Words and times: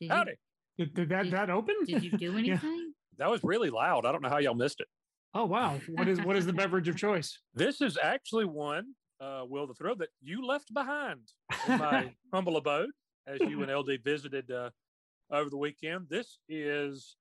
Did 0.00 0.10
Howdy. 0.10 0.32
Did, 0.78 0.94
did 0.94 1.08
that 1.10 1.24
Did- 1.24 1.32
that 1.32 1.50
open? 1.50 1.74
Did 1.86 2.02
you 2.02 2.10
do 2.12 2.32
Yeah. 2.38 2.52
anything? 2.54 2.92
That 3.18 3.30
was 3.30 3.42
really 3.44 3.70
loud. 3.70 4.06
I 4.06 4.12
don't 4.12 4.22
know 4.22 4.28
how 4.30 4.38
y'all 4.38 4.54
missed 4.54 4.80
it. 4.80 4.86
Oh 5.34 5.44
wow! 5.44 5.78
What 5.90 6.08
is 6.08 6.20
what 6.22 6.36
is 6.36 6.44
the 6.46 6.52
beverage 6.52 6.88
of 6.88 6.96
choice? 6.96 7.38
This 7.54 7.80
is 7.80 7.96
actually 8.02 8.46
one, 8.46 8.94
uh, 9.20 9.42
Will 9.46 9.66
the 9.66 9.74
Throw, 9.74 9.94
that 9.96 10.08
you 10.22 10.44
left 10.44 10.72
behind 10.74 11.20
in 11.68 11.78
my 11.78 12.12
humble 12.34 12.56
abode 12.56 12.90
as 13.26 13.38
you 13.40 13.62
and 13.62 13.70
LD 13.72 14.02
visited 14.02 14.50
uh, 14.50 14.70
over 15.30 15.48
the 15.50 15.56
weekend. 15.58 16.06
This 16.08 16.38
is 16.48 17.16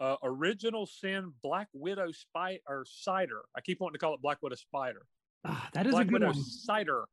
uh, 0.00 0.16
Original 0.24 0.86
Sin 0.86 1.32
Black 1.42 1.68
Widow 1.72 2.10
Spider 2.10 2.58
or 2.66 2.84
cider. 2.88 3.42
I 3.56 3.60
keep 3.60 3.78
wanting 3.80 3.94
to 3.94 3.98
call 3.98 4.14
it 4.14 4.22
Black 4.22 4.38
Widow 4.42 4.56
Spider. 4.56 5.02
Ah, 5.44 5.68
that 5.74 5.86
is 5.86 5.92
Black 5.92 6.06
a 6.06 6.08
good 6.08 6.12
Widow 6.14 6.26
one. 6.32 6.42
cider. 6.42 7.04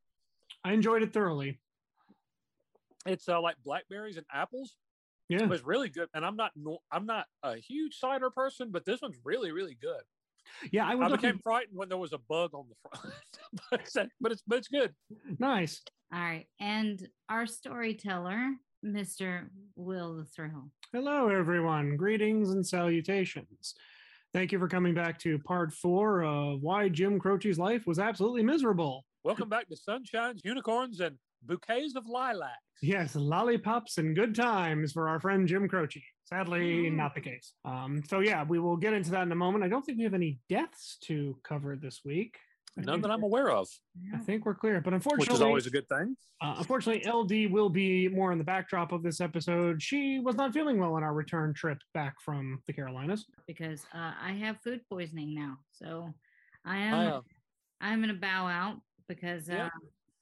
I 0.63 0.73
enjoyed 0.73 1.03
it 1.03 1.13
thoroughly. 1.13 1.59
It's 3.05 3.29
uh, 3.29 3.39
like 3.41 3.55
blackberries 3.63 4.17
and 4.17 4.25
apples. 4.33 4.75
Yeah. 5.29 5.43
It 5.43 5.49
was 5.49 5.63
really 5.63 5.89
good, 5.89 6.09
and 6.13 6.25
I'm 6.25 6.35
not 6.35 6.51
I'm 6.91 7.05
not 7.05 7.25
a 7.43 7.55
huge 7.57 7.97
cider 7.97 8.31
person, 8.31 8.69
but 8.71 8.83
this 8.83 9.01
one's 9.01 9.17
really 9.23 9.51
really 9.51 9.77
good. 9.79 10.01
Yeah, 10.71 10.85
I 10.85 10.91
I 10.91 10.93
became 10.95 11.09
looking 11.11 11.39
frightened 11.43 11.77
when 11.77 11.89
there 11.89 11.99
was 11.99 12.13
a 12.13 12.17
bug 12.17 12.51
on 12.55 12.65
the 12.67 12.89
front, 12.89 13.15
but, 13.71 13.79
it's, 13.81 13.95
but 14.19 14.31
it's 14.31 14.41
but 14.47 14.57
it's 14.57 14.67
good. 14.67 14.93
nice. 15.37 15.81
All 16.11 16.19
right. 16.19 16.47
And 16.59 17.07
our 17.29 17.45
storyteller, 17.45 18.55
Mr. 18.83 19.47
Will 19.75 20.15
the 20.15 20.25
Thrill. 20.25 20.71
Hello, 20.91 21.29
everyone. 21.29 21.95
Greetings 21.95 22.49
and 22.49 22.65
salutations. 22.65 23.75
Thank 24.33 24.51
you 24.51 24.57
for 24.57 24.67
coming 24.67 24.95
back 24.95 25.19
to 25.19 25.37
part 25.39 25.71
four 25.71 26.23
of 26.23 26.63
why 26.63 26.89
Jim 26.89 27.19
Croce's 27.19 27.59
life 27.59 27.85
was 27.85 27.99
absolutely 27.99 28.41
miserable. 28.41 29.05
Welcome 29.23 29.49
back 29.49 29.67
to 29.69 29.75
Sunshines, 29.75 30.39
Unicorns, 30.43 30.99
and 30.99 31.17
Bouquets 31.43 31.95
of 31.95 32.05
Lilacs. 32.07 32.53
Yes, 32.81 33.15
lollipops 33.15 33.97
and 33.97 34.15
good 34.15 34.33
times 34.35 34.93
for 34.93 35.09
our 35.09 35.19
friend 35.19 35.47
Jim 35.47 35.67
Croce. 35.67 36.03
Sadly, 36.25 36.83
Mhm. 36.85 36.95
not 36.95 37.15
the 37.15 37.21
case. 37.21 37.53
Um, 37.65 38.03
so 38.03 38.19
yeah, 38.19 38.43
we 38.43 38.59
will 38.59 38.77
get 38.77 38.93
into 38.93 39.11
that 39.11 39.23
in 39.23 39.31
a 39.31 39.35
moment. 39.35 39.63
I 39.63 39.67
don't 39.67 39.83
think 39.85 39.97
we 39.97 40.03
have 40.03 40.13
any 40.13 40.39
deaths 40.47 40.97
to 41.03 41.39
cover 41.43 41.75
this 41.75 42.01
week. 42.05 42.37
I 42.77 42.81
None 42.81 43.01
that 43.01 43.09
I'm 43.11 43.23
aware 43.23 43.49
of, 43.49 43.67
I 44.13 44.19
think 44.19 44.45
we're 44.45 44.53
clear, 44.53 44.79
but 44.79 44.93
unfortunately, 44.93 45.25
which 45.33 45.35
is 45.35 45.41
always 45.41 45.65
a 45.65 45.71
good 45.71 45.89
thing. 45.89 46.15
Uh, 46.39 46.55
unfortunately, 46.59 47.03
LD 47.03 47.47
will 47.47 47.67
be 47.69 48.07
more 48.07 48.31
in 48.31 48.37
the 48.37 48.43
backdrop 48.43 48.91
of 48.91 49.01
this 49.01 49.19
episode. 49.19 49.81
She 49.81 50.19
was 50.19 50.35
not 50.35 50.53
feeling 50.53 50.77
well 50.77 50.93
on 50.93 51.03
our 51.03 51.13
return 51.13 51.53
trip 51.53 51.79
back 51.95 52.21
from 52.21 52.61
the 52.67 52.73
Carolinas. 52.73 53.25
because 53.47 53.85
uh, 53.93 54.13
I 54.21 54.33
have 54.33 54.61
food 54.61 54.81
poisoning 54.87 55.33
now. 55.33 55.57
So 55.71 56.13
I 56.63 56.77
am 56.77 56.93
I, 56.93 57.07
uh, 57.07 57.21
I'm 57.81 58.01
gonna 58.01 58.13
bow 58.13 58.47
out 58.47 58.79
because 59.07 59.49
uh, 59.49 59.53
Yeah. 59.53 59.69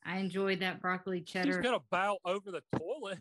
I 0.08 0.18
enjoyed 0.20 0.62
that 0.62 0.82
broccoli 0.82 1.20
she's 1.20 1.34
cheddar. 1.34 1.62
gonna 1.62 1.80
bow 1.92 2.18
over 2.26 2.52
the 2.52 2.62
toilet. 2.78 3.20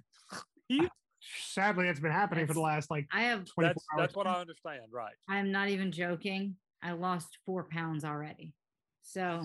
Sadly, 1.21 1.89
it's 1.89 1.99
been 1.99 2.13
happening 2.13 2.47
for 2.47 2.55
the 2.55 2.61
last 2.61 2.91
like 2.91 3.07
I 3.13 3.23
have 3.23 3.45
24 3.47 3.65
That's 3.65 3.85
hours. 3.93 3.99
that's 3.99 4.17
what 4.17 4.27
I 4.29 4.41
understand, 4.41 4.83
right? 4.93 5.15
I'm 5.29 5.51
not 5.51 5.69
even 5.69 5.91
joking. 5.91 6.55
I 6.83 6.93
lost 6.93 7.39
four 7.45 7.65
pounds 7.65 8.05
already. 8.05 8.53
So 9.03 9.43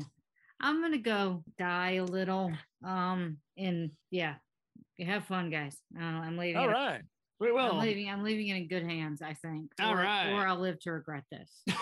I'm 0.59 0.81
gonna 0.81 0.99
go 0.99 1.43
die 1.57 1.93
a 1.95 2.03
little. 2.03 2.51
Um 2.85 3.37
and 3.57 3.91
yeah. 4.11 4.35
Have 4.99 5.25
fun, 5.25 5.49
guys. 5.49 5.75
Uh, 5.99 6.03
I'm 6.03 6.37
leaving. 6.37 6.57
All 6.57 6.69
it- 6.69 6.73
right. 6.73 7.01
We 7.39 7.49
I'm 7.57 7.79
leaving. 7.79 8.07
I'm 8.07 8.21
leaving 8.21 8.49
it 8.49 8.57
in 8.57 8.67
good 8.67 8.83
hands. 8.83 9.23
I 9.23 9.33
think. 9.33 9.71
All 9.79 9.93
or, 9.93 9.97
right. 9.97 10.29
Or 10.31 10.45
I'll 10.47 10.59
live 10.59 10.79
to 10.81 10.91
regret 10.91 11.23
this. 11.31 11.63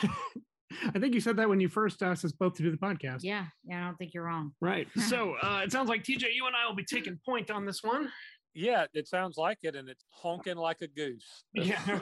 I 0.94 1.00
think 1.00 1.14
you 1.16 1.22
said 1.22 1.36
that 1.38 1.50
when 1.50 1.60
you 1.60 1.68
first 1.70 2.02
asked 2.04 2.24
us 2.26 2.32
both 2.32 2.54
to 2.56 2.64
do 2.64 2.72
the 2.72 2.78
podcast. 2.78 3.20
yeah. 3.24 3.46
Yeah. 3.66 3.84
I 3.84 3.86
don't 3.88 3.98
think 3.98 4.14
you're 4.14 4.24
wrong. 4.26 4.54
Right. 4.62 4.88
So 5.10 5.36
uh, 5.42 5.62
it 5.64 5.72
sounds 5.72 5.90
like 5.90 6.04
TJ, 6.04 6.26
you 6.34 6.46
and 6.48 6.56
I 6.56 6.68
will 6.68 6.76
be 6.76 6.84
taking 6.86 7.20
point 7.26 7.50
on 7.50 7.66
this 7.66 7.82
one. 7.84 8.10
Yeah, 8.54 8.86
it 8.94 9.08
sounds 9.08 9.38
like 9.38 9.60
it, 9.64 9.76
and 9.76 9.88
it's 9.90 10.04
honking 10.12 10.58
like 10.58 10.82
a 10.82 10.88
goose, 10.88 11.44
Yeah. 11.54 12.00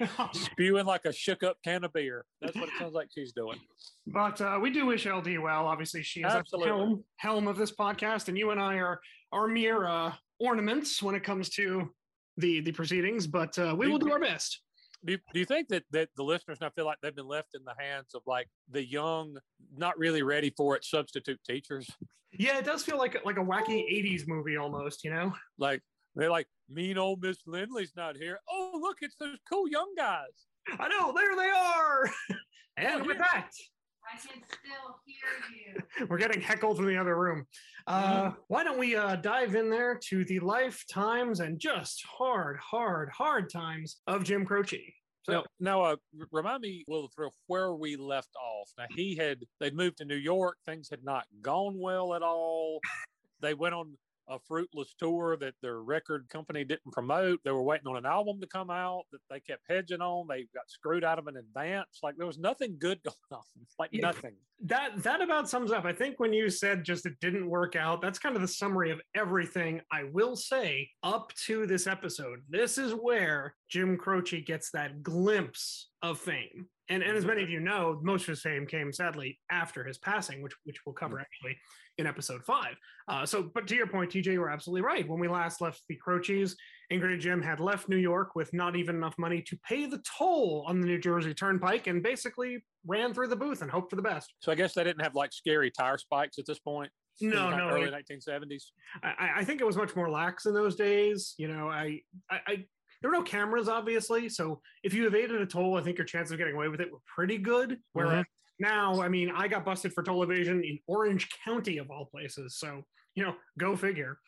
spewing 0.32 0.86
like 0.86 1.04
a 1.04 1.12
shook 1.12 1.42
up 1.42 1.56
can 1.64 1.82
of 1.84 1.92
beer. 1.92 2.24
That's 2.40 2.54
what 2.56 2.68
it 2.68 2.74
sounds 2.78 2.94
like 2.94 3.08
she's 3.12 3.32
doing. 3.32 3.58
But 4.06 4.40
uh, 4.40 4.58
we 4.62 4.70
do 4.70 4.86
wish 4.86 5.06
LD 5.06 5.38
well. 5.40 5.66
Obviously, 5.66 6.02
she 6.04 6.20
is 6.20 6.26
at 6.26 6.32
the 6.32 6.38
Absolutely. 6.38 6.68
helm, 6.68 7.04
helm 7.16 7.48
of 7.48 7.56
this 7.56 7.72
podcast, 7.72 8.28
and 8.28 8.38
you 8.38 8.50
and 8.50 8.60
I 8.60 8.76
are 8.76 9.00
are 9.32 9.48
mere 9.48 9.86
uh, 9.86 10.12
ornaments 10.38 11.02
when 11.02 11.14
it 11.16 11.24
comes 11.24 11.48
to 11.50 11.90
the 12.36 12.60
the 12.60 12.72
proceedings. 12.72 13.26
But 13.26 13.58
uh, 13.58 13.74
we 13.76 13.86
Do- 13.86 13.92
will 13.92 13.98
do 13.98 14.12
our 14.12 14.20
best. 14.20 14.60
Do 15.04 15.12
you, 15.12 15.18
do 15.32 15.38
you 15.38 15.44
think 15.44 15.68
that, 15.68 15.84
that 15.92 16.08
the 16.16 16.24
listeners 16.24 16.58
now 16.60 16.70
feel 16.70 16.84
like 16.84 16.98
they've 17.02 17.14
been 17.14 17.28
left 17.28 17.50
in 17.54 17.62
the 17.64 17.74
hands 17.78 18.14
of 18.14 18.22
like 18.26 18.48
the 18.70 18.84
young, 18.84 19.38
not 19.76 19.96
really 19.98 20.22
ready 20.22 20.52
for 20.56 20.76
it 20.76 20.84
substitute 20.84 21.38
teachers? 21.48 21.88
Yeah, 22.32 22.58
it 22.58 22.64
does 22.64 22.82
feel 22.82 22.98
like 22.98 23.16
like 23.24 23.38
a 23.38 23.44
wacky 23.44 23.84
'80s 23.90 24.26
movie 24.26 24.56
almost. 24.56 25.04
You 25.04 25.12
know. 25.12 25.34
Like 25.56 25.82
they're 26.14 26.30
like, 26.30 26.48
mean 26.68 26.98
old 26.98 27.22
Miss 27.22 27.38
Lindley's 27.46 27.92
not 27.96 28.16
here. 28.16 28.40
Oh, 28.50 28.78
look, 28.82 28.98
it's 29.00 29.16
those 29.16 29.38
cool 29.50 29.68
young 29.68 29.94
guys. 29.96 30.46
I 30.78 30.88
know. 30.88 31.12
There 31.12 31.36
they 31.36 31.50
are. 31.50 32.10
and 32.76 33.02
Oh, 33.02 33.06
with 33.06 33.18
that, 33.18 33.50
I 34.08 34.16
can 34.16 34.42
still 34.46 34.96
hear 35.04 35.76
you. 35.98 36.06
we're 36.08 36.18
getting 36.18 36.40
heckled 36.40 36.76
from 36.76 36.86
the 36.86 36.96
other 36.96 37.18
room. 37.18 37.46
Uh, 37.86 38.32
why 38.48 38.64
don't 38.64 38.78
we 38.78 38.96
uh, 38.96 39.16
dive 39.16 39.54
in 39.54 39.70
there 39.70 39.98
to 40.08 40.24
the 40.24 40.40
lifetimes 40.40 41.40
and 41.40 41.58
just 41.58 42.04
hard, 42.06 42.58
hard, 42.58 43.10
hard 43.10 43.50
times 43.50 44.00
of 44.06 44.24
Jim 44.24 44.44
Croce? 44.44 44.94
So, 45.24 45.32
Now, 45.32 45.44
now 45.60 45.82
uh, 45.82 45.96
remind 46.30 46.62
me, 46.62 46.84
Will 46.88 47.10
where 47.46 47.74
we 47.74 47.96
left 47.96 48.34
off. 48.36 48.70
Now, 48.78 48.86
he 48.94 49.14
had, 49.14 49.38
they'd 49.60 49.74
moved 49.74 49.98
to 49.98 50.04
New 50.04 50.16
York. 50.16 50.56
Things 50.64 50.88
had 50.88 51.04
not 51.04 51.24
gone 51.42 51.78
well 51.78 52.14
at 52.14 52.22
all. 52.22 52.80
They 53.40 53.54
went 53.54 53.74
on 53.74 53.96
a 54.28 54.38
fruitless 54.38 54.94
tour 54.98 55.36
that 55.38 55.54
their 55.62 55.82
record 55.82 56.28
company 56.28 56.64
didn't 56.64 56.92
promote. 56.92 57.40
They 57.44 57.50
were 57.50 57.62
waiting 57.62 57.86
on 57.86 57.96
an 57.96 58.06
album 58.06 58.40
to 58.40 58.46
come 58.46 58.70
out 58.70 59.04
that 59.12 59.20
they 59.30 59.40
kept 59.40 59.62
hedging 59.68 60.00
on. 60.00 60.26
They 60.28 60.46
got 60.54 60.68
screwed 60.68 61.04
out 61.04 61.18
of 61.18 61.26
an 61.26 61.36
advance. 61.36 62.00
Like 62.02 62.16
there 62.16 62.26
was 62.26 62.38
nothing 62.38 62.76
good 62.78 63.00
going 63.04 63.16
on. 63.32 63.66
Like 63.78 63.90
Yeah. 63.92 64.02
nothing. 64.02 64.34
that 64.64 65.02
that 65.02 65.22
about 65.22 65.48
sums 65.48 65.72
up. 65.72 65.84
I 65.84 65.92
think 65.92 66.18
when 66.20 66.32
you 66.32 66.50
said 66.50 66.84
just 66.84 67.06
it 67.06 67.18
didn't 67.20 67.48
work 67.48 67.76
out, 67.76 68.00
that's 68.00 68.18
kind 68.18 68.36
of 68.36 68.42
the 68.42 68.48
summary 68.48 68.90
of 68.90 69.00
everything. 69.14 69.80
I 69.92 70.04
will 70.04 70.36
say 70.36 70.90
up 71.02 71.32
to 71.46 71.66
this 71.66 71.86
episode, 71.86 72.40
this 72.48 72.78
is 72.78 72.92
where 72.92 73.54
Jim 73.68 73.96
Croce 73.96 74.40
gets 74.40 74.70
that 74.72 75.02
glimpse 75.02 75.90
of 76.02 76.18
fame. 76.18 76.66
And, 76.90 77.02
and 77.02 77.16
as 77.16 77.24
mm-hmm. 77.24 77.28
many 77.28 77.42
of 77.42 77.50
you 77.50 77.60
know, 77.60 77.98
most 78.02 78.22
of 78.22 78.28
his 78.28 78.40
fame 78.40 78.66
came 78.66 78.92
sadly 78.92 79.38
after 79.50 79.84
his 79.84 79.98
passing, 79.98 80.42
which 80.42 80.54
which 80.64 80.78
we'll 80.84 80.94
cover 80.94 81.16
mm. 81.16 81.20
actually 81.20 81.56
in 81.98 82.06
episode 82.06 82.44
five. 82.44 82.76
Uh, 83.08 83.26
so, 83.26 83.50
but 83.54 83.66
to 83.66 83.74
your 83.74 83.86
point, 83.86 84.10
TJ, 84.10 84.26
you 84.26 84.40
were 84.40 84.50
absolutely 84.50 84.82
right. 84.82 85.08
When 85.08 85.18
we 85.18 85.28
last 85.28 85.60
left 85.60 85.82
the 85.88 85.96
Croces, 85.96 86.56
Ingrid 86.92 87.12
and 87.12 87.20
Jim 87.20 87.42
had 87.42 87.60
left 87.60 87.88
New 87.88 87.96
York 87.96 88.34
with 88.34 88.52
not 88.52 88.76
even 88.76 88.96
enough 88.96 89.14
money 89.18 89.42
to 89.42 89.58
pay 89.68 89.86
the 89.86 90.02
toll 90.18 90.64
on 90.66 90.80
the 90.80 90.86
New 90.86 90.98
Jersey 90.98 91.34
Turnpike, 91.34 91.86
and 91.86 92.02
basically 92.02 92.64
ran 92.86 93.12
through 93.12 93.28
the 93.28 93.36
booth 93.36 93.62
and 93.62 93.70
hoped 93.70 93.90
for 93.90 93.96
the 93.96 94.02
best. 94.02 94.32
So 94.40 94.52
I 94.52 94.54
guess 94.54 94.74
they 94.74 94.84
didn't 94.84 95.02
have 95.02 95.14
like 95.14 95.32
scary 95.32 95.70
tire 95.70 95.98
spikes 95.98 96.38
at 96.38 96.46
this 96.46 96.58
point. 96.58 96.90
No, 97.20 97.50
no, 97.50 97.70
Early 97.70 97.90
1970s. 97.90 98.64
I, 99.02 99.30
I 99.38 99.44
think 99.44 99.60
it 99.60 99.64
was 99.64 99.76
much 99.76 99.96
more 99.96 100.08
lax 100.08 100.46
in 100.46 100.54
those 100.54 100.76
days. 100.76 101.34
You 101.36 101.48
know, 101.48 101.68
I, 101.68 102.00
I, 102.30 102.40
I, 102.46 102.64
there 103.02 103.10
were 103.10 103.16
no 103.16 103.22
cameras, 103.22 103.68
obviously. 103.68 104.28
So 104.28 104.60
if 104.84 104.94
you 104.94 105.06
evaded 105.06 105.40
a 105.40 105.46
toll, 105.46 105.76
I 105.76 105.82
think 105.82 105.98
your 105.98 106.04
chances 106.04 106.32
of 106.32 106.38
getting 106.38 106.54
away 106.54 106.68
with 106.68 106.80
it 106.80 106.92
were 106.92 106.98
pretty 107.12 107.38
good. 107.38 107.78
Whereas 107.92 108.24
now, 108.58 109.00
I 109.00 109.08
mean, 109.08 109.30
I 109.34 109.48
got 109.48 109.64
busted 109.64 109.92
for 109.92 110.02
toll 110.02 110.22
evasion 110.22 110.62
in 110.64 110.78
Orange 110.86 111.28
County 111.44 111.78
of 111.78 111.90
all 111.90 112.06
places. 112.06 112.56
So 112.58 112.84
you 113.18 113.24
know, 113.24 113.34
go 113.58 113.74
figure. 113.74 114.18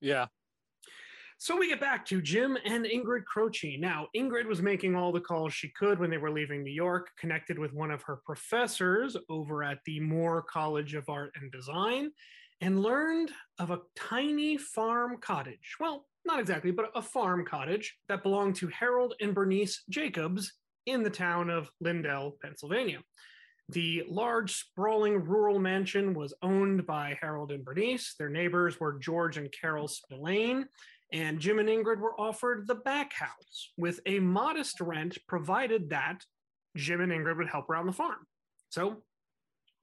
Yeah. 0.00 0.26
So 1.38 1.56
we 1.56 1.68
get 1.68 1.80
back 1.80 2.04
to 2.06 2.20
Jim 2.20 2.58
and 2.64 2.84
Ingrid 2.84 3.24
Croce. 3.24 3.76
Now, 3.76 4.08
Ingrid 4.16 4.46
was 4.46 4.60
making 4.60 4.96
all 4.96 5.12
the 5.12 5.20
calls 5.20 5.54
she 5.54 5.68
could 5.68 6.00
when 6.00 6.10
they 6.10 6.18
were 6.18 6.30
leaving 6.30 6.64
New 6.64 6.72
York, 6.72 7.10
connected 7.18 7.56
with 7.56 7.72
one 7.72 7.92
of 7.92 8.02
her 8.02 8.20
professors 8.26 9.16
over 9.28 9.62
at 9.62 9.78
the 9.86 10.00
Moore 10.00 10.42
College 10.42 10.94
of 10.94 11.08
Art 11.08 11.32
and 11.40 11.52
Design, 11.52 12.10
and 12.60 12.82
learned 12.82 13.30
of 13.60 13.70
a 13.70 13.80
tiny 13.96 14.56
farm 14.56 15.18
cottage. 15.20 15.76
Well, 15.78 16.06
not 16.24 16.40
exactly, 16.40 16.72
but 16.72 16.90
a 16.96 17.02
farm 17.02 17.44
cottage 17.44 17.96
that 18.08 18.24
belonged 18.24 18.56
to 18.56 18.68
Harold 18.68 19.14
and 19.20 19.34
Bernice 19.34 19.84
Jacobs 19.88 20.52
in 20.86 21.04
the 21.04 21.10
town 21.10 21.48
of 21.48 21.70
Lyndell, 21.80 22.32
Pennsylvania. 22.42 22.98
The 23.72 24.04
large, 24.06 24.52
sprawling 24.52 25.24
rural 25.24 25.58
mansion 25.58 26.12
was 26.12 26.34
owned 26.42 26.86
by 26.86 27.16
Harold 27.20 27.52
and 27.52 27.64
Bernice. 27.64 28.14
Their 28.18 28.28
neighbors 28.28 28.78
were 28.78 28.98
George 28.98 29.38
and 29.38 29.50
Carol 29.50 29.88
Spillane, 29.88 30.66
and 31.10 31.40
Jim 31.40 31.58
and 31.58 31.70
Ingrid 31.70 31.98
were 31.98 32.18
offered 32.20 32.66
the 32.66 32.74
back 32.74 33.14
house 33.14 33.72
with 33.78 34.00
a 34.04 34.18
modest 34.18 34.78
rent, 34.80 35.16
provided 35.26 35.88
that 35.88 36.22
Jim 36.76 37.00
and 37.00 37.10
Ingrid 37.10 37.38
would 37.38 37.48
help 37.48 37.70
around 37.70 37.86
the 37.86 37.92
farm. 37.92 38.26
So 38.68 39.02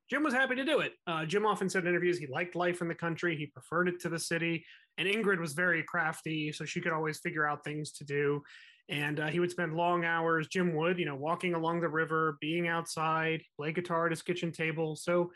Jim 0.08 0.24
was 0.24 0.36
happy 0.36 0.56
to 0.56 0.66
do 0.66 0.82
it. 0.82 0.94
Uh, 1.08 1.26
Jim 1.26 1.48
often 1.48 1.68
said 1.68 1.84
in 1.84 1.90
interviews 1.90 2.20
he 2.20 2.28
liked 2.28 2.56
life 2.56 2.82
in 2.82 2.88
the 2.88 2.96
country, 2.96 3.36
he 3.36 3.48
preferred 3.48 3.88
it 3.88 4.00
to 4.02 4.10
the 4.10 4.20
city, 4.20 4.66
and 5.00 5.08
Ingrid 5.08 5.40
was 5.40 5.54
very 5.54 5.82
crafty, 5.82 6.52
so 6.52 6.64
she 6.64 6.80
could 6.80 6.94
always 6.94 7.20
figure 7.20 7.48
out 7.48 7.64
things 7.64 7.92
to 7.94 8.04
do. 8.04 8.44
And 8.90 9.20
uh, 9.20 9.28
he 9.28 9.40
would 9.40 9.52
spend 9.52 9.76
long 9.76 10.04
hours, 10.04 10.48
Jim 10.48 10.74
would, 10.74 10.98
you 10.98 11.06
know, 11.06 11.16
walking 11.16 11.54
along 11.54 11.82
the 11.82 11.90
river, 11.90 12.38
being 12.42 12.68
outside, 12.68 13.44
play 13.56 13.72
guitar 13.72 14.08
at 14.08 14.12
his 14.12 14.24
kitchen 14.24 14.52
table. 14.52 14.96
So 14.96 15.32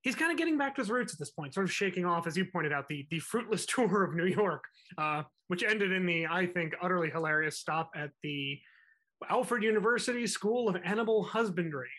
he's 0.00 0.14
kind 0.14 0.32
of 0.32 0.38
getting 0.38 0.56
back 0.56 0.74
to 0.76 0.80
his 0.80 0.90
roots 0.90 1.12
at 1.12 1.18
this 1.18 1.30
point, 1.30 1.52
sort 1.52 1.64
of 1.64 1.72
shaking 1.72 2.06
off, 2.06 2.26
as 2.26 2.36
you 2.36 2.46
pointed 2.46 2.72
out, 2.72 2.88
the 2.88 3.06
the 3.10 3.18
fruitless 3.18 3.66
tour 3.74 4.02
of 4.04 4.14
New 4.14 4.26
York, 4.26 4.64
uh, 4.96 5.24
which 5.48 5.62
ended 5.62 5.92
in 5.92 6.06
the, 6.06 6.26
I 6.26 6.46
think, 6.46 6.74
utterly 6.80 7.10
hilarious 7.10 7.58
stop 7.58 7.90
at 7.94 8.10
the 8.22 8.58
Alfred 9.28 9.62
University 9.62 10.26
School 10.26 10.68
of 10.68 10.76
Animal 10.84 11.24
Husbandry. 11.24 11.90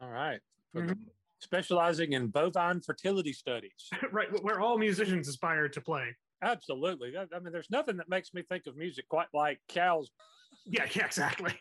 All 0.00 0.10
right. 0.10 0.40
Mhm. 0.76 0.96
Specializing 1.40 2.12
in 2.12 2.28
bovine 2.28 2.80
fertility 2.80 3.32
studies. 3.32 3.90
right, 4.12 4.28
where 4.42 4.60
all 4.60 4.78
musicians 4.78 5.28
aspire 5.28 5.68
to 5.68 5.80
play. 5.80 6.14
Absolutely. 6.44 7.14
I 7.16 7.38
mean, 7.40 7.52
there's 7.52 7.70
nothing 7.70 7.96
that 7.96 8.08
makes 8.08 8.34
me 8.34 8.42
think 8.42 8.66
of 8.66 8.76
music 8.76 9.08
quite 9.08 9.28
like 9.32 9.60
cows. 9.68 10.10
Yeah, 10.66 10.86
yeah, 10.94 11.06
exactly. 11.06 11.52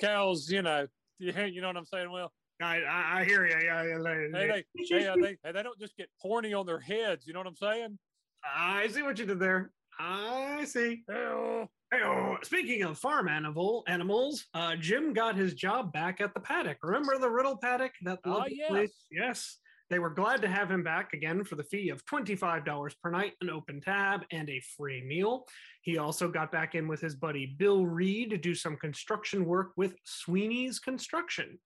Cows, 0.00 0.48
you 0.50 0.62
know, 0.62 0.86
you 1.18 1.32
you 1.32 1.60
know 1.60 1.66
what 1.66 1.76
I'm 1.76 1.86
saying? 1.86 2.10
Well, 2.10 2.32
I 2.62 2.82
I, 2.82 3.20
I 3.20 3.24
hear 3.24 3.44
you. 3.46 3.56
Yeah, 3.60 3.82
yeah, 3.82 3.98
yeah. 3.98 4.38
hey, 4.38 4.64
they, 4.78 4.84
they, 4.98 5.06
uh, 5.08 5.16
they, 5.16 5.36
hey, 5.42 5.52
they 5.52 5.62
don't 5.62 5.78
just 5.78 5.96
get 5.96 6.08
horny 6.20 6.54
on 6.54 6.66
their 6.66 6.78
heads. 6.78 7.26
You 7.26 7.32
know 7.32 7.40
what 7.40 7.48
I'm 7.48 7.56
saying? 7.56 7.98
I 8.44 8.86
see 8.88 9.02
what 9.02 9.18
you 9.18 9.26
did 9.26 9.40
there. 9.40 9.72
I 9.98 10.64
see. 10.64 11.02
Hey-oh. 11.08 11.68
Hey-oh. 11.90 12.36
Speaking 12.44 12.84
of 12.84 12.96
farm 12.98 13.28
animal 13.28 13.82
animals, 13.88 14.46
uh, 14.54 14.76
Jim 14.76 15.12
got 15.12 15.34
his 15.34 15.54
job 15.54 15.92
back 15.92 16.20
at 16.20 16.34
the 16.34 16.40
paddock. 16.40 16.78
Remember 16.84 17.18
the 17.18 17.28
Riddle 17.28 17.56
paddock? 17.56 17.92
That 18.02 18.20
Oh, 18.24 18.30
lovely 18.30 18.56
yes. 18.56 18.70
place? 18.70 19.04
Yes. 19.10 19.58
They 19.90 19.98
were 19.98 20.10
glad 20.10 20.42
to 20.42 20.48
have 20.48 20.70
him 20.70 20.82
back 20.82 21.14
again 21.14 21.44
for 21.44 21.56
the 21.56 21.64
fee 21.64 21.88
of 21.88 22.04
$25 22.04 22.94
per 23.02 23.10
night, 23.10 23.32
an 23.40 23.48
open 23.48 23.80
tab, 23.80 24.24
and 24.30 24.48
a 24.50 24.60
free 24.76 25.02
meal. 25.02 25.46
He 25.82 25.96
also 25.96 26.28
got 26.28 26.52
back 26.52 26.74
in 26.74 26.88
with 26.88 27.00
his 27.00 27.14
buddy 27.14 27.54
Bill 27.58 27.86
Reed 27.86 28.30
to 28.30 28.36
do 28.36 28.54
some 28.54 28.76
construction 28.76 29.46
work 29.46 29.72
with 29.76 29.94
Sweeney's 30.04 30.78
Construction. 30.78 31.58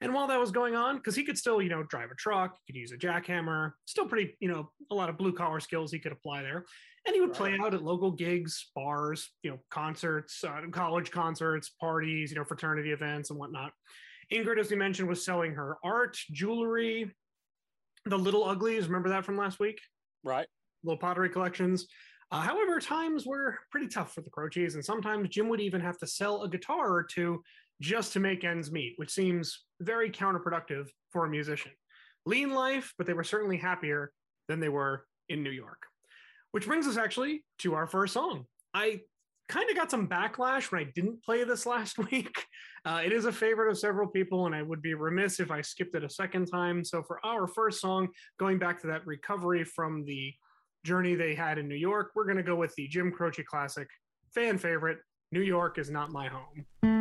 And 0.00 0.12
while 0.12 0.26
that 0.26 0.38
was 0.38 0.50
going 0.50 0.76
on, 0.76 0.96
because 0.96 1.16
he 1.16 1.24
could 1.24 1.38
still, 1.38 1.62
you 1.62 1.70
know, 1.70 1.82
drive 1.84 2.10
a 2.10 2.14
truck, 2.14 2.56
he 2.64 2.72
could 2.72 2.78
use 2.78 2.92
a 2.92 2.98
jackhammer, 2.98 3.72
still 3.86 4.06
pretty, 4.06 4.36
you 4.40 4.48
know, 4.48 4.70
a 4.90 4.94
lot 4.94 5.08
of 5.08 5.16
blue 5.16 5.32
collar 5.32 5.58
skills 5.58 5.90
he 5.90 5.98
could 5.98 6.12
apply 6.12 6.42
there. 6.42 6.66
And 7.06 7.14
he 7.14 7.20
would 7.20 7.32
play 7.32 7.56
out 7.60 7.72
at 7.72 7.82
local 7.82 8.10
gigs, 8.10 8.70
bars, 8.74 9.30
you 9.42 9.50
know, 9.50 9.58
concerts, 9.70 10.44
uh, 10.44 10.62
college 10.70 11.10
concerts, 11.10 11.70
parties, 11.80 12.30
you 12.30 12.36
know, 12.36 12.44
fraternity 12.44 12.90
events 12.90 13.30
and 13.30 13.38
whatnot. 13.38 13.72
Ingrid, 14.32 14.58
as 14.58 14.70
we 14.70 14.76
mentioned, 14.76 15.08
was 15.08 15.24
selling 15.24 15.54
her 15.54 15.76
art, 15.84 16.16
jewelry, 16.32 17.14
the 18.06 18.18
Little 18.18 18.44
Uglies. 18.44 18.86
Remember 18.86 19.08
that 19.10 19.24
from 19.24 19.36
last 19.36 19.58
week? 19.58 19.80
Right. 20.24 20.46
Little 20.84 20.98
pottery 20.98 21.28
collections. 21.28 21.86
Uh, 22.30 22.40
however, 22.40 22.80
times 22.80 23.24
were 23.26 23.56
pretty 23.70 23.86
tough 23.86 24.12
for 24.12 24.20
the 24.20 24.30
Croces, 24.30 24.74
and 24.74 24.84
sometimes 24.84 25.28
Jim 25.28 25.48
would 25.48 25.60
even 25.60 25.80
have 25.80 25.98
to 25.98 26.06
sell 26.06 26.42
a 26.42 26.48
guitar 26.48 26.92
or 26.92 27.04
two 27.04 27.40
just 27.80 28.12
to 28.12 28.20
make 28.20 28.42
ends 28.42 28.72
meet, 28.72 28.94
which 28.96 29.10
seems 29.10 29.64
very 29.80 30.10
counterproductive 30.10 30.88
for 31.12 31.26
a 31.26 31.30
musician. 31.30 31.72
Lean 32.24 32.50
life, 32.50 32.92
but 32.98 33.06
they 33.06 33.12
were 33.12 33.22
certainly 33.22 33.56
happier 33.56 34.10
than 34.48 34.58
they 34.58 34.68
were 34.68 35.04
in 35.28 35.42
New 35.42 35.50
York. 35.50 35.78
Which 36.50 36.66
brings 36.66 36.86
us 36.86 36.96
actually 36.96 37.44
to 37.58 37.74
our 37.74 37.86
first 37.86 38.14
song. 38.14 38.46
I 38.74 39.00
kind 39.48 39.68
of 39.70 39.76
got 39.76 39.90
some 39.90 40.08
backlash 40.08 40.70
when 40.70 40.80
I 40.82 40.90
didn't 40.94 41.22
play 41.22 41.44
this 41.44 41.66
last 41.66 41.98
week. 42.10 42.46
Uh, 42.84 43.02
it 43.04 43.12
is 43.12 43.24
a 43.24 43.32
favorite 43.32 43.70
of 43.70 43.78
several 43.78 44.08
people, 44.08 44.46
and 44.46 44.54
I 44.54 44.62
would 44.62 44.82
be 44.82 44.94
remiss 44.94 45.40
if 45.40 45.50
I 45.50 45.60
skipped 45.60 45.94
it 45.94 46.04
a 46.04 46.10
second 46.10 46.46
time. 46.46 46.84
So, 46.84 47.02
for 47.02 47.24
our 47.24 47.46
first 47.46 47.80
song, 47.80 48.08
going 48.38 48.58
back 48.58 48.80
to 48.82 48.86
that 48.88 49.06
recovery 49.06 49.64
from 49.64 50.04
the 50.04 50.32
journey 50.84 51.14
they 51.14 51.34
had 51.34 51.58
in 51.58 51.68
New 51.68 51.74
York, 51.74 52.12
we're 52.14 52.24
going 52.24 52.36
to 52.36 52.42
go 52.42 52.56
with 52.56 52.74
the 52.76 52.88
Jim 52.88 53.10
Croce 53.10 53.42
classic, 53.42 53.88
fan 54.34 54.58
favorite, 54.58 54.98
New 55.32 55.42
York 55.42 55.78
is 55.78 55.90
Not 55.90 56.12
My 56.12 56.28
Home. 56.28 56.95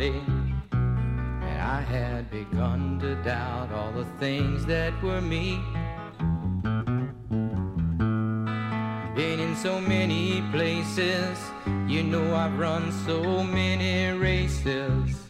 And 0.00 1.60
I 1.60 1.82
had 1.82 2.30
begun 2.30 2.98
to 3.00 3.14
doubt 3.16 3.70
all 3.72 3.92
the 3.92 4.06
things 4.18 4.64
that 4.64 4.94
were 5.02 5.20
me. 5.20 5.60
Been 9.14 9.38
in 9.38 9.54
so 9.54 9.78
many 9.82 10.40
places, 10.50 11.38
you 11.86 12.02
know 12.02 12.34
I've 12.34 12.58
run 12.58 12.90
so 13.06 13.44
many 13.44 14.18
races. 14.18 15.28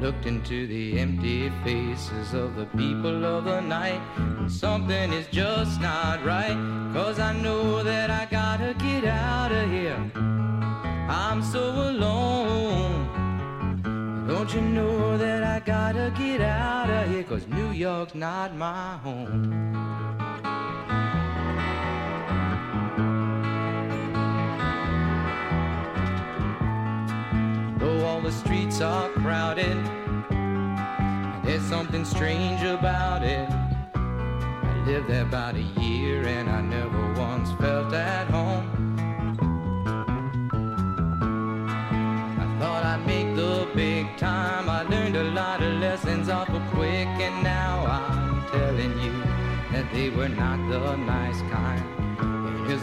Looked 0.00 0.24
into 0.24 0.66
the 0.66 0.98
empty 0.98 1.50
faces 1.62 2.32
of 2.32 2.56
the 2.56 2.66
people 2.74 3.26
of 3.26 3.44
the 3.44 3.60
night. 3.60 4.00
And 4.16 4.50
something 4.50 5.12
is 5.12 5.26
just 5.26 5.78
not 5.82 6.24
right. 6.24 6.56
Cause 6.94 7.18
I 7.18 7.34
know 7.34 7.82
that 7.82 8.10
I 8.10 8.26
gotta 8.30 8.72
get 8.78 9.04
out 9.04 9.52
of 9.52 9.68
here. 9.70 10.10
I'm 11.10 11.42
so 11.42 11.90
alone. 11.90 12.87
Don't 14.48 14.64
you 14.64 14.68
know 14.70 15.18
that 15.18 15.44
I 15.44 15.60
gotta 15.60 16.10
get 16.16 16.40
out 16.40 16.88
of 16.88 17.10
here? 17.10 17.22
Cause 17.22 17.46
New 17.48 17.70
York's 17.72 18.14
not 18.14 18.56
my 18.56 18.96
home. 18.96 19.74
Though 27.78 28.06
all 28.06 28.22
the 28.22 28.32
streets 28.32 28.80
are 28.80 29.10
crowded, 29.10 29.76
there's 31.44 31.64
something 31.64 32.06
strange 32.06 32.62
about 32.62 33.22
it. 33.24 33.50
I 33.50 34.82
lived 34.86 35.10
there 35.10 35.24
about 35.24 35.56
a 35.56 35.66
year 35.82 36.26
and 36.26 36.48
I 36.48 36.62
never 36.62 37.12
once 37.20 37.52
felt 37.60 37.92
at 37.92 38.30
home. 38.30 38.37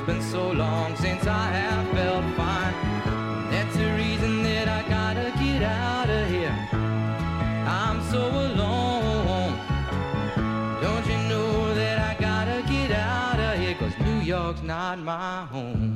Been 0.06 0.22
so 0.22 0.52
long 0.52 0.96
since 0.98 1.26
I 1.26 1.48
have 1.48 1.88
felt 1.90 2.26
fine. 2.36 2.74
That's 3.50 3.76
the 3.76 3.92
reason 3.94 4.44
that 4.44 4.68
I 4.68 4.88
gotta 4.88 5.34
get 5.44 5.64
out 5.64 6.10
of 6.10 6.30
here. 6.30 6.56
I'm 7.66 8.04
so 8.12 8.28
alone. 8.28 9.58
Don't 10.82 11.08
you 11.08 11.18
know 11.28 11.74
that 11.74 11.98
I 11.98 12.22
gotta 12.22 12.62
get 12.72 12.92
out 12.92 13.40
of 13.40 13.60
here? 13.60 13.74
Cause 13.76 13.94
New 14.00 14.20
York's 14.20 14.62
not 14.62 15.00
my 15.00 15.46
home. 15.46 15.95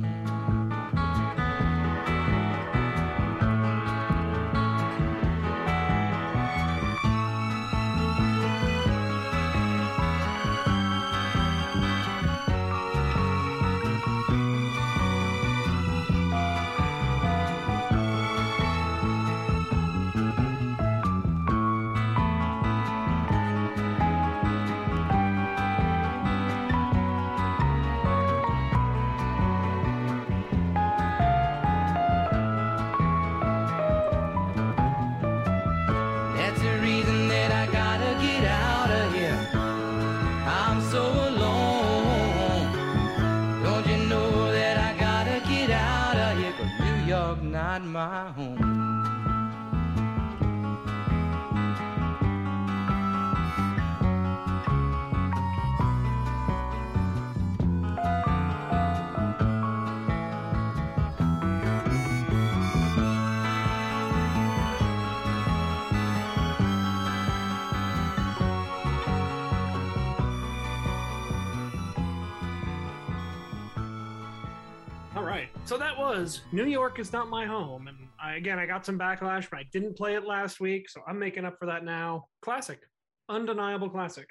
Was 76.10 76.40
New 76.50 76.66
York 76.66 76.98
is 76.98 77.12
not 77.12 77.28
my 77.28 77.46
home. 77.46 77.86
And 77.86 77.96
I, 78.20 78.34
again, 78.34 78.58
I 78.58 78.66
got 78.66 78.84
some 78.84 78.98
backlash, 78.98 79.48
but 79.48 79.60
I 79.60 79.64
didn't 79.72 79.96
play 79.96 80.14
it 80.14 80.24
last 80.26 80.58
week. 80.58 80.88
So 80.88 81.00
I'm 81.06 81.18
making 81.18 81.44
up 81.44 81.56
for 81.58 81.66
that 81.66 81.84
now. 81.84 82.26
Classic. 82.42 82.80
Undeniable 83.28 83.88
classic. 83.88 84.28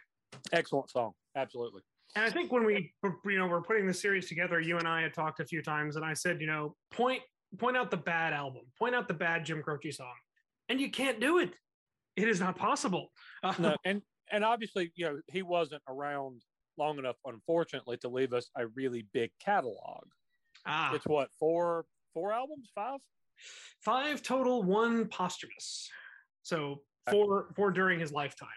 Excellent 0.51 0.89
song. 0.89 1.13
Absolutely. 1.37 1.81
And 2.15 2.25
I 2.25 2.29
think 2.29 2.51
when 2.51 2.65
we, 2.65 2.91
you 3.25 3.37
know, 3.37 3.47
we're 3.47 3.61
putting 3.61 3.87
the 3.87 3.93
series 3.93 4.27
together, 4.27 4.59
you 4.59 4.77
and 4.77 4.87
I 4.87 5.01
had 5.01 5.13
talked 5.13 5.39
a 5.39 5.45
few 5.45 5.61
times, 5.61 5.95
and 5.95 6.03
I 6.03 6.13
said, 6.13 6.41
you 6.41 6.47
know, 6.47 6.75
point 6.91 7.21
point 7.57 7.77
out 7.77 7.91
the 7.91 7.97
bad 7.97 8.33
album, 8.33 8.63
point 8.77 8.93
out 8.93 9.07
the 9.07 9.13
bad 9.13 9.45
Jim 9.45 9.61
Croce 9.63 9.91
song, 9.91 10.13
and 10.67 10.81
you 10.81 10.91
can't 10.91 11.21
do 11.21 11.39
it. 11.39 11.53
It 12.15 12.27
is 12.27 12.39
not 12.39 12.57
possible. 12.57 13.11
No, 13.57 13.75
and 13.85 14.01
and 14.31 14.43
obviously, 14.43 14.91
you 14.95 15.05
know, 15.05 15.19
he 15.27 15.43
wasn't 15.43 15.81
around 15.87 16.41
long 16.77 16.97
enough, 16.97 17.15
unfortunately, 17.25 17.97
to 17.97 18.09
leave 18.09 18.33
us 18.33 18.49
a 18.57 18.67
really 18.67 19.05
big 19.13 19.31
catalog. 19.39 20.03
Ah, 20.69 20.93
It's 20.93 21.05
what 21.05 21.29
four 21.39 21.85
four 22.13 22.31
albums, 22.31 22.71
five. 22.73 22.99
five 23.81 24.21
total, 24.21 24.63
one 24.63 25.07
posthumous. 25.07 25.89
So 26.43 26.81
four 27.09 27.49
four 27.55 27.71
during 27.71 27.99
his 27.99 28.11
lifetime. 28.11 28.49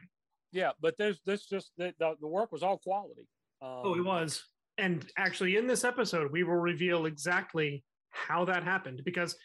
Yeah, 0.53 0.73
but 0.81 0.95
there's 0.99 1.21
this 1.25 1.47
just 1.47 1.73
the, 1.79 1.95
the 1.99 2.15
the 2.21 2.29
work 2.29 2.53
was 2.53 2.63
all 2.63 2.79
quality. 2.79 3.27
Um, 3.63 3.81
Oh, 3.85 3.95
it 3.95 4.05
was. 4.05 4.43
And 4.79 5.07
actually, 5.17 5.57
in 5.57 5.67
this 5.67 5.85
episode, 5.85 6.33
we 6.33 6.43
will 6.45 6.57
reveal 6.57 7.07
exactly 7.07 7.85
how 8.11 8.45
that 8.47 8.65
happened. 8.65 9.03
Because, 9.05 9.37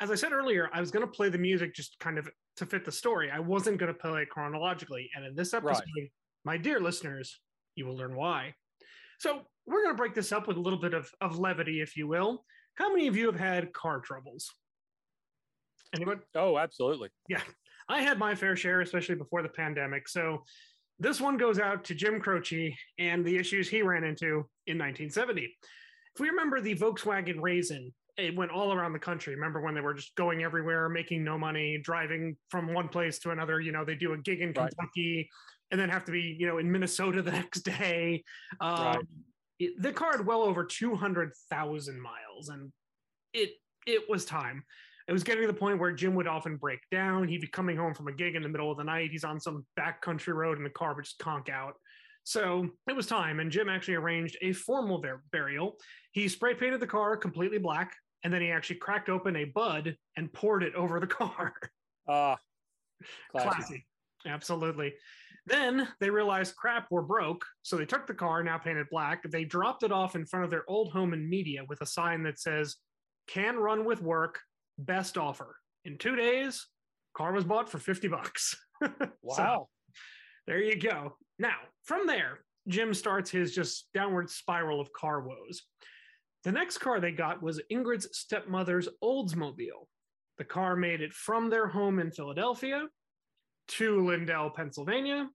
as 0.00 0.10
I 0.10 0.14
said 0.14 0.32
earlier, 0.32 0.70
I 0.72 0.80
was 0.80 0.90
going 0.90 1.04
to 1.04 1.10
play 1.10 1.28
the 1.28 1.38
music 1.38 1.74
just 1.74 1.98
kind 1.98 2.18
of 2.18 2.28
to 2.56 2.66
fit 2.66 2.84
the 2.84 2.92
story. 2.92 3.30
I 3.30 3.40
wasn't 3.40 3.78
going 3.78 3.92
to 3.92 3.98
play 3.98 4.22
it 4.22 4.30
chronologically. 4.30 5.10
And 5.14 5.24
in 5.24 5.34
this 5.34 5.52
episode, 5.54 5.82
my 6.44 6.56
dear 6.56 6.80
listeners, 6.80 7.40
you 7.74 7.86
will 7.86 7.96
learn 7.96 8.14
why. 8.16 8.54
So, 9.18 9.42
we're 9.68 9.82
going 9.82 9.94
to 9.94 9.98
break 9.98 10.14
this 10.14 10.32
up 10.32 10.48
with 10.48 10.56
a 10.56 10.60
little 10.60 10.78
bit 10.78 10.94
of, 10.94 11.10
of 11.20 11.38
levity, 11.38 11.80
if 11.80 11.96
you 11.96 12.08
will. 12.08 12.44
How 12.74 12.90
many 12.90 13.06
of 13.06 13.16
you 13.16 13.26
have 13.26 13.38
had 13.38 13.72
car 13.72 14.00
troubles? 14.00 14.50
Anyone? 15.94 16.20
Oh, 16.34 16.58
absolutely. 16.58 17.10
Yeah. 17.28 17.42
I 17.88 18.02
had 18.02 18.18
my 18.18 18.34
fair 18.34 18.56
share, 18.56 18.80
especially 18.80 19.14
before 19.16 19.42
the 19.42 19.48
pandemic. 19.48 20.08
So 20.08 20.44
this 20.98 21.20
one 21.20 21.36
goes 21.36 21.58
out 21.58 21.84
to 21.84 21.94
Jim 21.94 22.20
Croce 22.20 22.76
and 22.98 23.24
the 23.24 23.36
issues 23.36 23.68
he 23.68 23.82
ran 23.82 24.04
into 24.04 24.48
in 24.66 24.78
1970. 24.78 25.42
If 25.42 26.20
we 26.20 26.28
remember 26.28 26.60
the 26.60 26.74
Volkswagen 26.74 27.40
Raisin, 27.40 27.92
it 28.16 28.36
went 28.36 28.50
all 28.50 28.72
around 28.72 28.92
the 28.92 28.98
country. 28.98 29.34
Remember 29.34 29.60
when 29.60 29.74
they 29.74 29.80
were 29.80 29.94
just 29.94 30.14
going 30.16 30.42
everywhere, 30.42 30.88
making 30.88 31.22
no 31.22 31.38
money, 31.38 31.78
driving 31.82 32.36
from 32.50 32.72
one 32.74 32.88
place 32.88 33.18
to 33.20 33.30
another? 33.30 33.60
You 33.60 33.72
know, 33.72 33.84
they 33.84 33.94
do 33.94 34.12
a 34.12 34.18
gig 34.18 34.40
in 34.40 34.48
Right. 34.52 34.70
Kentucky 34.70 35.28
and 35.70 35.80
then 35.80 35.88
have 35.88 36.04
to 36.06 36.12
be, 36.12 36.36
you 36.38 36.46
know, 36.46 36.58
in 36.58 36.70
Minnesota 36.70 37.22
the 37.22 37.32
next 37.40 37.60
day. 37.60 38.24
Um, 38.60 38.84
Right. 38.84 39.04
It- 39.58 39.80
the 39.82 39.92
car 39.92 40.16
had 40.16 40.26
well 40.26 40.42
over 40.42 40.64
200,000 40.64 42.00
miles 42.00 42.48
and 42.48 42.72
it 43.32 43.50
it 43.86 44.08
was 44.08 44.24
time. 44.24 44.64
It 45.06 45.12
was 45.12 45.24
getting 45.24 45.42
to 45.42 45.46
the 45.46 45.58
point 45.58 45.78
where 45.78 45.92
Jim 45.92 46.14
would 46.16 46.26
often 46.26 46.56
break 46.58 46.80
down. 46.90 47.26
He'd 47.26 47.40
be 47.40 47.46
coming 47.46 47.76
home 47.78 47.94
from 47.94 48.08
a 48.08 48.12
gig 48.12 48.34
in 48.34 48.42
the 48.42 48.48
middle 48.50 48.70
of 48.70 48.76
the 48.76 48.84
night. 48.84 49.10
He's 49.10 49.24
on 49.24 49.40
some 49.40 49.64
backcountry 49.78 50.34
road 50.34 50.58
and 50.58 50.66
the 50.66 50.70
car 50.70 50.94
would 50.94 51.04
just 51.06 51.18
conk 51.18 51.48
out. 51.48 51.74
So 52.24 52.68
it 52.86 52.94
was 52.94 53.06
time. 53.06 53.40
And 53.40 53.50
Jim 53.50 53.70
actually 53.70 53.94
arranged 53.94 54.36
a 54.42 54.52
formal 54.52 54.98
bur- 55.00 55.22
burial. 55.32 55.76
He 56.12 56.28
spray 56.28 56.52
painted 56.54 56.80
the 56.80 56.86
car 56.86 57.16
completely 57.16 57.56
black. 57.56 57.94
And 58.24 58.32
then 58.34 58.42
he 58.42 58.50
actually 58.50 58.76
cracked 58.76 59.08
open 59.08 59.36
a 59.36 59.44
bud 59.46 59.96
and 60.16 60.30
poured 60.34 60.62
it 60.62 60.74
over 60.74 61.00
the 61.00 61.06
car. 61.20 61.54
Uh 62.06 62.36
classic. 63.30 63.52
Classy. 63.52 63.86
Absolutely. 64.26 64.92
Then 65.48 65.88
they 66.00 66.10
realized 66.10 66.56
crap, 66.56 66.86
we're 66.90 67.02
broke. 67.02 67.44
So 67.62 67.76
they 67.76 67.86
took 67.86 68.06
the 68.06 68.14
car, 68.14 68.42
now 68.42 68.58
painted 68.58 68.86
black. 68.90 69.22
They 69.30 69.44
dropped 69.44 69.82
it 69.82 69.92
off 69.92 70.14
in 70.14 70.26
front 70.26 70.44
of 70.44 70.50
their 70.50 70.64
old 70.68 70.92
home 70.92 71.12
in 71.12 71.28
Media 71.28 71.62
with 71.68 71.80
a 71.80 71.86
sign 71.86 72.22
that 72.24 72.38
says, 72.38 72.76
can 73.28 73.56
run 73.56 73.84
with 73.84 74.02
work, 74.02 74.40
best 74.78 75.16
offer. 75.18 75.56
In 75.84 75.96
two 75.98 76.16
days, 76.16 76.66
car 77.16 77.32
was 77.32 77.44
bought 77.44 77.68
for 77.68 77.78
50 77.78 78.08
bucks. 78.08 78.54
So, 78.80 78.88
Wow. 79.22 79.68
there 80.46 80.62
you 80.62 80.76
go. 80.76 81.16
Now, 81.38 81.56
from 81.82 82.06
there, 82.06 82.40
Jim 82.68 82.94
starts 82.94 83.28
his 83.30 83.54
just 83.54 83.88
downward 83.92 84.30
spiral 84.30 84.80
of 84.80 84.92
car 84.92 85.20
woes. 85.20 85.62
The 86.44 86.52
next 86.52 86.78
car 86.78 87.00
they 87.00 87.10
got 87.10 87.42
was 87.42 87.60
Ingrid's 87.72 88.08
stepmother's 88.16 88.88
Oldsmobile. 89.02 89.86
The 90.38 90.44
car 90.44 90.76
made 90.76 91.00
it 91.00 91.12
from 91.12 91.50
their 91.50 91.66
home 91.66 91.98
in 91.98 92.12
Philadelphia 92.12 92.86
to 93.68 93.96
Lyndell, 94.00 94.54
Pennsylvania, 94.54 95.28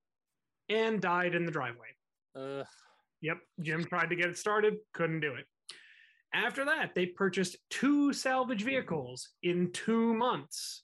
and 0.70 1.02
died 1.02 1.36
in 1.36 1.46
the 1.46 1.52
driveway. 1.52 1.88
Uh, 2.36 2.64
Yep, 3.22 3.38
Jim 3.62 3.86
tried 3.86 4.10
to 4.10 4.18
get 4.18 4.26
it 4.26 4.38
started, 4.38 4.74
couldn't 4.94 5.22
do 5.22 5.36
it. 5.36 5.46
After 6.36 6.66
that, 6.66 6.94
they 6.94 7.06
purchased 7.06 7.56
two 7.70 8.12
salvage 8.12 8.64
vehicles 8.64 9.30
in 9.44 9.72
two 9.72 10.14
months. 10.14 10.84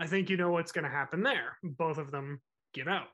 I 0.00 0.06
think 0.06 0.30
you 0.30 0.38
know 0.38 0.50
what's 0.50 0.72
going 0.72 0.84
to 0.84 0.90
happen 0.90 1.22
there. 1.22 1.58
Both 1.62 1.98
of 1.98 2.10
them 2.10 2.40
give 2.72 2.88
out. 2.88 3.08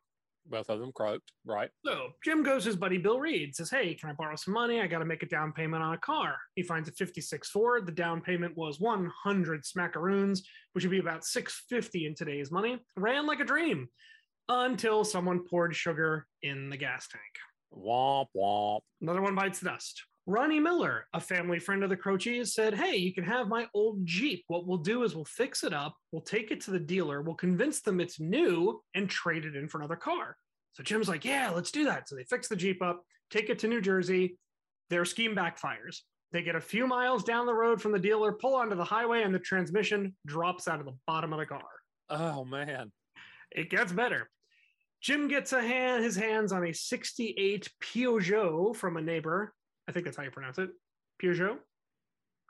both 0.47 0.69
of 0.69 0.79
them 0.79 0.93
croaked. 0.95 1.33
Right. 1.45 1.71
So 1.85 2.11
Jim 2.25 2.45
goes 2.45 2.63
to 2.63 2.69
his 2.69 2.77
buddy 2.77 2.99
Bill 2.99 3.19
Reed, 3.19 3.57
says, 3.57 3.71
Hey, 3.71 3.95
can 3.95 4.11
I 4.11 4.13
borrow 4.13 4.37
some 4.37 4.55
money? 4.55 4.81
I 4.81 4.87
got 4.87 5.01
to 5.01 5.05
make 5.05 5.25
a 5.25 5.27
down 5.27 5.53
payment 5.53 5.83
on 5.83 5.95
a 5.95 5.99
car. 5.99 6.37
He 6.55 6.63
finds 6.63 6.89
a 6.89 6.93
56 6.93 7.51
Ford. 7.51 7.87
The 7.87 7.93
down 7.93 8.21
payment 8.21 8.57
was 8.57 8.79
100 8.79 9.65
smackaroons, 9.65 10.41
which 10.75 10.85
would 10.85 10.93
be 10.93 11.01
about 11.01 11.25
650 11.25 12.07
in 12.07 12.15
today's 12.15 12.53
money. 12.53 12.79
Ran 12.97 13.27
like 13.27 13.41
a 13.41 13.45
dream 13.45 13.89
until 14.49 15.05
someone 15.05 15.47
poured 15.49 15.75
sugar 15.75 16.27
in 16.43 16.71
the 16.71 16.77
gas 16.77 17.09
tank. 17.09 17.23
Womp 17.75 18.27
womp. 18.37 18.81
Another 19.01 19.23
one 19.23 19.35
bites 19.35 19.61
the 19.61 19.71
dust. 19.71 20.05
Ronnie 20.27 20.61
Miller, 20.61 21.07
a 21.13 21.21
family 21.21 21.59
friend 21.59 21.85
of 21.85 21.91
the 21.91 21.97
Croces, 21.97 22.55
said, 22.55 22.75
Hey, 22.75 22.97
you 22.97 23.13
can 23.13 23.25
have 23.25 23.49
my 23.49 23.67
old 23.75 24.07
Jeep. 24.07 24.45
What 24.49 24.67
we'll 24.67 24.79
do 24.79 25.03
is 25.03 25.15
we'll 25.15 25.27
fix 25.27 25.65
it 25.65 25.75
up, 25.75 25.95
we'll 26.13 26.23
take 26.23 26.51
it 26.51 26.63
to 26.63 26.71
the 26.71 26.79
dealer, 26.79 27.21
we'll 27.21 27.35
convince 27.35 27.83
them 27.83 28.01
it's 28.01 28.19
new 28.19 28.81
and 28.95 29.09
trade 29.09 29.45
it 29.45 29.55
in 29.55 29.69
for 29.69 29.79
another 29.79 29.97
car. 29.97 30.37
So 30.73 30.83
Jim's 30.83 31.09
like, 31.09 31.25
Yeah, 31.25 31.51
let's 31.51 31.71
do 31.71 31.85
that. 31.85 32.09
So 32.09 32.17
they 32.17 32.25
fix 32.25 32.49
the 32.49 32.57
Jeep 32.57 32.83
up, 32.83 33.03
take 33.31 33.51
it 33.51 33.59
to 33.61 33.69
New 33.69 33.83
Jersey. 33.83 34.39
Their 34.89 35.05
scheme 35.05 35.35
backfires. 35.35 36.01
They 36.33 36.43
get 36.43 36.57
a 36.57 36.61
few 36.61 36.87
miles 36.87 37.23
down 37.23 37.47
the 37.47 37.55
road 37.55 37.81
from 37.81 37.93
the 37.93 37.99
dealer, 37.99 38.33
pull 38.33 38.55
onto 38.55 38.77
the 38.77 38.85
highway, 38.85 39.23
and 39.23 39.35
the 39.35 39.39
transmission 39.39 40.17
drops 40.27 40.69
out 40.69 40.81
of 40.81 40.87
the 40.87 40.97
bottom 41.07 41.33
of 41.33 41.39
the 41.39 41.47
car. 41.47 41.63
Oh 42.09 42.45
man. 42.45 42.93
It 43.51 43.71
gets 43.71 43.93
better. 43.93 44.29
Jim 45.05 45.29
gets 45.29 45.53
a 45.53 45.61
hand, 45.61 46.03
his 46.03 46.17
hands 46.17 46.51
on 46.51 46.67
a 46.67 46.73
68 46.73 47.71
Peugeot 47.83 48.75
from 48.75 48.97
a 48.97 49.03
neighbor. 49.03 49.53
I 49.87 49.93
think 49.93 50.07
that's 50.07 50.17
how 50.17 50.23
you 50.23 50.31
pronounce 50.31 50.57
it. 50.57 50.71
Peugeot. 51.23 51.59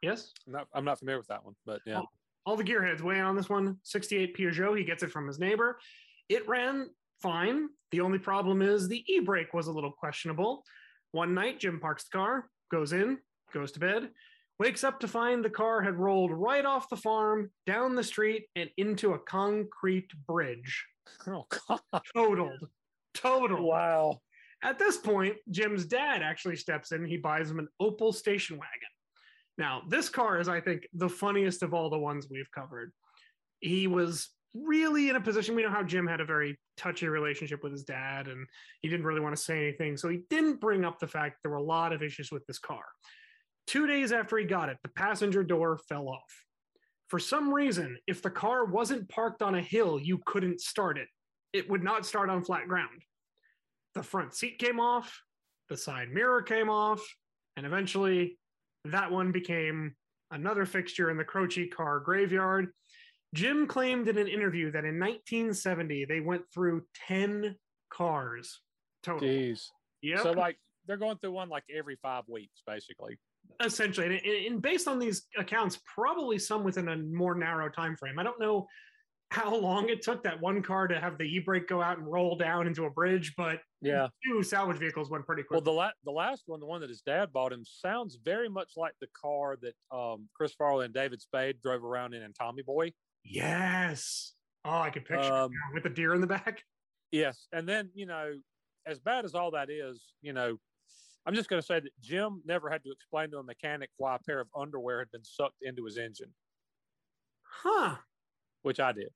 Yes. 0.02 0.32
I'm 0.46 0.52
not 0.52 0.68
I'm 0.73 0.84
not 0.84 1.00
familiar 1.00 1.18
with 1.18 1.26
that 1.26 1.44
one, 1.44 1.54
but 1.66 1.80
yeah. 1.84 2.02
Oh. 2.02 2.06
All 2.46 2.56
the 2.56 2.62
gearheads 2.62 3.00
weigh 3.00 3.20
on 3.20 3.34
this 3.34 3.49
one. 3.49 3.78
68 3.82 4.37
Peugeot. 4.37 4.78
He 4.78 4.84
gets 4.84 5.02
it 5.02 5.11
from 5.11 5.26
his 5.26 5.40
neighbor. 5.40 5.78
It 6.28 6.46
ran 6.46 6.90
fine. 7.20 7.70
The 7.90 8.02
only 8.02 8.20
problem 8.20 8.62
is 8.62 8.87
the 8.87 9.02
e 9.12 9.18
brake 9.18 9.52
was 9.52 9.66
a 9.66 9.73
little 9.73 9.90
questionable. 9.90 10.62
One 11.11 11.34
night, 11.34 11.58
Jim 11.58 11.80
parks 11.80 12.04
the 12.04 12.16
car, 12.16 12.49
goes 12.70 12.92
in, 12.92 13.18
goes 13.52 13.73
to 13.73 13.80
bed, 13.80 14.11
wakes 14.58 14.84
up 14.84 15.00
to 15.00 15.08
find 15.08 15.44
the 15.44 15.50
car 15.50 15.82
had 15.82 15.99
rolled 15.99 16.30
right 16.30 16.64
off 16.64 16.88
the 16.88 16.96
farm, 16.96 17.50
down 17.66 17.94
the 17.94 18.04
street, 18.04 18.46
and 18.56 18.70
into 18.76 19.12
a 19.12 19.18
concrete 19.18 20.11
bridge. 20.26 20.84
Oh 21.26 21.46
god. 21.68 21.80
Totaled. 22.14 22.68
Totaled. 23.14 23.61
Wow. 23.61 24.20
At 24.62 24.78
this 24.78 24.96
point, 24.96 25.37
Jim's 25.50 25.84
dad 25.84 26.23
actually 26.23 26.56
steps 26.56 26.92
in. 26.92 27.04
He 27.04 27.16
buys 27.16 27.50
him 27.50 27.58
an 27.58 27.68
Opel 27.80 28.14
station 28.14 28.56
wagon. 28.56 28.88
Now, 29.58 29.82
this 29.88 30.08
car 30.08 30.40
is, 30.40 30.49
I 30.49 30.61
think, 30.61 30.88
the 30.94 31.08
funniest 31.08 31.62
of 31.62 31.75
all 31.75 31.90
the 31.90 31.99
ones 31.99 32.26
we've 32.30 32.50
covered. 32.50 32.92
He 33.61 33.87
was 33.87 34.30
really 34.54 35.11
in 35.11 35.16
a 35.16 35.20
position. 35.20 35.54
We 35.54 35.62
know 35.62 35.70
how 35.70 35.82
Jim 35.82 36.06
had 36.06 36.20
a 36.20 36.25
very 36.25 36.58
touchy 36.76 37.06
relationship 37.08 37.62
with 37.62 37.73
his 37.73 37.84
dad, 37.84 38.26
and 38.26 38.46
he 38.80 38.88
didn't 38.88 39.06
really 39.06 39.20
want 39.20 39.37
to 39.37 39.42
say 39.42 39.68
anything. 39.68 39.96
So 39.96 40.08
he 40.08 40.23
didn't 40.30 40.61
bring 40.61 40.84
up 40.84 40.99
the 40.99 41.06
fact 41.06 41.38
there 41.42 41.50
were 41.50 41.58
a 41.58 41.62
lot 41.62 41.92
of 41.92 42.02
issues 42.02 42.32
with 42.32 42.46
this 42.46 42.58
car. 42.58 42.84
Two 43.66 43.87
days 43.87 44.12
after 44.12 44.37
he 44.37 44.44
got 44.44 44.68
it, 44.68 44.78
the 44.83 44.90
passenger 44.90 45.42
door 45.42 45.78
fell 45.88 46.09
off. 46.09 46.44
For 47.09 47.18
some 47.18 47.52
reason, 47.52 47.97
if 48.06 48.23
the 48.23 48.30
car 48.30 48.64
wasn't 48.64 49.09
parked 49.09 49.42
on 49.42 49.54
a 49.54 49.62
hill, 49.62 50.00
you 50.00 50.21
couldn't 50.26 50.61
start 50.61 50.99
it. 50.99 51.09
It 51.52 51.71
would 51.71 51.83
not 51.83 52.04
start 52.04 52.30
on 52.30 52.44
flat 52.44 52.66
ground 52.66 53.02
the 53.94 54.02
front 54.02 54.35
seat 54.35 54.59
came 54.59 54.80
off, 54.80 55.23
the 55.68 55.76
side 55.76 56.11
mirror 56.11 56.42
came 56.42 56.68
off, 56.68 57.02
and 57.56 57.64
eventually 57.64 58.38
that 58.85 59.11
one 59.11 59.33
became 59.33 59.94
another 60.30 60.66
fixture 60.66 61.11
in 61.11 61.16
the 61.16 61.25
Croce 61.25 61.68
car 61.68 62.00
graveyard. 62.00 62.68
Jim 63.35 63.66
claimed 63.66 64.09
in 64.09 64.18
an 64.18 64.28
interview 64.28 64.71
that 64.73 64.85
in 64.85 64.99
1970 64.99 66.04
they 66.04 66.21
went 66.21 66.42
through 66.52 66.83
10 67.09 67.56
cars 67.90 68.61
total. 69.02 69.28
Jeez. 69.28 69.68
Yep. 70.02 70.21
So 70.21 70.33
like 70.33 70.59
they're 70.87 70.97
going 70.97 71.18
through 71.18 71.33
one 71.33 71.49
like 71.49 71.64
every 71.75 71.97
five 72.02 72.25
weeks, 72.28 72.62
basically. 72.66 73.18
Essentially 73.60 74.46
and, 74.48 74.60
based 74.60 74.88
on 74.88 74.98
these 74.98 75.26
accounts 75.38 75.80
probably 75.86 76.38
some 76.38 76.64
within 76.64 76.88
a 76.88 76.96
more 76.96 77.34
narrow 77.34 77.68
time 77.68 77.96
frame 77.96 78.18
i 78.18 78.22
don't 78.22 78.40
know 78.40 78.66
how 79.30 79.54
long 79.56 79.88
it 79.88 80.02
took 80.02 80.22
that 80.22 80.40
one 80.40 80.62
car 80.62 80.86
to 80.86 81.00
have 81.00 81.18
the 81.18 81.24
e-brake 81.24 81.66
go 81.66 81.80
out 81.82 81.98
and 81.98 82.06
roll 82.06 82.36
down 82.36 82.68
into 82.68 82.84
a 82.84 82.90
bridge, 82.90 83.34
but 83.36 83.58
Yeah. 83.80 84.06
two 84.24 84.44
salvage 84.44 84.76
vehicles 84.78 85.10
went 85.10 85.26
pretty 85.26 85.42
quick. 85.42 85.56
Well, 85.56 85.60
the 85.62 85.72
la- 85.72 85.90
the 86.04 86.12
last 86.12 86.44
one, 86.46 86.60
the 86.60 86.66
one 86.66 86.80
that 86.82 86.90
his 86.90 87.00
dad 87.02 87.32
bought 87.32 87.52
him, 87.52 87.64
sounds 87.64 88.14
very 88.22 88.48
much 88.48 88.72
like 88.76 88.92
the 89.00 89.08
car 89.20 89.56
that 89.62 89.74
um, 89.90 90.28
Chris 90.36 90.54
Farley 90.54 90.84
and 90.84 90.94
David 90.94 91.20
Spade 91.20 91.60
drove 91.60 91.82
around 91.82 92.14
in 92.14 92.22
in 92.22 92.32
Tommy 92.32 92.62
Boy. 92.62 92.92
yes. 93.24 94.34
Oh, 94.64 94.78
I 94.78 94.90
could 94.90 95.04
picture 95.04 95.20
it 95.26 95.32
Um, 95.32 95.50
with 95.72 95.82
the 95.82 95.90
deer 95.90 96.14
in 96.14 96.20
the 96.20 96.26
back. 96.28 96.62
Yes, 97.10 97.48
and 97.50 97.68
then 97.68 97.90
you 97.94 98.06
know, 98.06 98.34
as 98.86 99.00
bad 99.00 99.24
as 99.24 99.34
all 99.34 99.50
that 99.52 99.68
is, 99.68 100.12
you 100.22 100.32
know, 100.32 100.58
I'm 101.26 101.34
just 101.34 101.48
going 101.48 101.60
to 101.60 101.66
say 101.66 101.80
that 101.80 101.90
Jim 102.00 102.42
never 102.44 102.68
had 102.68 102.82
to 102.84 102.90
explain 102.92 103.30
to 103.30 103.38
a 103.38 103.42
mechanic 103.42 103.90
why 103.96 104.16
a 104.16 104.18
pair 104.18 104.40
of 104.40 104.48
underwear 104.56 104.98
had 104.98 105.10
been 105.10 105.24
sucked 105.24 105.62
into 105.62 105.84
his 105.84 105.96
engine, 105.96 106.34
Huh. 107.42 107.96
which 108.62 108.78
I 108.80 108.92
did. 108.92 109.08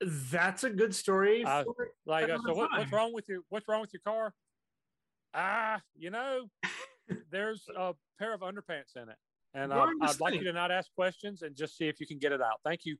That's 0.00 0.64
a 0.64 0.70
good 0.70 0.94
story. 0.94 1.44
I- 1.44 1.64
for- 1.64 1.90
Like, 2.06 2.28
uh, 2.30 2.38
so 2.44 2.54
what, 2.54 2.70
what's 2.72 2.92
wrong 2.92 3.12
with 3.12 3.28
your 3.28 3.40
what's 3.48 3.68
wrong 3.68 3.80
with 3.80 3.92
your 3.92 4.00
car? 4.00 4.34
Ah, 5.34 5.80
you 5.96 6.10
know, 6.10 6.46
there's 7.30 7.68
a 7.76 7.94
pair 8.18 8.34
of 8.34 8.40
underpants 8.40 8.96
in 8.96 9.08
it, 9.08 9.16
and 9.54 9.72
uh, 9.72 9.86
the 10.00 10.06
I'd 10.06 10.20
like 10.20 10.34
you 10.34 10.44
to 10.44 10.52
not 10.52 10.70
ask 10.70 10.92
questions 10.94 11.42
and 11.42 11.54
just 11.56 11.76
see 11.76 11.86
if 11.88 12.00
you 12.00 12.06
can 12.06 12.18
get 12.18 12.32
it 12.32 12.40
out. 12.42 12.60
Thank 12.64 12.84
you. 12.84 12.96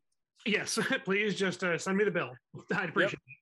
Yes, 0.46 0.78
please 1.04 1.34
just 1.34 1.62
uh, 1.64 1.76
send 1.76 1.96
me 1.98 2.04
the 2.04 2.10
bill. 2.10 2.32
I'd 2.74 2.88
appreciate 2.90 3.14
it. 3.14 3.41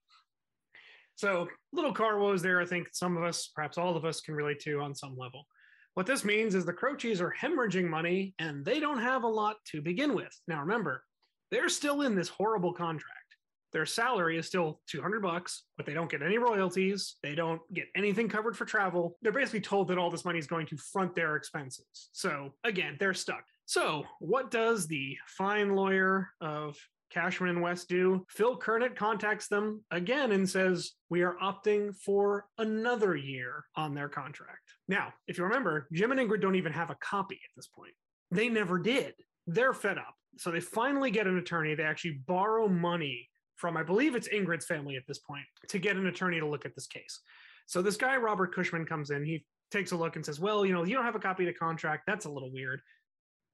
So, 1.20 1.48
little 1.74 1.92
car 1.92 2.18
woes 2.18 2.40
there, 2.40 2.62
I 2.62 2.64
think 2.64 2.88
some 2.92 3.18
of 3.18 3.24
us, 3.24 3.50
perhaps 3.54 3.76
all 3.76 3.94
of 3.94 4.06
us, 4.06 4.22
can 4.22 4.34
relate 4.34 4.58
to 4.60 4.80
on 4.80 4.94
some 4.94 5.18
level. 5.18 5.44
What 5.92 6.06
this 6.06 6.24
means 6.24 6.54
is 6.54 6.64
the 6.64 6.72
Croces 6.72 7.20
are 7.20 7.34
hemorrhaging 7.38 7.86
money 7.86 8.34
and 8.38 8.64
they 8.64 8.80
don't 8.80 9.02
have 9.02 9.22
a 9.24 9.28
lot 9.28 9.56
to 9.72 9.82
begin 9.82 10.14
with. 10.14 10.34
Now, 10.48 10.60
remember, 10.60 11.04
they're 11.50 11.68
still 11.68 12.00
in 12.00 12.14
this 12.14 12.30
horrible 12.30 12.72
contract. 12.72 13.36
Their 13.74 13.84
salary 13.84 14.38
is 14.38 14.46
still 14.46 14.80
200 14.88 15.20
bucks, 15.20 15.64
but 15.76 15.84
they 15.84 15.92
don't 15.92 16.10
get 16.10 16.22
any 16.22 16.38
royalties. 16.38 17.16
They 17.22 17.34
don't 17.34 17.60
get 17.74 17.88
anything 17.94 18.30
covered 18.30 18.56
for 18.56 18.64
travel. 18.64 19.18
They're 19.20 19.30
basically 19.30 19.60
told 19.60 19.88
that 19.88 19.98
all 19.98 20.10
this 20.10 20.24
money 20.24 20.38
is 20.38 20.46
going 20.46 20.68
to 20.68 20.78
front 20.78 21.14
their 21.14 21.36
expenses. 21.36 21.84
So, 22.12 22.54
again, 22.64 22.96
they're 22.98 23.12
stuck. 23.12 23.44
So, 23.66 24.04
what 24.20 24.50
does 24.50 24.86
the 24.86 25.18
fine 25.26 25.76
lawyer 25.76 26.30
of 26.40 26.78
Cashman 27.11 27.50
and 27.50 27.62
West 27.62 27.88
do? 27.88 28.25
Phil 28.29 28.57
Kernet 28.57 28.97
contacts 28.97 29.49
them 29.49 29.85
again 29.90 30.33
and 30.33 30.49
says, 30.49 30.93
We 31.09 31.23
are 31.23 31.37
opting 31.43 31.95
for 31.97 32.47
another 32.59 33.17
year 33.17 33.64
on 33.76 33.95
their 33.95 34.09
contract. 34.09 34.75
Now, 34.88 35.12
if 35.26 35.38
you 35.38 35.45
remember, 35.45 35.88
Jim 35.93 36.12
and 36.12 36.21
Ingrid 36.21 36.40
don't 36.40 36.55
even 36.55 36.73
have 36.73 36.90
a 36.90 36.97
copy 37.00 37.37
at 37.37 37.50
this 37.57 37.67
point. 37.67 37.93
They 38.31 38.49
never 38.49 38.79
did. 38.79 39.14
They're 39.47 39.75
fed 39.75 39.99
up. 39.99 40.14
So 40.38 40.50
they 40.50 40.61
finally 40.61 41.11
get 41.11 41.26
an 41.26 41.38
attorney. 41.38 41.75
They 41.75 41.83
actually 41.83 42.21
borrow 42.26 42.69
money 42.69 43.29
from, 43.57 43.76
I 43.76 43.83
believe 43.83 44.14
it's 44.14 44.29
Ingrid's 44.29 44.64
family 44.64 44.97
at 44.97 45.02
this 45.07 45.19
point, 45.19 45.45
to 45.69 45.79
get 45.79 45.97
an 45.97 46.07
attorney 46.07 46.40
to 46.40 46.47
look 46.47 46.64
at 46.64 46.75
this 46.75 46.87
case. 46.87 47.21
So 47.67 47.83
this 47.83 47.97
guy, 47.97 48.17
Robert 48.17 48.55
Cushman, 48.55 48.87
comes 48.87 49.11
in. 49.11 49.25
He 49.25 49.45
takes 49.71 49.93
a 49.93 49.97
look 49.97 50.17
and 50.17 50.25
says, 50.25 50.40
Well, 50.40 50.64
you 50.64 50.73
know, 50.73 50.85
you 50.85 50.95
don't 50.95 51.05
have 51.05 51.17
a 51.17 51.21
copy 51.21 51.45
of 51.45 51.52
the 51.52 51.59
contract. 51.59 52.05
That's 52.07 52.25
a 52.25 52.31
little 52.31 52.52
weird 52.52 52.81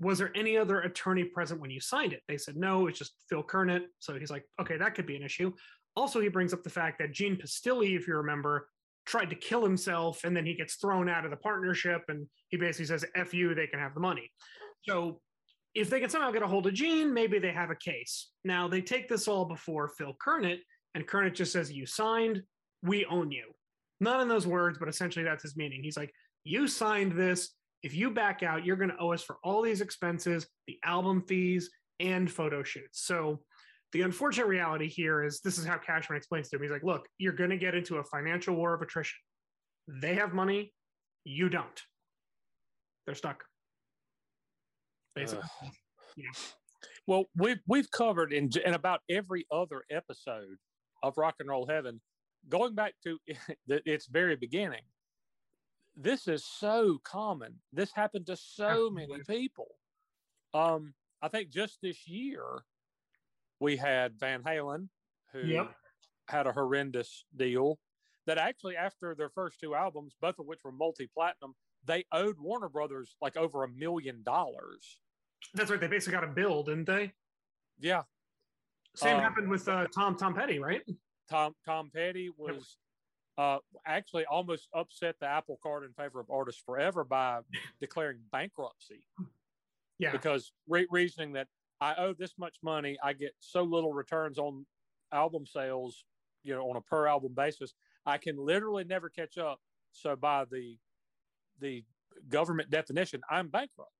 was 0.00 0.18
there 0.18 0.32
any 0.34 0.56
other 0.56 0.80
attorney 0.80 1.24
present 1.24 1.60
when 1.60 1.70
you 1.70 1.80
signed 1.80 2.12
it? 2.12 2.22
They 2.28 2.36
said 2.36 2.56
no, 2.56 2.86
it's 2.86 2.98
just 2.98 3.14
Phil 3.28 3.42
Kernet. 3.42 3.82
So 3.98 4.18
he's 4.18 4.30
like, 4.30 4.44
okay, 4.60 4.76
that 4.76 4.94
could 4.94 5.06
be 5.06 5.16
an 5.16 5.22
issue. 5.22 5.52
Also, 5.96 6.20
he 6.20 6.28
brings 6.28 6.52
up 6.52 6.62
the 6.62 6.70
fact 6.70 6.98
that 6.98 7.12
Gene 7.12 7.36
Pistilli, 7.36 7.96
if 7.96 8.06
you 8.06 8.16
remember, 8.16 8.68
tried 9.06 9.30
to 9.30 9.36
kill 9.36 9.62
himself 9.62 10.24
and 10.24 10.36
then 10.36 10.44
he 10.44 10.54
gets 10.54 10.74
thrown 10.74 11.08
out 11.08 11.24
of 11.24 11.30
the 11.30 11.36
partnership 11.38 12.02
and 12.08 12.26
he 12.48 12.56
basically 12.56 12.86
says, 12.86 13.04
F 13.14 13.32
you, 13.32 13.54
they 13.54 13.66
can 13.66 13.78
have 13.78 13.94
the 13.94 14.00
money. 14.00 14.30
So 14.82 15.20
if 15.74 15.88
they 15.88 16.00
can 16.00 16.10
somehow 16.10 16.30
get 16.30 16.42
a 16.42 16.46
hold 16.46 16.66
of 16.66 16.74
Gene, 16.74 17.14
maybe 17.14 17.38
they 17.38 17.52
have 17.52 17.70
a 17.70 17.76
case. 17.76 18.30
Now 18.44 18.68
they 18.68 18.82
take 18.82 19.08
this 19.08 19.28
all 19.28 19.44
before 19.44 19.88
Phil 19.88 20.16
Kernet, 20.22 20.58
and 20.94 21.06
Kernet 21.06 21.34
just 21.34 21.52
says, 21.52 21.70
You 21.70 21.86
signed, 21.86 22.42
we 22.82 23.04
own 23.06 23.30
you. 23.30 23.44
Not 24.00 24.20
in 24.20 24.28
those 24.28 24.46
words, 24.46 24.78
but 24.78 24.88
essentially 24.88 25.24
that's 25.24 25.42
his 25.42 25.56
meaning. 25.56 25.82
He's 25.82 25.96
like, 25.96 26.12
You 26.44 26.66
signed 26.66 27.12
this 27.12 27.50
if 27.86 27.94
you 27.94 28.10
back 28.10 28.42
out, 28.42 28.66
you're 28.66 28.74
going 28.74 28.90
to 28.90 28.98
owe 28.98 29.12
us 29.12 29.22
for 29.22 29.36
all 29.44 29.62
these 29.62 29.80
expenses, 29.80 30.48
the 30.66 30.76
album 30.84 31.22
fees, 31.22 31.70
and 32.00 32.28
photo 32.28 32.64
shoots. 32.64 33.06
So 33.06 33.38
the 33.92 34.02
unfortunate 34.02 34.48
reality 34.48 34.88
here 34.88 35.22
is 35.22 35.40
this 35.40 35.56
is 35.56 35.64
how 35.64 35.78
Cashman 35.78 36.16
explains 36.16 36.48
to 36.48 36.56
him. 36.56 36.62
He's 36.62 36.72
like, 36.72 36.82
look, 36.82 37.06
you're 37.18 37.32
going 37.32 37.50
to 37.50 37.56
get 37.56 37.76
into 37.76 37.98
a 37.98 38.04
financial 38.04 38.56
war 38.56 38.74
of 38.74 38.82
attrition. 38.82 39.16
They 39.86 40.16
have 40.16 40.34
money, 40.34 40.72
you 41.22 41.48
don't. 41.48 41.80
They're 43.06 43.14
stuck. 43.14 43.44
Basically. 45.14 45.44
Ugh. 45.62 45.70
Yeah. 46.16 46.24
Well, 47.06 47.26
we've 47.36 47.60
we've 47.68 47.90
covered 47.92 48.32
in 48.32 48.50
in 48.64 48.74
about 48.74 48.98
every 49.08 49.46
other 49.52 49.84
episode 49.92 50.56
of 51.04 51.16
Rock 51.16 51.36
and 51.38 51.48
Roll 51.48 51.68
Heaven, 51.68 52.00
going 52.48 52.74
back 52.74 52.94
to 53.04 53.16
the, 53.68 53.80
its 53.88 54.06
very 54.06 54.34
beginning. 54.34 54.82
This 55.96 56.28
is 56.28 56.44
so 56.44 56.98
common. 57.02 57.54
This 57.72 57.92
happened 57.92 58.26
to 58.26 58.36
so 58.36 58.90
many 58.90 59.22
people. 59.26 59.68
Um, 60.52 60.94
I 61.22 61.28
think 61.28 61.48
just 61.50 61.80
this 61.80 62.06
year 62.06 62.44
we 63.60 63.76
had 63.76 64.18
Van 64.18 64.42
Halen, 64.42 64.88
who 65.32 65.40
Yep. 65.40 65.74
had 66.28 66.46
a 66.46 66.52
horrendous 66.52 67.24
deal. 67.34 67.78
That 68.26 68.38
actually, 68.38 68.76
after 68.76 69.14
their 69.14 69.30
first 69.30 69.60
two 69.60 69.74
albums, 69.76 70.14
both 70.20 70.38
of 70.40 70.46
which 70.46 70.64
were 70.64 70.72
multi-platinum, 70.72 71.54
they 71.84 72.04
owed 72.10 72.38
Warner 72.40 72.68
Brothers 72.68 73.16
like 73.20 73.36
over 73.36 73.62
a 73.62 73.68
million 73.68 74.22
dollars. 74.24 75.00
That's 75.54 75.70
right. 75.70 75.80
They 75.80 75.86
basically 75.86 76.14
got 76.14 76.24
a 76.24 76.32
bill, 76.32 76.64
didn't 76.64 76.86
they? 76.86 77.12
Yeah, 77.78 78.02
Same 78.96 79.16
Um, 79.16 79.22
happened 79.22 79.48
with 79.48 79.68
uh, 79.68 79.86
Tom 79.94 80.16
Tom 80.16 80.34
Petty, 80.34 80.58
right? 80.58 80.82
Tom 81.30 81.54
Tom 81.64 81.90
Petty 81.90 82.30
was 82.30 82.78
uh, 83.38 83.58
actually 83.86 84.24
almost 84.26 84.68
upset 84.74 85.16
the 85.20 85.26
apple 85.26 85.58
cart 85.62 85.84
in 85.84 85.92
favor 85.92 86.20
of 86.20 86.30
artists 86.30 86.62
forever 86.64 87.04
by 87.04 87.40
declaring 87.80 88.18
bankruptcy 88.32 89.02
Yeah. 89.98 90.12
because 90.12 90.52
re- 90.68 90.86
reasoning 90.90 91.32
that 91.34 91.48
I 91.80 91.94
owe 91.96 92.14
this 92.14 92.32
much 92.38 92.56
money, 92.62 92.96
I 93.04 93.12
get 93.12 93.32
so 93.40 93.62
little 93.62 93.92
returns 93.92 94.38
on 94.38 94.64
album 95.12 95.44
sales, 95.46 96.04
you 96.42 96.54
know, 96.54 96.70
on 96.70 96.76
a 96.76 96.80
per 96.80 97.06
album 97.06 97.34
basis, 97.36 97.74
I 98.06 98.16
can 98.16 98.38
literally 98.38 98.84
never 98.84 99.10
catch 99.10 99.36
up. 99.36 99.60
So 99.92 100.16
by 100.16 100.44
the 100.50 100.78
the 101.60 101.84
government 102.30 102.70
definition, 102.70 103.20
I'm 103.30 103.48
bankrupt. 103.48 103.90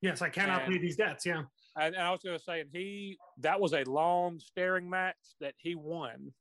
Yes, 0.00 0.22
I 0.22 0.28
cannot 0.28 0.62
And- 0.64 0.72
pay 0.72 0.78
these 0.80 0.96
debts. 0.96 1.24
Yeah. 1.24 1.42
And, 1.76 1.94
and 1.94 2.04
I 2.04 2.10
was 2.10 2.20
going 2.22 2.36
to 2.36 2.42
say, 2.42 2.60
and 2.60 2.70
he 2.72 3.16
that 3.38 3.60
was 3.60 3.72
a 3.74 3.84
long 3.84 4.40
staring 4.40 4.90
match 4.90 5.16
that 5.40 5.54
he 5.58 5.76
won. 5.76 6.32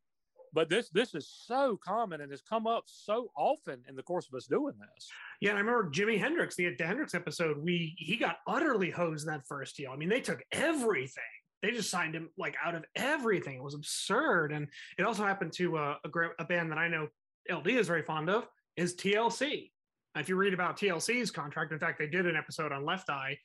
But 0.54 0.70
this 0.70 0.90
this 0.90 1.16
is 1.16 1.28
so 1.28 1.80
common 1.84 2.22
and 2.22 2.32
has 2.32 2.42
come 2.42 2.68
up 2.68 2.84
so 2.86 3.32
often 3.36 3.82
in 3.90 3.96
the 3.96 4.04
course 4.04 4.28
of 4.28 4.36
us 4.36 4.46
doing 4.46 4.76
this. 4.80 5.10
Yeah, 5.42 5.50
and 5.50 5.58
I 5.58 5.62
remember 5.62 5.90
Jimi 5.90 6.20
Hendrix, 6.20 6.56
the, 6.56 6.76
the 6.78 6.86
Hendrix 6.86 7.16
episode, 7.16 7.58
we 7.58 7.96
he 7.98 8.16
got 8.16 8.38
utterly 8.48 8.92
hosed 8.92 9.28
in 9.28 9.34
that 9.34 9.48
first 9.48 9.76
deal. 9.76 9.92
I 9.92 9.96
mean, 9.96 10.10
they 10.10 10.22
took 10.22 10.44
everything. 10.52 11.24
They 11.62 11.72
just 11.72 11.90
signed 11.90 12.14
him 12.14 12.30
like 12.38 12.56
out 12.64 12.76
of 12.76 12.84
everything. 12.96 13.56
It 13.56 13.64
was 13.64 13.74
absurd. 13.74 14.52
And 14.52 14.68
it 14.98 15.04
also 15.04 15.24
happened 15.24 15.54
to 15.54 15.78
uh, 15.78 15.96
a, 16.04 16.10
a 16.40 16.46
band 16.46 16.72
that 16.72 16.78
I 16.78 16.88
know 16.88 17.08
LD 17.50 17.68
is 17.68 17.88
very 17.88 18.04
fond 18.04 18.30
of 18.30 18.48
is 18.76 18.96
TLC. 18.96 19.72
If 20.16 20.30
you 20.30 20.36
read 20.36 20.54
about 20.54 20.78
TLC's 20.78 21.32
contract, 21.32 21.72
in 21.72 21.80
fact, 21.80 21.98
they 21.98 22.08
did 22.08 22.28
an 22.28 22.36
episode 22.36 22.72
on 22.72 22.86
Left 22.86 23.10
Eye. 23.10 23.38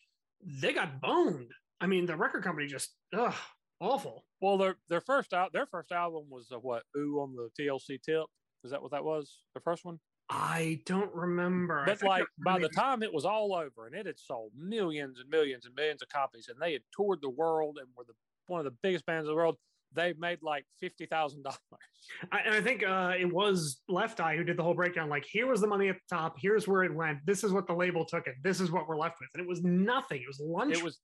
They 0.45 0.73
got 0.73 1.01
boned. 1.01 1.51
I 1.81 1.87
mean, 1.87 2.07
the 2.07 2.17
record 2.17 2.43
company 2.43 2.67
just 2.67 2.91
ugh, 3.17 3.35
awful. 3.81 4.25
Well, 4.41 4.59
their 4.59 4.77
their 4.89 5.01
first 5.01 5.33
out 5.33 5.53
their 5.53 5.67
first 5.67 5.93
album 5.93 6.25
was 6.31 6.49
uh, 6.53 6.59
what 6.59 6.83
Ooh 6.97 7.21
on 7.21 7.35
the 7.35 7.51
TLC 7.59 8.01
tip. 8.03 8.25
Is 8.65 8.71
that 8.71 8.83
what 8.83 8.91
that 8.93 9.05
was? 9.05 9.39
The 9.55 9.61
first 9.61 9.85
one. 9.85 9.99
I 10.31 10.81
don't 10.85 11.15
remember. 11.15 11.85
But 11.87 12.03
like 12.03 12.25
by 12.45 12.59
the 12.59 12.69
time 12.69 13.03
it 13.03 13.13
was 13.13 13.25
all 13.25 13.55
over 13.55 13.87
and 13.87 13.95
it 13.95 14.07
had 14.07 14.19
sold 14.19 14.53
millions 14.55 15.19
and 15.21 15.31
millions 15.31 15.65
and 15.65 15.75
millions 15.75 16.03
of 16.03 16.09
copies 16.11 16.49
and 16.49 16.61
they 16.61 16.73
had 16.73 16.83
toured 16.95 17.23
the 17.23 17.31
world 17.31 17.79
and 17.81 17.89
were 17.97 18.05
the 18.05 18.13
one 18.47 18.61
of 18.61 18.65
the 18.65 18.77
biggest 18.83 19.07
bands 19.07 19.27
in 19.27 19.31
the 19.31 19.37
world, 19.37 19.57
they 19.95 20.13
made 20.19 20.39
like 20.43 20.65
fifty 20.81 21.07
thousand 21.07 21.45
dollars. 21.45 21.59
And 22.33 22.55
I 22.55 22.61
think 22.61 22.85
uh, 22.85 23.13
it 23.19 23.31
was 23.31 23.83
Left 23.89 24.21
Eye 24.21 24.37
who 24.37 24.45
did 24.45 24.57
the 24.57 24.63
whole 24.63 24.75
breakdown. 24.75 25.09
Like, 25.09 25.27
here 25.27 25.47
was 25.47 25.61
the 25.61 25.67
money 25.67 25.89
at 25.89 25.97
the 25.97 26.17
top. 26.17 26.37
Here's 26.41 26.67
where 26.67 26.83
it 26.83 26.95
went. 26.95 27.19
This 27.27 27.45
is 27.45 27.53
what 27.53 27.67
the 27.67 27.75
label 27.75 28.05
took 28.05 28.27
it. 28.27 28.35
This 28.43 28.61
is 28.61 28.71
what 28.71 28.89
we're 28.89 28.97
left 28.97 29.17
with. 29.21 29.29
And 29.35 29.43
it 29.43 29.49
was 29.49 29.63
nothing. 29.63 30.23
It 30.23 30.27
was 30.27 30.41
lunch. 30.41 30.77
It 30.77 30.83
was 30.83 31.01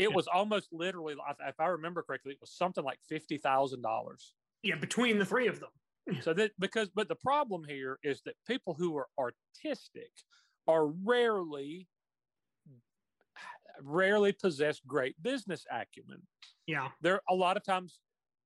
it 0.00 0.12
was 0.12 0.26
almost 0.26 0.68
literally 0.72 1.14
if 1.46 1.60
I 1.60 1.66
remember 1.66 2.02
correctly, 2.02 2.32
it 2.32 2.40
was 2.40 2.52
something 2.52 2.84
like 2.84 2.98
fifty 3.08 3.38
thousand 3.38 3.82
dollars. 3.82 4.34
yeah, 4.62 4.76
between 4.76 5.18
the 5.18 5.24
three 5.24 5.46
of 5.46 5.60
them. 5.60 5.70
So 6.22 6.32
that 6.34 6.52
because 6.58 6.88
but 6.88 7.08
the 7.08 7.14
problem 7.14 7.62
here 7.68 7.98
is 8.02 8.22
that 8.22 8.34
people 8.46 8.74
who 8.74 8.96
are 8.96 9.06
artistic 9.18 10.10
are 10.66 10.86
rarely 10.86 11.86
rarely 13.82 14.32
possess 14.32 14.80
great 14.86 15.14
business 15.22 15.64
acumen. 15.70 16.22
Yeah, 16.66 16.88
There 17.00 17.14
are 17.14 17.22
a 17.28 17.34
lot 17.34 17.56
of 17.56 17.64
times 17.64 18.00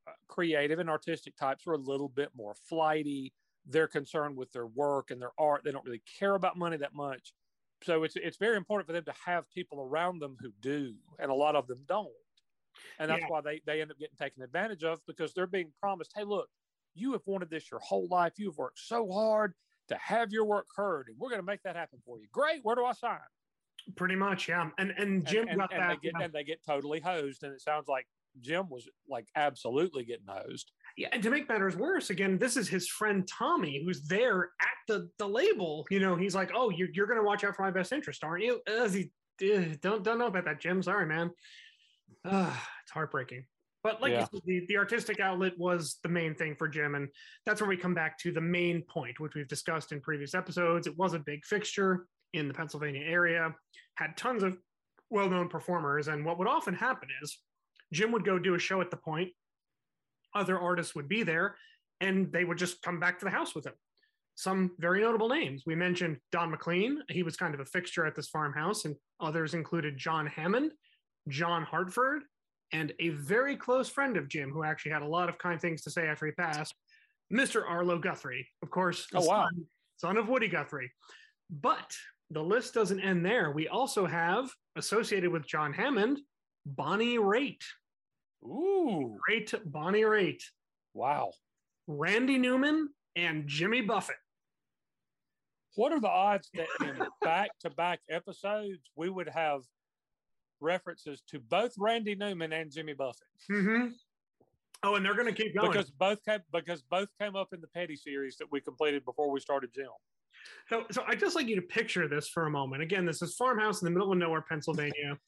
uh, 0.07 0.13
creative 0.29 0.79
and 0.79 0.89
artistic 0.91 1.37
types 1.37 1.67
are 1.67 1.73
a 1.73 1.79
little 1.79 2.09
bit 2.09 2.31
more 2.37 2.55
flighty. 2.69 3.33
They're 3.67 3.89
concerned 3.89 4.37
with 4.37 4.53
their 4.53 4.67
work 4.67 5.11
and 5.11 5.21
their 5.21 5.33
art. 5.39 5.63
They 5.65 5.73
don't 5.73 5.85
really 5.85 6.03
care 6.19 6.35
about 6.35 6.57
money 6.59 6.77
that 6.77 6.95
much. 6.95 7.33
So 7.85 8.03
it's 8.03 8.17
it's 8.17 8.37
very 8.39 8.57
important 8.57 8.87
for 8.87 8.93
them 8.95 9.05
to 9.05 9.15
have 9.27 9.51
people 9.51 9.81
around 9.81 10.21
them 10.21 10.37
who 10.41 10.53
do, 10.61 10.95
and 11.19 11.31
a 11.31 11.35
lot 11.35 11.55
of 11.57 11.67
them 11.67 11.85
don't. 11.87 12.09
and 12.99 13.09
that's 13.11 13.21
Yeah. 13.23 13.29
why 13.29 13.41
they 13.41 13.61
they 13.67 13.81
end 13.83 13.91
up 13.93 13.99
getting 13.99 14.17
taken 14.17 14.43
advantage 14.43 14.83
of 14.85 15.01
because 15.07 15.33
they're 15.35 15.47
being 15.47 15.73
promised, 15.81 16.13
hey, 16.17 16.25
look, 16.25 16.49
you 16.95 17.13
have 17.13 17.27
wanted 17.27 17.51
this 17.51 17.71
your 17.71 17.81
whole 17.81 18.09
life. 18.09 18.33
You 18.39 18.49
have 18.51 18.59
worked 18.59 18.79
so 18.81 19.11
hard 19.13 19.55
to 19.89 19.97
have 19.97 20.33
your 20.33 20.45
work 20.45 20.67
heard, 20.75 21.09
and 21.09 21.19
we're 21.19 21.29
going 21.29 21.41
to 21.41 21.47
make 21.47 21.63
that 21.63 21.77
happen 21.77 22.01
for 22.05 22.19
you. 22.19 22.27
Great. 22.33 22.61
Where 22.65 22.75
do 22.75 22.85
I 22.85 22.93
sign? 22.93 23.21
Pretty 23.97 24.17
much, 24.17 24.49
yeah. 24.49 24.71
And 24.79 24.91
and 24.93 25.27
Jim 25.27 25.47
and, 25.49 25.59
got 25.59 25.73
and 25.73 25.83
that. 25.83 25.89
they 25.91 25.97
get 26.09 26.15
yeah. 26.19 26.25
and 26.25 26.33
they 26.33 26.45
get 26.45 26.65
totally 26.65 27.01
hosed, 27.01 27.43
and 27.45 27.53
it 27.53 27.61
sounds 27.61 27.87
like 27.87 28.07
Jim 28.41 28.69
was 28.69 28.89
like 29.09 29.29
absolutely 29.37 30.05
getting 30.05 30.27
hosed. 30.27 30.73
Yeah, 30.97 31.09
and 31.13 31.23
to 31.25 31.31
make 31.31 31.49
matters 31.49 31.77
worse, 31.77 32.11
again, 32.11 32.39
this 32.39 32.57
is 32.57 32.69
his 32.69 32.89
friend 32.89 33.27
Tommy, 33.27 33.83
who's 33.85 34.07
there 34.07 34.51
at 34.61 34.77
the 34.87 35.11
the 35.19 35.29
label. 35.29 35.85
You 35.91 35.99
know, 35.99 36.15
he's 36.15 36.35
like, 36.37 36.53
"Oh, 36.55 36.71
you're 36.71 36.89
you're 36.93 37.07
gonna 37.07 37.25
watch 37.25 37.43
out 37.43 37.57
for 37.57 37.63
my 37.63 37.73
best 37.73 37.93
interest, 37.93 38.23
aren't 38.23 38.45
you?" 38.45 38.61
Uh, 38.67 38.89
he, 38.89 39.11
uh, 39.43 39.75
don't 39.81 40.05
don't 40.05 40.19
know 40.19 40.29
about 40.29 40.45
that, 40.45 40.61
Jim. 40.61 40.83
Sorry, 40.83 41.05
man. 41.07 41.31
Uh, 42.25 42.57
it's 42.83 42.93
heartbreaking. 42.93 43.45
But 43.83 44.01
like 44.01 44.13
you 44.13 44.19
Yeah. 44.19 44.27
said, 44.33 44.41
the, 44.47 44.65
the 44.69 44.77
artistic 44.79 45.21
outlet 45.21 45.59
was 45.59 45.99
the 46.03 46.09
main 46.09 46.35
thing 46.35 46.55
for 46.57 46.69
Jim, 46.69 46.95
and 46.95 47.09
that's 47.45 47.61
where 47.61 47.69
we 47.69 47.77
come 47.77 47.93
back 47.93 48.17
to 48.21 48.33
the 48.33 48.41
main 48.41 48.83
point, 48.83 49.19
which 49.21 49.35
we've 49.35 49.49
discussed 49.49 49.93
in 49.93 50.01
previous 50.01 50.33
episodes. 50.35 50.87
It 50.87 50.97
was 50.97 51.13
a 51.13 51.19
big 51.19 51.45
fixture 51.45 52.07
in 52.33 52.49
the 52.49 52.55
Pennsylvania 52.55 53.03
area, 53.03 53.55
had 53.97 54.17
tons 54.17 54.43
of 54.43 54.57
well-known 55.11 55.49
performers, 55.49 56.09
and 56.09 56.25
what 56.25 56.39
would 56.39 56.49
often 56.49 56.73
happen 56.73 57.09
is 57.23 57.39
Jim 57.93 58.11
would 58.13 58.25
go 58.25 58.39
do 58.39 58.55
a 58.55 58.59
show 58.59 58.81
at 58.81 58.91
the 58.91 58.97
point 58.97 59.33
other 60.35 60.59
artists 60.59 60.95
would 60.95 61.09
be 61.09 61.23
there 61.23 61.57
and 62.01 62.33
they 62.33 62.45
would 62.45 62.59
just 62.59 62.83
come 62.83 62.99
back 63.01 63.19
to 63.19 63.25
the 63.25 63.31
house 63.31 63.55
with 63.55 63.67
him. 63.67 63.75
Some 64.37 64.73
very 64.79 65.01
notable 65.01 65.29
names. 65.29 65.63
We 65.65 65.75
mentioned 65.77 66.17
Don 66.33 66.51
McLean. 66.51 67.01
He 67.09 67.23
was 67.23 67.37
kind 67.37 67.55
of 67.55 67.61
a 67.61 67.65
fixture 67.65 68.05
at 68.05 68.17
this 68.17 68.29
farmhouse, 68.29 68.85
and 68.85 68.97
others 69.21 69.55
included 69.55 69.97
John 69.97 70.27
Hammond, 70.27 70.73
John 71.29 71.63
Hartford, 71.63 72.23
and 72.73 72.93
a 72.99 73.11
very 73.11 73.57
close 73.57 73.89
friend 73.89 74.17
of 74.17 74.29
Jim 74.29 74.51
who 74.51 74.65
actually 74.65 74.91
had 74.91 75.03
a 75.03 75.07
lot 75.07 75.29
of 75.29 75.39
kind 75.39 75.61
things 75.61 75.83
to 75.83 75.91
say 75.91 76.09
after 76.09 76.27
he 76.27 76.33
passed, 76.33 76.75
Mr. 77.33 77.63
Arlo 77.65 77.97
Guthrie. 77.99 78.49
Of 78.63 78.71
course, 78.71 79.07
Oh, 79.15 79.25
wow. 79.25 79.45
son, 79.45 79.67
son 79.99 80.17
of 80.17 80.29
Woody 80.29 80.49
Guthrie. 80.49 80.91
But 81.49 81.95
the 82.31 82.43
list 82.43 82.75
doesn't 82.75 83.01
end 83.01 83.25
there. 83.25 83.53
We 83.53 83.69
also 83.69 84.05
have 84.05 84.51
associated 84.75 85.31
with 85.31 85.47
John 85.47 85.73
Hammond, 85.73 86.19
Bonnie 86.67 87.19
Raitt. 87.19 87.63
Ooh, 88.47 89.17
Great 89.27 89.53
Bonnie 89.67 90.03
Raitt. 90.03 90.43
wow. 90.93 91.33
Randy 91.87 92.39
Newman 92.39 92.89
and 93.17 93.47
Jimmy 93.47 93.83
Buffett. 93.83 94.17
What 95.77 95.93
are 95.93 96.01
the 96.01 96.09
odds 96.09 96.51
that 96.55 96.67
in 96.81 97.07
back 97.23 97.51
to 97.61 97.71
back 97.71 98.01
episodes 98.09 98.91
we 98.97 99.11
would 99.11 99.29
have 99.29 99.63
references 100.61 101.23
to 101.29 101.41
both 101.41 101.75
Randy 101.79 102.15
Newman 102.15 102.53
and 102.53 102.71
Jimmy 102.71 102.95
Buffett? 102.95 103.27
Mm-hmm. 103.51 103.89
Oh, 104.85 104.95
and 104.97 105.05
they're 105.05 105.15
going 105.15 105.33
to 105.33 105.43
keep 105.43 105.55
going. 105.55 105.73
Because 105.73 105.91
both 105.91 106.25
came 106.25 106.41
because 106.53 106.83
both 106.83 107.09
came 107.21 107.37
up 107.37 107.49
in 107.53 107.61
the 107.61 107.67
Petty 107.69 107.97
series 107.97 108.37
that 108.37 108.47
we 108.51 108.61
completed 108.61 109.05
before 109.05 109.31
we 109.31 109.41
started 109.41 109.71
Jim. 109.75 109.87
so, 110.69 110.85
so 110.91 111.03
I'd 111.09 111.19
just 111.19 111.35
like 111.35 111.49
you 111.49 111.57
to 111.57 111.63
picture 111.63 112.07
this 112.07 112.29
for 112.29 112.47
a 112.47 112.51
moment. 112.51 112.83
Again, 112.83 113.07
this 113.07 113.23
is 113.23 113.35
farmhouse 113.35 113.81
in 113.83 113.87
the 113.87 113.91
middle 113.91 114.13
of 114.13 114.19
nowhere, 114.19 114.43
Pennsylvania. 114.43 115.19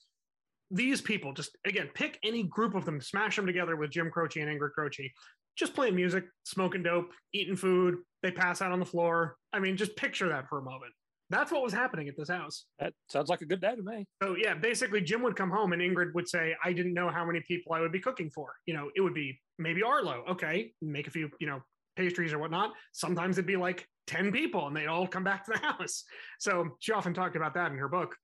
These 0.71 1.01
people, 1.01 1.33
just 1.33 1.57
again, 1.65 1.91
pick 1.95 2.19
any 2.25 2.43
group 2.43 2.75
of 2.75 2.85
them, 2.85 3.01
smash 3.01 3.37
them 3.37 3.47
together 3.47 3.77
with 3.77 3.91
Jim 3.91 4.11
Croce 4.11 4.41
and 4.41 4.51
Ingrid 4.51 4.73
Croce, 4.73 5.13
just 5.57 5.75
playing 5.75 5.95
music, 5.97 6.25
smoking 6.45 6.83
dope, 6.83 7.13
eating 7.33 7.57
food. 7.57 7.97
They 8.23 8.31
pass 8.31 8.61
out 8.61 8.73
on 8.73 8.81
the 8.81 8.87
floor. 8.87 9.37
I 9.53 9.61
mean, 9.61 9.77
just 9.77 9.97
picture 9.97 10.29
that 10.29 10.49
for 10.49 10.59
a 10.59 10.63
moment. 10.63 10.93
That's 11.29 11.51
what 11.51 11.63
was 11.63 11.73
happening 11.73 12.09
at 12.09 12.17
this 12.17 12.29
house. 12.29 12.67
That 12.79 12.93
sounds 13.11 13.29
like 13.29 13.41
a 13.41 13.47
good 13.47 13.61
day 13.61 13.75
to 13.75 13.83
me. 13.83 14.07
So 14.23 14.37
yeah, 14.37 14.55
basically 14.55 15.01
Jim 15.01 15.23
would 15.23 15.35
come 15.35 15.51
home 15.51 15.73
and 15.73 15.83
Ingrid 15.83 16.15
would 16.15 16.29
say, 16.29 16.55
I 16.65 16.73
didn't 16.73 16.95
know 16.95 17.11
how 17.11 17.25
many 17.25 17.41
people 17.41 17.73
I 17.73 17.81
would 17.81 17.91
be 17.91 17.99
cooking 17.99 18.31
for. 18.31 18.55
You 18.67 18.75
know, 18.75 18.91
it 18.95 19.01
would 19.01 19.15
be 19.15 19.41
maybe 19.59 19.83
Arlo. 19.83 20.25
Okay, 20.31 20.73
make 20.81 21.09
a 21.09 21.11
few, 21.11 21.31
you 21.41 21.49
know, 21.49 21.61
pastries 21.97 22.33
or 22.33 22.39
whatnot. 22.39 22.73
Sometimes 22.93 23.39
it'd 23.39 23.47
be 23.47 23.57
like 23.57 23.89
10 24.07 24.31
people 24.31 24.69
and 24.69 24.77
they'd 24.77 24.87
all 24.87 25.07
come 25.07 25.25
back 25.25 25.45
to 25.47 25.53
the 25.53 25.59
house. 25.67 26.05
So 26.39 26.77
she 26.79 26.93
often 26.93 27.15
talked 27.15 27.35
about 27.35 27.55
that 27.55 27.73
in 27.73 27.79
her 27.79 27.89
book. 27.89 28.15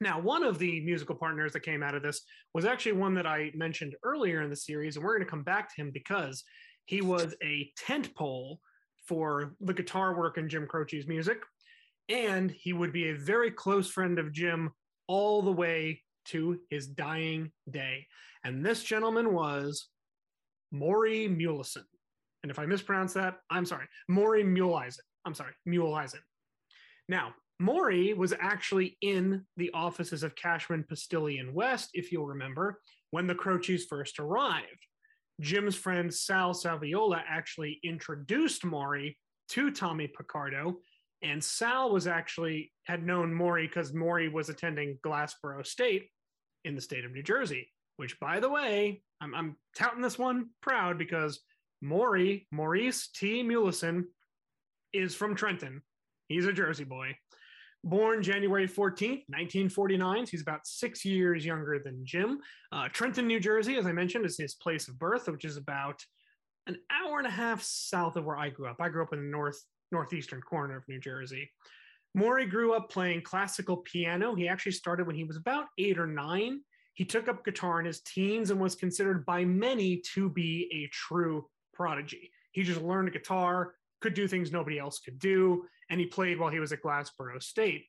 Now, 0.00 0.20
one 0.20 0.44
of 0.44 0.58
the 0.58 0.80
musical 0.80 1.14
partners 1.14 1.52
that 1.52 1.60
came 1.60 1.82
out 1.82 1.94
of 1.94 2.02
this 2.02 2.22
was 2.54 2.64
actually 2.64 2.92
one 2.92 3.14
that 3.14 3.26
I 3.26 3.50
mentioned 3.54 3.96
earlier 4.02 4.42
in 4.42 4.50
the 4.50 4.56
series, 4.56 4.96
and 4.96 5.04
we're 5.04 5.14
going 5.14 5.24
to 5.24 5.30
come 5.30 5.42
back 5.42 5.74
to 5.74 5.80
him 5.80 5.90
because 5.92 6.44
he 6.86 7.00
was 7.00 7.34
a 7.42 7.70
tent 7.76 8.14
pole 8.14 8.60
for 9.06 9.54
the 9.60 9.74
guitar 9.74 10.16
work 10.16 10.38
in 10.38 10.48
Jim 10.48 10.66
Croce's 10.66 11.06
music, 11.06 11.42
and 12.08 12.50
he 12.50 12.72
would 12.72 12.92
be 12.92 13.08
a 13.08 13.16
very 13.16 13.50
close 13.50 13.90
friend 13.90 14.18
of 14.18 14.32
Jim 14.32 14.70
all 15.08 15.42
the 15.42 15.52
way 15.52 16.02
to 16.26 16.60
his 16.70 16.86
dying 16.86 17.50
day. 17.70 18.06
And 18.44 18.64
this 18.64 18.82
gentleman 18.82 19.32
was 19.32 19.88
Maury 20.70 21.28
Muleson. 21.28 21.84
And 22.42 22.50
if 22.50 22.58
I 22.58 22.66
mispronounce 22.66 23.14
that, 23.14 23.36
I'm 23.50 23.66
sorry. 23.66 23.86
Maury 24.08 24.44
Muehleisen. 24.44 25.00
I'm 25.24 25.34
sorry, 25.34 25.52
Muehleisen. 25.66 26.20
Now, 27.08 27.34
Maury 27.60 28.14
was 28.14 28.32
actually 28.38 28.96
in 29.00 29.44
the 29.56 29.70
offices 29.74 30.22
of 30.22 30.36
Cashman, 30.36 30.84
Pastillion 30.84 31.52
West, 31.52 31.90
if 31.92 32.12
you'll 32.12 32.26
remember, 32.26 32.80
when 33.10 33.26
the 33.26 33.34
Croces 33.34 33.86
first 33.86 34.18
arrived. 34.18 34.86
Jim's 35.40 35.76
friend 35.76 36.12
Sal 36.12 36.52
Salviola 36.52 37.22
actually 37.28 37.80
introduced 37.82 38.64
Maury 38.64 39.18
to 39.50 39.70
Tommy 39.70 40.08
Picardo, 40.08 40.78
and 41.22 41.42
Sal 41.42 41.90
was 41.90 42.06
actually 42.06 42.72
had 42.84 43.04
known 43.04 43.34
Maury 43.34 43.66
because 43.66 43.92
Maury 43.92 44.28
was 44.28 44.48
attending 44.48 44.98
Glassboro 45.04 45.66
State 45.66 46.08
in 46.64 46.74
the 46.74 46.80
state 46.80 47.04
of 47.04 47.12
New 47.12 47.22
Jersey. 47.22 47.68
Which, 47.96 48.20
by 48.20 48.38
the 48.38 48.48
way, 48.48 49.02
I'm, 49.20 49.34
I'm 49.34 49.56
touting 49.76 50.02
this 50.02 50.18
one 50.18 50.50
proud 50.60 50.98
because 50.98 51.40
Maury 51.82 52.46
Maurice 52.52 53.08
T. 53.08 53.42
Muleson 53.42 54.04
is 54.92 55.16
from 55.16 55.34
Trenton. 55.34 55.82
He's 56.28 56.46
a 56.46 56.52
Jersey 56.52 56.84
boy. 56.84 57.16
Born 57.84 58.22
January 58.22 58.66
14th, 58.66 59.24
1949. 59.28 60.26
So 60.26 60.30
he's 60.30 60.42
about 60.42 60.66
six 60.66 61.04
years 61.04 61.44
younger 61.44 61.80
than 61.82 62.04
Jim. 62.04 62.40
Uh, 62.72 62.88
Trenton, 62.92 63.26
New 63.26 63.40
Jersey, 63.40 63.76
as 63.76 63.86
I 63.86 63.92
mentioned, 63.92 64.26
is 64.26 64.36
his 64.36 64.54
place 64.54 64.88
of 64.88 64.98
birth, 64.98 65.28
which 65.28 65.44
is 65.44 65.56
about 65.56 66.04
an 66.66 66.76
hour 66.90 67.18
and 67.18 67.26
a 67.26 67.30
half 67.30 67.62
south 67.62 68.16
of 68.16 68.24
where 68.24 68.36
I 68.36 68.50
grew 68.50 68.66
up. 68.66 68.76
I 68.80 68.88
grew 68.88 69.02
up 69.02 69.12
in 69.12 69.20
the 69.20 69.30
north 69.30 69.62
northeastern 69.90 70.42
corner 70.42 70.76
of 70.76 70.88
New 70.88 71.00
Jersey. 71.00 71.50
Maury 72.14 72.46
grew 72.46 72.74
up 72.74 72.90
playing 72.90 73.22
classical 73.22 73.78
piano. 73.78 74.34
He 74.34 74.48
actually 74.48 74.72
started 74.72 75.06
when 75.06 75.16
he 75.16 75.24
was 75.24 75.36
about 75.36 75.66
eight 75.78 75.98
or 75.98 76.06
nine. 76.06 76.60
He 76.94 77.04
took 77.04 77.28
up 77.28 77.44
guitar 77.44 77.80
in 77.80 77.86
his 77.86 78.00
teens 78.00 78.50
and 78.50 78.60
was 78.60 78.74
considered 78.74 79.24
by 79.24 79.44
many 79.44 80.02
to 80.14 80.28
be 80.28 80.68
a 80.72 80.90
true 80.92 81.46
prodigy. 81.72 82.30
He 82.52 82.62
just 82.64 82.82
learned 82.82 83.12
guitar, 83.12 83.74
could 84.00 84.14
do 84.14 84.26
things 84.26 84.50
nobody 84.50 84.78
else 84.78 84.98
could 84.98 85.18
do, 85.18 85.64
and 85.90 86.00
he 86.00 86.06
played 86.06 86.38
while 86.38 86.50
he 86.50 86.60
was 86.60 86.72
at 86.72 86.82
Glassboro 86.82 87.42
State. 87.42 87.86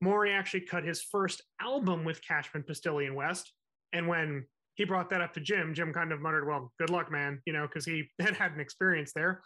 Maury 0.00 0.32
actually 0.32 0.60
cut 0.60 0.84
his 0.84 1.02
first 1.02 1.42
album 1.60 2.04
with 2.04 2.26
Cashman 2.26 2.64
Pastillion 2.64 3.14
West, 3.14 3.52
and 3.92 4.06
when 4.06 4.44
he 4.74 4.84
brought 4.84 5.08
that 5.10 5.22
up 5.22 5.32
to 5.34 5.40
Jim, 5.40 5.74
Jim 5.74 5.92
kind 5.92 6.12
of 6.12 6.20
muttered, 6.20 6.46
"Well, 6.46 6.72
good 6.78 6.90
luck, 6.90 7.10
man," 7.10 7.40
you 7.46 7.52
know, 7.52 7.66
because 7.66 7.84
he 7.84 8.10
had 8.20 8.36
had 8.36 8.52
an 8.52 8.60
experience 8.60 9.12
there. 9.14 9.42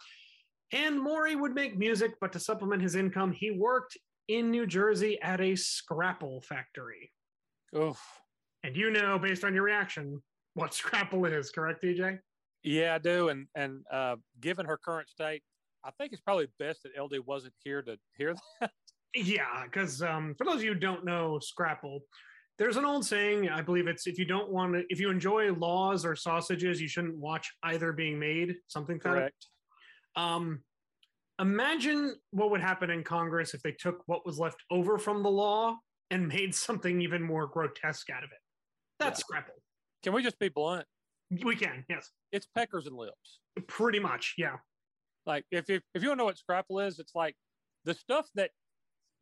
And 0.73 0.99
Maury 0.99 1.35
would 1.35 1.53
make 1.53 1.77
music, 1.77 2.13
but 2.21 2.31
to 2.33 2.39
supplement 2.39 2.81
his 2.81 2.95
income, 2.95 3.31
he 3.33 3.51
worked 3.51 3.97
in 4.27 4.51
New 4.51 4.65
Jersey 4.65 5.21
at 5.21 5.41
a 5.41 5.55
scrapple 5.55 6.41
factory. 6.41 7.11
Oof. 7.75 8.01
And 8.63 8.75
you 8.75 8.91
know, 8.91 9.19
based 9.19 9.43
on 9.43 9.53
your 9.53 9.63
reaction, 9.63 10.21
what 10.53 10.73
scrapple 10.81 11.25
is, 11.25 11.49
correct, 11.49 11.83
TJ? 11.83 12.19
Yeah, 12.63 12.95
I 12.95 12.97
do. 12.99 13.29
And 13.29 13.47
and 13.55 13.85
uh, 13.91 14.17
given 14.39 14.65
her 14.65 14.77
current 14.77 15.09
state, 15.09 15.43
I 15.83 15.91
think 15.91 16.13
it's 16.13 16.21
probably 16.21 16.47
best 16.59 16.83
that 16.83 17.01
LD 17.01 17.25
wasn't 17.25 17.53
here 17.63 17.81
to 17.81 17.97
hear 18.17 18.35
that. 18.59 18.71
Yeah, 19.15 19.63
because 19.65 20.01
um, 20.01 20.35
for 20.37 20.45
those 20.45 20.55
of 20.57 20.63
you 20.63 20.73
who 20.73 20.79
don't 20.79 21.03
know 21.03 21.37
Scrapple, 21.39 22.01
there's 22.57 22.77
an 22.77 22.85
old 22.85 23.05
saying. 23.05 23.49
I 23.49 23.61
believe 23.61 23.87
it's 23.87 24.07
if 24.07 24.17
you 24.17 24.25
don't 24.25 24.49
want 24.49 24.73
to, 24.73 24.83
if 24.89 24.99
you 24.99 25.09
enjoy 25.09 25.51
laws 25.53 26.05
or 26.05 26.15
sausages, 26.15 26.79
you 26.79 26.87
shouldn't 26.87 27.17
watch 27.17 27.51
either 27.63 27.91
being 27.91 28.19
made. 28.19 28.55
Something 28.67 28.99
that. 28.99 29.03
Correct. 29.09 29.47
Um, 30.15 30.61
imagine 31.39 32.15
what 32.31 32.51
would 32.51 32.61
happen 32.61 32.89
in 32.89 33.03
Congress 33.03 33.53
if 33.53 33.61
they 33.63 33.71
took 33.71 34.01
what 34.05 34.25
was 34.25 34.39
left 34.39 34.63
over 34.69 34.97
from 34.97 35.23
the 35.23 35.29
law 35.31 35.75
and 36.11 36.27
made 36.27 36.53
something 36.53 37.01
even 37.01 37.21
more 37.21 37.47
grotesque 37.47 38.09
out 38.09 38.23
of 38.23 38.29
it. 38.31 38.39
That's 38.99 39.19
Yeah. 39.19 39.23
Scrapple. 39.23 39.55
Can 40.03 40.13
we 40.13 40.23
just 40.23 40.39
be 40.39 40.49
blunt? 40.49 40.85
We 41.43 41.55
can, 41.55 41.85
yes, 41.89 42.11
It's 42.33 42.45
peckers 42.57 42.87
and 42.87 42.95
lips. 42.95 43.39
pretty 43.67 43.99
much, 43.99 44.35
yeah. 44.37 44.57
Like 45.25 45.45
if 45.51 45.69
if 45.69 45.83
if 45.93 46.01
you 46.01 46.09
don't 46.09 46.17
know 46.17 46.25
what 46.25 46.37
scrapple 46.37 46.79
is, 46.79 46.99
it's 46.99 47.15
like 47.15 47.35
the 47.85 47.93
stuff 47.93 48.27
that 48.35 48.51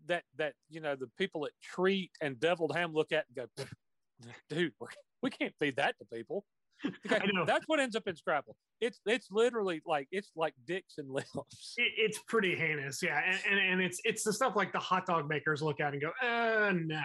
that 0.07 0.23
that 0.37 0.53
you 0.69 0.81
know 0.81 0.95
the 0.95 1.09
people 1.17 1.45
at 1.45 1.51
treat 1.61 2.11
and 2.21 2.39
deviled 2.39 2.75
ham 2.75 2.93
look 2.93 3.11
at 3.11 3.25
and 3.27 3.49
go, 3.57 3.65
dude, 4.49 4.73
we 5.21 5.29
can't 5.29 5.53
feed 5.59 5.75
that 5.77 5.95
to 5.99 6.05
people. 6.05 6.45
That's 7.45 7.67
what 7.67 7.79
ends 7.79 7.95
up 7.95 8.07
in 8.07 8.15
scrapple. 8.15 8.55
It's 8.79 8.99
it's 9.05 9.27
literally 9.31 9.81
like 9.85 10.07
it's 10.11 10.31
like 10.35 10.53
dicks 10.65 10.97
and 10.97 11.09
lips. 11.09 11.73
It, 11.77 11.91
it's 11.97 12.19
pretty 12.27 12.55
heinous, 12.55 13.03
yeah, 13.03 13.21
and, 13.25 13.37
and 13.49 13.71
and 13.73 13.81
it's 13.81 13.99
it's 14.05 14.23
the 14.23 14.31
stuff 14.31 14.55
like 14.55 14.71
the 14.71 14.79
hot 14.79 15.05
dog 15.05 15.27
makers 15.27 15.61
look 15.61 15.81
at 15.81 15.93
and 15.93 16.01
go, 16.01 16.11
uh, 16.21 16.71
nah. 16.71 17.01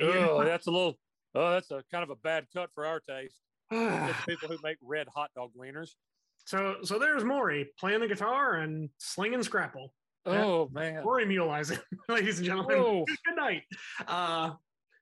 you 0.00 0.06
know? 0.06 0.30
Oh, 0.30 0.44
that's 0.44 0.66
a 0.66 0.70
little. 0.70 0.96
Oh, 1.34 1.50
that's 1.50 1.70
a 1.70 1.82
kind 1.90 2.02
of 2.02 2.10
a 2.10 2.16
bad 2.16 2.46
cut 2.54 2.70
for 2.74 2.84
our 2.84 3.00
taste. 3.00 3.38
People 3.70 4.48
who 4.48 4.58
make 4.62 4.76
red 4.82 5.06
hot 5.14 5.30
dog 5.34 5.50
wieners. 5.58 5.90
So 6.44 6.76
so 6.82 6.98
there's 6.98 7.24
Maury 7.24 7.70
playing 7.78 8.00
the 8.00 8.08
guitar 8.08 8.54
and 8.54 8.88
slinging 8.98 9.42
scrapple. 9.42 9.92
Yeah. 10.26 10.44
Oh 10.44 10.68
man. 10.72 11.04
Maury 11.04 11.26
Mulizing, 11.26 11.80
ladies 12.08 12.38
and 12.38 12.46
gentlemen. 12.46 12.78
Whoa. 12.78 13.04
Good 13.26 13.36
night. 13.36 13.62
Uh, 14.06 14.52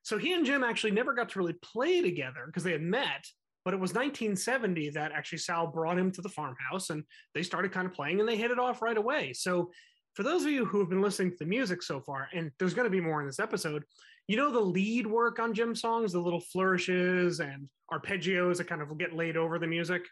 so 0.03 0.17
he 0.17 0.33
and 0.33 0.45
Jim 0.45 0.63
actually 0.63 0.91
never 0.91 1.13
got 1.13 1.29
to 1.29 1.39
really 1.39 1.55
play 1.61 2.01
together 2.01 2.43
because 2.45 2.63
they 2.63 2.71
had 2.71 2.81
met. 2.81 3.25
But 3.63 3.75
it 3.75 3.79
was 3.79 3.91
1970 3.91 4.89
that 4.91 5.11
actually 5.11 5.37
Sal 5.37 5.67
brought 5.67 5.99
him 5.99 6.11
to 6.13 6.21
the 6.21 6.29
farmhouse 6.29 6.89
and 6.89 7.03
they 7.35 7.43
started 7.43 7.71
kind 7.71 7.85
of 7.85 7.93
playing 7.93 8.19
and 8.19 8.27
they 8.27 8.35
hit 8.35 8.49
it 8.49 8.57
off 8.57 8.81
right 8.81 8.97
away. 8.97 9.33
So, 9.33 9.71
for 10.15 10.23
those 10.23 10.43
of 10.43 10.51
you 10.51 10.65
who 10.65 10.79
have 10.79 10.89
been 10.89 11.01
listening 11.01 11.31
to 11.31 11.37
the 11.39 11.45
music 11.45 11.81
so 11.81 12.01
far, 12.01 12.27
and 12.33 12.51
there's 12.59 12.73
going 12.73 12.85
to 12.85 12.89
be 12.89 12.99
more 12.99 13.21
in 13.21 13.27
this 13.27 13.39
episode, 13.39 13.83
you 14.27 14.35
know 14.35 14.51
the 14.51 14.59
lead 14.59 15.07
work 15.07 15.39
on 15.39 15.53
Jim 15.53 15.73
songs, 15.73 16.11
the 16.11 16.19
little 16.19 16.41
flourishes 16.41 17.39
and 17.39 17.69
arpeggios 17.93 18.57
that 18.57 18.67
kind 18.67 18.81
of 18.81 18.97
get 18.97 19.15
laid 19.15 19.37
over 19.37 19.57
the 19.57 19.67
music. 19.67 20.05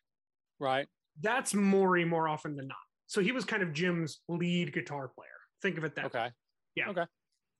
Right. 0.59 0.87
That's 1.21 1.53
Maury 1.53 2.05
more 2.05 2.27
often 2.27 2.55
than 2.55 2.67
not. 2.67 2.77
So 3.07 3.21
he 3.21 3.31
was 3.31 3.45
kind 3.45 3.63
of 3.63 3.73
Jim's 3.73 4.19
lead 4.27 4.73
guitar 4.73 5.07
player. 5.07 5.29
Think 5.61 5.77
of 5.77 5.83
it 5.83 5.95
that 5.95 6.13
way. 6.13 6.31
Yeah. 6.75 6.89
Okay. 6.89 7.05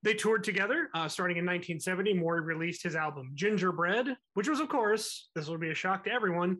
They 0.01 0.13
toured 0.13 0.43
together 0.43 0.89
uh, 0.93 1.09
starting 1.09 1.38
in 1.38 1.45
1970. 1.45 2.13
Maury 2.13 2.41
released 2.41 2.83
his 2.83 2.95
album 2.95 3.31
Gingerbread, 3.33 4.15
which 4.33 4.47
was, 4.47 4.62
of 4.62 4.69
course, 4.69 5.29
this 5.35 5.47
will 5.47 5.57
be 5.57 5.71
a 5.71 5.75
shock 5.75 6.05
to 6.05 6.12
everyone, 6.12 6.59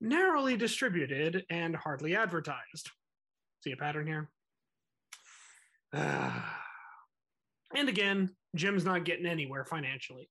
narrowly 0.00 0.56
distributed 0.56 1.44
and 1.50 1.76
hardly 1.76 2.16
advertised. 2.16 2.90
See 3.62 3.72
a 3.72 3.76
pattern 3.76 4.06
here? 4.06 4.30
and 5.92 6.42
again, 7.74 8.30
Jim's 8.54 8.84
not 8.84 9.04
getting 9.04 9.26
anywhere 9.26 9.64
financially. 9.64 10.30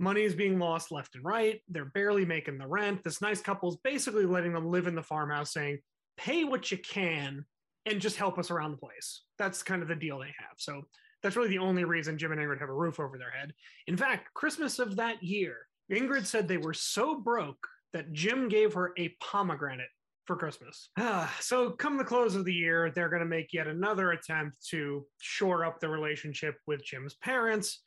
Money 0.00 0.22
is 0.22 0.34
being 0.34 0.58
lost 0.58 0.90
left 0.90 1.14
and 1.14 1.24
right. 1.24 1.60
They're 1.68 1.84
barely 1.84 2.24
making 2.24 2.58
the 2.58 2.66
rent. 2.66 3.04
This 3.04 3.20
nice 3.20 3.40
couple 3.40 3.68
is 3.68 3.76
basically 3.84 4.26
letting 4.26 4.52
them 4.52 4.66
live 4.66 4.86
in 4.86 4.94
the 4.94 5.02
farmhouse, 5.02 5.52
saying, 5.52 5.78
pay 6.16 6.44
what 6.44 6.70
you 6.70 6.78
can 6.78 7.44
and 7.86 8.00
just 8.00 8.16
help 8.16 8.38
us 8.38 8.50
around 8.50 8.72
the 8.72 8.76
place. 8.78 9.22
That's 9.38 9.62
kind 9.62 9.82
of 9.82 9.88
the 9.88 9.94
deal 9.94 10.18
they 10.18 10.34
have. 10.38 10.56
So 10.56 10.82
that's 11.22 11.36
really 11.36 11.48
the 11.48 11.58
only 11.58 11.84
reason 11.84 12.18
Jim 12.18 12.32
and 12.32 12.40
Ingrid 12.40 12.60
have 12.60 12.68
a 12.68 12.74
roof 12.74 12.98
over 12.98 13.18
their 13.18 13.30
head. 13.30 13.52
In 13.86 13.96
fact, 13.96 14.32
Christmas 14.34 14.78
of 14.78 14.96
that 14.96 15.22
year, 15.22 15.66
Ingrid 15.92 16.26
said 16.26 16.48
they 16.48 16.56
were 16.56 16.74
so 16.74 17.20
broke 17.20 17.66
that 17.92 18.12
Jim 18.12 18.48
gave 18.48 18.74
her 18.74 18.92
a 18.98 19.14
pomegranate 19.20 19.88
for 20.26 20.36
Christmas. 20.36 20.90
So, 21.40 21.70
come 21.70 21.96
the 21.96 22.04
close 22.04 22.34
of 22.34 22.44
the 22.44 22.52
year, 22.52 22.90
they're 22.90 23.08
going 23.08 23.20
to 23.20 23.26
make 23.26 23.52
yet 23.52 23.66
another 23.66 24.12
attempt 24.12 24.66
to 24.68 25.06
shore 25.20 25.64
up 25.64 25.80
the 25.80 25.88
relationship 25.88 26.56
with 26.66 26.84
Jim's 26.84 27.14
parents. 27.14 27.80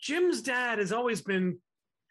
Jim's 0.00 0.42
dad 0.42 0.78
has 0.78 0.92
always 0.92 1.20
been 1.22 1.58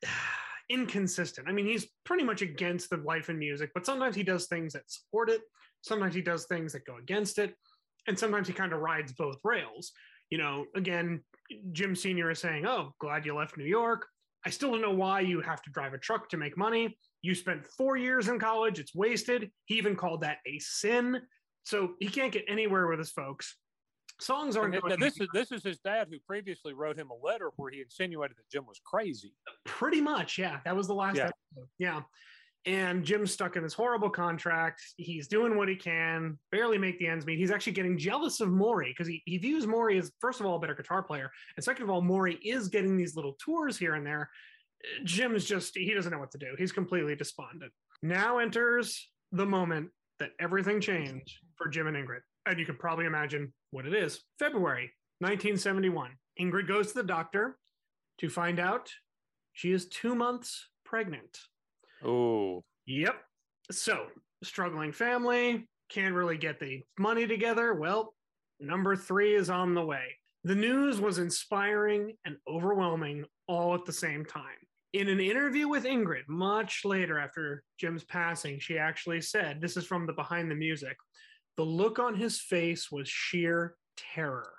inconsistent. 0.70 1.48
I 1.48 1.52
mean, 1.52 1.66
he's 1.66 1.88
pretty 2.06 2.24
much 2.24 2.42
against 2.42 2.90
the 2.90 2.98
life 2.98 3.30
and 3.30 3.40
music, 3.40 3.72
but 3.74 3.86
sometimes 3.86 4.16
he 4.16 4.24
does 4.24 4.46
things 4.48 4.74
that 4.74 4.90
support 4.90 5.30
it, 5.30 5.42
sometimes 5.82 6.14
he 6.14 6.22
does 6.22 6.46
things 6.46 6.74
that 6.74 6.86
go 6.86 6.98
against 6.98 7.40
it, 7.40 7.56
and 8.08 8.18
sometimes 8.18 8.48
he 8.48 8.54
kind 8.54 8.74
of 8.74 8.80
rides 8.80 9.14
both 9.14 9.38
rails. 9.44 9.92
You 10.30 10.38
know, 10.38 10.66
again, 10.76 11.24
Jim 11.72 11.96
Sr. 11.96 12.30
is 12.30 12.40
saying, 12.40 12.66
Oh, 12.66 12.94
glad 13.00 13.26
you 13.26 13.36
left 13.36 13.58
New 13.58 13.66
York. 13.66 14.06
I 14.46 14.52
still 14.52 14.72
don't 14.72 14.82
know 14.82 14.94
why 14.94 15.22
you 15.22 15.42
have 15.42 15.62
to 15.64 15.72
drive 15.72 15.94
a 15.94 15.98
truck 15.98 16.30
to 16.30 16.38
make 16.38 16.58
money. 16.58 16.98
You 17.22 17.36
spent 17.36 17.66
four 17.66 17.98
years 17.98 18.30
in 18.30 18.40
college, 18.40 18.80
it's 18.80 18.96
wasted. 18.96 19.52
He 19.66 19.76
even 19.76 19.96
called 19.96 20.22
that 20.22 20.38
a 20.46 20.60
sin. 20.60 21.20
So 21.64 21.96
he 22.00 22.08
can't 22.08 22.32
get 22.32 22.46
anywhere 22.48 22.88
with 22.88 23.00
his 23.00 23.12
folks. 23.12 23.58
Songs 24.20 24.58
aren't 24.58 24.76
And 24.76 24.84
th- 24.86 25.00
this 25.00 25.20
is 25.20 25.28
this 25.34 25.52
is 25.52 25.64
his 25.64 25.80
dad 25.80 26.08
who 26.12 26.20
previously 26.20 26.74
wrote 26.74 26.98
him 26.98 27.10
a 27.10 27.26
letter 27.26 27.52
where 27.56 27.72
he 27.72 27.82
insinuated 27.82 28.36
that 28.38 28.50
Jim 28.52 28.66
was 28.66 28.80
crazy. 28.86 29.34
pretty 29.66 30.02
much, 30.02 30.38
yeah. 30.38 30.60
That 30.66 30.76
was 30.76 30.88
the 30.88 30.94
last 30.96 31.16
Yeah. 31.18 31.32
episode. 31.56 31.70
Yeah. 31.78 32.02
And 32.66 33.06
Jim's 33.06 33.32
stuck 33.32 33.56
in 33.56 33.64
this 33.64 33.74
horrible 33.74 34.10
contract. 34.10 34.82
He's 34.98 35.30
doing 35.30 35.56
what 35.56 35.70
he 35.70 35.76
can, 35.78 36.38
barely 36.52 36.78
make 36.78 37.00
the 37.00 37.08
ends 37.08 37.26
meet. 37.26 37.40
He's 37.40 37.52
actually 37.52 37.72
getting 37.74 37.98
jealous 37.98 38.42
of 38.42 38.50
Maury 38.50 38.90
because 38.92 39.08
he, 39.08 39.24
he 39.26 39.38
views 39.38 39.66
Maury 39.66 39.98
as, 39.98 40.12
first 40.20 40.42
of 40.42 40.46
all, 40.46 40.58
a 40.58 40.60
better 40.60 40.76
guitar 40.76 41.02
player. 41.02 41.32
And 41.56 41.64
second 41.64 41.84
of 41.84 41.90
all, 41.90 42.02
Maury 42.02 42.36
is 42.44 42.68
getting 42.68 42.98
these 42.98 43.16
little 43.16 43.38
tours 43.40 43.78
here 43.78 43.96
and 43.96 44.06
there. 44.06 44.30
Jim's 45.06 45.46
just, 45.46 45.78
he 45.78 45.94
doesn't 45.94 46.12
know 46.12 46.20
what 46.20 46.32
to 46.32 46.38
do. 46.38 46.54
He's 46.58 46.74
completely 46.74 47.16
despondent. 47.16 47.72
Now 48.04 48.40
enters 48.40 49.10
the 49.32 49.46
moment 49.46 49.92
that 50.20 50.32
everything 50.40 50.82
changed 50.82 51.38
for 51.56 51.70
Jim 51.70 51.88
and 51.88 51.96
Ingrid. 51.96 52.20
And 52.50 52.60
you 52.60 52.66
can 52.66 52.78
probably 52.78 53.06
imagine 53.06 53.54
what 53.70 53.86
it 53.86 53.94
is. 53.94 54.22
February 54.40 54.92
1971. 55.20 56.12
Ingrid 56.42 56.68
goes 56.68 56.88
to 56.88 56.96
the 56.96 57.04
doctor 57.04 57.58
to 58.18 58.28
find 58.28 58.60
out 58.60 58.90
she 59.54 59.72
is 59.72 59.88
two 59.88 60.16
months 60.16 60.68
pregnant. 60.84 61.38
Oh, 62.04 62.64
Yep. 62.88 63.16
So, 63.70 64.08
struggling 64.44 64.92
family, 64.92 65.68
can't 65.92 66.16
really 66.16 66.38
get 66.38 66.60
the 66.60 66.82
money 66.98 67.28
together. 67.28 67.76
Well, 67.76 68.16
number 68.60 68.96
three 68.96 69.36
is 69.36 69.52
on 69.52 69.76
the 69.76 69.86
way. 69.86 70.06
The 70.44 70.56
news 70.56 71.00
was 71.00 71.20
inspiring 71.20 72.16
and 72.26 72.38
overwhelming 72.48 73.26
all 73.48 73.76
at 73.76 73.86
the 73.86 73.94
same 73.94 74.26
time. 74.26 74.44
In 74.94 75.08
an 75.08 75.20
interview 75.20 75.68
with 75.68 75.84
Ingrid, 75.84 76.28
much 76.28 76.82
later 76.84 77.20
after 77.20 77.62
Jim's 77.78 78.06
passing, 78.06 78.58
she 78.58 78.80
actually 78.80 79.22
said, 79.22 79.62
This 79.62 79.78
is 79.78 79.86
from 79.86 80.08
the 80.08 80.14
behind 80.14 80.50
the 80.50 80.56
music, 80.56 80.98
the 81.60 81.66
look 81.66 82.00
on 82.00 82.16
his 82.16 82.40
face 82.40 82.90
was 82.90 83.10
sheer 83.10 83.76
terror. 84.16 84.54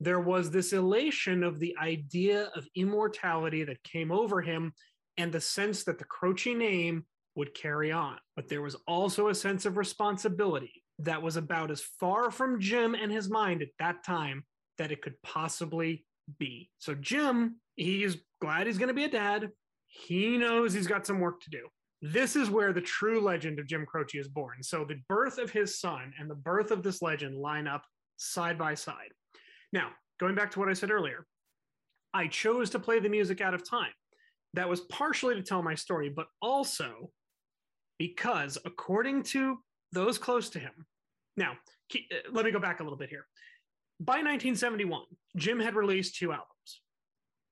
There 0.00 0.18
was 0.18 0.50
this 0.50 0.72
elation 0.72 1.44
of 1.44 1.60
the 1.60 1.76
idea 1.80 2.50
of 2.56 2.66
immortality 2.74 3.62
that 3.62 3.84
came 3.84 4.10
over 4.10 4.42
him 4.42 4.72
and 5.16 5.30
the 5.30 5.40
sense 5.40 5.84
that 5.84 6.00
the 6.00 6.04
Croce 6.04 6.52
name 6.52 7.04
would 7.36 7.54
carry 7.54 7.92
on. 7.92 8.16
But 8.34 8.48
there 8.48 8.62
was 8.62 8.74
also 8.88 9.28
a 9.28 9.34
sense 9.34 9.64
of 9.64 9.76
responsibility 9.76 10.82
that 10.98 11.22
was 11.22 11.36
about 11.36 11.70
as 11.70 11.82
far 12.00 12.32
from 12.32 12.58
Jim 12.58 12.96
and 12.96 13.12
his 13.12 13.30
mind 13.30 13.62
at 13.62 13.68
that 13.78 14.02
time 14.02 14.42
that 14.78 14.90
it 14.90 15.02
could 15.02 15.22
possibly 15.22 16.04
be. 16.40 16.68
So, 16.78 16.96
Jim, 16.96 17.60
he's 17.76 18.16
glad 18.40 18.66
he's 18.66 18.78
going 18.78 18.88
to 18.88 18.92
be 18.94 19.04
a 19.04 19.08
dad. 19.08 19.50
He 19.86 20.36
knows 20.36 20.72
he's 20.72 20.88
got 20.88 21.06
some 21.06 21.20
work 21.20 21.42
to 21.42 21.50
do. 21.50 21.68
This 22.02 22.34
is 22.34 22.48
where 22.48 22.72
the 22.72 22.80
true 22.80 23.20
legend 23.20 23.58
of 23.58 23.66
Jim 23.66 23.84
Croce 23.84 24.18
is 24.18 24.28
born. 24.28 24.62
So, 24.62 24.84
the 24.84 25.00
birth 25.08 25.38
of 25.38 25.50
his 25.50 25.78
son 25.78 26.12
and 26.18 26.30
the 26.30 26.34
birth 26.34 26.70
of 26.70 26.82
this 26.82 27.02
legend 27.02 27.36
line 27.36 27.66
up 27.66 27.84
side 28.16 28.58
by 28.58 28.74
side. 28.74 29.12
Now, 29.72 29.90
going 30.18 30.34
back 30.34 30.50
to 30.52 30.58
what 30.58 30.68
I 30.68 30.72
said 30.72 30.90
earlier, 30.90 31.26
I 32.14 32.26
chose 32.26 32.70
to 32.70 32.78
play 32.78 32.98
the 32.98 33.08
music 33.08 33.40
out 33.40 33.54
of 33.54 33.68
time 33.68 33.92
that 34.54 34.68
was 34.68 34.80
partially 34.80 35.34
to 35.34 35.42
tell 35.42 35.62
my 35.62 35.74
story, 35.74 36.08
but 36.08 36.26
also 36.42 37.10
because, 37.98 38.58
according 38.64 39.22
to 39.22 39.58
those 39.92 40.18
close 40.18 40.48
to 40.50 40.58
him, 40.58 40.72
now 41.36 41.52
uh, 41.94 41.98
let 42.32 42.44
me 42.44 42.50
go 42.50 42.58
back 42.58 42.80
a 42.80 42.82
little 42.82 42.98
bit 42.98 43.10
here. 43.10 43.26
By 44.00 44.14
1971, 44.14 45.02
Jim 45.36 45.60
had 45.60 45.74
released 45.74 46.16
two 46.16 46.32
albums, 46.32 46.80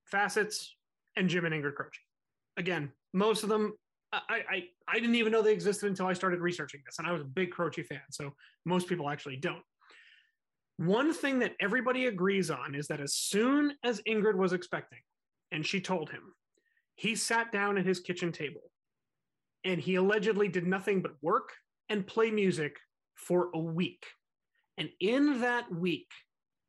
Facets 0.05 0.75
and 1.15 1.29
Jim 1.29 1.45
and 1.45 1.53
Ingrid 1.53 1.75
Croce. 1.75 1.99
Again, 2.57 2.91
most 3.13 3.43
of 3.43 3.49
them, 3.49 3.73
I, 4.11 4.41
I, 4.49 4.63
I 4.87 4.99
didn't 4.99 5.15
even 5.15 5.31
know 5.31 5.41
they 5.41 5.53
existed 5.53 5.87
until 5.87 6.07
I 6.07 6.13
started 6.13 6.39
researching 6.39 6.81
this, 6.85 6.97
and 6.99 7.07
I 7.07 7.11
was 7.11 7.21
a 7.21 7.25
big 7.25 7.51
Croce 7.51 7.83
fan, 7.83 8.01
so 8.09 8.33
most 8.65 8.87
people 8.87 9.09
actually 9.09 9.37
don't. 9.37 9.61
One 10.77 11.13
thing 11.13 11.39
that 11.39 11.55
everybody 11.59 12.05
agrees 12.05 12.49
on 12.49 12.73
is 12.73 12.87
that 12.87 13.01
as 13.01 13.13
soon 13.13 13.73
as 13.83 14.01
Ingrid 14.07 14.35
was 14.35 14.53
expecting, 14.53 14.99
and 15.51 15.65
she 15.65 15.81
told 15.81 16.09
him, 16.09 16.33
he 16.95 17.15
sat 17.15 17.51
down 17.51 17.77
at 17.77 17.85
his 17.85 17.99
kitchen 17.99 18.31
table 18.31 18.71
and 19.63 19.79
he 19.79 19.95
allegedly 19.95 20.47
did 20.47 20.67
nothing 20.67 21.01
but 21.01 21.21
work 21.21 21.53
and 21.89 22.05
play 22.05 22.31
music 22.31 22.77
for 23.15 23.49
a 23.53 23.59
week. 23.59 24.05
And 24.77 24.89
in 24.99 25.41
that 25.41 25.73
week, 25.73 26.09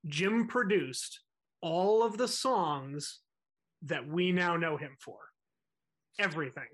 Jim 0.06 0.46
produced 0.46 1.20
all 1.60 2.02
of 2.02 2.16
the 2.16 2.28
songs 2.28 3.20
that 3.82 4.06
we 4.06 4.32
now 4.32 4.56
know 4.56 4.76
him 4.76 4.96
for. 4.98 5.18
Everything. 6.18 6.68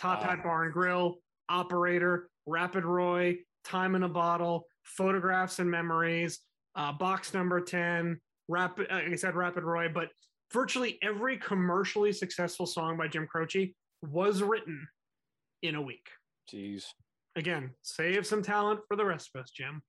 Top 0.00 0.22
Hat. 0.22 0.42
Bar 0.42 0.64
and 0.64 0.72
Grill, 0.72 1.18
Operator, 1.50 2.30
Rapid 2.46 2.84
Roy, 2.84 3.36
Time 3.64 3.94
in 3.94 4.02
a 4.04 4.08
Bottle, 4.08 4.64
Photographs 4.82 5.58
and 5.58 5.70
Memories, 5.70 6.40
uh, 6.74 6.92
Box 6.92 7.34
Number 7.34 7.60
10, 7.60 8.18
Rapid, 8.48 8.86
uh, 8.90 8.94
like 8.94 9.12
I 9.12 9.16
said, 9.16 9.34
Rapid 9.34 9.64
Roy, 9.64 9.88
but 9.92 10.08
virtually 10.52 10.98
every 11.02 11.36
commercially 11.36 12.12
successful 12.12 12.64
song 12.64 12.96
by 12.96 13.08
Jim 13.08 13.26
Croce 13.26 13.74
was 14.02 14.42
written 14.42 14.86
in 15.62 15.74
a 15.74 15.82
week. 15.82 16.08
jeez. 16.50 16.86
Again, 17.36 17.70
save 17.82 18.26
some 18.26 18.42
talent 18.42 18.80
for 18.88 18.96
the 18.96 19.04
rest 19.04 19.30
of 19.34 19.42
us, 19.42 19.50
Jim. 19.50 19.82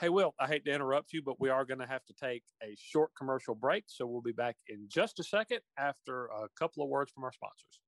Hey, 0.00 0.08
Will, 0.08 0.34
I 0.40 0.46
hate 0.46 0.64
to 0.64 0.72
interrupt 0.72 1.12
you, 1.12 1.22
but 1.22 1.40
we 1.40 1.48
are 1.48 1.64
going 1.64 1.78
to 1.78 1.86
have 1.86 2.04
to 2.06 2.14
take 2.14 2.42
a 2.62 2.74
short 2.76 3.10
commercial 3.16 3.54
break. 3.54 3.84
So 3.86 4.06
we'll 4.06 4.20
be 4.20 4.32
back 4.32 4.56
in 4.68 4.86
just 4.88 5.20
a 5.20 5.24
second 5.24 5.60
after 5.78 6.26
a 6.26 6.48
couple 6.58 6.82
of 6.82 6.88
words 6.88 7.12
from 7.12 7.24
our 7.24 7.32
sponsors. 7.32 7.80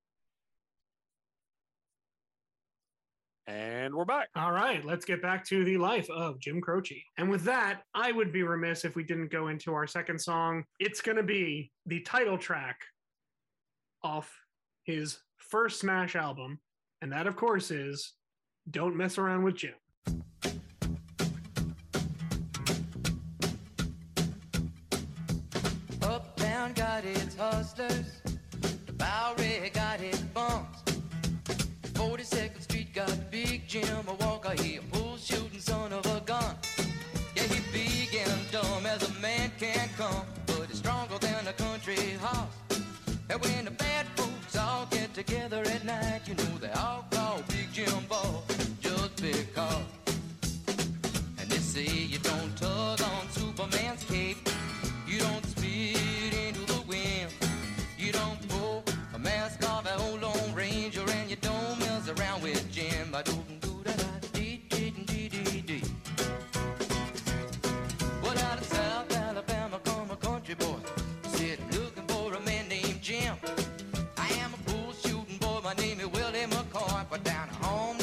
And 3.48 3.94
we're 3.94 4.04
back. 4.04 4.28
All 4.36 4.52
right, 4.52 4.84
let's 4.84 5.06
get 5.06 5.22
back 5.22 5.42
to 5.46 5.64
the 5.64 5.78
life 5.78 6.10
of 6.10 6.38
Jim 6.38 6.60
Croce. 6.60 7.02
And 7.16 7.30
with 7.30 7.44
that, 7.44 7.80
I 7.94 8.12
would 8.12 8.30
be 8.30 8.42
remiss 8.42 8.84
if 8.84 8.94
we 8.94 9.02
didn't 9.02 9.32
go 9.32 9.48
into 9.48 9.72
our 9.72 9.86
second 9.86 10.20
song. 10.20 10.64
It's 10.78 11.00
going 11.00 11.16
to 11.16 11.22
be 11.22 11.72
the 11.86 12.00
title 12.00 12.36
track 12.36 12.76
off 14.04 14.30
his 14.84 15.20
first 15.38 15.80
Smash 15.80 16.14
album, 16.14 16.60
and 17.00 17.10
that, 17.10 17.26
of 17.26 17.36
course, 17.36 17.70
is 17.70 18.12
Don't 18.70 18.94
Mess 18.94 19.16
Around 19.16 19.44
with 19.44 19.54
Jim. 19.54 19.72
Uptown 26.02 26.74
got 26.74 27.02
its 27.06 27.34
hustlers. 27.34 28.20
The 28.84 28.92
Bowery 28.92 29.70
got 29.72 30.02
its 30.02 30.20
bumps. 30.20 30.82
42nd 31.94 32.62
Street 32.62 32.67
got 32.98 33.30
Big 33.30 33.62
Jim, 33.68 34.08
a 34.08 34.14
walker, 34.24 34.60
he 34.60 34.78
a 34.78 34.82
bull 34.82 35.16
shooting 35.16 35.60
son 35.60 35.92
of 35.92 36.04
a 36.06 36.20
gun. 36.26 36.56
Yeah, 37.36 37.44
he 37.44 37.60
big 37.72 38.12
and 38.12 38.50
dumb 38.50 38.86
as 38.86 39.08
a 39.08 39.20
man 39.20 39.52
can 39.56 39.88
come, 39.96 40.26
but 40.46 40.66
he's 40.66 40.78
stronger 40.78 41.16
than 41.18 41.46
a 41.46 41.52
country 41.52 41.94
horse. 42.20 42.82
And 43.30 43.40
when 43.40 43.66
the 43.66 43.70
Willie 76.18 76.46
McCoy. 76.46 77.06
But 77.08 77.22
down 77.22 77.48
home 77.60 77.97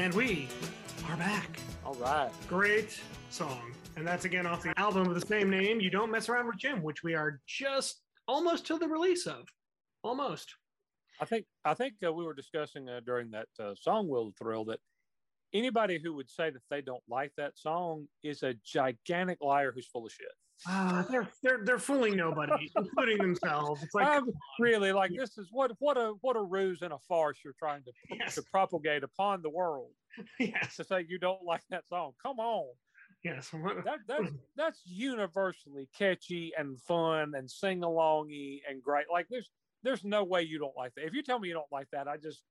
And 0.00 0.14
we 0.14 0.48
are 1.10 1.16
back. 1.18 1.60
All 1.84 1.92
right. 1.96 2.30
Great 2.48 2.98
song. 3.28 3.70
And 3.96 4.06
that's 4.06 4.24
again 4.24 4.46
off 4.46 4.62
the 4.62 4.72
album 4.78 5.06
of 5.06 5.14
the 5.14 5.26
same 5.26 5.50
name, 5.50 5.78
You 5.78 5.90
Don't 5.90 6.10
Mess 6.10 6.30
Around 6.30 6.46
with 6.46 6.56
Jim, 6.56 6.82
which 6.82 7.02
we 7.02 7.14
are 7.14 7.38
just 7.46 8.00
almost 8.26 8.66
to 8.68 8.78
the 8.78 8.88
release 8.88 9.26
of. 9.26 9.46
Almost. 10.02 10.54
I 11.20 11.26
think 11.26 11.44
I 11.66 11.74
think 11.74 11.96
uh, 12.02 12.10
we 12.14 12.24
were 12.24 12.32
discussing 12.32 12.88
uh, 12.88 13.00
during 13.04 13.30
that 13.32 13.48
uh, 13.62 13.74
song 13.78 14.08
"Will 14.08 14.32
Thrill" 14.38 14.64
that 14.64 14.80
anybody 15.52 16.00
who 16.02 16.14
would 16.14 16.30
say 16.30 16.48
that 16.48 16.62
they 16.70 16.80
don't 16.80 17.04
like 17.06 17.32
that 17.36 17.58
song 17.58 18.06
is 18.22 18.42
a 18.42 18.54
gigantic 18.64 19.42
liar 19.42 19.70
who's 19.70 19.86
full 19.86 20.06
of 20.06 20.12
shit. 20.12 20.32
Ah, 20.66 21.06
they're 21.10 21.28
they're 21.42 21.64
they're 21.64 21.78
fooling 21.78 22.16
nobody, 22.16 22.70
including 22.76 23.18
themselves. 23.18 23.82
It's 23.82 23.94
like 23.94 24.06
I'm 24.06 24.28
really 24.58 24.92
like 24.92 25.10
this 25.16 25.38
is 25.38 25.48
what 25.50 25.72
what 25.78 25.96
a 25.96 26.14
what 26.20 26.36
a 26.36 26.42
ruse 26.42 26.82
and 26.82 26.92
a 26.92 26.98
farce 26.98 27.38
you're 27.44 27.54
trying 27.58 27.84
to 27.84 27.92
Yes. 28.10 28.34
to 28.34 28.42
propagate 28.42 29.02
upon 29.02 29.42
the 29.42 29.50
world 29.50 29.94
yes, 30.38 30.76
to 30.76 30.84
say 30.84 31.06
you 31.08 31.18
don't 31.18 31.42
like 31.44 31.62
that 31.70 31.88
song. 31.88 32.12
Come 32.22 32.38
on, 32.40 32.74
yes. 33.22 33.50
That 33.50 34.00
that's 34.06 34.32
that's 34.56 34.82
universally 34.84 35.88
catchy 35.96 36.52
and 36.56 36.80
fun 36.82 37.34
and 37.34 37.50
sing 37.50 37.80
alongy 37.80 38.60
and 38.68 38.82
great. 38.82 39.06
Like 39.10 39.28
there's 39.30 39.50
there's 39.82 40.04
no 40.04 40.24
way 40.24 40.42
you 40.42 40.58
don't 40.58 40.76
like 40.76 40.94
that. 40.96 41.06
If 41.06 41.14
you 41.14 41.22
tell 41.22 41.38
me 41.38 41.48
you 41.48 41.54
don't 41.54 41.72
like 41.72 41.88
that, 41.92 42.06
I 42.06 42.18
just 42.18 42.44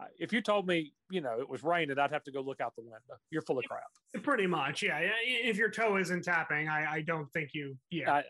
Uh, 0.00 0.06
if 0.18 0.32
you 0.32 0.40
told 0.40 0.66
me 0.66 0.92
you 1.10 1.20
know 1.20 1.38
it 1.40 1.48
was 1.48 1.62
raining, 1.62 1.98
I'd 1.98 2.10
have 2.10 2.24
to 2.24 2.32
go 2.32 2.40
look 2.40 2.60
out 2.60 2.74
the 2.76 2.82
window. 2.82 2.98
You're 3.30 3.42
full 3.42 3.58
of 3.58 3.64
crap. 3.66 3.82
Pretty 4.24 4.46
much, 4.46 4.82
yeah. 4.82 5.00
yeah, 5.00 5.10
If 5.24 5.56
your 5.56 5.70
toe 5.70 5.96
isn't 5.98 6.24
tapping, 6.24 6.68
I, 6.68 6.94
I 6.94 7.00
don't 7.02 7.30
think 7.32 7.50
you. 7.54 7.76
Yeah, 7.90 8.12
I, 8.12 8.18
I- 8.18 8.24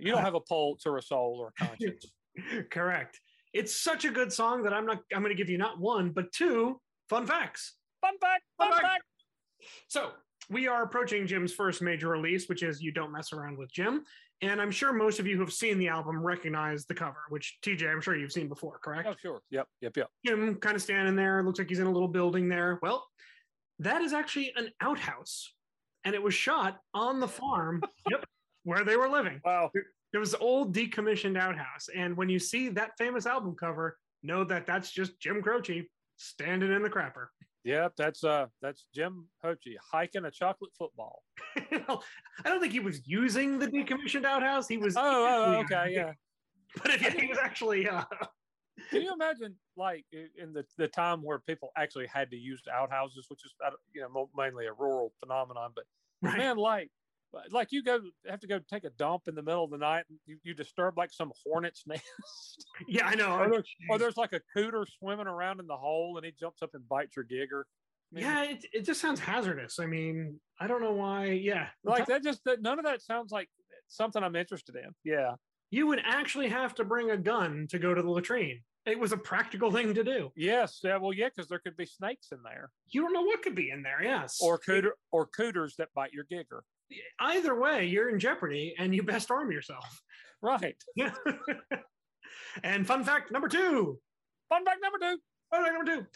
you 0.00 0.12
don't 0.12 0.22
have 0.22 0.34
a 0.34 0.40
pulse 0.40 0.86
or 0.86 0.96
a 0.96 1.02
soul 1.02 1.36
or 1.40 1.48
a 1.60 1.66
conscience. 1.66 2.06
correct. 2.70 3.20
It's 3.52 3.74
such 3.76 4.04
a 4.06 4.10
good 4.10 4.32
song 4.32 4.62
that 4.62 4.72
I'm 4.72 4.86
not. 4.86 5.00
I'm 5.14 5.20
going 5.22 5.30
to 5.30 5.36
give 5.36 5.50
you 5.50 5.58
not 5.58 5.78
one 5.78 6.10
but 6.10 6.32
two 6.32 6.80
fun 7.10 7.26
facts. 7.26 7.74
Fun 8.00 8.14
fact, 8.20 8.42
fun 8.56 8.70
Fun 8.70 8.80
fact. 8.80 8.92
fact. 8.92 9.04
So 9.88 10.10
we 10.50 10.68
are 10.68 10.82
approaching 10.84 11.26
Jim's 11.26 11.52
first 11.52 11.82
major 11.82 12.08
release, 12.08 12.48
which 12.48 12.62
is 12.62 12.80
"You 12.82 12.92
Don't 12.92 13.12
Mess 13.12 13.32
Around 13.32 13.58
with 13.58 13.70
Jim," 13.72 14.04
and 14.44 14.60
I'm 14.60 14.70
sure 14.70 14.92
most 14.92 15.18
of 15.18 15.26
you 15.26 15.36
who 15.36 15.40
have 15.40 15.52
seen 15.52 15.78
the 15.78 15.88
album 15.88 16.22
recognize 16.22 16.84
the 16.84 16.94
cover, 16.94 17.24
which 17.30 17.58
TJ, 17.62 17.90
I'm 17.90 18.00
sure 18.00 18.14
you've 18.14 18.32
seen 18.32 18.48
before, 18.48 18.78
correct? 18.78 19.08
Oh 19.10 19.14
sure, 19.20 19.40
yep, 19.50 19.66
yep, 19.80 19.96
yep. 19.96 20.08
Jim 20.26 20.56
kind 20.56 20.76
of 20.76 20.82
standing 20.82 21.16
there, 21.16 21.42
looks 21.42 21.58
like 21.58 21.68
he's 21.68 21.78
in 21.78 21.86
a 21.86 21.90
little 21.90 22.08
building 22.08 22.48
there. 22.48 22.78
Well, 22.82 23.06
that 23.78 24.02
is 24.02 24.12
actually 24.12 24.52
an 24.56 24.70
outhouse, 24.80 25.52
and 26.04 26.14
it 26.14 26.22
was 26.22 26.34
shot 26.34 26.78
on 26.92 27.20
the 27.20 27.28
farm. 27.28 27.82
yep, 28.10 28.24
where 28.64 28.84
they 28.84 28.96
were 28.96 29.08
living. 29.08 29.40
Wow. 29.44 29.70
It 30.12 30.18
was 30.18 30.34
old 30.34 30.74
decommissioned 30.74 31.38
outhouse, 31.38 31.88
and 31.94 32.16
when 32.16 32.28
you 32.28 32.38
see 32.38 32.68
that 32.70 32.92
famous 32.98 33.26
album 33.26 33.56
cover, 33.58 33.96
know 34.22 34.44
that 34.44 34.66
that's 34.66 34.90
just 34.90 35.18
Jim 35.20 35.42
Croce 35.42 35.88
standing 36.16 36.72
in 36.72 36.82
the 36.82 36.90
crapper. 36.90 37.26
Yep, 37.64 37.94
that's 37.96 38.22
uh 38.24 38.46
that's 38.60 38.86
Jim 38.94 39.26
Croce 39.40 39.78
hiking 39.92 40.26
a 40.26 40.30
chocolate 40.30 40.72
football. 40.78 41.22
I 41.56 41.98
don't 42.44 42.60
think 42.60 42.72
he 42.72 42.80
was 42.80 43.00
using 43.06 43.58
the 43.58 43.66
decommissioned 43.66 44.24
outhouse. 44.24 44.68
He 44.68 44.76
was. 44.76 44.96
Oh, 44.96 45.00
oh, 45.02 45.54
oh, 45.56 45.60
okay, 45.60 45.92
yeah. 45.94 46.12
But 46.82 46.90
if 46.94 47.12
he 47.12 47.28
was 47.28 47.38
actually, 47.38 47.88
uh, 47.88 48.02
Can 48.90 49.02
you 49.02 49.12
imagine, 49.12 49.54
like, 49.76 50.04
in 50.12 50.52
the, 50.52 50.64
the 50.76 50.88
time 50.88 51.22
where 51.22 51.38
people 51.38 51.70
actually 51.76 52.06
had 52.06 52.30
to 52.30 52.36
use 52.36 52.60
outhouses, 52.72 53.26
which 53.28 53.44
is, 53.44 53.54
you 53.94 54.02
know, 54.02 54.28
mainly 54.36 54.66
a 54.66 54.72
rural 54.72 55.12
phenomenon, 55.20 55.70
but 55.74 55.84
right? 56.22 56.38
man, 56.38 56.56
like, 56.56 56.90
like 57.50 57.68
you 57.70 57.82
go 57.82 58.00
have 58.28 58.40
to 58.40 58.46
go 58.46 58.58
take 58.70 58.84
a 58.84 58.90
dump 58.90 59.22
in 59.28 59.34
the 59.34 59.42
middle 59.42 59.64
of 59.64 59.70
the 59.70 59.78
night, 59.78 60.04
and 60.08 60.18
you, 60.26 60.38
you 60.42 60.54
disturb 60.54 60.96
like 60.98 61.12
some 61.12 61.32
hornet's 61.46 61.84
nest, 61.86 62.02
yeah, 62.88 63.06
I 63.06 63.14
know. 63.14 63.38
or, 63.38 63.48
there, 63.50 63.64
or 63.90 63.98
there's 63.98 64.16
like 64.16 64.32
a 64.32 64.40
cooter 64.56 64.84
swimming 64.98 65.26
around 65.26 65.60
in 65.60 65.66
the 65.66 65.76
hole, 65.76 66.16
and 66.16 66.24
he 66.24 66.32
jumps 66.38 66.62
up 66.62 66.70
and 66.74 66.88
bites 66.88 67.16
your 67.16 67.24
gigger. 67.24 67.62
I 68.12 68.16
mean, 68.16 68.24
yeah, 68.24 68.42
it, 68.44 68.64
it 68.72 68.84
just 68.84 69.00
sounds 69.00 69.20
hazardous. 69.20 69.78
I 69.80 69.86
mean, 69.86 70.38
I 70.60 70.66
don't 70.66 70.82
know 70.82 70.92
why. 70.92 71.26
Yeah, 71.26 71.68
like 71.82 72.06
that. 72.06 72.22
Just 72.22 72.44
that 72.44 72.62
none 72.62 72.78
of 72.78 72.84
that 72.84 73.02
sounds 73.02 73.32
like 73.32 73.48
something 73.88 74.22
I'm 74.22 74.36
interested 74.36 74.76
in. 74.76 74.90
Yeah, 75.04 75.32
you 75.70 75.86
would 75.86 76.00
actually 76.04 76.48
have 76.48 76.74
to 76.76 76.84
bring 76.84 77.10
a 77.10 77.16
gun 77.16 77.66
to 77.70 77.78
go 77.78 77.94
to 77.94 78.02
the 78.02 78.10
latrine. 78.10 78.60
It 78.86 79.00
was 79.00 79.12
a 79.12 79.16
practical 79.16 79.72
thing 79.72 79.94
to 79.94 80.04
do. 80.04 80.30
yes, 80.36 80.80
yeah. 80.84 80.98
Well, 80.98 81.14
yeah, 81.14 81.30
because 81.34 81.48
there 81.48 81.58
could 81.58 81.74
be 81.76 81.86
snakes 81.86 82.28
in 82.32 82.38
there, 82.44 82.70
You 82.88 83.00
don't 83.00 83.14
know 83.14 83.22
what 83.22 83.40
could 83.40 83.54
be 83.54 83.70
in 83.70 83.82
there. 83.82 84.02
Yes, 84.02 84.38
or 84.42 84.58
cooter, 84.58 84.90
or 85.10 85.26
cooters 85.26 85.74
that 85.78 85.88
bite 85.94 86.12
your 86.12 86.24
gigger. 86.30 86.60
Either 87.20 87.58
way, 87.58 87.86
you're 87.86 88.08
in 88.10 88.18
jeopardy, 88.18 88.74
and 88.78 88.94
you 88.94 89.02
best 89.02 89.30
arm 89.30 89.50
yourself. 89.52 90.02
Right. 90.42 90.76
and 92.62 92.86
fun 92.86 93.04
fact 93.04 93.32
number 93.32 93.48
two. 93.48 93.98
Fun 94.48 94.64
fact 94.64 94.78
number 94.82 94.98
two. 94.98 95.18
Fun 95.50 95.62
fact 95.64 95.74
number 95.74 96.02
two. 96.02 96.06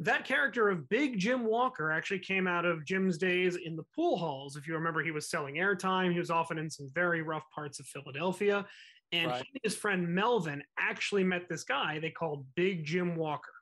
That 0.00 0.24
character 0.26 0.68
of 0.68 0.88
Big 0.90 1.18
Jim 1.18 1.44
Walker 1.46 1.90
actually 1.90 2.18
came 2.18 2.46
out 2.46 2.66
of 2.66 2.84
Jim's 2.84 3.16
days 3.16 3.56
in 3.56 3.76
the 3.76 3.84
pool 3.94 4.18
halls. 4.18 4.56
If 4.56 4.66
you 4.68 4.74
remember, 4.74 5.02
he 5.02 5.10
was 5.10 5.30
selling 5.30 5.54
airtime. 5.54 6.12
He 6.12 6.18
was 6.18 6.30
often 6.30 6.58
in 6.58 6.68
some 6.68 6.90
very 6.94 7.22
rough 7.22 7.44
parts 7.54 7.80
of 7.80 7.86
Philadelphia. 7.86 8.66
And 9.12 9.30
Right. 9.30 9.42
he 9.42 9.50
and 9.54 9.60
his 9.62 9.76
friend 9.76 10.06
Melvin 10.06 10.62
actually 10.78 11.24
met 11.24 11.48
this 11.48 11.64
guy 11.64 11.98
they 11.98 12.10
called 12.10 12.44
Big 12.56 12.84
Jim 12.84 13.16
Walker, 13.16 13.52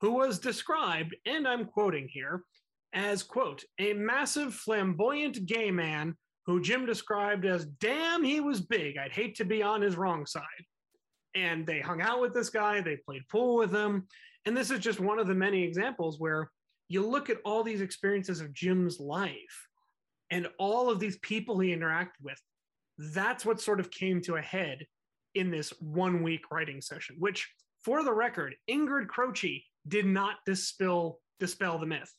who 0.00 0.12
was 0.12 0.38
described, 0.38 1.14
and 1.26 1.46
I'm 1.46 1.66
quoting 1.66 2.08
here, 2.08 2.44
as, 2.92 3.22
quote, 3.22 3.64
a 3.78 3.92
massive, 3.92 4.54
flamboyant 4.54 5.46
gay 5.46 5.70
man 5.70 6.14
who 6.46 6.60
Jim 6.60 6.86
described 6.86 7.44
as, 7.44 7.66
damn, 7.66 8.22
he 8.22 8.40
was 8.40 8.60
big. 8.60 8.96
I'd 8.98 9.12
hate 9.12 9.36
to 9.36 9.44
be 9.44 9.62
on 9.62 9.80
his 9.80 9.96
wrong 9.96 10.26
side. 10.26 10.42
And 11.34 11.66
they 11.66 11.80
hung 11.80 12.02
out 12.02 12.20
with 12.20 12.34
this 12.34 12.50
guy, 12.50 12.80
they 12.80 12.96
played 12.96 13.28
pool 13.30 13.56
with 13.56 13.72
him. 13.72 14.06
And 14.44 14.56
this 14.56 14.70
is 14.70 14.80
just 14.80 15.00
one 15.00 15.18
of 15.18 15.26
the 15.26 15.34
many 15.34 15.62
examples 15.62 16.18
where 16.18 16.50
you 16.88 17.06
look 17.06 17.30
at 17.30 17.38
all 17.44 17.62
these 17.62 17.80
experiences 17.80 18.40
of 18.40 18.52
Jim's 18.52 19.00
life 19.00 19.68
and 20.30 20.48
all 20.58 20.90
of 20.90 20.98
these 20.98 21.18
people 21.18 21.58
he 21.58 21.74
interacted 21.74 22.20
with. 22.22 22.40
That's 22.98 23.46
what 23.46 23.60
sort 23.60 23.80
of 23.80 23.90
came 23.90 24.20
to 24.22 24.36
a 24.36 24.42
head 24.42 24.84
in 25.34 25.50
this 25.50 25.72
one 25.80 26.22
week 26.22 26.50
writing 26.50 26.82
session, 26.82 27.16
which, 27.18 27.48
for 27.84 28.04
the 28.04 28.12
record, 28.12 28.54
Ingrid 28.68 29.08
Croce 29.08 29.64
did 29.88 30.06
not 30.06 30.36
dispel, 30.44 31.20
dispel 31.40 31.78
the 31.78 31.86
myth. 31.86 32.12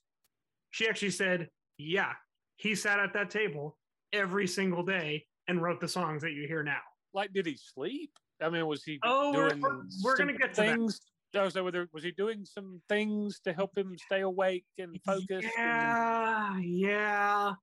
She 0.73 0.87
actually 0.89 1.11
said, 1.11 1.49
Yeah, 1.77 2.13
he 2.57 2.73
sat 2.73 2.99
at 2.99 3.13
that 3.13 3.29
table 3.29 3.77
every 4.11 4.47
single 4.47 4.81
day 4.83 5.23
and 5.47 5.61
wrote 5.61 5.79
the 5.79 5.87
songs 5.87 6.23
that 6.23 6.31
you 6.31 6.47
hear 6.47 6.63
now. 6.63 6.79
Like, 7.13 7.31
did 7.31 7.45
he 7.45 7.55
sleep? 7.57 8.11
I 8.41 8.49
mean, 8.49 8.65
was 8.65 8.83
he 8.83 8.99
Oh, 9.03 9.31
we're- 9.33 9.49
doing? 9.49 9.61
we're- 9.61 9.81
we're 10.03 10.17
gonna 10.17 10.31
some 10.33 10.37
get 10.39 10.53
to 10.55 10.61
that. 10.61 10.67
things. 10.75 10.99
Oh, 11.35 11.47
so 11.49 11.63
whether 11.63 11.87
was 11.93 12.03
he 12.03 12.11
doing 12.11 12.43
some 12.43 12.81
things 12.89 13.39
to 13.41 13.53
help 13.53 13.77
him 13.77 13.95
stay 13.99 14.21
awake 14.21 14.65
and 14.79 14.99
focused? 15.05 15.31
and- 15.31 15.47
Yeah, 15.57 16.57
yeah. 16.59 17.53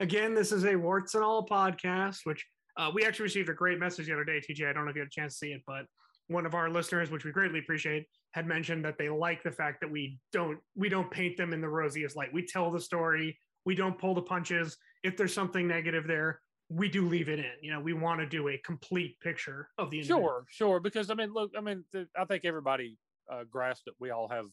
Again, 0.00 0.34
this 0.34 0.52
is 0.52 0.64
a 0.66 0.76
warts 0.76 1.14
and 1.14 1.24
all 1.24 1.46
podcast, 1.46 2.18
which 2.24 2.44
uh, 2.76 2.90
we 2.94 3.04
actually 3.04 3.24
received 3.24 3.48
a 3.48 3.54
great 3.54 3.78
message 3.78 4.06
the 4.06 4.12
other 4.12 4.24
day, 4.24 4.40
TJ. 4.40 4.68
I 4.68 4.72
don't 4.74 4.84
know 4.84 4.90
if 4.90 4.96
you 4.96 5.00
had 5.00 5.08
a 5.08 5.10
chance 5.10 5.32
to 5.34 5.38
see 5.38 5.52
it, 5.52 5.62
but 5.66 5.86
one 6.28 6.46
of 6.46 6.54
our 6.54 6.70
listeners, 6.70 7.10
which 7.10 7.24
we 7.24 7.32
greatly 7.32 7.58
appreciate, 7.58 8.06
had 8.32 8.46
mentioned 8.46 8.84
that 8.84 8.98
they 8.98 9.08
like 9.08 9.42
the 9.42 9.50
fact 9.50 9.80
that 9.80 9.90
we 9.90 10.18
don't 10.32 10.58
we 10.76 10.88
don't 10.88 11.10
paint 11.10 11.36
them 11.36 11.52
in 11.52 11.60
the 11.60 11.68
rosiest 11.68 12.16
light. 12.16 12.32
We 12.32 12.46
tell 12.46 12.70
the 12.70 12.80
story. 12.80 13.38
We 13.64 13.74
don't 13.74 13.98
pull 13.98 14.14
the 14.14 14.22
punches. 14.22 14.76
If 15.02 15.16
there's 15.16 15.34
something 15.34 15.66
negative 15.66 16.06
there, 16.06 16.40
we 16.68 16.88
do 16.88 17.08
leave 17.08 17.28
it 17.28 17.38
in. 17.38 17.52
You 17.62 17.72
know, 17.72 17.80
we 17.80 17.94
want 17.94 18.20
to 18.20 18.26
do 18.26 18.48
a 18.48 18.58
complete 18.58 19.18
picture 19.20 19.68
of 19.78 19.90
the 19.90 19.98
individual. 19.98 20.28
Sure, 20.28 20.44
sure. 20.48 20.80
Because 20.80 21.10
I 21.10 21.14
mean, 21.14 21.32
look, 21.32 21.52
I 21.56 21.60
mean, 21.60 21.84
I 22.16 22.24
think 22.26 22.44
everybody 22.44 22.98
uh, 23.30 23.44
grasped 23.50 23.86
that 23.86 23.94
we 23.98 24.10
all 24.10 24.28
have 24.28 24.46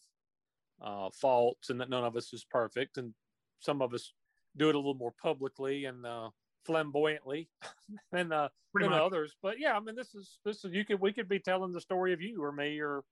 uh, 0.81 1.09
faults 1.13 1.69
and 1.69 1.79
that 1.81 1.89
none 1.89 2.03
of 2.03 2.15
us 2.15 2.33
is 2.33 2.45
perfect, 2.49 2.97
and 2.97 3.13
some 3.59 3.81
of 3.81 3.93
us 3.93 4.13
do 4.57 4.69
it 4.69 4.75
a 4.75 4.77
little 4.77 4.95
more 4.95 5.13
publicly 5.21 5.85
and 5.85 6.05
uh, 6.05 6.29
flamboyantly 6.65 7.49
than 8.11 8.31
uh, 8.31 8.49
Pretty 8.73 8.85
than 8.85 8.91
much. 8.97 9.01
others. 9.01 9.35
But 9.41 9.59
yeah, 9.59 9.75
I 9.75 9.79
mean, 9.79 9.95
this 9.95 10.13
is 10.15 10.39
this 10.45 10.63
is 10.65 10.73
you 10.73 10.85
could 10.85 10.99
we 10.99 11.13
could 11.13 11.29
be 11.29 11.39
telling 11.39 11.71
the 11.71 11.81
story 11.81 12.13
of 12.13 12.21
you 12.21 12.43
or 12.43 12.51
me 12.51 12.79
or 12.79 13.03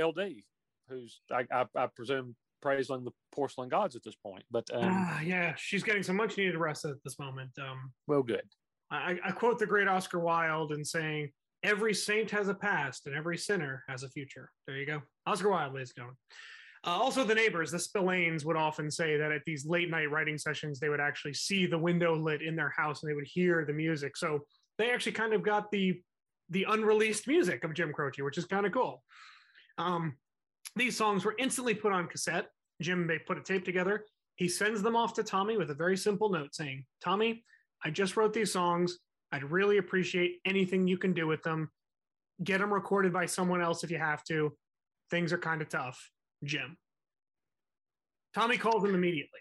LD, 0.00 0.42
who's 0.88 1.20
I 1.30 1.44
I, 1.52 1.64
I 1.76 1.86
presume 1.94 2.34
praising 2.60 3.04
the 3.04 3.10
porcelain 3.32 3.68
gods 3.68 3.96
at 3.96 4.04
this 4.04 4.14
point. 4.14 4.44
But 4.50 4.70
um, 4.72 4.84
Ah, 4.84 5.20
yeah, 5.20 5.54
she's 5.56 5.82
getting 5.82 6.02
some 6.02 6.16
much 6.16 6.36
needed 6.36 6.56
rest 6.56 6.84
at 6.84 7.02
this 7.04 7.18
moment. 7.18 7.50
Um, 7.58 7.92
well, 8.06 8.22
good. 8.22 8.44
I, 8.90 9.18
I 9.24 9.32
quote 9.32 9.58
the 9.58 9.66
great 9.66 9.88
Oscar 9.88 10.20
Wilde 10.20 10.72
in 10.72 10.84
saying, 10.84 11.30
"Every 11.62 11.94
saint 11.94 12.30
has 12.30 12.48
a 12.48 12.54
past, 12.54 13.06
and 13.06 13.14
every 13.16 13.38
sinner 13.38 13.82
has 13.88 14.02
a 14.02 14.08
future." 14.08 14.50
There 14.66 14.76
you 14.76 14.86
go, 14.86 15.02
Oscar 15.26 15.50
Wilde, 15.50 15.74
ladies 15.74 15.90
and 15.90 15.96
gentlemen. 15.96 16.16
Uh, 16.84 16.90
also, 16.90 17.22
the 17.22 17.34
neighbors, 17.34 17.70
the 17.70 17.78
Spillanes, 17.78 18.44
would 18.44 18.56
often 18.56 18.90
say 18.90 19.16
that 19.16 19.30
at 19.30 19.42
these 19.46 19.64
late 19.64 19.88
night 19.88 20.10
writing 20.10 20.36
sessions, 20.36 20.80
they 20.80 20.88
would 20.88 21.00
actually 21.00 21.34
see 21.34 21.66
the 21.66 21.78
window 21.78 22.16
lit 22.16 22.42
in 22.42 22.56
their 22.56 22.70
house 22.76 23.02
and 23.02 23.10
they 23.10 23.14
would 23.14 23.26
hear 23.26 23.64
the 23.64 23.72
music. 23.72 24.16
So 24.16 24.40
they 24.78 24.90
actually 24.90 25.12
kind 25.12 25.32
of 25.32 25.42
got 25.42 25.70
the 25.70 26.00
the 26.50 26.66
unreleased 26.68 27.26
music 27.28 27.64
of 27.64 27.72
Jim 27.72 27.92
Croce, 27.92 28.20
which 28.20 28.36
is 28.36 28.44
kind 28.44 28.66
of 28.66 28.72
cool. 28.72 29.02
Um, 29.78 30.16
these 30.76 30.96
songs 30.96 31.24
were 31.24 31.34
instantly 31.38 31.72
put 31.74 31.92
on 31.92 32.08
cassette. 32.08 32.48
Jim 32.80 33.06
they 33.06 33.18
put 33.18 33.38
a 33.38 33.42
tape 33.42 33.64
together. 33.64 34.04
He 34.36 34.48
sends 34.48 34.82
them 34.82 34.96
off 34.96 35.14
to 35.14 35.22
Tommy 35.22 35.56
with 35.56 35.70
a 35.70 35.74
very 35.74 35.96
simple 35.96 36.30
note 36.30 36.54
saying, 36.54 36.84
"Tommy, 37.02 37.44
I 37.84 37.90
just 37.90 38.16
wrote 38.16 38.32
these 38.32 38.52
songs. 38.52 38.98
I'd 39.30 39.50
really 39.50 39.78
appreciate 39.78 40.40
anything 40.44 40.86
you 40.86 40.98
can 40.98 41.14
do 41.14 41.26
with 41.26 41.42
them. 41.42 41.70
Get 42.42 42.58
them 42.58 42.72
recorded 42.72 43.12
by 43.12 43.26
someone 43.26 43.62
else 43.62 43.84
if 43.84 43.90
you 43.90 43.98
have 43.98 44.24
to. 44.24 44.56
Things 45.10 45.32
are 45.32 45.38
kind 45.38 45.62
of 45.62 45.68
tough, 45.68 46.10
Jim." 46.44 46.76
Tommy 48.34 48.56
calls 48.56 48.84
him 48.84 48.94
immediately. 48.94 49.40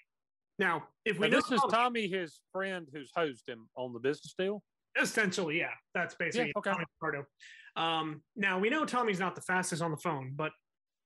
Now, 0.60 0.88
if 1.06 1.18
we 1.18 1.30
this 1.30 1.50
is 1.52 1.62
Tommy- 1.70 2.08
his 2.08 2.40
friend, 2.52 2.88
who's 2.94 3.12
hosed 3.16 3.48
him 3.48 3.70
on 3.76 3.94
the 3.94 4.00
business 4.00 4.34
deal. 4.38 4.64
Essentially, 5.00 5.60
yeah. 5.60 5.72
That's 5.94 6.16
basically 6.16 6.54
okay. 6.58 6.72
Tommy 6.72 6.86
Picardo. 7.00 7.26
Um, 7.78 8.22
now 8.36 8.60
we 8.60 8.70
know 8.70 8.86
Tommy's 8.86 9.20
not 9.20 9.36
the 9.36 9.42
fastest 9.42 9.82
on 9.82 9.92
the 9.92 9.98
phone, 9.98 10.34
but 10.36 10.52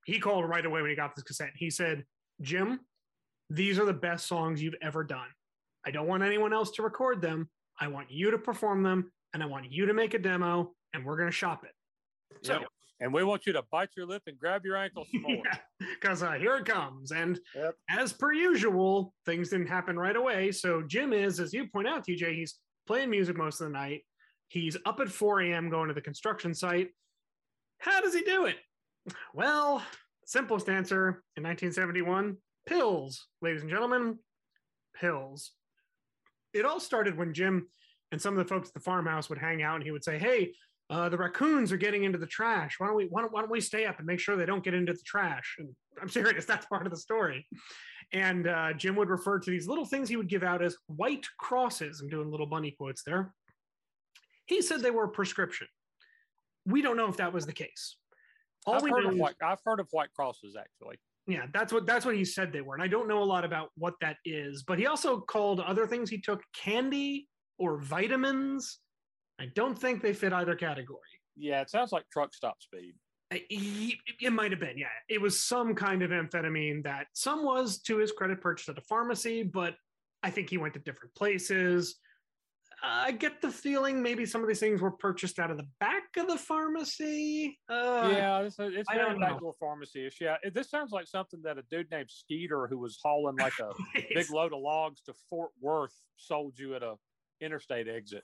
he 0.06 0.20
called 0.20 0.50
right 0.50 0.66
away 0.66 0.82
when 0.82 0.90
he 0.90 0.96
got 0.96 1.16
this 1.16 1.24
cassette. 1.24 1.52
He 1.56 1.70
said, 1.70 2.04
Jim, 2.42 2.80
these 3.50 3.78
are 3.80 3.86
the 3.86 3.94
best 3.94 4.28
songs 4.28 4.62
you've 4.62 4.76
ever 4.82 5.04
done. 5.04 5.28
I 5.86 5.92
don't 5.92 6.08
want 6.08 6.24
anyone 6.24 6.52
else 6.52 6.72
to 6.72 6.82
record 6.82 7.22
them. 7.22 7.50
I 7.80 7.88
want 7.88 8.10
you 8.10 8.32
to 8.32 8.40
perform 8.40 8.82
them 8.82 9.12
and 9.34 9.44
I 9.44 9.46
want 9.46 9.72
you 9.72 9.86
to 9.86 9.94
make 9.94 10.16
a 10.16 10.20
demo 10.20 10.74
and 10.94 11.06
we're 11.06 11.18
going 11.18 11.30
to 11.30 11.36
shop 11.36 11.64
it. 11.64 11.72
So, 12.46 12.60
Yep. 12.60 12.68
And 13.02 13.14
we 13.14 13.24
want 13.24 13.46
you 13.46 13.54
to 13.54 13.64
bite 13.72 13.90
your 13.98 14.06
lip 14.06 14.24
and 14.28 14.38
grab 14.40 14.64
your 14.64 14.78
ankle 14.78 15.06
some 15.12 15.22
more. 15.24 15.44
because 15.80 16.24
uh, 16.24 16.34
here 16.34 16.56
it 16.56 16.66
comes. 16.66 17.12
And 17.12 17.40
Yep. 17.54 17.76
as 17.90 18.14
per 18.14 18.32
usual, 18.32 19.14
things 19.26 19.50
didn't 19.50 19.68
happen 19.68 19.98
right 20.00 20.16
away. 20.16 20.52
So 20.52 20.82
Jim 20.82 21.12
is, 21.12 21.40
as 21.40 21.54
you 21.54 21.68
point 21.68 21.88
out, 21.88 22.06
TJ, 22.08 22.36
he's 22.36 22.56
playing 22.88 23.10
music 23.10 23.36
most 23.38 23.60
of 23.60 23.68
the 23.68 23.74
night. 23.74 24.04
He's 24.48 24.78
up 24.86 25.00
at 25.02 25.10
4 25.10 25.42
a.m. 25.42 25.70
going 25.70 25.90
to 25.90 25.94
the 25.94 26.02
construction 26.02 26.54
site. 26.54 26.90
How 27.80 28.00
does 28.00 28.14
he 28.14 28.22
do 28.22 28.46
it? 28.46 28.56
Well, 29.34 29.84
simplest 30.26 30.70
answer 30.70 31.24
in 31.36 31.44
1971 31.44 32.38
pills, 32.66 33.28
ladies 33.42 33.62
and 33.62 33.70
gentlemen, 33.70 34.18
pills. 34.96 35.52
It 36.54 36.64
all 36.66 36.80
started 36.80 37.18
when 37.18 37.34
Jim 37.34 37.68
and 38.12 38.22
some 38.22 38.38
of 38.38 38.38
the 38.38 38.48
folks 38.52 38.70
at 38.70 38.74
the 38.74 38.80
farmhouse 38.80 39.30
would 39.30 39.38
hang 39.38 39.62
out 39.62 39.76
and 39.76 39.84
he 39.84 39.92
would 39.92 40.04
say, 40.04 40.18
Hey, 40.18 40.54
uh, 40.90 41.10
the 41.10 41.18
raccoons 41.18 41.72
are 41.72 41.78
getting 41.78 42.04
into 42.04 42.18
the 42.18 42.28
trash. 42.28 42.76
Why 42.78 42.88
don't 42.88 42.96
we 42.96 43.06
why 43.06 43.22
don't, 43.22 43.34
why 43.34 43.42
don't 43.42 43.52
we 43.52 43.62
stay 43.62 43.86
up 43.86 43.98
and 43.98 44.06
make 44.06 44.20
sure 44.20 44.36
they 44.36 44.46
don't 44.46 44.64
get 44.64 44.74
into 44.74 44.94
the 44.94 45.04
trash? 45.06 45.56
And 45.58 45.70
I'm 46.02 46.10
serious, 46.10 46.46
that's 46.46 46.66
part 46.68 46.86
of 46.86 46.92
the 46.92 47.00
story. 47.00 47.46
And 48.14 48.48
uh, 48.48 48.74
Jim 48.74 48.96
would 48.98 49.10
refer 49.10 49.40
to 49.40 49.50
these 49.50 49.68
little 49.68 49.86
things 49.86 50.10
he 50.10 50.16
would 50.16 50.30
give 50.30 50.44
out 50.44 50.62
as 50.62 50.78
white 50.88 51.26
crosses. 51.40 52.02
I'm 52.02 52.10
doing 52.10 52.30
little 52.30 52.46
bunny 52.46 52.72
quotes 52.72 53.04
there. 53.04 53.34
He 54.46 54.62
said 54.62 54.82
they 54.82 54.92
were 54.92 55.06
a 55.06 55.10
prescription. 55.10 55.68
We 56.68 56.84
don't 56.84 56.98
know 56.98 57.10
if 57.10 57.18
that 57.18 57.34
was 57.34 57.48
the 57.48 57.54
case. 57.54 57.98
All 58.68 58.76
I've 58.76 58.84
we 58.84 58.92
heard, 58.92 59.04
know 59.06 59.10
of 59.12 59.18
white, 59.18 59.36
I've 59.42 59.60
heard 59.66 59.80
of 59.80 59.88
white 59.92 60.10
crosses 60.16 60.56
actually. 60.56 60.98
yeah, 61.28 61.46
that's 61.52 61.74
what 61.74 61.88
that's 61.88 62.06
what 62.06 62.16
he 62.16 62.26
said 62.26 62.54
they 62.54 62.62
were. 62.62 62.76
And 62.76 62.84
I 62.84 62.88
don't 62.88 63.08
know 63.08 63.24
a 63.24 63.26
lot 63.26 63.44
about 63.44 63.70
what 63.76 63.96
that 64.02 64.18
is, 64.24 64.64
but 64.64 64.78
he 64.78 64.86
also 64.86 65.20
called 65.20 65.60
other 65.60 65.88
things 65.88 66.12
he 66.12 66.20
took 66.20 66.44
candy 66.54 67.28
or 67.58 67.80
vitamins. 67.80 68.80
I 69.40 69.48
don't 69.54 69.78
think 69.78 70.02
they 70.02 70.14
fit 70.14 70.34
either 70.34 70.56
category. 70.56 71.00
Yeah, 71.36 71.62
it 71.62 71.70
sounds 71.70 71.92
like 71.92 72.10
truck 72.10 72.34
stop 72.34 72.62
speed. 72.62 72.96
Uh, 73.32 73.38
he- 73.50 74.00
It 74.22 74.32
might 74.32 74.52
have 74.52 74.60
been, 74.60 74.78
yeah. 74.78 74.88
It 75.10 75.20
was 75.22 75.42
some 75.44 75.76
kind 75.76 76.02
of 76.04 76.12
amphetamine 76.12 76.84
that 76.84 77.08
some 77.14 77.44
was 77.44 77.80
to 77.84 77.98
his 77.98 78.12
credit 78.12 78.40
purchased 78.42 78.70
at 78.70 78.78
a 78.78 78.82
pharmacy, 78.82 79.44
but 79.44 79.76
I 80.24 80.30
think 80.30 80.50
he 80.50 80.58
went 80.58 80.74
to 80.76 80.80
different 80.80 81.14
places. 81.16 82.00
I 82.84 83.12
get 83.14 83.42
the 83.42 83.50
feeling 83.50 84.02
maybe 84.04 84.26
some 84.26 84.42
of 84.42 84.48
these 84.48 84.60
things 84.60 84.82
were 84.82 84.92
purchased 84.92 85.40
out 85.40 85.50
of 85.50 85.58
the 85.58 85.68
back 85.80 86.04
of 86.18 86.28
the 86.28 86.38
pharmacy. 86.38 87.58
Uh, 87.70 88.10
yeah, 88.12 88.40
it's, 88.42 88.60
a, 88.60 88.68
it's 88.68 88.88
very 88.92 89.10
don't 89.12 89.20
pharmacy 89.60 90.06
ish. 90.06 90.20
Yeah, 90.22 90.38
it, 90.44 90.54
this 90.54 90.70
sounds 90.70 90.92
like 90.92 91.08
something 91.08 91.42
that 91.44 91.58
a 91.58 91.64
dude 91.64 91.90
named 91.90 92.12
Skeeter, 92.12 92.68
who 92.68 92.78
was 92.78 93.00
hauling 93.02 93.38
like 93.38 93.58
a 93.60 93.72
big 94.14 94.30
load 94.30 94.54
of 94.54 94.60
logs 94.60 95.02
to 95.04 95.14
Fort 95.30 95.52
Worth, 95.60 95.96
sold 96.18 96.60
you 96.60 96.76
at 96.76 96.84
a 96.84 96.96
interstate 97.42 97.88
exit. 97.88 98.24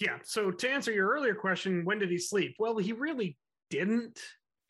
Yeah. 0.00 0.16
So 0.24 0.50
to 0.50 0.68
answer 0.68 0.90
your 0.90 1.10
earlier 1.10 1.34
question, 1.34 1.84
when 1.84 1.98
did 1.98 2.10
he 2.10 2.18
sleep? 2.18 2.56
Well, 2.58 2.78
he 2.78 2.92
really 2.92 3.36
didn't. 3.68 4.18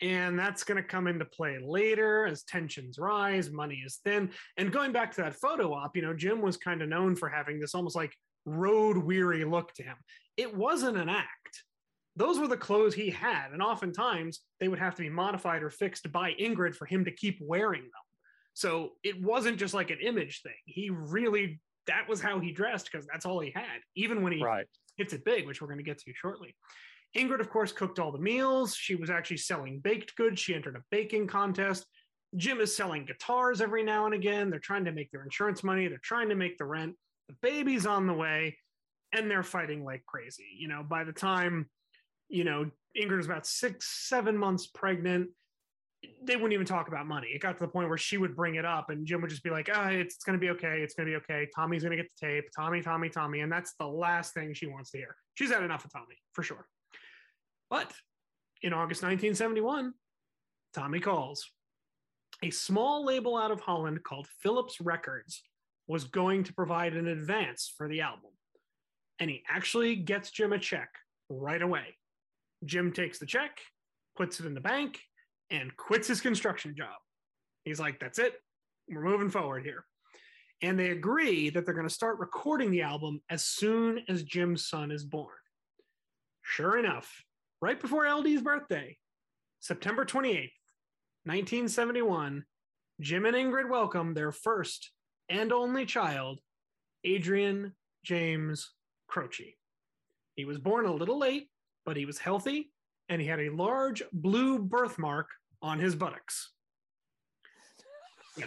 And 0.02 0.38
that's 0.38 0.64
going 0.64 0.82
to 0.82 0.88
come 0.88 1.06
into 1.06 1.24
play 1.24 1.58
later 1.62 2.26
as 2.26 2.42
tensions 2.42 2.98
rise, 2.98 3.50
money 3.50 3.82
is 3.84 4.00
thin. 4.04 4.30
And 4.56 4.72
going 4.72 4.92
back 4.92 5.14
to 5.14 5.22
that 5.22 5.36
photo 5.36 5.72
op, 5.74 5.94
you 5.94 6.02
know, 6.02 6.14
Jim 6.14 6.40
was 6.40 6.56
kind 6.56 6.82
of 6.82 6.88
known 6.88 7.14
for 7.14 7.28
having 7.28 7.60
this 7.60 7.74
almost 7.74 7.96
like 7.96 8.14
road 8.46 8.96
weary 8.96 9.44
look 9.44 9.72
to 9.74 9.82
him. 9.82 9.96
It 10.36 10.56
wasn't 10.56 10.96
an 10.96 11.10
act. 11.10 11.64
Those 12.16 12.38
were 12.38 12.48
the 12.48 12.56
clothes 12.56 12.94
he 12.94 13.10
had. 13.10 13.52
And 13.52 13.62
oftentimes 13.62 14.40
they 14.58 14.68
would 14.68 14.78
have 14.78 14.94
to 14.96 15.02
be 15.02 15.10
modified 15.10 15.62
or 15.62 15.70
fixed 15.70 16.10
by 16.10 16.32
Ingrid 16.32 16.74
for 16.74 16.86
him 16.86 17.04
to 17.04 17.12
keep 17.12 17.38
wearing 17.40 17.82
them. 17.82 17.90
So 18.54 18.92
it 19.04 19.22
wasn't 19.22 19.58
just 19.58 19.74
like 19.74 19.90
an 19.90 19.98
image 20.02 20.40
thing. 20.42 20.52
He 20.64 20.90
really, 20.90 21.60
that 21.86 22.08
was 22.08 22.20
how 22.20 22.40
he 22.40 22.52
dressed 22.52 22.88
because 22.90 23.06
that's 23.06 23.26
all 23.26 23.40
he 23.40 23.52
had, 23.54 23.80
even 23.96 24.22
when 24.22 24.32
he 24.32 24.42
Right. 24.42 24.66
Hits 24.96 25.12
it 25.12 25.24
big, 25.24 25.46
which 25.46 25.60
we're 25.60 25.68
going 25.68 25.78
to 25.78 25.84
get 25.84 25.98
to 25.98 26.12
shortly. 26.14 26.54
Ingrid, 27.16 27.40
of 27.40 27.50
course, 27.50 27.72
cooked 27.72 27.98
all 27.98 28.12
the 28.12 28.18
meals. 28.18 28.74
She 28.74 28.94
was 28.94 29.10
actually 29.10 29.38
selling 29.38 29.80
baked 29.80 30.14
goods. 30.16 30.40
She 30.40 30.54
entered 30.54 30.76
a 30.76 30.84
baking 30.90 31.26
contest. 31.26 31.86
Jim 32.36 32.60
is 32.60 32.74
selling 32.74 33.04
guitars 33.04 33.60
every 33.60 33.82
now 33.82 34.04
and 34.06 34.14
again. 34.14 34.50
They're 34.50 34.60
trying 34.60 34.84
to 34.84 34.92
make 34.92 35.10
their 35.10 35.24
insurance 35.24 35.64
money. 35.64 35.88
They're 35.88 35.98
trying 36.02 36.28
to 36.28 36.36
make 36.36 36.58
the 36.58 36.64
rent. 36.64 36.94
The 37.28 37.34
baby's 37.42 37.86
on 37.86 38.06
the 38.06 38.14
way, 38.14 38.56
and 39.12 39.28
they're 39.28 39.42
fighting 39.42 39.84
like 39.84 40.04
crazy. 40.06 40.46
You 40.56 40.68
know, 40.68 40.84
by 40.88 41.02
the 41.02 41.12
time, 41.12 41.68
you 42.28 42.44
know, 42.44 42.70
Ingrid 42.96 43.20
is 43.20 43.26
about 43.26 43.46
six, 43.46 44.08
seven 44.08 44.36
months 44.36 44.68
pregnant, 44.68 45.30
they 46.22 46.36
wouldn't 46.36 46.52
even 46.52 46.66
talk 46.66 46.88
about 46.88 47.06
money. 47.06 47.28
It 47.34 47.40
got 47.40 47.58
to 47.58 47.64
the 47.64 47.68
point 47.68 47.88
where 47.88 47.98
she 47.98 48.16
would 48.16 48.34
bring 48.34 48.54
it 48.54 48.64
up, 48.64 48.90
and 48.90 49.06
Jim 49.06 49.20
would 49.20 49.30
just 49.30 49.42
be 49.42 49.50
like, 49.50 49.68
"Ah, 49.72 49.88
it's, 49.88 50.16
it's 50.16 50.24
going 50.24 50.38
to 50.38 50.40
be 50.40 50.50
okay. 50.50 50.80
It's 50.80 50.94
going 50.94 51.06
to 51.06 51.12
be 51.12 51.16
okay. 51.16 51.48
Tommy's 51.54 51.82
going 51.82 51.96
to 51.96 52.02
get 52.02 52.10
the 52.18 52.26
tape. 52.26 52.44
Tommy, 52.56 52.82
Tommy, 52.82 53.08
Tommy." 53.08 53.40
And 53.40 53.52
that's 53.52 53.74
the 53.78 53.86
last 53.86 54.34
thing 54.34 54.54
she 54.54 54.66
wants 54.66 54.90
to 54.92 54.98
hear. 54.98 55.16
She's 55.34 55.50
had 55.50 55.62
enough 55.62 55.84
of 55.84 55.92
Tommy, 55.92 56.16
for 56.32 56.42
sure. 56.42 56.66
But 57.68 57.92
in 58.62 58.72
August 58.72 59.02
1971, 59.02 59.92
Tommy 60.74 61.00
calls. 61.00 61.50
A 62.42 62.50
small 62.50 63.04
label 63.04 63.36
out 63.36 63.50
of 63.50 63.60
Holland 63.60 64.02
called 64.02 64.26
Philips 64.42 64.80
Records 64.80 65.42
was 65.86 66.04
going 66.04 66.44
to 66.44 66.54
provide 66.54 66.94
an 66.94 67.08
advance 67.08 67.72
for 67.76 67.88
the 67.88 68.00
album. 68.00 68.30
And 69.18 69.28
he 69.28 69.42
actually 69.48 69.96
gets 69.96 70.30
Jim 70.30 70.52
a 70.52 70.58
check 70.58 70.88
right 71.28 71.60
away. 71.60 71.96
Jim 72.64 72.92
takes 72.92 73.18
the 73.18 73.26
check, 73.26 73.58
puts 74.16 74.40
it 74.40 74.46
in 74.46 74.54
the 74.54 74.60
bank, 74.60 75.00
and 75.50 75.76
quits 75.76 76.08
his 76.08 76.20
construction 76.20 76.74
job. 76.76 76.96
He's 77.64 77.80
like, 77.80 78.00
that's 78.00 78.18
it. 78.18 78.34
We're 78.88 79.02
moving 79.02 79.30
forward 79.30 79.64
here. 79.64 79.84
And 80.62 80.78
they 80.78 80.90
agree 80.90 81.50
that 81.50 81.64
they're 81.64 81.74
going 81.74 81.88
to 81.88 81.94
start 81.94 82.18
recording 82.18 82.70
the 82.70 82.82
album 82.82 83.22
as 83.30 83.44
soon 83.44 84.00
as 84.08 84.22
Jim's 84.22 84.68
son 84.68 84.90
is 84.90 85.04
born. 85.04 85.36
Sure 86.42 86.78
enough, 86.78 87.24
right 87.60 87.80
before 87.80 88.06
LD's 88.06 88.42
birthday, 88.42 88.96
September 89.60 90.04
28th, 90.04 90.52
1971, 91.24 92.44
Jim 93.00 93.24
and 93.24 93.36
Ingrid 93.36 93.68
welcome 93.70 94.14
their 94.14 94.32
first 94.32 94.90
and 95.28 95.52
only 95.52 95.86
child, 95.86 96.40
Adrian 97.04 97.74
James 98.04 98.72
Croce. 99.08 99.56
He 100.34 100.44
was 100.44 100.58
born 100.58 100.86
a 100.86 100.92
little 100.92 101.18
late, 101.18 101.48
but 101.86 101.96
he 101.96 102.04
was 102.04 102.18
healthy 102.18 102.70
and 103.08 103.20
he 103.20 103.26
had 103.26 103.40
a 103.40 103.50
large 103.50 104.02
blue 104.12 104.58
birthmark 104.58 105.28
on 105.62 105.78
his 105.78 105.94
buttocks. 105.94 106.50
Yeah, 108.36 108.46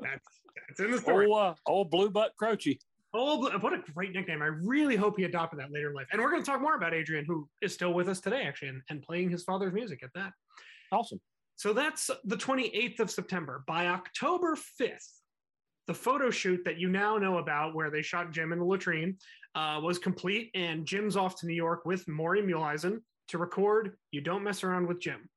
that's, 0.00 0.28
that's 0.68 0.80
in 0.80 0.90
the 0.90 0.98
story. 0.98 1.26
Oh, 1.28 1.34
uh, 1.34 1.54
old 1.66 1.90
blue 1.90 2.10
butt 2.10 2.32
Croce. 2.38 2.78
Oh, 3.16 3.48
what 3.58 3.72
a 3.72 3.78
great 3.94 4.12
nickname. 4.12 4.42
I 4.42 4.46
really 4.46 4.96
hope 4.96 5.16
he 5.16 5.22
adopted 5.22 5.60
that 5.60 5.70
later 5.70 5.90
in 5.90 5.94
life. 5.94 6.08
And 6.12 6.20
we're 6.20 6.30
going 6.30 6.42
to 6.42 6.50
talk 6.50 6.60
more 6.60 6.74
about 6.74 6.94
Adrian, 6.94 7.24
who 7.24 7.48
is 7.62 7.72
still 7.72 7.94
with 7.94 8.08
us 8.08 8.20
today, 8.20 8.42
actually, 8.42 8.70
and, 8.70 8.82
and 8.90 9.02
playing 9.02 9.30
his 9.30 9.44
father's 9.44 9.72
music 9.72 10.02
at 10.02 10.10
that. 10.16 10.32
Awesome. 10.90 11.20
So 11.54 11.72
that's 11.72 12.10
the 12.24 12.36
28th 12.36 12.98
of 12.98 13.10
September. 13.10 13.62
By 13.68 13.86
October 13.86 14.56
5th, 14.80 15.20
the 15.86 15.94
photo 15.94 16.30
shoot 16.30 16.60
that 16.64 16.78
you 16.78 16.88
now 16.88 17.16
know 17.16 17.38
about, 17.38 17.74
where 17.74 17.90
they 17.90 18.02
shot 18.02 18.32
Jim 18.32 18.52
in 18.52 18.58
the 18.58 18.64
latrine, 18.64 19.16
uh, 19.54 19.80
was 19.80 19.98
complete, 19.98 20.50
and 20.54 20.84
Jim's 20.84 21.16
off 21.16 21.38
to 21.40 21.46
New 21.46 21.54
York 21.54 21.84
with 21.84 22.08
Maury 22.08 22.42
Muehleisen 22.42 22.98
to 23.28 23.38
record 23.38 23.96
You 24.10 24.22
Don't 24.22 24.42
Mess 24.42 24.64
Around 24.64 24.88
with 24.88 25.00
Jim. 25.00 25.28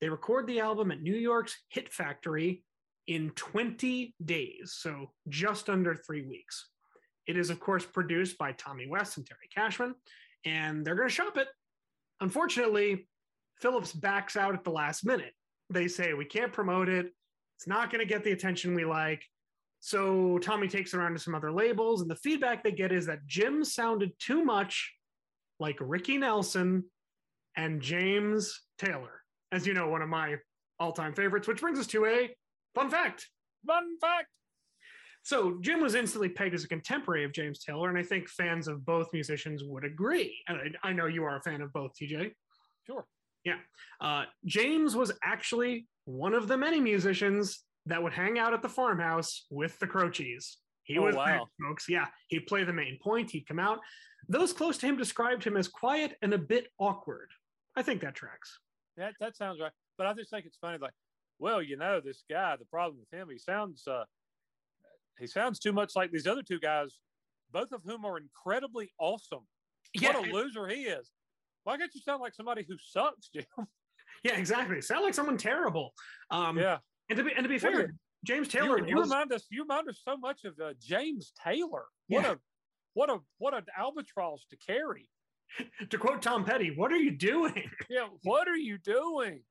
They 0.00 0.08
record 0.08 0.46
the 0.46 0.60
album 0.60 0.90
at 0.90 1.02
New 1.02 1.14
York's 1.14 1.56
Hit 1.68 1.92
Factory 1.92 2.62
in 3.06 3.30
20 3.30 4.14
days, 4.24 4.74
so 4.78 5.12
just 5.28 5.68
under 5.68 5.94
three 5.94 6.26
weeks. 6.26 6.68
It 7.26 7.36
is, 7.36 7.50
of 7.50 7.60
course, 7.60 7.84
produced 7.84 8.38
by 8.38 8.52
Tommy 8.52 8.86
West 8.88 9.16
and 9.16 9.26
Terry 9.26 9.48
Cashman, 9.54 9.94
and 10.44 10.84
they're 10.84 10.94
going 10.94 11.08
to 11.08 11.14
shop 11.14 11.36
it. 11.36 11.48
Unfortunately, 12.20 13.08
Philips 13.60 13.92
backs 13.92 14.36
out 14.36 14.54
at 14.54 14.64
the 14.64 14.70
last 14.70 15.04
minute. 15.04 15.32
They 15.68 15.86
say, 15.86 16.14
we 16.14 16.24
can't 16.24 16.52
promote 16.52 16.88
it. 16.88 17.12
It's 17.58 17.66
not 17.66 17.90
going 17.90 18.00
to 18.00 18.12
get 18.12 18.24
the 18.24 18.32
attention 18.32 18.74
we 18.74 18.84
like. 18.84 19.22
So 19.80 20.38
Tommy 20.38 20.68
takes 20.68 20.92
it 20.92 20.98
around 20.98 21.12
to 21.14 21.18
some 21.18 21.34
other 21.34 21.52
labels, 21.52 22.02
and 22.02 22.10
the 22.10 22.16
feedback 22.16 22.62
they 22.62 22.72
get 22.72 22.92
is 22.92 23.06
that 23.06 23.26
Jim 23.26 23.64
sounded 23.64 24.12
too 24.18 24.44
much 24.44 24.92
like 25.58 25.76
Ricky 25.80 26.18
Nelson 26.18 26.84
and 27.56 27.80
James 27.80 28.60
Taylor, 28.78 29.19
as 29.52 29.66
you 29.66 29.74
know, 29.74 29.88
one 29.88 30.02
of 30.02 30.08
my 30.08 30.36
all 30.78 30.92
time 30.92 31.14
favorites, 31.14 31.46
which 31.48 31.60
brings 31.60 31.78
us 31.78 31.86
to 31.88 32.06
a 32.06 32.30
fun 32.74 32.90
fact. 32.90 33.28
Fun 33.66 33.98
fact. 34.00 34.28
So 35.22 35.58
Jim 35.60 35.80
was 35.82 35.94
instantly 35.94 36.30
pegged 36.30 36.54
as 36.54 36.64
a 36.64 36.68
contemporary 36.68 37.24
of 37.24 37.32
James 37.32 37.62
Taylor, 37.62 37.90
and 37.90 37.98
I 37.98 38.02
think 38.02 38.28
fans 38.28 38.68
of 38.68 38.84
both 38.86 39.08
musicians 39.12 39.62
would 39.64 39.84
agree. 39.84 40.34
And 40.48 40.58
I, 40.82 40.88
I 40.88 40.92
know 40.94 41.06
you 41.06 41.24
are 41.24 41.36
a 41.36 41.42
fan 41.42 41.60
of 41.60 41.72
both, 41.74 41.92
TJ. 42.00 42.32
Sure. 42.86 43.04
Yeah. 43.44 43.56
Uh, 44.00 44.24
James 44.46 44.96
was 44.96 45.12
actually 45.22 45.86
one 46.06 46.32
of 46.32 46.48
the 46.48 46.56
many 46.56 46.80
musicians 46.80 47.64
that 47.86 48.02
would 48.02 48.12
hang 48.14 48.38
out 48.38 48.54
at 48.54 48.62
the 48.62 48.68
farmhouse 48.68 49.44
with 49.50 49.78
the 49.78 49.86
Croces. 49.86 50.56
He 50.84 50.98
Oh, 50.98 51.02
was 51.02 51.14
wow. 51.16 51.46
folks. 51.62 51.86
Yeah, 51.88 52.06
he'd 52.28 52.46
play 52.46 52.64
the 52.64 52.72
main 52.72 52.98
point. 53.02 53.30
He'd 53.30 53.46
come 53.46 53.58
out. 53.58 53.78
Those 54.28 54.52
close 54.52 54.78
to 54.78 54.86
him 54.86 54.96
described 54.96 55.44
him 55.44 55.56
as 55.56 55.68
quiet 55.68 56.16
and 56.22 56.32
a 56.32 56.38
bit 56.38 56.68
awkward. 56.78 57.30
I 57.76 57.82
think 57.82 58.00
that 58.00 58.14
tracks. 58.14 58.58
That 58.96 59.14
that 59.20 59.36
sounds 59.36 59.60
right. 59.60 59.72
But 59.98 60.06
I 60.06 60.14
just 60.14 60.30
think 60.30 60.46
it's 60.46 60.56
funny. 60.58 60.78
Like, 60.78 60.92
well, 61.38 61.62
you 61.62 61.76
know, 61.76 62.00
this 62.00 62.24
guy. 62.28 62.56
The 62.56 62.64
problem 62.66 62.98
with 62.98 63.18
him, 63.18 63.28
he 63.30 63.38
sounds 63.38 63.86
uh, 63.86 64.04
he 65.18 65.26
sounds 65.26 65.58
too 65.58 65.72
much 65.72 65.94
like 65.96 66.10
these 66.10 66.26
other 66.26 66.42
two 66.42 66.58
guys, 66.60 66.98
both 67.52 67.72
of 67.72 67.82
whom 67.84 68.04
are 68.04 68.18
incredibly 68.18 68.92
awesome. 68.98 69.46
Yeah, 69.94 70.16
What 70.16 70.28
a 70.28 70.32
loser 70.32 70.68
he 70.68 70.82
is. 70.84 71.10
Why 71.64 71.76
can't 71.76 71.90
you 71.94 72.00
sound 72.00 72.20
like 72.22 72.34
somebody 72.34 72.64
who 72.68 72.76
sucks, 72.78 73.28
Jim? 73.28 73.44
yeah, 74.24 74.36
exactly. 74.36 74.80
Sound 74.80 75.04
like 75.04 75.14
someone 75.14 75.36
terrible. 75.36 75.92
Um, 76.30 76.58
yeah. 76.58 76.78
And 77.08 77.16
to 77.18 77.24
be 77.24 77.32
and 77.36 77.42
to 77.44 77.48
be 77.48 77.58
fair, 77.58 77.80
a- 77.80 77.88
James 78.24 78.52
You, 78.52 78.60
Taylor 78.60 78.86
you 78.86 78.96
was 78.96 79.08
remind 79.08 79.32
us. 79.32 79.46
You 79.50 79.62
remind 79.62 79.88
us 79.88 80.00
so 80.04 80.16
much 80.16 80.44
of 80.44 80.54
uh, 80.62 80.74
James 80.80 81.32
Taylor. 81.42 81.84
What 82.08 82.24
Yeah. 82.24 82.32
a 82.32 82.36
what 82.94 83.10
a 83.10 83.18
what 83.38 83.54
an 83.54 83.64
albatross 83.76 84.46
to 84.50 84.56
carry. 84.56 85.08
To 85.88 85.98
quote 85.98 86.22
Tom 86.22 86.44
Petty, 86.44 86.72
"What 86.76 86.92
are 86.92 86.98
you 86.98 87.12
doing?" 87.12 87.70
Yeah. 87.88 88.08
What 88.22 88.48
are 88.48 88.56
you 88.56 88.78
doing? 88.78 89.42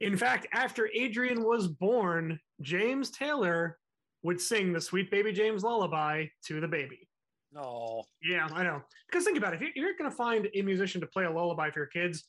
In 0.00 0.16
fact, 0.16 0.46
after 0.52 0.88
Adrian 0.94 1.42
was 1.44 1.68
born, 1.68 2.38
James 2.60 3.10
Taylor 3.10 3.78
would 4.22 4.40
sing 4.40 4.72
the 4.72 4.80
Sweet 4.80 5.10
Baby 5.10 5.32
James 5.32 5.62
lullaby 5.62 6.26
to 6.46 6.60
the 6.60 6.68
baby. 6.68 7.08
Oh, 7.56 8.02
Yeah, 8.22 8.48
I 8.52 8.62
know. 8.62 8.82
Because 9.08 9.24
think 9.24 9.36
about 9.36 9.54
it. 9.54 9.62
If 9.62 9.76
you're, 9.76 9.94
going 9.98 10.10
to 10.10 10.16
find 10.16 10.48
a 10.54 10.62
musician 10.62 11.00
to 11.02 11.06
play 11.06 11.24
a 11.24 11.30
lullaby 11.30 11.70
for 11.70 11.80
your 11.80 11.86
kids, 11.86 12.24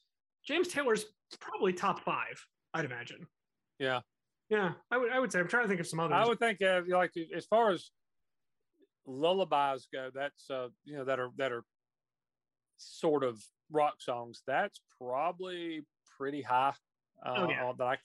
James 0.45 0.67
Taylor's 0.67 1.05
probably 1.39 1.71
top 1.71 2.03
five, 2.03 2.45
I'd 2.73 2.85
imagine. 2.85 3.25
Yeah. 3.79 4.01
Yeah, 4.49 4.73
I 4.91 4.97
would, 4.97 5.11
I 5.11 5.19
would 5.19 5.31
say. 5.31 5.39
I'm 5.39 5.47
trying 5.47 5.63
to 5.63 5.69
think 5.69 5.79
of 5.79 5.87
some 5.87 5.99
others. 5.99 6.15
I 6.15 6.27
would 6.27 6.39
think 6.39 6.61
uh, 6.61 6.81
like 6.87 7.11
as 7.35 7.45
far 7.45 7.71
as 7.71 7.89
lullabies 9.07 9.87
go, 9.91 10.09
that's 10.13 10.49
uh, 10.49 10.67
you 10.83 10.97
know 10.97 11.05
that 11.05 11.19
are 11.19 11.29
that 11.37 11.51
are 11.51 11.63
sort 12.83 13.23
of 13.23 13.43
rock 13.71 13.95
songs. 14.01 14.43
That's 14.47 14.81
probably 14.97 15.81
pretty 16.17 16.41
high. 16.41 16.73
Uh, 17.25 17.33
Oh, 17.37 17.49
yeah. 17.49 17.71
that 17.77 17.83
I, 17.83 17.97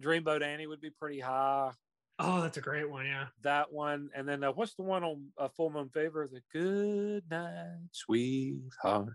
Dreamboat 0.00 0.42
Annie 0.42 0.66
would 0.66 0.80
be 0.80 0.90
pretty 0.90 1.20
high. 1.20 1.72
oh, 2.18 2.40
that's 2.42 2.56
a 2.56 2.60
great 2.60 2.88
one. 2.90 3.06
Yeah. 3.06 3.26
That 3.42 3.72
one, 3.72 4.10
and 4.14 4.28
then 4.28 4.42
uh, 4.44 4.52
what's 4.52 4.74
the 4.74 4.82
one 4.82 5.04
on 5.04 5.26
uh, 5.38 5.48
Full 5.56 5.70
Moon 5.70 5.88
Fever? 5.88 6.28
The 6.30 6.40
Good 6.52 7.24
Night, 7.30 7.78
Sweetheart, 7.92 9.14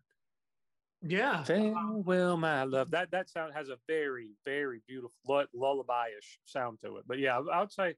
Yeah. 1.02 1.44
Farewell, 1.44 2.38
My 2.38 2.64
Love. 2.64 2.92
That 2.92 3.12
that 3.12 3.30
sound 3.30 3.54
has 3.54 3.70
a 3.70 3.78
very 3.88 4.32
very 4.46 4.82
beautiful 4.88 5.12
lu- 5.28 5.46
lullaby-ish 5.54 6.40
sound 6.46 6.80
to 6.82 6.98
it. 6.98 7.04
But 7.08 7.20
yeah, 7.20 7.40
I 7.52 7.60
would 7.60 7.72
say, 7.72 7.96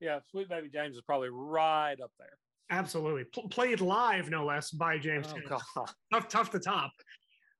yeah, 0.00 0.20
Sweet 0.30 0.48
Baby 0.48 0.68
James 0.72 0.94
is 0.96 1.02
probably 1.02 1.30
right 1.30 1.96
up 2.02 2.12
there. 2.18 2.38
Absolutely. 2.70 3.24
Pl- 3.24 3.48
played 3.48 3.80
live, 3.80 4.30
no 4.30 4.44
less, 4.44 4.70
by 4.70 4.98
James 4.98 5.32
Oh, 5.50 5.84
tough, 6.12 6.28
tough 6.28 6.50
to 6.50 6.58
top. 6.58 6.92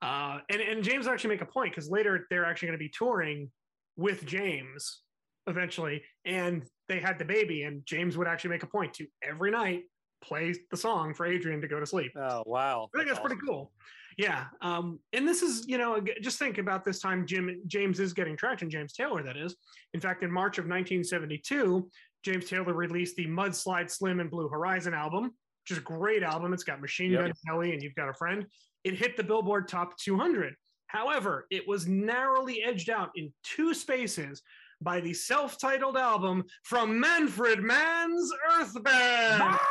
Uh, 0.01 0.39
and, 0.51 0.61
and 0.61 0.85
James 0.85 1.07
actually 1.07 1.31
make 1.31 1.41
a 1.41 1.47
point 1.47 1.73
because 1.73 1.91
later 1.91 2.27
they're 2.31 2.45
actually 2.45 2.69
going 2.69 2.79
to 2.79 2.85
be 2.85 2.91
touring 2.91 3.51
with 3.97 4.25
James 4.27 5.03
eventually, 5.47 6.03
and 6.25 6.65
they 6.89 7.01
had 7.01 7.19
the 7.19 7.25
baby, 7.25 7.65
and 7.65 7.85
James 7.85 8.17
would 8.17 8.29
actually 8.29 8.51
make 8.51 8.63
a 8.63 8.67
point 8.67 8.93
to 8.95 9.07
every 9.23 9.51
night 9.51 9.83
play 10.23 10.53
the 10.71 10.77
song 10.77 11.15
for 11.15 11.27
Adrian 11.27 11.61
to 11.61 11.69
go 11.69 11.81
to 11.81 11.87
sleep. 11.87 12.13
Oh 12.17 12.43
wow! 12.47 12.89
I 12.95 12.99
think 12.99 13.09
that's 13.09 13.21
pretty 13.21 13.37
awesome. 13.37 13.47
cool. 13.47 13.73
Yeah. 14.19 14.47
Um, 14.63 14.99
and 15.13 15.29
this 15.29 15.43
is, 15.43 15.65
you 15.69 15.79
know, 15.79 16.03
just 16.21 16.41
think 16.41 16.59
about 16.59 16.85
this 16.85 16.99
time 16.99 17.25
Jim 17.25 17.63
James 17.69 18.01
is 18.01 18.13
getting 18.13 18.37
traction, 18.37 18.69
James 18.69 18.93
Taylor, 18.93 19.23
that 19.23 19.37
is. 19.37 19.57
In 19.95 20.01
fact, 20.01 20.25
in 20.25 20.31
March 20.31 20.59
of 20.59 20.65
1972, 20.65 21.89
James 22.25 22.49
Taylor 22.49 22.75
released 22.75 23.17
the 23.17 23.27
Mudslide 23.27 23.91
Slim 23.91 24.21
and 24.21 24.31
Blue 24.31 24.49
Horizon 24.49 24.95
album, 24.95 25.25
which 25.25 25.71
is 25.71 25.79
a 25.79 25.83
great 25.83 26.23
album. 26.23 26.53
It's 26.53 26.65
got 26.65 26.81
Machine 26.81 27.13
Yep. 27.13 27.21
Gun 27.23 27.33
Kelly 27.47 27.73
and 27.73 27.83
You've 27.83 27.95
Got 27.95 28.09
a 28.09 28.15
Friend. 28.15 28.45
It 28.85 28.95
hit 28.95 29.17
the 29.17 29.25
Billboard 29.25 29.69
Top 29.69 29.97
200. 29.99 30.55
However, 30.87 31.47
it 31.51 31.69
was 31.69 31.87
narrowly 31.87 32.63
edged 32.65 32.91
out 32.91 33.11
in 33.15 33.33
two 33.43 33.75
spaces 33.75 34.43
by 34.81 35.01
the 35.01 35.13
self-titled 35.13 35.97
album 35.97 36.45
from 36.63 36.99
Manfred 36.99 37.63
Mann's 37.63 38.31
Earth 38.59 38.83
Band. 38.83 39.59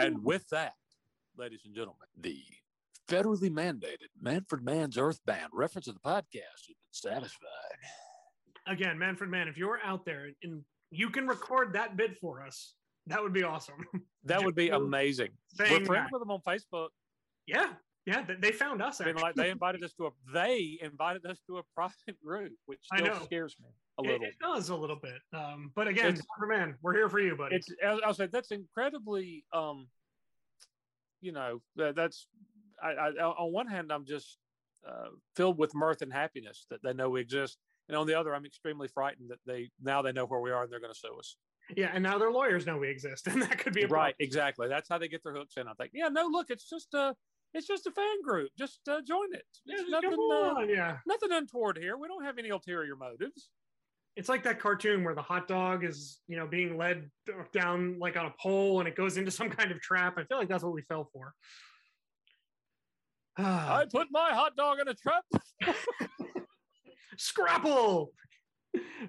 And 0.00 0.22
with 0.24 0.46
that, 0.50 0.74
ladies 1.36 1.60
and 1.64 1.74
gentlemen, 1.74 2.08
the 2.20 2.42
federally 3.08 3.50
mandated 3.50 4.08
Manfred 4.20 4.64
Mann's 4.64 4.96
Earth 4.98 5.20
Band 5.26 5.48
reference 5.52 5.86
of 5.88 5.94
the 5.94 6.00
podcast 6.00 6.34
has 6.34 6.66
been 6.68 6.74
satisfied. 6.90 7.78
again, 8.66 8.98
Manfred 8.98 9.30
Mann, 9.30 9.48
if 9.48 9.56
you're 9.56 9.80
out 9.84 10.04
there 10.04 10.28
and 10.42 10.62
you 10.90 11.10
can 11.10 11.26
record 11.26 11.72
that 11.74 11.96
bit 11.96 12.16
for 12.20 12.42
us, 12.42 12.74
that 13.06 13.22
would 13.22 13.32
be 13.32 13.42
awesome. 13.42 13.76
That 14.26 14.42
would 14.42 14.54
be 14.54 14.70
amazing. 14.70 15.32
saying 15.48 15.80
We're 15.80 15.84
friends 15.84 16.08
that. 16.10 16.12
with 16.18 16.22
them 16.22 16.30
on 16.30 16.40
Facebook. 16.48 16.88
yeah, 17.46 17.74
yeah, 18.06 18.24
they 18.40 18.52
found 18.52 18.80
us. 18.80 19.02
I 19.02 19.04
mean, 19.04 19.16
like 19.16 19.34
they 19.34 19.50
invited 19.50 19.84
us 19.84 19.92
to 19.98 20.06
a 20.06 20.10
they 20.32 20.78
invited 20.80 21.26
us 21.26 21.38
to 21.46 21.58
a 21.58 21.62
private 21.74 22.18
group, 22.24 22.52
which 22.64 22.80
I 22.90 23.00
still 23.00 23.12
know. 23.16 23.24
scares 23.26 23.54
me 23.60 23.68
a 23.98 24.02
It- 24.02 24.06
little. 24.12 24.26
It, 24.26 24.34
does 24.40 24.70
a 24.70 24.74
little 24.76 24.96
bit, 24.96 25.20
um, 25.34 25.72
but 25.76 25.88
again, 25.88 26.06
It's- 26.14 26.22
Manfred 26.40 26.58
Mann, 26.58 26.78
we're 26.80 26.94
here 26.94 27.10
for 27.10 27.20
you, 27.20 27.36
buddy. 27.36 27.56
it's 27.56 27.68
I 27.86 28.00
I 28.06 28.12
said 28.12 28.32
that's 28.32 28.50
incredibly 28.50 29.44
um 29.52 29.88
you 31.20 31.32
know 31.32 31.60
that, 31.76 31.94
that's 31.96 32.26
I, 32.82 32.90
I 32.90 33.10
on 33.24 33.52
one 33.52 33.66
hand 33.66 33.92
i'm 33.92 34.04
just 34.04 34.38
uh, 34.88 35.08
filled 35.36 35.58
with 35.58 35.74
mirth 35.74 36.02
and 36.02 36.12
happiness 36.12 36.66
that 36.70 36.82
they 36.82 36.92
know 36.92 37.08
we 37.10 37.20
exist 37.20 37.58
and 37.88 37.96
on 37.96 38.06
the 38.06 38.14
other 38.14 38.34
i'm 38.34 38.44
extremely 38.44 38.88
frightened 38.88 39.30
that 39.30 39.38
they 39.46 39.70
now 39.82 40.02
they 40.02 40.12
know 40.12 40.26
where 40.26 40.40
we 40.40 40.50
are 40.50 40.62
and 40.64 40.72
they're 40.72 40.80
going 40.80 40.92
to 40.92 40.98
sue 40.98 41.16
us 41.18 41.36
yeah, 41.74 41.90
and 41.94 42.02
now 42.02 42.18
their 42.18 42.30
lawyers 42.30 42.66
know 42.66 42.76
we 42.76 42.90
exist, 42.90 43.26
and 43.30 43.40
that 43.40 43.56
could 43.58 43.72
be 43.72 43.84
a 43.84 43.88
right 43.88 43.90
problem. 43.90 44.14
exactly 44.20 44.68
that's 44.68 44.88
how 44.88 44.98
they 44.98 45.08
get 45.08 45.22
their 45.24 45.32
hooks 45.34 45.54
in 45.56 45.66
i 45.66 45.72
think 45.74 45.92
yeah 45.94 46.08
no 46.08 46.26
look 46.30 46.50
it's 46.50 46.68
just 46.68 46.92
a 46.94 47.14
it's 47.54 47.66
just 47.66 47.86
a 47.86 47.90
fan 47.92 48.20
group 48.22 48.50
just 48.58 48.80
uh, 48.88 49.00
join 49.06 49.32
it 49.32 49.44
Yeah, 49.64 49.76
It's 49.80 49.88
just 49.90 50.02
come 50.02 50.10
nothing 50.10 50.28
uh, 50.30 50.60
on, 50.60 50.68
yeah. 50.68 50.96
nothing 51.06 51.32
untoward 51.32 51.78
here 51.78 51.96
we 51.96 52.06
don't 52.08 52.24
have 52.24 52.36
any 52.38 52.50
ulterior 52.50 52.96
motives 52.96 53.48
It's 54.16 54.28
like 54.28 54.42
that 54.44 54.60
cartoon 54.60 55.04
where 55.04 55.14
the 55.14 55.22
hot 55.22 55.48
dog 55.48 55.84
is, 55.84 56.20
you 56.28 56.36
know, 56.36 56.46
being 56.46 56.76
led 56.76 57.10
down 57.52 57.98
like 57.98 58.16
on 58.16 58.26
a 58.26 58.34
pole, 58.40 58.78
and 58.80 58.86
it 58.88 58.94
goes 58.94 59.16
into 59.16 59.30
some 59.32 59.50
kind 59.50 59.72
of 59.72 59.80
trap. 59.80 60.14
I 60.18 60.22
feel 60.24 60.38
like 60.38 60.48
that's 60.48 60.62
what 60.62 60.72
we 60.72 60.82
fell 60.82 61.08
for. 61.12 61.32
I 63.38 63.84
put 63.90 64.08
my 64.10 64.30
hot 64.32 64.56
dog 64.56 64.78
in 64.80 64.88
a 64.88 64.94
trap 64.94 65.24
Scrapple. 67.16 68.10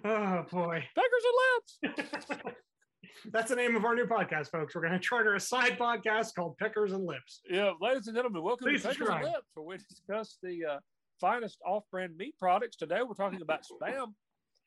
Oh 0.03 0.45
boy. 0.51 0.84
peckers 0.95 1.26
and 1.26 1.97
lips 1.97 2.55
That's 3.32 3.49
the 3.49 3.55
name 3.55 3.76
of 3.76 3.84
our 3.86 3.95
new 3.95 4.05
podcast, 4.05 4.51
folks. 4.51 4.76
We're 4.76 4.82
going 4.82 4.93
to 4.93 4.99
charter 4.99 5.34
a 5.34 5.39
side 5.39 5.80
podcast 5.80 6.36
called 6.36 6.55
Peckers 6.61 6.93
and 6.93 7.05
Lips. 7.05 7.41
Yeah, 7.49 7.71
ladies 7.82 8.05
and 8.05 8.15
gentlemen, 8.15 8.43
welcome 8.43 8.67
Please 8.67 8.84
to 8.84 8.89
Peckers 8.89 9.09
and. 9.09 9.23
Lips, 9.23 9.47
where 9.55 9.65
we 9.65 9.78
discuss 9.78 10.38
the 10.43 10.63
uh, 10.73 10.78
finest 11.19 11.57
off-brand 11.65 12.15
meat 12.17 12.36
products. 12.38 12.76
Today, 12.76 12.99
we're 13.07 13.15
talking 13.15 13.41
about 13.41 13.61
spam. 13.63 14.13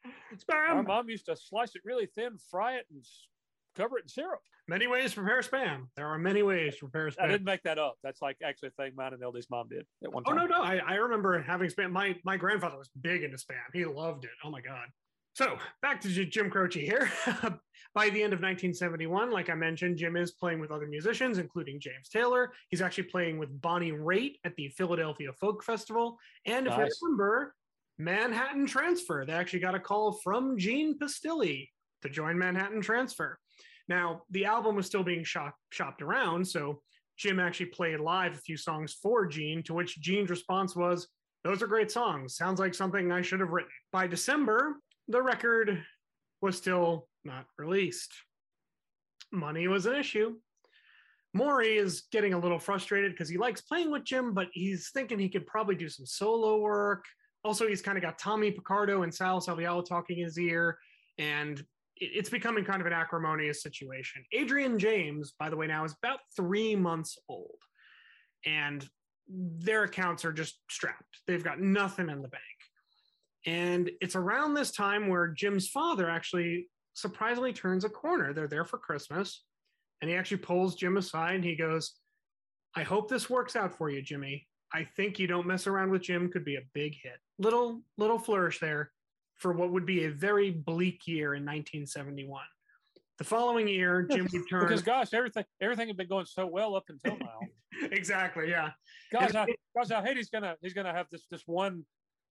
Our 0.05 0.11
Spam. 0.37 0.77
My 0.77 0.83
mom 0.83 1.09
used 1.09 1.27
to 1.27 1.37
slice 1.37 1.77
it 1.77 1.83
really 1.85 2.07
thin, 2.07 2.39
fry 2.51 2.75
it, 2.77 2.87
and 2.91 3.05
cover 3.79 3.99
it 3.99 4.05
in 4.05 4.09
syrup. 4.09 4.41
Many 4.67 4.87
ways 4.87 5.15
to 5.15 5.23
prepare 5.23 5.41
spam. 5.41 5.87
There 5.97 6.07
are 6.07 6.19
many 6.19 6.43
ways 6.43 6.75
to 6.75 6.89
prepare 6.89 7.09
spam. 7.09 7.25
I 7.25 7.29
didn't 7.29 7.45
make 7.45 7.63
that 7.63 7.79
up. 7.79 7.97
That's 8.03 8.21
like 8.21 8.37
actually 8.45 8.69
a 8.69 8.83
thing 8.83 8.93
mine 8.97 9.15
and 9.15 9.23
LD's 9.25 9.49
mom 9.51 9.69
did 9.69 9.87
at 10.05 10.13
one 10.13 10.25
time. 10.25 10.39
Oh 10.39 10.41
no, 10.41 10.47
no. 10.47 10.63
I, 10.63 10.81
I 10.87 10.95
remember 10.97 11.41
having 11.41 11.71
spam. 11.71 11.91
My 11.91 12.17
my 12.25 12.37
grandfather 12.37 12.77
was 12.77 12.91
big 13.01 13.23
into 13.23 13.37
spam. 13.37 13.57
He 13.73 13.85
loved 13.85 14.25
it. 14.25 14.31
Oh 14.45 14.51
my 14.51 14.61
god. 14.61 14.89
So 15.35 15.57
back 15.83 16.01
to 16.01 16.25
Jim 16.27 16.51
Croce 16.51 16.81
here. 16.81 17.11
By 17.95 18.11
the 18.11 18.23
end 18.23 18.33
of 18.33 18.41
1971, 18.41 19.31
like 19.31 19.49
I 19.49 19.55
mentioned, 19.55 19.97
Jim 19.97 20.17
is 20.17 20.33
playing 20.33 20.61
with 20.61 20.71
other 20.71 20.87
musicians, 20.87 21.39
including 21.39 21.81
James 21.81 22.09
Taylor. 22.09 22.53
He's 22.69 22.83
actually 22.83 23.05
playing 23.05 23.39
with 23.39 23.61
Bonnie 23.61 23.93
Raitt 23.93 24.35
at 24.45 24.55
the 24.57 24.69
Philadelphia 24.69 25.33
Folk 25.33 25.65
Festival. 25.65 26.19
And 26.45 26.67
if 26.67 26.77
Nice. 26.77 26.99
you 27.01 27.09
remember, 27.09 27.55
Manhattan 27.99 28.67
Transfer. 28.67 29.25
They 29.27 29.33
actually 29.33 29.61
got 29.61 29.75
a 29.75 29.81
call 29.81 30.13
from 30.13 30.59
Gene 30.59 30.99
Pistilli 30.99 31.69
to 32.03 32.09
join 32.09 32.39
Manhattan 32.39 32.81
Transfer. 32.81 33.39
Now, 33.89 34.23
the 34.31 34.45
album 34.45 34.77
was 34.77 34.87
still 34.87 35.03
being 35.03 35.25
shop, 35.25 35.55
shopped 35.71 36.03
around, 36.03 36.47
so 36.47 36.83
Jim 37.17 37.41
actually 37.41 37.67
played 37.67 38.01
live 38.01 38.35
a 38.35 38.39
few 38.39 38.57
songs 38.57 38.93
for 38.93 39.27
Gene, 39.27 39.63
to 39.65 39.75
which 39.75 40.01
Gene's 40.01 40.31
response 40.31 40.77
was, 40.77 41.09
Those 41.43 41.63
are 41.63 41.67
great 41.67 41.91
songs. 41.91 42.37
Sounds 42.37 42.61
like 42.61 42.75
something 42.75 43.11
I 43.11 43.23
should 43.23 43.41
have 43.41 43.51
written. 43.51 43.71
By 43.93 44.07
December, 44.07 44.77
the 45.09 45.23
record 45.23 45.83
was 46.41 46.57
still 46.57 47.09
not 47.25 47.47
released. 47.57 48.13
Money 49.33 49.69
was 49.69 49.87
an 49.87 49.95
issue. 49.95 50.37
Maury 51.35 51.77
is 51.77 52.05
getting 52.13 52.35
a 52.35 52.39
little 52.39 52.59
frustrated 52.59 53.13
because 53.13 53.29
he 53.29 53.37
likes 53.37 53.61
playing 53.61 53.91
with 53.91 54.05
Jim, 54.05 54.33
but 54.33 54.49
he's 54.53 54.91
thinking 54.91 55.19
he 55.19 55.29
could 55.29 55.47
probably 55.47 55.75
do 55.75 55.89
some 55.89 56.07
solo 56.07 56.59
work. 56.59 57.05
Also, 57.45 57.67
he's 57.67 57.83
kind 57.83 57.99
of 57.99 58.03
got 58.03 58.19
Tommy 58.19 58.51
Picardo 58.51 59.03
and 59.03 59.15
Sal 59.15 59.41
Salviello 59.41 59.85
talking 59.85 60.19
in 60.19 60.25
his 60.25 60.39
ear, 60.39 60.79
and 61.19 61.63
it's 62.01 62.31
becoming 62.31 62.65
kind 62.65 62.81
of 62.81 62.87
an 62.87 62.93
acrimonious 62.93 63.63
situation. 63.63 64.25
Adrian 64.33 64.79
James, 64.79 65.35
by 65.39 65.51
the 65.51 65.57
way, 65.57 65.67
now 65.67 65.85
is 65.85 65.95
about 66.03 66.21
three 66.37 66.75
months 66.77 67.19
old, 67.29 67.59
and 68.45 68.89
their 69.29 69.85
accounts 69.85 70.25
are 70.25 70.33
just 70.33 70.59
strapped. 70.71 71.21
They've 71.27 71.45
got 71.45 71.61
nothing 71.61 72.09
in 72.09 72.23
the 72.23 72.29
bank. 72.29 72.43
And 73.47 73.91
it's 74.01 74.17
around 74.17 74.55
this 74.55 74.73
time 74.73 75.09
where 75.09 75.29
Jim's 75.29 75.69
father 75.69 76.09
actually 76.09 76.69
surprisingly 76.95 77.53
turns 77.53 77.85
a 77.85 77.89
corner. 77.89 78.33
They're 78.33 78.49
there 78.49 78.65
for 78.65 78.79
Christmas, 78.79 79.45
and 80.01 80.11
he 80.11 80.17
actually 80.17 80.39
pulls 80.39 80.75
Jim 80.75 80.97
aside 80.97 81.37
and 81.37 81.45
he 81.45 81.57
goes, 81.57 81.95
I 82.75 82.83
hope 82.83 83.09
this 83.09 83.31
works 83.31 83.57
out 83.57 83.77
for 83.77 83.91
you, 83.91 84.03
Jimmy. 84.03 84.47
I 84.73 84.87
think 84.97 85.19
you 85.19 85.27
don't 85.27 85.47
mess 85.47 85.67
around 85.67 85.91
with 85.91 86.03
Jim 86.03 86.31
could 86.31 86.45
be 86.45 86.57
a 86.57 86.67
big 86.75 86.95
hit. 87.03 87.17
Little 87.39 87.83
little 87.97 88.19
flourish 88.19 88.61
there 88.61 88.93
for 89.39 89.53
what 89.53 89.71
would 89.71 89.87
be 89.87 90.05
a 90.05 90.11
very 90.11 90.51
bleak 90.51 91.07
year 91.07 91.35
in 91.35 91.43
1971. 91.43 92.43
The 93.19 93.25
following 93.25 93.67
year, 93.67 94.03
Jim 94.11 94.29
would 94.33 94.43
turn 94.49 94.63
Because 94.63 94.83
gosh, 94.83 95.15
everything 95.15 95.45
everything 95.61 95.89
had 95.89 95.97
been 95.97 96.09
going 96.09 96.27
so 96.27 96.47
well 96.47 96.77
up 96.77 96.85
until 96.89 97.19
now. 97.21 97.41
exactly, 97.91 98.51
yeah. 98.51 98.71
gosh, 99.13 99.35
I, 99.35 99.47
gosh, 99.77 99.91
I 99.91 100.05
hate 100.05 100.17
he's 100.17 100.31
gonna 100.31 100.57
he's 100.61 100.75
gonna 100.75 100.93
have 100.93 101.07
this 101.11 101.27
this 101.31 101.43
one 101.47 101.85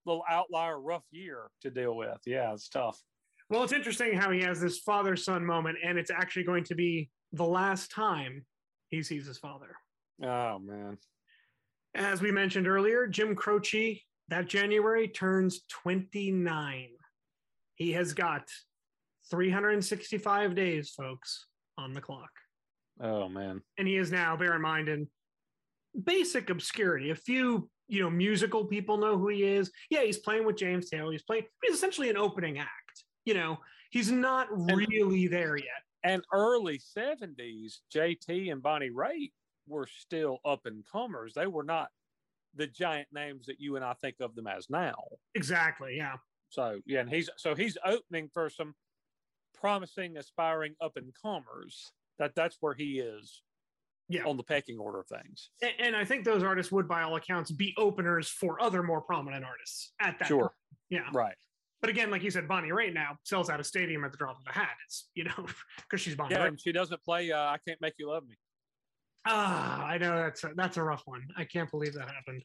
little 0.05 0.23
outlier 0.29 0.79
rough 0.79 1.03
year 1.11 1.49
to 1.61 1.69
deal 1.69 1.95
with. 1.95 2.19
Yeah, 2.25 2.53
it's 2.53 2.69
tough. 2.69 3.01
Well, 3.49 3.63
it's 3.63 3.73
interesting 3.73 4.17
how 4.17 4.31
he 4.31 4.41
has 4.41 4.59
this 4.59 4.79
father 4.79 5.15
son 5.15 5.45
moment, 5.45 5.77
and 5.83 5.97
it's 5.97 6.11
actually 6.11 6.43
going 6.43 6.65
to 6.65 6.75
be 6.75 7.09
the 7.33 7.45
last 7.45 7.91
time 7.91 8.45
he 8.89 9.03
sees 9.03 9.25
his 9.25 9.37
father. 9.37 9.75
Oh 10.21 10.59
man. 10.59 10.97
As 11.95 12.21
we 12.21 12.31
mentioned 12.31 12.67
earlier, 12.67 13.07
Jim 13.07 13.35
Croce 13.35 14.01
that 14.29 14.47
January 14.47 15.07
turns 15.07 15.61
29. 15.69 16.89
He 17.78 17.93
has 17.93 18.13
got 18.13 18.43
365 19.30 20.55
days, 20.55 20.89
folks, 20.89 21.45
on 21.78 21.93
the 21.93 22.01
clock. 22.01 22.32
Oh 22.99 23.30
man. 23.30 23.61
And 23.78 23.88
he 23.88 23.97
is 23.97 24.11
now, 24.11 24.36
bear 24.36 24.55
in 24.55 24.61
mind, 24.61 24.89
in 24.89 25.07
basic 26.03 26.49
obscurity. 26.49 27.11
A 27.11 27.15
few, 27.15 27.69
you 27.88 28.01
know, 28.01 28.09
musical 28.09 28.65
people 28.65 28.97
know 28.97 29.17
who 29.17 29.30
he 29.30 29.43
is. 29.43 29.71
Yeah, 29.89 30.01
he's 30.01 30.17
playing 30.17 30.45
with 30.45 30.57
James 30.57 30.89
Taylor. 30.89 31.11
He's 31.11 31.23
playing, 31.23 31.43
he's 31.63 31.75
essentially 31.75 32.09
an 32.09 32.17
opening 32.17 32.57
act. 32.57 33.03
You 33.25 33.36
know, 33.36 33.57
he's 33.91 34.11
not 34.11 34.47
really 34.51 35.28
there 35.28 35.55
yet. 35.55 35.84
And 36.03 36.23
early 36.34 36.80
70s, 36.80 37.80
JT 37.93 38.51
and 38.51 38.61
Bonnie 38.63 38.89
Raitt 38.89 39.34
were 39.67 39.88
still 39.99 40.39
up 40.43 40.61
and 40.65 40.84
comers. 40.91 41.34
They 41.36 41.47
were 41.47 41.63
not 41.63 41.89
the 42.55 42.65
giant 42.65 43.09
names 43.13 43.45
that 43.45 43.59
you 43.59 43.75
and 43.75 43.86
I 43.86 43.93
think 44.01 44.15
of 44.19 44.34
them 44.34 44.47
as 44.47 44.67
now. 44.69 44.95
Exactly. 45.36 45.95
Yeah. 45.97 46.15
So 46.57 46.79
yeah, 46.87 47.01
and 47.01 47.09
he's 47.09 47.29
so 47.37 47.53
he's 47.53 47.77
opening 47.85 48.29
for 48.33 48.49
some 48.49 48.73
promising, 49.53 50.17
aspiring 50.17 50.73
up 50.81 50.93
and 50.95 51.13
comers. 51.21 51.91
That 52.17 52.33
that's 52.35 52.57
where 52.61 52.73
he 52.73 52.99
is 52.99 53.43
Yeah. 54.09 54.23
on 54.25 54.37
the 54.37 54.43
pecking 54.43 54.79
order 54.79 55.01
of 55.01 55.07
things. 55.07 55.51
A- 55.61 55.79
And 55.79 55.95
I 55.95 56.03
think 56.03 56.25
those 56.25 56.41
artists 56.41 56.71
would, 56.71 56.87
by 56.87 57.03
all 57.03 57.15
accounts, 57.15 57.51
be 57.51 57.75
openers 57.77 58.27
for 58.27 58.59
other 58.59 58.81
more 58.81 59.01
prominent 59.01 59.45
artists 59.45 59.93
at 60.01 60.17
that 60.17 60.27
Sure. 60.27 60.39
point. 60.41 60.51
Yeah. 60.89 61.09
Right. 61.13 61.35
But 61.79 61.91
again, 61.91 62.09
like 62.09 62.23
you 62.23 62.31
said, 62.31 62.47
Bonnie 62.47 62.69
Raitt 62.69 62.93
now 62.95 63.19
sells 63.23 63.51
out 63.51 63.59
a 63.59 63.63
stadium 63.63 64.03
at 64.03 64.11
the 64.11 64.17
drop 64.17 64.39
of 64.39 64.47
a 64.47 64.51
hat. 64.51 64.75
It's, 64.87 65.09
you 65.13 65.25
know, 65.25 65.35
because 65.77 66.01
she's 66.01 66.15
Bonnie 66.15 66.33
Yeah, 66.33 66.45
Raitt. 66.45 66.47
and 66.47 66.59
she 66.61 66.71
doesn't 66.71 67.03
play 67.03 67.31
uh, 67.31 67.37
I 67.39 67.59
Can't 67.67 67.79
Make 67.81 67.93
You 67.99 68.09
Love 68.09 68.27
Me. 68.27 68.35
Ah, 69.27 69.85
I 69.85 69.99
know 69.99 70.15
that's 70.15 70.43
a, 70.43 70.53
that's 70.55 70.77
a 70.77 70.83
rough 70.83 71.03
one. 71.05 71.27
I 71.37 71.45
can't 71.45 71.69
believe 71.69 71.93
that 71.93 72.09
happened. 72.09 72.43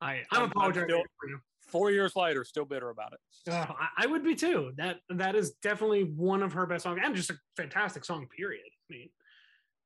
I, 0.00 0.14
I'm 0.14 0.18
I'm- 0.32 0.42
I'm 0.42 0.50
apologizing 0.50 0.88
still- 0.88 1.04
for 1.20 1.28
you. 1.28 1.38
Four 1.70 1.90
years 1.90 2.16
later, 2.16 2.44
still 2.44 2.64
bitter 2.64 2.90
about 2.90 3.12
it. 3.12 3.20
Oh, 3.50 3.74
I, 3.96 4.06
would 4.06 4.24
be 4.24 4.34
too. 4.34 4.72
That 4.76 4.98
that 5.10 5.36
is 5.36 5.52
definitely 5.62 6.04
one 6.04 6.42
of 6.42 6.52
her 6.52 6.66
best 6.66 6.84
songs, 6.84 7.00
and 7.02 7.14
just 7.14 7.30
a 7.30 7.38
fantastic 7.56 8.04
song. 8.04 8.26
Period. 8.36 8.66
I 8.66 8.92
mean, 8.92 9.08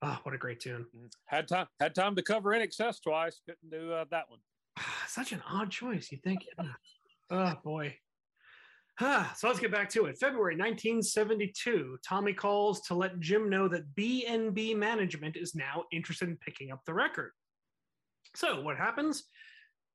Oh, 0.06 0.18
what 0.22 0.34
a 0.34 0.38
great 0.38 0.60
tune. 0.60 0.84
Had 1.24 1.48
time 1.48 1.66
had 1.80 1.94
time 1.94 2.14
to 2.16 2.22
cover 2.22 2.50
INXS 2.50 3.02
twice. 3.02 3.40
Couldn't 3.46 3.70
do 3.70 3.92
uh, 3.92 4.04
that 4.10 4.28
one. 4.28 4.40
Such 5.08 5.32
an 5.32 5.42
odd 5.50 5.70
choice. 5.70 6.12
You 6.12 6.18
think? 6.18 6.40
oh 7.30 7.54
boy. 7.64 7.96
Ah, 9.00 9.32
so 9.36 9.48
let's 9.48 9.58
get 9.58 9.72
back 9.72 9.88
to 9.90 10.04
it. 10.06 10.18
February 10.18 10.54
1972, 10.54 11.98
Tommy 12.06 12.32
calls 12.32 12.82
to 12.82 12.94
let 12.94 13.18
Jim 13.18 13.50
know 13.50 13.66
that 13.66 13.92
B&B 13.96 14.72
management 14.74 15.36
is 15.36 15.56
now 15.56 15.82
interested 15.90 16.28
in 16.28 16.36
picking 16.36 16.70
up 16.70 16.80
the 16.86 16.94
record. 16.94 17.32
So 18.36 18.60
what 18.60 18.76
happens? 18.76 19.24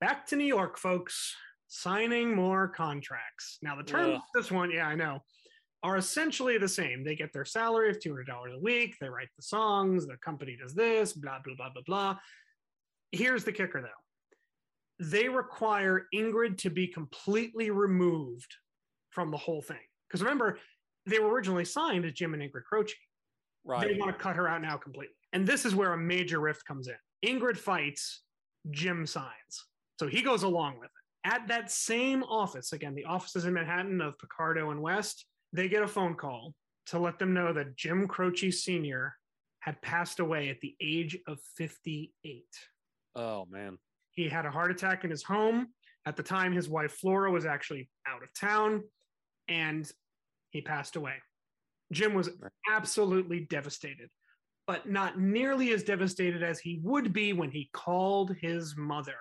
Back 0.01 0.25
to 0.27 0.35
New 0.35 0.43
York, 0.45 0.77
folks, 0.77 1.33
signing 1.69 2.35
more 2.35 2.67
contracts. 2.67 3.59
Now 3.61 3.75
the 3.75 3.83
terms 3.83 4.15
Ugh. 4.15 4.15
of 4.15 4.21
this 4.33 4.51
one, 4.51 4.71
yeah, 4.71 4.87
I 4.87 4.95
know, 4.95 5.19
are 5.83 5.97
essentially 5.97 6.57
the 6.57 6.67
same. 6.67 7.03
They 7.03 7.15
get 7.15 7.31
their 7.31 7.45
salary 7.45 7.89
of 7.89 7.99
$200 7.99 8.55
a 8.55 8.59
week, 8.59 8.95
they 8.99 9.07
write 9.07 9.29
the 9.37 9.43
songs, 9.43 10.05
the 10.05 10.17
company 10.17 10.57
does 10.61 10.73
this, 10.73 11.13
blah, 11.13 11.39
blah, 11.43 11.55
blah, 11.55 11.69
blah, 11.73 11.83
blah. 11.85 12.17
Here's 13.11 13.43
the 13.43 13.51
kicker 13.51 13.81
though. 13.81 15.05
They 15.05 15.29
require 15.29 16.07
Ingrid 16.13 16.57
to 16.59 16.69
be 16.69 16.87
completely 16.87 17.69
removed 17.69 18.53
from 19.11 19.31
the 19.31 19.37
whole 19.37 19.61
thing. 19.61 19.77
Because 20.07 20.21
remember, 20.21 20.59
they 21.05 21.19
were 21.19 21.31
originally 21.31 21.65
signed 21.65 22.03
as 22.03 22.13
Jim 22.13 22.33
and 22.33 22.43
Ingrid 22.43 22.63
Croce. 22.63 22.93
Right. 23.63 23.87
They 23.87 23.97
want 23.97 24.11
to 24.11 24.21
cut 24.21 24.35
her 24.35 24.47
out 24.47 24.61
now 24.61 24.77
completely. 24.77 25.15
And 25.31 25.47
this 25.47 25.65
is 25.65 25.75
where 25.75 25.93
a 25.93 25.97
major 25.97 26.39
rift 26.39 26.65
comes 26.65 26.87
in. 26.87 26.95
Ingrid 27.25 27.57
fights, 27.57 28.23
Jim 28.71 29.05
signs. 29.05 29.65
So 29.99 30.07
he 30.07 30.21
goes 30.21 30.43
along 30.43 30.79
with 30.79 30.89
it. 30.89 30.98
At 31.25 31.47
that 31.47 31.71
same 31.71 32.23
office, 32.23 32.71
again, 32.71 32.95
the 32.95 33.05
offices 33.05 33.45
in 33.45 33.53
Manhattan 33.53 33.99
of 34.01 34.17
Picardo 34.17 34.71
and 34.71 34.81
West, 34.81 35.25
they 35.51 35.67
get 35.67 35.83
a 35.83 35.87
phone 35.87 36.15
call 36.15 36.53
to 36.87 36.99
let 36.99 37.19
them 37.19 37.33
know 37.33 37.53
that 37.53 37.75
Jim 37.75 38.07
Croce 38.07 38.51
Sr. 38.51 39.15
had 39.59 39.81
passed 39.81 40.19
away 40.19 40.49
at 40.49 40.61
the 40.61 40.75
age 40.81 41.17
of 41.27 41.39
58. 41.57 42.43
Oh 43.15 43.45
man. 43.49 43.77
He 44.11 44.27
had 44.27 44.45
a 44.45 44.51
heart 44.51 44.71
attack 44.71 45.03
in 45.03 45.11
his 45.11 45.23
home. 45.23 45.67
At 46.05 46.15
the 46.15 46.23
time, 46.23 46.53
his 46.53 46.69
wife 46.69 46.93
Flora 46.93 47.31
was 47.31 47.45
actually 47.45 47.89
out 48.07 48.23
of 48.23 48.33
town 48.33 48.83
and 49.47 49.89
he 50.51 50.61
passed 50.61 50.95
away. 50.95 51.15
Jim 51.91 52.13
was 52.13 52.29
absolutely 52.71 53.41
devastated, 53.41 54.09
but 54.67 54.89
not 54.89 55.19
nearly 55.19 55.71
as 55.73 55.83
devastated 55.83 56.43
as 56.43 56.59
he 56.59 56.79
would 56.83 57.13
be 57.13 57.33
when 57.33 57.51
he 57.51 57.69
called 57.73 58.35
his 58.41 58.75
mother. 58.77 59.17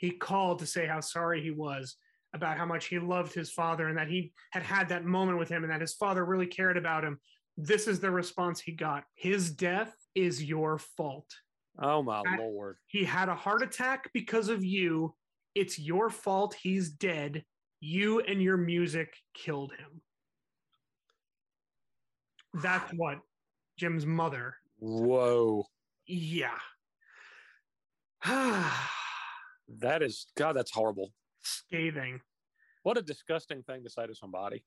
He 0.00 0.12
called 0.12 0.60
to 0.60 0.66
say 0.66 0.86
how 0.86 1.00
sorry 1.00 1.42
he 1.42 1.50
was 1.50 1.96
about 2.32 2.56
how 2.56 2.64
much 2.64 2.86
he 2.86 2.98
loved 2.98 3.34
his 3.34 3.52
father 3.52 3.86
and 3.86 3.98
that 3.98 4.08
he 4.08 4.32
had 4.50 4.62
had 4.62 4.88
that 4.88 5.04
moment 5.04 5.38
with 5.38 5.50
him 5.50 5.62
and 5.62 5.70
that 5.70 5.82
his 5.82 5.92
father 5.92 6.24
really 6.24 6.46
cared 6.46 6.78
about 6.78 7.04
him. 7.04 7.20
This 7.58 7.86
is 7.86 8.00
the 8.00 8.10
response 8.10 8.60
he 8.62 8.72
got 8.72 9.04
His 9.14 9.50
death 9.50 9.94
is 10.14 10.42
your 10.42 10.78
fault. 10.78 11.30
Oh 11.78 12.02
my 12.02 12.22
That- 12.24 12.38
lord. 12.38 12.78
He 12.86 13.04
had 13.04 13.28
a 13.28 13.34
heart 13.34 13.62
attack 13.62 14.10
because 14.14 14.48
of 14.48 14.64
you. 14.64 15.14
It's 15.54 15.78
your 15.78 16.08
fault 16.08 16.54
he's 16.54 16.88
dead. 16.88 17.44
You 17.80 18.20
and 18.20 18.40
your 18.40 18.56
music 18.56 19.14
killed 19.34 19.72
him. 19.72 20.00
That's 22.54 22.90
what 22.96 23.18
Jim's 23.76 24.06
mother. 24.06 24.56
Whoa. 24.78 25.66
Yeah. 26.06 26.58
That 29.78 30.02
is 30.02 30.26
God, 30.36 30.56
that's 30.56 30.72
horrible. 30.72 31.12
Scathing. 31.42 32.20
What 32.82 32.98
a 32.98 33.02
disgusting 33.02 33.62
thing 33.62 33.84
to 33.84 33.90
say 33.90 34.06
to 34.06 34.14
somebody. 34.14 34.64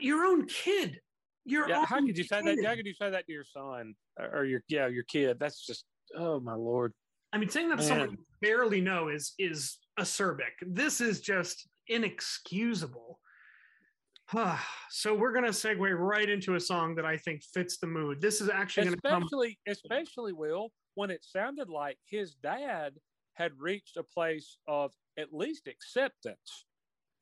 Your 0.00 0.24
own 0.24 0.46
kid. 0.46 1.00
Your 1.44 1.68
Yeah, 1.68 1.84
how 1.84 2.00
could 2.00 2.16
you 2.16 2.24
say 2.24 2.40
that? 2.40 2.64
How 2.64 2.74
could 2.74 2.86
you 2.86 2.94
say 2.94 3.10
that 3.10 3.26
to 3.26 3.32
your 3.32 3.44
son 3.44 3.94
or 4.18 4.44
your 4.44 4.62
yeah, 4.68 4.86
your 4.86 5.04
kid? 5.04 5.38
That's 5.38 5.66
just 5.66 5.84
oh 6.16 6.40
my 6.40 6.54
lord. 6.54 6.92
I 7.32 7.38
mean, 7.38 7.48
saying 7.48 7.68
that 7.70 7.78
to 7.78 7.84
someone 7.84 8.10
you 8.12 8.18
barely 8.40 8.80
know 8.80 9.08
is 9.08 9.34
is 9.38 9.78
acerbic. 9.98 10.52
This 10.66 11.00
is 11.00 11.20
just 11.20 11.68
inexcusable. 11.88 13.18
Ah, 14.34 14.66
so 14.88 15.14
we're 15.14 15.32
gonna 15.32 15.48
segue 15.48 15.98
right 15.98 16.28
into 16.28 16.54
a 16.54 16.60
song 16.60 16.94
that 16.94 17.04
I 17.04 17.16
think 17.16 17.42
fits 17.42 17.78
the 17.78 17.86
mood. 17.86 18.20
This 18.20 18.40
is 18.40 18.48
actually 18.48 18.84
gonna 18.84 18.96
come. 19.04 19.22
Especially 19.24 19.58
especially 19.66 20.32
Will, 20.32 20.70
when 20.94 21.10
it 21.10 21.24
sounded 21.24 21.68
like 21.68 21.98
his 22.06 22.34
dad 22.34 22.94
had 23.34 23.60
reached 23.60 23.96
a 23.96 24.02
place 24.02 24.58
of 24.66 24.92
at 25.16 25.32
least 25.32 25.66
acceptance 25.68 26.66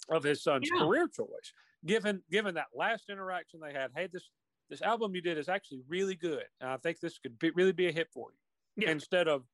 of 0.09 0.23
his 0.23 0.43
son's 0.43 0.69
Yeah. 0.73 0.81
career 0.81 1.09
choice. 1.09 1.53
Given 1.85 2.23
given 2.31 2.55
that 2.57 2.69
last 2.75 3.09
interaction 3.09 3.61
they 3.61 3.73
had, 3.73 3.93
hey, 3.95 4.07
this 4.07 4.31
this 4.69 4.83
album 4.83 5.15
you 5.15 5.21
did 5.21 5.37
is 5.39 5.49
actually 5.49 5.83
really 5.89 6.15
good. 6.15 6.45
And 6.61 6.71
I 6.71 6.77
think 6.77 7.01
this 7.01 7.19
could 7.19 7.39
be, 7.39 7.51
really 7.51 7.73
be 7.73 7.89
a 7.89 7.93
hit 7.93 8.09
for 8.13 8.31
you. 8.33 8.85
Yeah. 8.85 8.91
Instead 8.93 9.27
of 9.29 9.45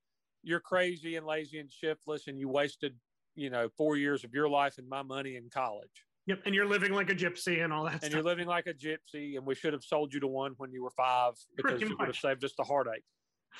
you're 0.43 0.61
crazy 0.61 1.17
and 1.17 1.27
lazy 1.27 1.59
and 1.59 1.73
shiftless 1.73 2.27
and 2.27 2.39
you 2.39 2.49
wasted, 2.49 3.01
you 3.35 3.49
know, 3.51 3.69
four 3.71 3.97
years 3.97 4.25
of 4.25 4.35
your 4.35 4.49
life 4.49 4.79
and 4.79 4.89
my 4.89 5.03
money 5.03 5.37
in 5.37 5.49
college. 5.51 6.05
Yep, 6.27 6.43
and 6.45 6.55
you're 6.55 6.67
living 6.67 6.93
like 6.93 7.09
a 7.09 7.15
gypsy 7.15 7.63
and 7.65 7.73
all 7.73 7.85
that 7.85 7.93
And 7.95 8.01
stuff. 8.03 8.13
you're 8.13 8.23
living 8.25 8.47
like 8.49 8.67
a 8.67 8.75
gypsy, 8.75 9.37
and 9.37 9.47
we 9.47 9.55
should 9.55 9.73
have 9.73 9.85
sold 9.85 10.13
you 10.13 10.19
to 10.21 10.27
one 10.27 10.53
when 10.57 10.73
you 10.73 10.83
were 10.83 10.91
five 10.91 11.35
because 11.57 11.79
Pretty 11.79 11.93
it 11.93 11.99
would 11.99 12.09
have 12.09 12.17
saved 12.17 12.45
us 12.45 12.53
the 12.57 12.65
heartache. 12.65 13.05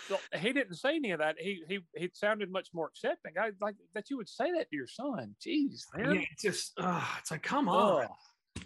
So 0.09 0.19
he 0.39 0.53
didn't 0.53 0.75
say 0.77 0.97
any 0.97 1.11
of 1.13 1.21
that. 1.21 1.37
He 1.39 1.63
he 1.69 1.81
he 1.95 2.11
sounded 2.13 2.51
much 2.51 2.69
more 2.73 2.89
accepting. 2.89 3.33
I 3.41 3.51
like 3.61 3.75
that 3.95 4.11
you 4.11 4.17
would 4.17 4.29
say 4.29 4.53
that 4.53 4.69
to 4.71 4.77
your 4.77 4.87
son. 4.87 5.35
Jeez, 5.45 5.83
yeah, 5.97 6.05
man. 6.05 6.27
it's 6.31 6.43
just 6.43 6.73
uh, 6.79 7.05
it's 7.19 7.31
like 7.31 7.43
come 7.43 7.69
on. 7.69 8.05
Oh, 8.05 8.15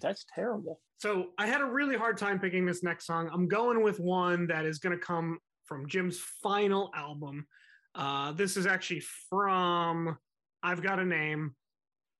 that's 0.00 0.26
terrible. 0.34 0.80
So 0.98 1.28
I 1.38 1.46
had 1.46 1.60
a 1.60 1.64
really 1.64 1.96
hard 1.96 2.18
time 2.18 2.38
picking 2.38 2.66
this 2.66 2.82
next 2.82 3.06
song. 3.06 3.30
I'm 3.32 3.48
going 3.48 3.82
with 3.82 3.98
one 4.00 4.46
that 4.48 4.66
is 4.66 4.78
going 4.78 4.96
to 4.96 5.02
come 5.02 5.38
from 5.64 5.88
Jim's 5.88 6.18
final 6.42 6.90
album. 6.94 7.46
Uh, 7.94 8.32
this 8.32 8.56
is 8.56 8.66
actually 8.66 9.02
from 9.28 10.18
I've 10.62 10.82
Got 10.82 10.98
a 10.98 11.04
Name. 11.04 11.54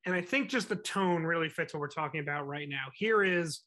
And 0.07 0.15
I 0.15 0.23
think 0.23 0.49
just 0.49 0.69
the 0.69 0.77
tone 0.77 1.25
really 1.25 1.49
fits 1.49 1.75
what 1.75 1.81
we're 1.81 1.89
talking 1.89 2.21
about 2.21 2.47
right 2.47 2.69
now. 2.69 2.87
Here 2.95 3.23
is 3.23 3.61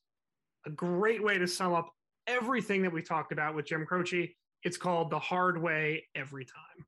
a 0.66 0.72
great 0.72 1.24
way 1.24 1.38
to 1.38 1.48
sum 1.48 1.74
up 1.74 1.92
everything 2.26 2.82
that 2.82 2.92
we 2.92 3.02
talked 3.02 3.32
about 3.32 3.56
with 3.56 3.68
Jim 3.68 3.86
Croce. 3.86 4.36
It's 4.64 4.78
called 4.78 5.10
The 5.10 5.20
Hard 5.20 5.62
Way 5.62 6.06
Every 6.16 6.46
Time. 6.46 6.86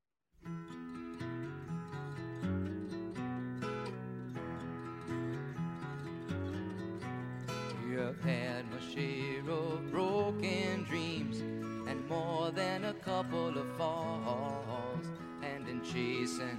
Had 8.22 8.64
my 8.70 8.80
share 8.80 9.48
of 9.50 9.90
broken 9.90 10.84
dreams 10.84 11.40
and 11.88 12.08
more 12.08 12.50
than 12.50 12.86
a 12.86 12.94
couple 12.94 13.48
of 13.48 13.66
falls. 13.76 15.06
And 15.42 15.68
in 15.68 15.82
chasing 15.82 16.58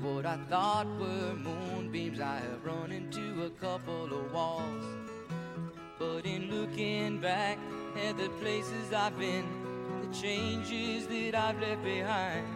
what 0.00 0.26
I 0.26 0.36
thought 0.48 0.86
were 0.98 1.34
moonbeams, 1.34 2.20
I 2.20 2.36
have 2.36 2.64
run 2.64 2.92
into 2.92 3.44
a 3.44 3.50
couple 3.50 4.04
of 4.04 4.32
walls. 4.32 4.84
But 5.98 6.26
in 6.26 6.50
looking 6.50 7.20
back 7.20 7.58
at 8.06 8.16
the 8.18 8.28
places 8.40 8.92
I've 8.92 9.18
been, 9.18 9.44
the 10.08 10.14
changes 10.16 11.06
that 11.06 11.34
I've 11.34 11.60
left 11.60 11.82
behind, 11.82 12.46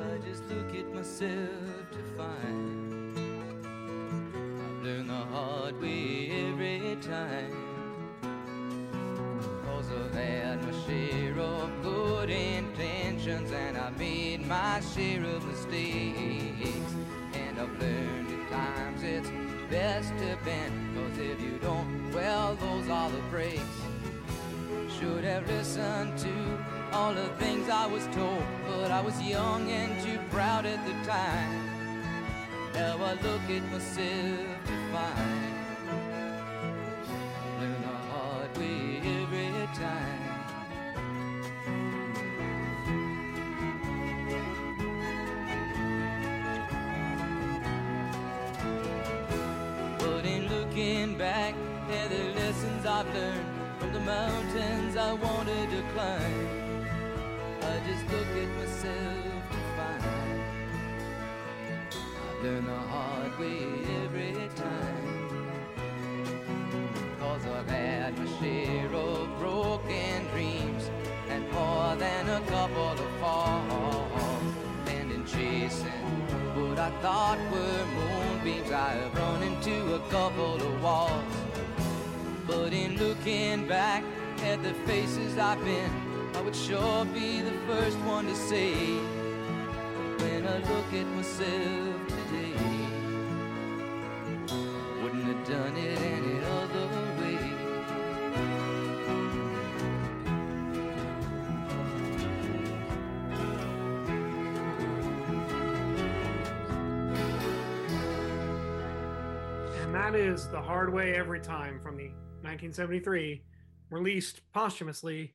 I 0.00 0.18
just 0.26 0.44
look 0.48 0.74
at 0.74 0.92
myself 0.94 1.90
to 1.90 1.98
find. 2.16 3.16
I've 4.36 4.84
learned 4.84 5.10
the 5.10 5.14
hard 5.14 5.80
way 5.80 6.30
every 6.48 6.96
time. 7.00 7.52
Cause 9.64 9.90
I've 9.90 10.14
had 10.14 10.62
my 10.64 10.86
share 10.86 11.38
of 11.38 11.70
good 11.82 12.30
intentions 12.30 13.50
and 13.52 13.76
I 13.76 13.90
made 13.90 14.46
my 14.46 14.80
share 14.94 15.24
of 15.24 15.44
mistakes. 15.44 16.94
And 17.34 17.58
I've 17.58 17.80
learned 17.80 18.28
at 18.28 18.50
times 18.50 19.02
it's 19.02 19.30
best 19.70 20.10
to 20.18 20.38
bend. 20.44 20.96
Cause 20.96 21.18
if 21.18 21.40
you 21.40 21.58
don't, 21.60 22.12
well, 22.12 22.54
those 22.56 22.88
are 22.88 23.10
the 23.10 23.20
breaks. 23.30 23.81
Should 25.02 25.24
have 25.24 25.48
listened 25.48 26.16
to 26.18 26.32
all 26.92 27.12
the 27.12 27.26
things 27.40 27.68
I 27.68 27.86
was 27.86 28.06
told, 28.14 28.44
but 28.68 28.92
I 28.92 29.00
was 29.00 29.20
young 29.20 29.68
and 29.68 30.00
too 30.00 30.20
proud 30.30 30.64
at 30.64 30.78
the 30.86 30.92
time. 31.04 31.50
Now 32.72 33.02
I 33.02 33.14
look 33.14 33.42
at 33.50 33.64
myself 33.72 34.46
to 34.64 34.74
find. 34.92 35.54
Learn 37.60 37.82
the 37.82 37.96
hard 38.12 38.56
way 38.58 39.02
every 39.18 39.66
time. 39.74 40.22
But 49.98 50.24
in 50.24 50.46
looking 50.48 51.18
back 51.18 51.54
at 51.90 52.08
the 52.08 52.22
lessons 52.38 52.86
I've 52.86 53.12
learned 53.12 53.61
mountains 54.04 54.96
I 54.96 55.12
wanted 55.12 55.70
to 55.70 55.82
climb. 55.94 56.86
I 57.62 57.80
just 57.86 58.04
look 58.10 58.26
at 58.42 58.48
myself 58.58 59.42
to 59.52 59.60
find. 59.76 60.42
I 61.92 62.42
learn 62.42 62.64
the 62.66 62.74
hard 62.74 63.38
way 63.38 63.62
every 64.04 64.48
time. 64.56 65.38
Cause 67.20 67.46
I've 67.46 67.68
had 67.68 68.18
my 68.18 68.26
share 68.40 68.92
of 68.92 69.38
broken 69.38 70.26
dreams 70.32 70.90
and 71.28 71.50
more 71.52 71.94
than 71.96 72.28
a 72.28 72.40
couple 72.46 72.92
of 72.92 73.12
falls. 73.20 74.54
Landing 74.86 75.24
chasing 75.24 76.10
what 76.56 76.78
I 76.78 76.90
thought 77.02 77.38
were 77.52 77.84
moonbeams. 77.96 78.72
I 78.72 78.94
have 78.94 79.14
run 79.14 79.42
into 79.42 79.94
a 79.94 80.00
couple 80.10 80.56
of 80.56 80.82
walls. 80.82 81.51
But 82.52 82.74
in 82.74 82.98
looking 82.98 83.66
back 83.66 84.04
at 84.44 84.62
the 84.62 84.74
faces 84.86 85.38
I've 85.38 85.64
been, 85.64 85.90
I 86.34 86.42
would 86.42 86.54
sure 86.54 87.06
be 87.06 87.40
the 87.40 87.52
first 87.66 87.96
one 88.00 88.26
to 88.26 88.34
say 88.34 88.74
when 90.20 90.46
I 90.46 90.58
look 90.58 90.92
at 90.92 91.06
myself 91.16 92.08
today, 92.08 92.52
wouldn't 95.02 95.24
have 95.24 95.48
done 95.48 95.76
it 95.78 95.98
any 95.98 96.44
other 96.44 96.88
way. 97.20 97.38
And 109.80 109.94
that 109.94 110.14
is 110.14 110.48
The 110.48 110.60
Hard 110.60 110.92
Way 110.92 111.14
Every 111.14 111.40
Time 111.40 111.80
from 111.80 111.96
the 111.96 112.10
1973, 112.52 113.42
released 113.90 114.42
posthumously, 114.52 115.34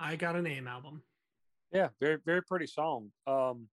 I 0.00 0.16
Got 0.16 0.34
a 0.34 0.42
Name 0.42 0.66
album. 0.66 1.00
Yeah, 1.70 1.88
very 2.00 2.18
very 2.26 2.42
pretty 2.42 2.66
song. 2.66 3.10
Um, 3.28 3.68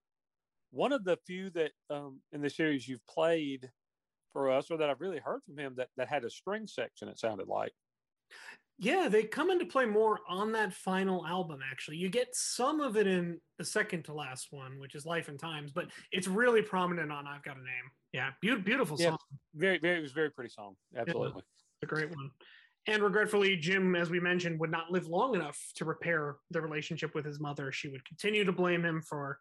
one 0.72 0.92
of 0.92 1.04
the 1.04 1.18
few 1.26 1.50
that 1.52 1.72
um, 1.90 2.20
in 2.34 2.42
the 2.42 2.50
series 2.52 2.88
you've 2.88 3.06
played 3.08 3.70
for 4.32 4.52
us, 4.52 4.70
or 4.70 4.78
that 4.78 4.92
I've 4.92 5.02
really 5.02 5.18
heard 5.20 5.42
from 5.44 5.58
him 5.58 5.74
that 5.78 5.90
that 5.98 6.08
had 6.08 6.24
a 6.24 6.30
string 6.30 6.68
section. 6.68 7.08
It 7.08 7.18
sounded 7.18 7.48
like. 7.48 7.72
Yeah, 8.78 9.08
they 9.10 9.24
come 9.24 9.50
into 9.50 9.66
play 9.66 9.86
more 9.86 10.20
on 10.28 10.52
that 10.54 10.74
final 10.74 11.26
album, 11.26 11.60
actually. 11.72 11.98
You 11.98 12.10
get 12.10 12.28
some 12.34 12.80
of 12.80 12.96
it 12.98 13.08
in 13.08 13.40
the 13.58 13.66
second 13.66 14.04
to 14.06 14.14
last 14.14 14.48
one, 14.52 14.80
which 14.80 14.94
is 14.96 15.06
Life 15.06 15.30
and 15.30 15.40
Times, 15.40 15.72
but 15.72 15.86
it's 16.12 16.28
really 16.28 16.62
prominent 16.62 17.12
on 17.12 17.26
I've 17.28 17.44
Got 17.44 17.58
a 17.58 17.60
Name. 17.60 17.90
Yeah, 18.14 18.30
be- 18.42 18.56
beautiful 18.56 18.98
Yeah. 19.00 19.10
song. 19.10 19.18
Very 19.56 19.80
very 19.80 19.98
it 19.98 20.02
was 20.02 20.12
a 20.12 20.16
very 20.16 20.30
pretty 20.32 20.50
song. 20.52 20.76
Absolutely. 20.96 21.42
a 21.82 21.86
great 21.86 22.10
one. 22.16 22.30
And 22.88 23.02
regretfully, 23.02 23.56
Jim, 23.56 23.96
as 23.96 24.10
we 24.10 24.20
mentioned, 24.20 24.60
would 24.60 24.72
not 24.72 24.92
live 24.92 25.08
long 25.08 25.36
enough 25.36 25.58
to 25.76 25.86
repair 25.86 26.36
the 26.52 26.62
relationship 26.62 27.16
with 27.16 27.26
his 27.26 27.40
mother. 27.40 27.72
She 27.72 27.88
would 27.88 28.06
continue 28.06 28.44
to 28.44 28.52
blame 28.52 28.84
him 28.84 29.02
for 29.02 29.40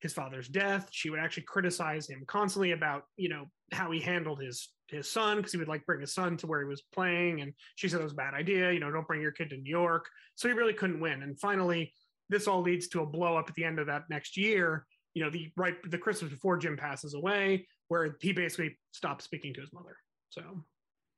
his 0.00 0.12
father's 0.12 0.48
death. 0.48 0.88
She 0.90 1.10
would 1.10 1.20
actually 1.20 1.44
criticize 1.44 2.08
him 2.08 2.24
constantly 2.26 2.72
about, 2.72 3.04
you 3.16 3.28
know, 3.28 3.46
how 3.72 3.90
he 3.90 4.00
handled 4.00 4.40
his 4.40 4.70
his 4.88 5.08
son 5.08 5.36
because 5.36 5.52
he 5.52 5.58
would 5.58 5.68
like 5.68 5.86
bring 5.86 6.00
his 6.00 6.12
son 6.12 6.36
to 6.38 6.46
where 6.46 6.60
he 6.60 6.66
was 6.66 6.82
playing, 6.92 7.40
and 7.42 7.52
she 7.76 7.88
said 7.88 8.00
it 8.00 8.04
was 8.04 8.12
a 8.12 8.16
bad 8.16 8.34
idea. 8.34 8.72
You 8.72 8.80
know, 8.80 8.90
don't 8.90 9.06
bring 9.06 9.20
your 9.20 9.30
kid 9.30 9.50
to 9.50 9.56
New 9.56 9.70
York. 9.70 10.06
So 10.34 10.48
he 10.48 10.54
really 10.54 10.72
couldn't 10.72 11.00
win. 11.00 11.22
And 11.22 11.38
finally, 11.38 11.92
this 12.28 12.48
all 12.48 12.60
leads 12.60 12.88
to 12.88 13.02
a 13.02 13.06
blow 13.06 13.36
up 13.36 13.48
at 13.48 13.54
the 13.54 13.64
end 13.64 13.78
of 13.78 13.86
that 13.86 14.04
next 14.10 14.36
year. 14.36 14.86
You 15.14 15.24
know, 15.24 15.30
the 15.30 15.50
right 15.56 15.76
the 15.88 15.98
Christmas 15.98 16.32
before 16.32 16.56
Jim 16.56 16.76
passes 16.76 17.14
away, 17.14 17.66
where 17.88 18.16
he 18.20 18.32
basically 18.32 18.78
stopped 18.92 19.22
speaking 19.22 19.54
to 19.54 19.60
his 19.60 19.72
mother. 19.72 19.96
So 20.30 20.42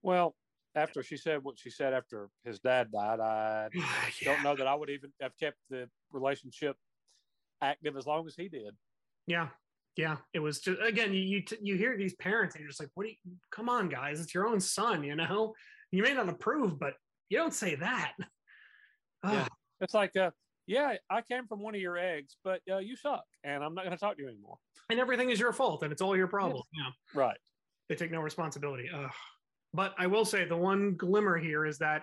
Well, 0.03 0.35
after 0.75 1.03
she 1.03 1.17
said 1.17 1.43
what 1.45 1.59
she 1.59 1.71
said 1.71 1.93
after 1.93 2.29
his 2.45 2.59
dad 2.61 2.91
died, 2.93 3.21
I 3.21 3.69
don't 4.25 4.43
know 4.43 4.57
that 4.57 4.67
I 4.67 4.75
would 4.75 4.91
even 4.91 5.13
have 5.21 5.33
kept 5.39 5.59
the 5.71 5.89
relationship 6.13 6.77
active 7.61 7.97
as 7.97 8.07
long 8.07 8.27
as 8.27 8.35
he 8.37 8.49
did. 8.49 8.75
Yeah, 9.27 9.49
yeah. 9.97 10.17
It 10.35 10.41
was 10.41 10.61
just 10.61 10.81
again, 10.83 11.13
you 11.13 11.21
you, 11.21 11.43
t- 11.43 11.59
you 11.63 11.77
hear 11.77 11.97
these 11.97 12.15
parents, 12.17 12.55
and 12.55 12.61
you're 12.63 12.71
just 12.71 12.81
like, 12.81 12.91
"What? 12.95 13.05
Do 13.05 13.11
you, 13.11 13.37
come 13.51 13.69
on, 13.69 13.89
guys! 13.89 14.21
It's 14.21 14.35
your 14.35 14.47
own 14.47 14.61
son. 14.61 15.05
You 15.05 15.15
know, 15.17 15.55
you 15.91 16.03
may 16.03 16.15
not 16.15 16.29
approve, 16.29 16.79
but 16.79 16.95
you 17.29 17.39
don't 17.39 17.55
say 17.55 17.75
that." 17.77 18.15
Yeah. 19.25 19.47
It's 19.81 19.95
like, 19.95 20.17
uh, 20.17 20.33
yeah, 20.67 20.95
I 21.09 21.23
came 21.23 21.47
from 21.47 21.61
one 21.63 21.77
of 21.77 21.81
your 21.81 21.97
eggs, 21.97 22.37
but 22.43 22.61
uh, 22.69 22.79
you 22.79 22.97
suck, 22.97 23.23
and 23.45 23.63
I'm 23.63 23.73
not 23.73 23.85
going 23.85 23.97
to 23.97 24.01
talk 24.01 24.17
to 24.17 24.23
you 24.23 24.29
anymore. 24.29 24.57
and 24.91 24.99
everything 24.99 25.31
is 25.31 25.39
your 25.39 25.53
fault, 25.53 25.85
and 25.85 25.93
it's 25.93 26.03
all 26.03 26.17
your 26.17 26.27
problem. 26.27 26.61
Yeah, 26.73 26.91
Right. 27.15 27.37
they 27.89 27.95
take 27.95 28.11
no 28.11 28.21
responsibility. 28.21 28.91
Ugh. 28.93 29.11
But 29.75 29.95
I 29.99 30.07
will 30.07 30.25
say 30.25 30.45
the 30.45 30.57
one 30.57 30.95
glimmer 30.97 31.39
here 31.39 31.65
is 31.65 31.79
that 31.79 32.03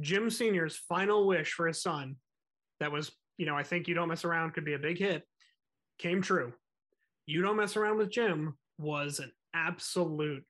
Jim 0.00 0.30
Senior's 0.30 0.76
final 0.76 1.26
wish 1.26 1.52
for 1.52 1.66
his 1.66 1.82
son, 1.82 2.16
that 2.78 2.92
was, 2.92 3.10
you 3.36 3.46
know, 3.46 3.56
I 3.56 3.62
think 3.62 3.88
you 3.88 3.94
don't 3.94 4.08
mess 4.08 4.24
around 4.24 4.54
could 4.54 4.64
be 4.64 4.74
a 4.74 4.78
big 4.78 4.98
hit, 4.98 5.24
came 5.98 6.22
true. 6.22 6.52
You 7.26 7.42
don't 7.42 7.56
mess 7.56 7.76
around 7.76 7.98
with 7.98 8.10
Jim 8.10 8.56
was 8.78 9.18
an 9.18 9.32
absolute 9.54 10.44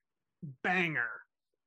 banger. 0.63 1.09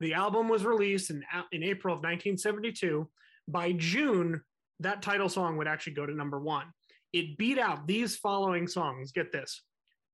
The 0.00 0.14
album 0.14 0.48
was 0.48 0.64
released 0.64 1.10
in 1.10 1.22
in 1.52 1.62
April 1.62 1.94
of 1.94 1.98
1972. 1.98 3.08
By 3.46 3.72
June, 3.72 4.40
that 4.80 5.02
title 5.02 5.28
song 5.28 5.56
would 5.56 5.68
actually 5.68 5.94
go 5.94 6.06
to 6.06 6.14
number 6.14 6.40
one. 6.40 6.66
It 7.12 7.36
beat 7.36 7.58
out 7.58 7.86
these 7.86 8.16
following 8.16 8.66
songs. 8.66 9.12
Get 9.12 9.30
this: 9.32 9.62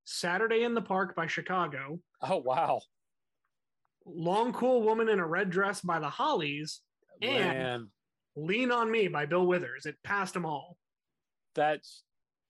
"Saturday 0.05 0.65
in 0.65 0.75
the 0.75 0.83
Park" 0.83 1.15
by 1.15 1.27
Chicago, 1.27 2.01
Oh, 2.23 2.39
wow. 2.39 2.83
Long 4.07 4.53
Cool 4.53 4.83
Woman 4.83 5.09
in 5.09 5.19
a 5.21 5.27
Red 5.27 5.51
Dress 5.51 5.81
by 5.81 5.99
the 5.99 6.09
Hollies, 6.11 6.81
And- 7.23 7.33
Man, 7.59 7.91
Lean 8.37 8.71
on 8.73 8.91
Me 8.91 9.09
by 9.09 9.27
Bill 9.27 9.47
Withers. 9.47 9.87
It 9.87 9.97
passed 10.05 10.35
them 10.35 10.47
all. 10.47 10.77
that's 11.55 12.05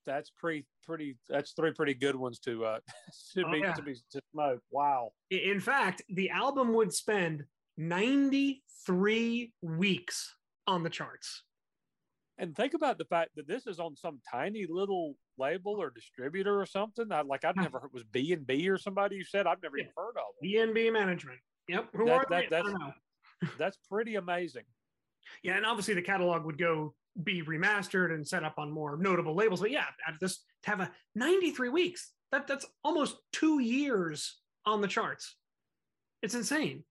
that's 0.06 0.30
pretty 0.38 0.66
pretty 0.84 1.16
that's 1.28 1.52
three 1.52 1.72
pretty 1.72 1.94
good 1.94 2.16
ones 2.16 2.38
to 2.40 2.64
uh 2.64 2.78
to 3.34 3.44
Oh, 3.46 3.50
be 3.52 3.58
yeah. 3.58 3.72
to 3.74 3.82
be 3.82 3.94
to 4.12 4.20
smoke. 4.32 4.60
Wow. 4.70 5.12
In 5.30 5.60
fact, 5.60 6.02
the 6.08 6.30
album 6.30 6.72
would 6.74 6.92
spend 6.92 7.44
93 7.78 9.52
weeks 9.62 10.34
on 10.66 10.82
the 10.82 10.90
charts. 10.90 11.42
And 12.38 12.56
think 12.56 12.74
about 12.74 12.96
the 12.98 13.04
fact 13.04 13.30
that 13.36 13.46
this 13.46 13.66
is 13.66 13.78
on 13.78 13.96
some 13.96 14.20
tiny 14.30 14.66
little 14.68 15.14
label 15.40 15.80
or 15.80 15.90
distributor 15.90 16.60
or 16.60 16.66
something. 16.66 17.10
I, 17.10 17.22
like 17.22 17.44
I'd 17.44 17.56
never 17.56 17.80
heard 17.80 17.92
was 17.92 18.04
B 18.04 18.32
and 18.32 18.46
B 18.46 18.68
or 18.68 18.78
somebody 18.78 19.16
you 19.16 19.24
said 19.24 19.46
I've 19.46 19.62
never 19.62 19.78
Yeah. 19.78 19.84
even 19.84 19.92
heard 19.96 20.16
of. 20.16 20.24
B 20.40 20.58
and 20.58 20.74
B 20.74 20.90
Management. 20.90 21.38
Yep. 21.68 21.88
Who 21.94 22.06
That- 22.06 22.12
are 22.12 22.20
that- 22.20 22.28
they? 22.28 22.36
I 22.36 22.48
that's- 22.48 22.64
don't 22.70 22.78
know. 22.80 22.92
That's 23.58 23.78
pretty 23.88 24.16
amazing. 24.16 24.64
Yeah, 25.44 25.56
and 25.56 25.64
obviously 25.64 25.94
the 25.94 26.02
catalog 26.02 26.44
would 26.44 26.58
go 26.58 26.92
be 27.22 27.40
remastered 27.42 28.12
and 28.12 28.26
set 28.26 28.42
up 28.42 28.54
on 28.58 28.68
more 28.70 28.96
notable 28.96 29.32
labels. 29.34 29.60
But 29.60 29.70
yeah, 29.70 29.84
at 30.08 30.14
this 30.20 30.38
to 30.64 30.70
have 30.70 30.80
a 30.80 30.90
93 31.14 31.68
weeks, 31.68 32.12
that 32.32 32.48
that's 32.48 32.66
almost 32.82 33.16
two 33.32 33.60
years 33.60 34.40
on 34.66 34.80
the 34.80 34.88
charts. 34.88 35.36
It's 36.20 36.34
insane. 36.34 36.84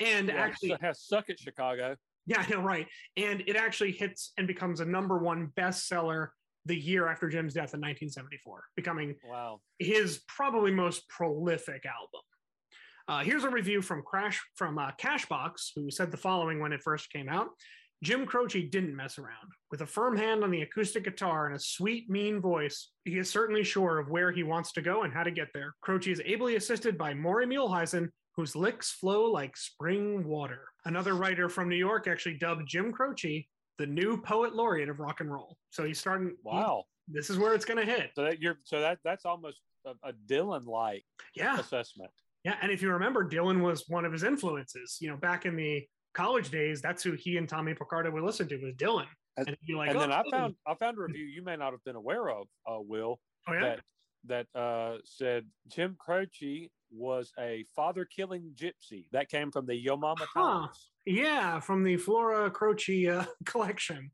And 0.00 0.28
Yeah, 0.28 0.34
actually, 0.36 0.76
has 0.80 1.02
suck 1.02 1.28
at 1.28 1.38
Chicago. 1.38 1.96
Yeah, 2.24 2.40
I 2.46 2.48
know, 2.50 2.62
right. 2.62 2.86
And 3.18 3.42
it 3.46 3.56
actually 3.56 3.92
hits 3.92 4.32
and 4.38 4.46
becomes 4.46 4.80
a 4.80 4.84
number 4.86 5.18
one 5.18 5.48
bestseller 5.48 6.28
the 6.66 6.76
year 6.76 7.08
after 7.08 7.28
Jim's 7.28 7.54
death 7.54 7.74
in 7.74 7.80
1974, 7.80 8.64
becoming 8.76 9.14
Wow. 9.24 9.60
his 9.78 10.20
probably 10.28 10.70
most 10.72 11.08
prolific 11.08 11.84
album. 11.86 12.20
Uh, 13.08 13.22
here's 13.22 13.44
a 13.44 13.50
review 13.50 13.80
from 13.80 14.02
Crash 14.02 14.40
from 14.56 14.78
uh, 14.78 14.90
Cashbox, 15.00 15.70
who 15.76 15.90
said 15.90 16.10
the 16.10 16.16
following 16.16 16.58
when 16.60 16.72
it 16.72 16.82
first 16.82 17.10
came 17.12 17.28
out. 17.28 17.48
Jim 18.02 18.26
Croce 18.26 18.62
didn't 18.68 18.94
mess 18.94 19.16
around. 19.16 19.52
With 19.70 19.80
a 19.80 19.86
firm 19.86 20.16
hand 20.16 20.44
on 20.44 20.50
the 20.50 20.62
acoustic 20.62 21.04
guitar 21.04 21.46
and 21.46 21.56
a 21.56 21.58
sweet, 21.58 22.10
mean 22.10 22.40
voice, 22.40 22.90
he 23.04 23.16
is 23.16 23.30
certainly 23.30 23.64
sure 23.64 23.98
of 23.98 24.10
where 24.10 24.32
he 24.32 24.42
wants 24.42 24.72
to 24.72 24.82
go 24.82 25.04
and 25.04 25.14
how 25.14 25.22
to 25.22 25.30
get 25.30 25.48
there. 25.54 25.74
Croce 25.80 26.10
is 26.10 26.20
ably 26.26 26.56
assisted 26.56 26.98
by 26.98 27.14
Maury 27.14 27.46
Muehleisen, 27.46 28.10
whose 28.34 28.54
licks 28.54 28.90
flow 28.92 29.30
like 29.30 29.56
spring 29.56 30.26
water. 30.26 30.64
Another 30.84 31.14
writer 31.14 31.48
from 31.48 31.70
New 31.70 31.76
York 31.76 32.06
actually 32.06 32.36
dubbed 32.36 32.68
Jim 32.68 32.92
Croce 32.92 33.46
the 33.78 33.86
new 33.86 34.16
poet 34.20 34.54
laureate 34.54 34.88
of 34.88 35.00
rock 35.00 35.20
and 35.20 35.30
roll. 35.32 35.56
So 35.70 35.84
he's 35.84 35.98
starting. 35.98 36.28
he- 36.30 36.36
Wow. 36.44 36.84
this 37.08 37.30
is 37.30 37.38
where 37.38 37.54
it's 37.54 37.64
going 37.64 37.84
to 37.84 37.90
hit. 37.90 38.10
So 38.14 38.24
that 38.24 38.40
you're 38.40 38.58
so 38.64 38.80
that 38.80 38.98
that's 39.04 39.24
almost 39.24 39.60
a, 39.84 39.90
a 40.08 40.12
Dylan 40.12 40.66
like 40.66 41.04
Yeah. 41.34 41.58
assessment. 41.58 42.10
Yeah, 42.44 42.56
and 42.62 42.70
if 42.70 42.80
you 42.80 42.90
remember, 42.92 43.28
Dylan 43.28 43.60
was 43.60 43.84
one 43.88 44.04
of 44.04 44.12
his 44.12 44.22
influences. 44.22 44.98
You 45.00 45.10
know, 45.10 45.16
back 45.16 45.46
in 45.46 45.56
the 45.56 45.84
college 46.14 46.50
days, 46.50 46.80
that's 46.80 47.02
who 47.02 47.12
he 47.12 47.36
and 47.38 47.48
Tommy 47.48 47.74
Picardo 47.74 48.10
would 48.12 48.22
listen 48.22 48.48
to 48.48 48.56
was 48.58 48.74
Dylan. 48.74 49.06
And- 49.36 49.48
And 49.48 49.56
like, 49.76 49.88
and 49.90 49.98
"Oh, 49.98 50.00
then 50.00 50.12
I 50.12 50.22
found 50.30 50.54
I 50.66 50.74
found 50.76 50.96
a 50.96 51.00
review 51.02 51.24
you 51.26 51.42
may 51.42 51.56
not 51.56 51.72
have 51.72 51.84
been 51.84 51.96
aware 51.96 52.30
of, 52.30 52.46
uh, 52.66 52.78
Will, 52.80 53.20
oh 53.48 53.52
yeah, 53.52 53.60
that 54.24 54.46
that 54.54 54.58
uh, 54.60 54.98
said 55.04 55.46
Jim 55.68 55.94
Croce 55.98 56.70
was 56.90 57.32
a 57.38 57.64
father 57.74 58.04
killing 58.04 58.52
gypsy. 58.54 59.06
That 59.12 59.28
came 59.28 59.50
from 59.50 59.66
the 59.66 59.74
Yo 59.76 59.96
Mama 59.96 60.24
Huh. 60.34 60.42
Times. 60.60 60.90
yeah, 61.04 61.60
from 61.60 61.82
the 61.84 61.96
Flora 61.96 62.50
Croce 62.50 63.08
uh, 63.08 63.24
collection. 63.44 64.10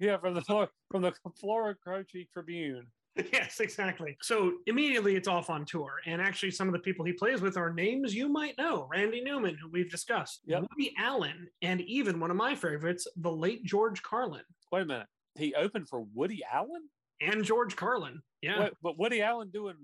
Yeah, 0.00 0.16
from 0.18 0.34
the 0.34 0.42
Flor- 0.42 0.70
from 0.90 1.02
the 1.02 1.12
Flora 1.40 1.74
Croce 1.74 2.28
Tribune. 2.32 2.86
yes, 3.32 3.60
exactly. 3.60 4.16
So 4.22 4.54
immediately 4.66 5.14
it's 5.14 5.28
off 5.28 5.48
on 5.48 5.64
tour, 5.64 5.92
and 6.04 6.20
actually 6.20 6.50
some 6.50 6.66
of 6.66 6.72
the 6.72 6.80
people 6.80 7.04
he 7.04 7.12
plays 7.12 7.40
with 7.40 7.56
are 7.56 7.72
names 7.72 8.12
you 8.12 8.28
might 8.28 8.58
know: 8.58 8.88
Randy 8.90 9.20
Newman, 9.22 9.56
who 9.56 9.68
we've 9.68 9.90
discussed, 9.90 10.40
Yep. 10.46 10.62
Woody 10.70 10.92
Allen, 10.98 11.46
and 11.62 11.80
even 11.82 12.18
one 12.18 12.32
of 12.32 12.36
my 12.36 12.56
favorites, 12.56 13.06
the 13.16 13.30
late 13.30 13.64
George 13.64 14.02
Carlin 14.02 14.42
Wait 14.72 14.82
a 14.82 14.84
minute. 14.86 15.06
He 15.36 15.54
opened 15.54 15.88
for 15.88 16.00
Woody 16.14 16.42
Allen? 16.52 16.88
and 17.20 17.44
George 17.44 17.76
Carlin. 17.76 18.20
Yeah. 18.42 18.58
Wait, 18.64 18.72
but 18.82 18.98
Woody 18.98 19.22
Allen 19.22 19.50
doing 19.50 19.76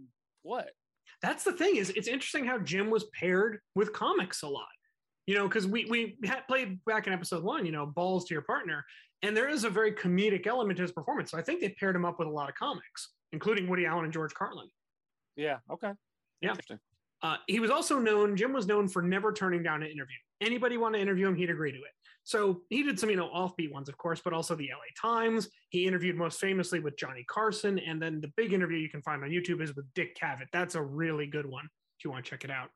what? 0.42 0.70
That's 1.22 1.44
the 1.44 1.52
thing 1.52 1.76
is 1.76 1.90
it's 1.90 2.08
interesting 2.08 2.44
how 2.44 2.58
jim 2.58 2.90
was 2.90 3.04
paired 3.18 3.58
with 3.74 3.92
comics 3.92 4.42
a 4.42 4.48
lot 4.48 4.66
you 5.26 5.34
know 5.34 5.46
because 5.48 5.66
we 5.66 5.84
we 5.86 6.16
had 6.24 6.46
played 6.46 6.78
back 6.84 7.06
in 7.06 7.12
episode 7.12 7.44
one 7.44 7.66
you 7.66 7.72
know 7.72 7.86
balls 7.86 8.24
to 8.26 8.34
your 8.34 8.42
partner 8.42 8.84
and 9.22 9.36
there 9.36 9.48
is 9.48 9.64
a 9.64 9.70
very 9.70 9.92
comedic 9.92 10.46
element 10.46 10.76
to 10.76 10.82
his 10.82 10.92
performance 10.92 11.30
so 11.30 11.38
i 11.38 11.42
think 11.42 11.60
they 11.60 11.68
paired 11.80 11.94
him 11.94 12.04
up 12.04 12.18
with 12.18 12.28
a 12.28 12.30
lot 12.30 12.48
of 12.48 12.54
comics 12.54 13.10
including 13.32 13.68
woody 13.68 13.86
allen 13.86 14.04
and 14.04 14.12
george 14.12 14.34
carlin 14.34 14.68
Yeah, 15.36 15.58
okay. 15.70 15.92
Yeah. 16.40 16.50
Interesting. 16.50 16.78
Uh, 17.22 17.36
he 17.46 17.60
was 17.60 17.70
also 17.70 17.98
known, 17.98 18.36
Jim 18.36 18.52
was 18.52 18.66
known 18.66 18.88
for 18.88 19.02
never 19.02 19.32
turning 19.32 19.62
down 19.62 19.82
an 19.82 19.90
interview. 19.90 20.16
Anybody 20.40 20.76
want 20.78 20.94
to 20.94 21.00
interview 21.00 21.28
him, 21.28 21.34
he'd 21.34 21.50
agree 21.50 21.72
to 21.72 21.78
it. 21.78 21.92
So 22.24 22.62
he 22.68 22.82
did 22.82 22.98
some, 22.98 23.10
you 23.10 23.16
know, 23.16 23.28
offbeat 23.28 23.72
ones, 23.72 23.88
of 23.88 23.96
course, 23.98 24.20
but 24.22 24.32
also 24.32 24.54
the 24.54 24.70
LA 24.70 25.10
Times. 25.10 25.48
He 25.70 25.86
interviewed 25.86 26.16
most 26.16 26.38
famously 26.38 26.80
with 26.80 26.96
Johnny 26.96 27.24
Carson. 27.28 27.78
And 27.78 28.00
then 28.00 28.20
the 28.20 28.32
big 28.36 28.52
interview 28.52 28.78
you 28.78 28.88
can 28.88 29.02
find 29.02 29.22
on 29.22 29.30
YouTube 29.30 29.60
is 29.62 29.74
with 29.74 29.86
Dick 29.94 30.16
Cavett. 30.16 30.46
That's 30.52 30.74
a 30.74 30.82
really 30.82 31.26
good 31.26 31.46
one 31.46 31.64
if 31.98 32.04
you 32.04 32.10
want 32.10 32.24
to 32.24 32.30
check 32.30 32.44
it 32.44 32.50
out. 32.50 32.68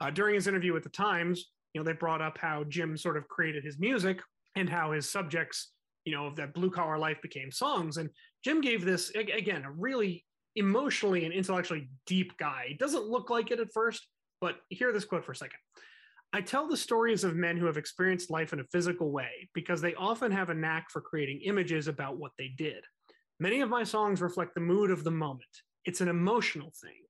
Uh, 0.00 0.10
during 0.10 0.34
his 0.34 0.46
interview 0.46 0.72
with 0.72 0.82
the 0.82 0.88
Times, 0.88 1.50
you 1.74 1.80
know, 1.80 1.84
they 1.84 1.92
brought 1.92 2.20
up 2.20 2.38
how 2.38 2.64
Jim 2.64 2.96
sort 2.96 3.16
of 3.16 3.28
created 3.28 3.64
his 3.64 3.78
music 3.78 4.20
and 4.56 4.68
how 4.68 4.92
his 4.92 5.08
subjects, 5.08 5.72
you 6.04 6.14
know, 6.14 6.26
of 6.26 6.36
that 6.36 6.54
blue 6.54 6.70
collar 6.70 6.98
life 6.98 7.20
became 7.22 7.50
songs. 7.50 7.96
And 7.96 8.10
Jim 8.44 8.60
gave 8.60 8.84
this, 8.84 9.10
again, 9.10 9.64
a 9.64 9.70
really 9.70 10.24
emotionally 10.56 11.24
and 11.24 11.32
intellectually 11.32 11.88
deep 12.06 12.36
guy. 12.36 12.68
It 12.70 12.78
doesn't 12.78 13.06
look 13.06 13.30
like 13.30 13.50
it 13.50 13.60
at 13.60 13.72
first, 13.72 14.06
but 14.40 14.56
hear 14.68 14.92
this 14.92 15.04
quote 15.04 15.24
for 15.24 15.32
a 15.32 15.36
second. 15.36 15.58
I 16.32 16.40
tell 16.40 16.66
the 16.66 16.76
stories 16.76 17.24
of 17.24 17.36
men 17.36 17.58
who 17.58 17.66
have 17.66 17.76
experienced 17.76 18.30
life 18.30 18.52
in 18.52 18.60
a 18.60 18.64
physical 18.72 19.10
way 19.10 19.48
because 19.54 19.80
they 19.80 19.94
often 19.94 20.32
have 20.32 20.48
a 20.48 20.54
knack 20.54 20.90
for 20.90 21.02
creating 21.02 21.42
images 21.44 21.88
about 21.88 22.18
what 22.18 22.32
they 22.38 22.48
did. 22.56 22.84
Many 23.38 23.60
of 23.60 23.68
my 23.68 23.84
songs 23.84 24.22
reflect 24.22 24.54
the 24.54 24.60
mood 24.60 24.90
of 24.90 25.04
the 25.04 25.10
moment. 25.10 25.42
It's 25.84 26.00
an 26.00 26.08
emotional 26.08 26.72
thing. 26.80 27.02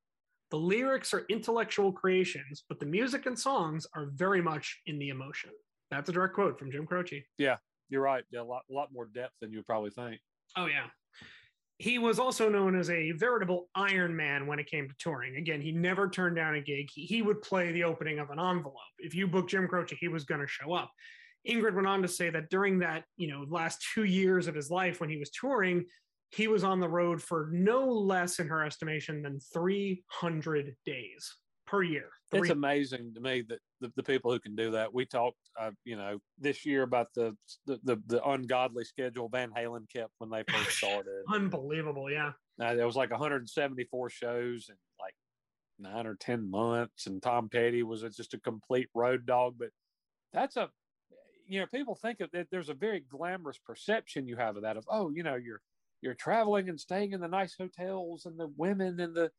The 0.51 0.57
lyrics 0.57 1.15
are 1.15 1.25
intellectual 1.29 1.93
creations, 1.93 2.65
but 2.69 2.81
the 2.81 2.87
music 2.87 3.27
and 3.27 3.39
songs 3.39 3.87
are 3.95 4.11
very 4.15 4.43
much 4.43 4.81
in 4.87 4.99
the 4.99 5.11
emotion. 5.11 5.51
That's 5.91 6.09
a 6.09 6.13
direct 6.13 6.35
quote 6.35 6.59
from 6.59 6.71
Jim 6.73 6.87
Croce. 6.87 7.25
Yeah, 7.39 7.57
you're 7.89 8.03
right. 8.03 8.25
Yeah, 8.31 8.41
a 8.41 8.43
lot, 8.43 8.63
a 8.71 8.73
lot 8.73 8.89
more 8.93 9.07
depth 9.07 9.35
than 9.41 9.53
you 9.53 9.63
probably 9.63 9.91
think. 9.91 10.21
Oh, 10.57 10.67
yeah. 10.67 10.87
He 11.83 11.99
was 11.99 12.21
also 12.21 12.49
known 12.49 12.79
as 12.79 12.91
a 12.91 13.11
veritable 13.11 13.69
Iron 13.75 14.15
Man 14.15 14.47
when 14.47 14.61
it 14.61 14.71
came 14.71 14.89
to 14.89 14.95
touring. 15.01 15.35
Again, 15.35 15.61
he 15.61 15.73
never 15.73 16.09
turned 16.09 16.37
down 16.37 16.55
a 16.55 16.61
gig. 16.61 16.89
He, 16.95 17.07
he 17.07 17.23
would 17.23 17.43
play 17.43 17.73
the 17.73 17.83
opening 17.83 18.21
of 18.21 18.31
an 18.31 18.39
envelope. 18.39 18.77
If 19.01 19.17
you 19.17 19.27
booked 19.27 19.51
Jim 19.51 19.67
Croce, 19.67 19.97
he 19.99 20.07
was 20.07 20.23
going 20.23 20.41
to 20.41 20.47
show 20.47 20.75
up. 20.75 20.93
Ingrid 21.45 21.75
went 21.75 21.89
on 21.89 22.01
to 22.03 22.07
say 22.07 22.31
that 22.31 22.51
during 22.51 22.79
that, 22.79 23.03
you 23.17 23.27
know, 23.27 23.45
last 23.49 23.85
two 23.95 24.05
years 24.05 24.47
of 24.47 24.55
his 24.55 24.71
life 24.71 25.01
when 25.01 25.11
he 25.11 25.17
was 25.17 25.31
touring, 25.31 25.85
he 26.31 26.47
was 26.47 26.63
on 26.63 26.79
the 26.79 26.89
road 26.89 27.21
for 27.21 27.49
no 27.53 27.85
less, 27.85 28.39
in 28.39 28.47
her 28.47 28.65
estimation, 28.65 29.21
than 29.21 29.41
300 29.53 30.77
days 30.87 31.35
per 31.67 31.83
year. 31.83 32.11
It's 32.31 32.51
amazing 32.51 33.13
to 33.15 33.21
me 33.21 33.43
that 33.49 33.59
the, 33.83 33.93
the 33.97 34.03
people 34.03 34.33
who 34.33 34.41
can 34.41 34.57
do 34.57 34.71
that. 34.71 34.95
We 34.95 35.05
talked, 35.05 35.37
uh, 35.61 35.73
you 35.85 35.97
know, 35.97 36.19
this 36.39 36.65
year 36.65 36.83
about 36.83 37.09
the, 37.15 37.37
the 37.67 37.79
the 37.85 38.03
the 38.07 38.25
ungodly 38.27 38.85
schedule 38.85 39.29
Van 39.29 39.51
Halen 39.51 39.91
kept 39.93 40.13
when 40.19 40.31
they 40.31 40.45
first 40.51 40.79
started. 40.79 41.25
unbelievable. 41.33 42.11
Yeah. 42.11 42.33
Uh, 42.61 42.75
there 42.75 42.87
was 42.87 42.97
like 42.97 43.11
174 43.11 44.11
shows 44.11 44.69
in 44.71 44.77
like 45.01 45.15
nine 45.79 46.07
or 46.07 46.15
ten 46.15 46.51
months, 46.51 47.07
and 47.07 47.23
Tom 47.23 47.49
Petty 47.51 47.83
was 47.83 48.03
a- 48.03 48.11
just 48.11 48.35
a 48.35 48.41
complete 48.41 48.89
road 48.95 49.27
dog. 49.27 49.57
But 49.59 49.71
that's 50.33 50.57
a, 50.57 50.71
you 51.47 51.61
know, 51.61 51.67
people 51.67 51.95
think 51.95 52.21
of 52.21 52.31
that. 52.33 52.47
There's 52.51 52.69
a 52.71 52.75
very 52.75 53.01
glamorous 53.01 53.59
perception 53.59 54.29
you 54.29 54.37
have 54.37 54.57
of 54.57 54.63
that. 54.63 54.77
Of 54.77 54.85
oh, 54.89 55.11
you 55.11 55.23
know, 55.23 55.35
you're 55.35 55.61
you're 56.01 56.15
traveling 56.15 56.69
and 56.69 56.81
staying 56.81 57.13
in 57.13 57.21
the 57.21 57.29
nice 57.29 57.55
hotels 57.59 58.27
and 58.27 58.39
the 58.39 58.49
women 58.57 58.99
and 59.01 59.15
the, 59.15 59.31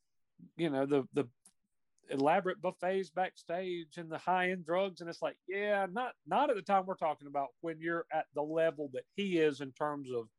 you 0.58 0.70
know, 0.70 0.86
the 0.86 1.04
the 1.14 1.28
elaborate 2.10 2.62
buffets 2.62 3.10
backstage 3.10 3.98
and 3.98 4.12
the 4.12 4.18
high 4.18 4.52
end 4.52 4.66
drugs. 4.66 5.02
And 5.02 5.10
it's 5.10 5.22
like, 5.22 5.38
yeah, 5.48 5.88
not 5.90 6.14
not 6.26 6.50
at 6.50 6.56
the 6.56 6.62
time 6.62 6.86
we're 6.86 6.96
talking 6.96 7.28
about 7.28 7.50
when 7.62 7.80
you're 7.80 8.06
at 8.12 8.28
the 8.34 8.44
level 8.44 8.90
that 8.94 9.06
he 9.16 9.38
is 9.40 9.62
in 9.62 9.72
terms 9.74 10.10
of 10.12 10.30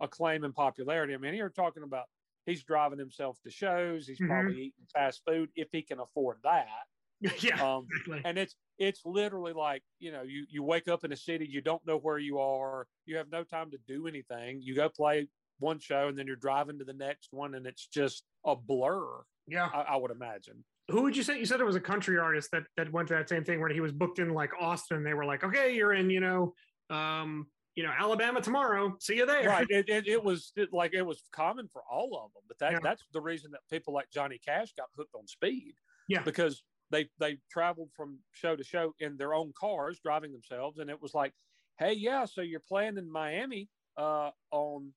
acclaim 0.00 0.44
and 0.44 0.54
popularity. 0.54 1.14
I 1.14 1.18
mean, 1.18 1.34
you're 1.34 1.50
talking 1.50 1.82
about 1.82 2.06
he's 2.46 2.64
driving 2.64 2.98
himself 2.98 3.40
to 3.42 3.50
shows. 3.50 4.06
He's 4.06 4.20
Mhm. 4.20 4.28
probably 4.28 4.56
eating 4.66 4.86
fast 4.92 5.22
food 5.26 5.50
if 5.54 5.68
he 5.72 5.82
can 5.82 6.00
afford 6.00 6.40
that. 6.42 6.86
yeah. 7.42 7.62
Um, 7.76 7.86
exactly. 7.90 8.22
and 8.24 8.38
it's 8.38 8.56
it's 8.76 9.04
literally 9.06 9.52
like 9.52 9.84
you 9.98 10.10
know 10.12 10.22
you 10.22 10.46
you 10.50 10.62
wake 10.62 10.88
up 10.88 11.04
in 11.04 11.12
a 11.12 11.16
city 11.16 11.46
you 11.46 11.60
don't 11.62 11.86
know 11.86 11.96
where 11.96 12.18
you 12.18 12.38
are 12.40 12.88
you 13.06 13.16
have 13.16 13.30
no 13.30 13.44
time 13.44 13.70
to 13.70 13.78
do 13.78 14.08
anything 14.08 14.60
you 14.60 14.74
go 14.74 14.88
play 14.88 15.28
one 15.60 15.78
show 15.78 16.08
and 16.08 16.18
then 16.18 16.26
you're 16.26 16.34
driving 16.36 16.76
to 16.80 16.84
the 16.84 16.92
next 16.92 17.32
one 17.32 17.54
and 17.54 17.66
it's 17.68 17.86
just 17.86 18.26
a 18.44 18.56
blur 18.56 19.22
yeah. 19.46 19.66
I, 19.72 19.82
I 19.82 19.96
would 19.96 20.10
imagine 20.10 20.64
Who 20.90 21.02
would 21.02 21.16
you 21.16 21.22
say? 21.22 21.38
You 21.38 21.46
said 21.46 21.60
it 21.60 21.64
was 21.64 21.76
a 21.76 21.80
country 21.80 22.18
artist 22.18 22.50
that 22.52 22.64
that 22.76 22.92
went 22.92 23.08
to 23.08 23.14
that 23.14 23.28
same 23.28 23.44
thing 23.44 23.60
where 23.60 23.70
he 23.70 23.80
was 23.80 23.92
booked 23.92 24.18
in 24.18 24.32
like 24.34 24.50
Austin. 24.60 25.02
They 25.02 25.14
were 25.14 25.24
like, 25.24 25.42
okay, 25.44 25.74
you're 25.74 25.94
in, 25.94 26.10
you 26.10 26.20
know, 26.20 26.52
um, 26.90 27.46
you 27.74 27.82
know, 27.82 27.92
Alabama 27.98 28.40
tomorrow. 28.42 28.94
See 29.00 29.16
you 29.16 29.24
there. 29.26 29.48
right 29.48 29.66
it, 29.70 29.88
it, 29.96 30.06
it 30.06 30.22
was 30.22 30.52
it, 30.56 30.72
like 30.72 30.92
it 30.94 31.02
was 31.02 31.22
common 31.32 31.68
for 31.72 31.82
all 31.90 32.16
of 32.24 32.32
them 32.34 32.42
but 32.46 32.58
that 32.58 32.72
Yeah. 32.72 32.78
that's 32.82 33.02
the 33.12 33.20
reason 33.20 33.50
that 33.52 33.60
people 33.70 33.92
like 33.94 34.10
johnny 34.12 34.38
cash 34.46 34.72
got 34.76 34.86
hooked 34.96 35.14
on 35.14 35.26
speed 35.26 35.74
Yeah. 36.08 36.22
because 36.22 36.62
they 36.90 37.08
they 37.18 37.38
traveled 37.50 37.90
from 37.96 38.18
show 38.32 38.54
to 38.54 38.62
show 38.62 38.94
in 39.00 39.16
their 39.16 39.34
own 39.34 39.52
cars 39.58 39.98
driving 40.00 40.30
themselves 40.32 40.78
and 40.78 40.88
it 40.90 41.00
was 41.02 41.14
like 41.14 41.32
hey 41.78 41.94
yeah 41.94 42.26
so 42.26 42.42
you're 42.42 42.60
playing 42.60 42.96
in 42.98 43.10
miami 43.10 43.68
uh 43.96 44.30
on 44.52 44.92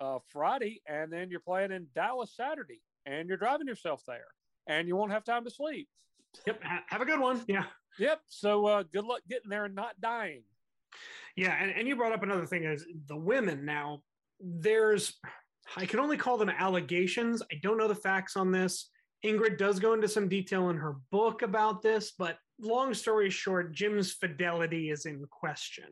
uh 0.00 0.18
friday 0.28 0.80
and 0.86 1.12
then 1.12 1.30
you're 1.30 1.40
playing 1.40 1.72
in 1.72 1.86
dallas 1.94 2.32
saturday 2.36 2.80
and 3.06 3.28
you're 3.28 3.38
driving 3.38 3.66
yourself 3.66 4.02
there 4.06 4.26
and 4.66 4.88
you 4.88 4.96
won't 4.96 5.12
have 5.12 5.24
time 5.24 5.44
to 5.44 5.50
sleep 5.50 5.88
Yep. 6.46 6.62
ha- 6.64 6.84
have 6.88 7.00
a 7.00 7.04
good 7.04 7.20
one. 7.20 7.42
Yeah. 7.46 7.64
yep 7.98 8.20
so 8.28 8.66
uh 8.66 8.82
good 8.92 9.04
luck 9.04 9.20
getting 9.28 9.50
there 9.50 9.64
and 9.66 9.74
not 9.74 10.00
dying 10.00 10.42
Yeah. 11.36 11.56
And, 11.60 11.70
and 11.72 11.88
you 11.88 11.96
brought 11.96 12.12
up 12.12 12.22
another 12.22 12.46
thing 12.46 12.64
is 12.64 12.86
the 13.08 13.16
women. 13.16 13.64
Now, 13.64 14.02
there's, 14.40 15.14
I 15.76 15.84
can 15.86 15.98
only 16.00 16.16
call 16.16 16.36
them 16.38 16.48
allegations. 16.50 17.42
I 17.50 17.56
don't 17.62 17.78
know 17.78 17.88
the 17.88 17.94
facts 17.94 18.36
on 18.36 18.52
this. 18.52 18.90
Ingrid 19.24 19.58
does 19.58 19.80
go 19.80 19.94
into 19.94 20.06
some 20.06 20.28
detail 20.28 20.70
in 20.70 20.76
her 20.76 20.96
book 21.10 21.42
about 21.42 21.82
this, 21.82 22.12
but 22.16 22.36
long 22.60 22.94
story 22.94 23.30
short, 23.30 23.72
Jim's 23.72 24.12
fidelity 24.12 24.90
is 24.90 25.06
in 25.06 25.24
question. 25.30 25.88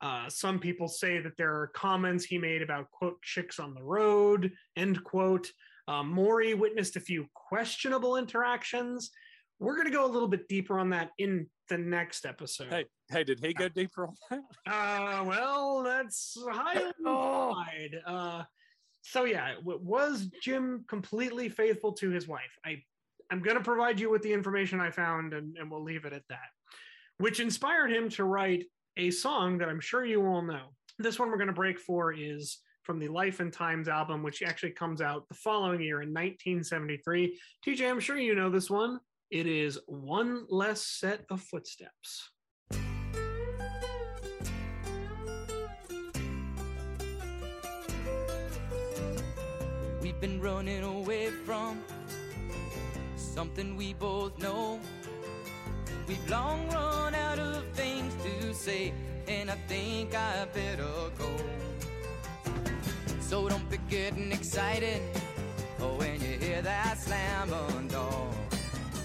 Uh, 0.00 0.28
some 0.28 0.58
people 0.58 0.88
say 0.88 1.20
that 1.20 1.36
there 1.36 1.52
are 1.54 1.68
comments 1.68 2.24
he 2.24 2.38
made 2.38 2.62
about, 2.62 2.90
quote, 2.90 3.20
chicks 3.22 3.60
on 3.60 3.74
the 3.74 3.82
road, 3.82 4.50
end 4.76 5.04
quote. 5.04 5.46
Uh, 5.90 6.04
Maury 6.04 6.54
witnessed 6.54 6.94
a 6.96 7.00
few 7.00 7.26
questionable 7.34 8.16
interactions. 8.16 9.10
We're 9.58 9.74
going 9.74 9.88
to 9.88 9.92
go 9.92 10.04
a 10.06 10.12
little 10.14 10.28
bit 10.28 10.46
deeper 10.48 10.78
on 10.78 10.90
that 10.90 11.10
in 11.18 11.48
the 11.68 11.78
next 11.78 12.24
episode. 12.26 12.68
hey 12.72 12.84
hey 13.10 13.22
did 13.24 13.38
he 13.44 13.52
go 13.52 13.68
deeper 13.68 14.06
on 14.08 14.14
that 14.30 14.40
Uh, 14.72 15.24
well, 15.24 15.82
that's 15.82 16.36
highly 16.50 16.92
Oh. 17.06 17.48
implied. 17.50 18.00
Uh, 18.06 18.42
so 19.02 19.24
yeah, 19.24 19.54
was 19.64 20.28
Jim 20.42 20.84
completely 20.88 21.48
faithful 21.48 21.92
to 21.94 22.10
his 22.10 22.28
wife? 22.28 22.52
I, 22.64 22.82
I'm 23.30 23.40
going 23.40 23.56
to 23.56 23.62
provide 23.62 23.98
you 24.00 24.10
with 24.10 24.22
the 24.22 24.32
information 24.32 24.80
I 24.80 24.90
found, 24.90 25.32
and, 25.34 25.56
and 25.58 25.70
we'll 25.70 25.82
leave 25.84 26.04
it 26.04 26.12
at 26.12 26.22
that. 26.28 26.48
Which 27.18 27.40
inspired 27.40 27.90
him 27.92 28.08
to 28.10 28.24
write 28.24 28.64
a 28.96 29.10
song 29.10 29.58
that 29.58 29.68
I'm 29.68 29.80
sure 29.80 30.04
you 30.04 30.24
all 30.26 30.42
know. 30.42 30.66
This 30.98 31.18
one 31.18 31.30
we're 31.30 31.36
going 31.36 31.46
to 31.48 31.52
break 31.52 31.78
for 31.78 32.12
is 32.12 32.58
from 32.82 32.98
the 32.98 33.08
Life 33.08 33.40
and 33.40 33.52
Times 33.52 33.88
album, 33.88 34.22
which 34.22 34.42
actually 34.42 34.72
comes 34.72 35.00
out 35.00 35.28
the 35.28 35.34
following 35.34 35.80
year 35.80 36.02
in 36.02 36.08
1973. 36.08 37.38
TJ, 37.66 37.90
I'm 37.90 38.00
sure 38.00 38.18
you 38.18 38.34
know 38.34 38.50
this 38.50 38.70
one. 38.70 39.00
It 39.30 39.46
is 39.46 39.78
One 39.86 40.44
Less 40.48 40.82
Set 40.82 41.24
of 41.30 41.40
Footsteps. 41.40 42.30
We've 50.02 50.20
been 50.20 50.40
running 50.40 50.82
away 50.82 51.30
from 51.30 51.82
something 53.16 53.76
we 53.76 53.94
both 53.94 54.36
know. 54.38 54.80
We've 56.08 56.28
long 56.28 56.68
run 56.70 57.14
out 57.14 57.38
of 57.38 57.64
things 57.74 58.12
to 58.24 58.52
say, 58.52 58.92
and 59.28 59.50
I 59.50 59.54
think 59.68 60.14
I 60.14 60.46
better 60.52 61.10
go. 61.16 61.30
So 63.30 63.48
don't 63.48 63.70
be 63.70 63.78
getting 63.88 64.32
excited 64.32 65.00
oh, 65.78 65.94
when 65.98 66.20
you 66.20 66.36
hear 66.44 66.62
that 66.62 66.98
slam 66.98 67.52
on 67.52 67.86
door. 67.86 68.28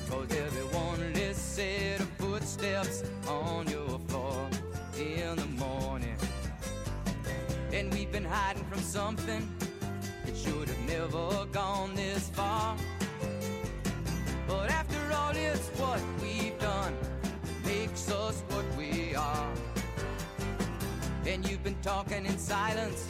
Cause 0.09 0.29
one 0.73 1.13
less 1.13 1.37
set 1.37 1.99
of 1.99 2.09
footsteps 2.17 3.03
on 3.27 3.67
your 3.67 3.99
floor 4.07 4.49
in 4.97 5.35
the 5.35 5.45
morning. 5.59 6.17
And 7.71 7.93
we've 7.93 8.11
been 8.11 8.25
hiding 8.25 8.63
from 8.63 8.79
something 8.79 9.47
it 10.25 10.35
should 10.35 10.69
have 10.69 10.85
never 10.87 11.45
gone 11.51 11.93
this 11.93 12.29
far. 12.29 12.75
But 14.47 14.71
after 14.71 15.01
all, 15.13 15.33
it's 15.35 15.67
what 15.77 16.01
we've 16.19 16.57
done 16.57 16.95
that 17.43 17.67
makes 17.67 18.09
us 18.09 18.41
what 18.49 18.65
we 18.75 19.13
are. 19.13 19.51
And 21.27 21.47
you've 21.47 21.63
been 21.63 21.77
talking 21.83 22.25
in 22.25 22.39
silence, 22.39 23.07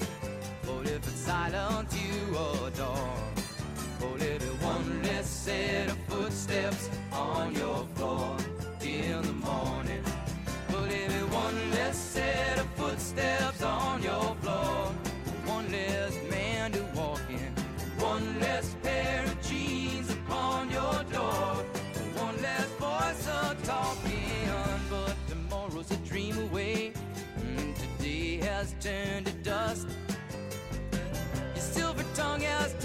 but 0.66 0.86
if 0.88 1.08
it's 1.08 1.12
silence 1.12 1.96
you 1.96 2.36
adore, 2.36 3.14
well, 4.02 4.22
it'll 4.22 4.56
one 4.58 5.04
less 5.04 5.30
set 5.30 5.90
of 5.90 5.98
footsteps 6.08 6.90
on 7.12 7.54
your 7.56 7.86
floor 7.96 8.36
in 8.82 9.22
the 9.22 9.34
morning. 9.34 10.04
But 10.72 10.92
it'll 10.92 11.28
one 11.30 11.72
less 11.72 11.98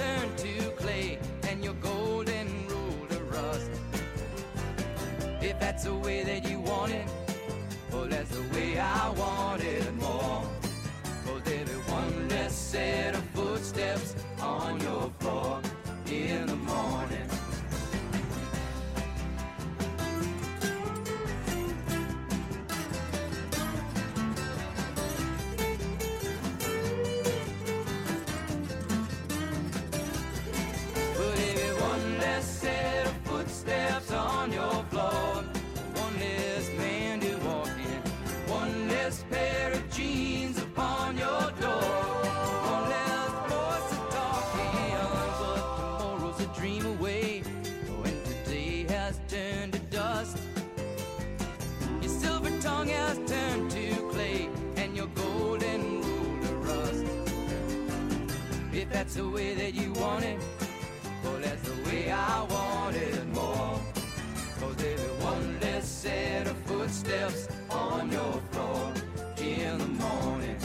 turn 0.01 0.35
to 0.37 0.71
clay 0.83 1.19
and 1.49 1.63
your 1.63 1.75
golden 1.75 2.47
rule 2.69 3.07
to 3.11 3.19
rust. 3.25 3.71
If 5.43 5.61
that's 5.61 5.85
the 5.85 5.95
way 5.95 6.23
that 6.25 6.49
you 6.49 6.59
want 6.61 6.93
it, 6.93 7.07
well, 7.93 8.07
that's 8.07 8.31
the 8.31 8.43
way 8.55 8.79
I 8.79 9.11
want 9.11 9.63
it 9.63 9.95
more. 9.97 10.43
Cause 11.27 11.43
every 11.59 11.83
one 11.93 12.29
less 12.31 12.55
set 12.55 13.15
of 13.15 13.25
footsteps 13.35 14.15
that's 59.11 59.23
the 59.23 59.29
way 59.29 59.55
that 59.55 59.75
you 59.75 59.93
want 59.95 60.25
it. 60.25 60.39
Oh, 61.25 61.37
that's 61.41 61.69
the 61.69 61.91
way 61.91 62.13
I 62.13 62.43
want 62.43 62.95
it 62.95 63.27
more. 63.31 63.81
Cause 64.61 64.77
there'll 64.77 64.97
be 64.99 65.25
one 65.25 65.61
less 65.61 65.89
set 65.89 66.47
of 66.47 66.57
footsteps 66.59 67.49
on 67.71 68.13
your 68.13 68.41
floor 68.53 68.93
in 69.39 69.79
the 69.79 69.87
morning. 69.87 70.57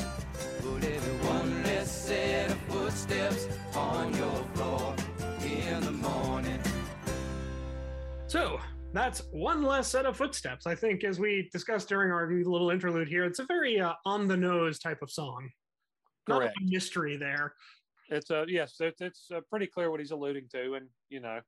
But 0.62 0.80
there'll 0.80 1.02
be 1.02 1.26
one 1.26 1.64
less 1.64 1.90
set 1.90 2.52
of 2.52 2.58
footsteps 2.70 3.48
on 3.76 4.14
your 4.14 4.44
floor 4.54 4.94
in 5.44 5.84
the 5.84 5.92
morning. 5.92 6.60
So 8.28 8.60
that's 8.94 9.24
one 9.32 9.64
less 9.64 9.88
set 9.88 10.06
of 10.06 10.16
footsteps. 10.16 10.68
I 10.68 10.76
think, 10.76 11.04
as 11.04 11.20
we 11.20 11.50
discussed 11.52 11.90
during 11.90 12.12
our 12.12 12.32
little 12.32 12.70
interlude 12.70 13.08
here, 13.08 13.26
it's 13.26 13.40
a 13.40 13.46
very 13.46 13.80
uh, 13.80 13.94
on 14.06 14.28
the 14.28 14.38
nose 14.38 14.78
type 14.78 15.02
of 15.02 15.10
song. 15.10 15.50
Not 16.28 16.44
a 16.44 16.52
mystery 16.62 17.18
there. 17.18 17.54
It's 18.10 18.30
a 18.30 18.46
yes, 18.48 18.76
it's, 18.80 19.02
it's 19.02 19.32
uh, 19.32 19.42
pretty 19.50 19.68
clear 19.68 19.92
what 19.92 20.00
he's 20.00 20.12
alluding 20.12 20.48
to, 20.52 20.76
and 20.76 20.88
you 21.10 21.20
know, 21.20 21.40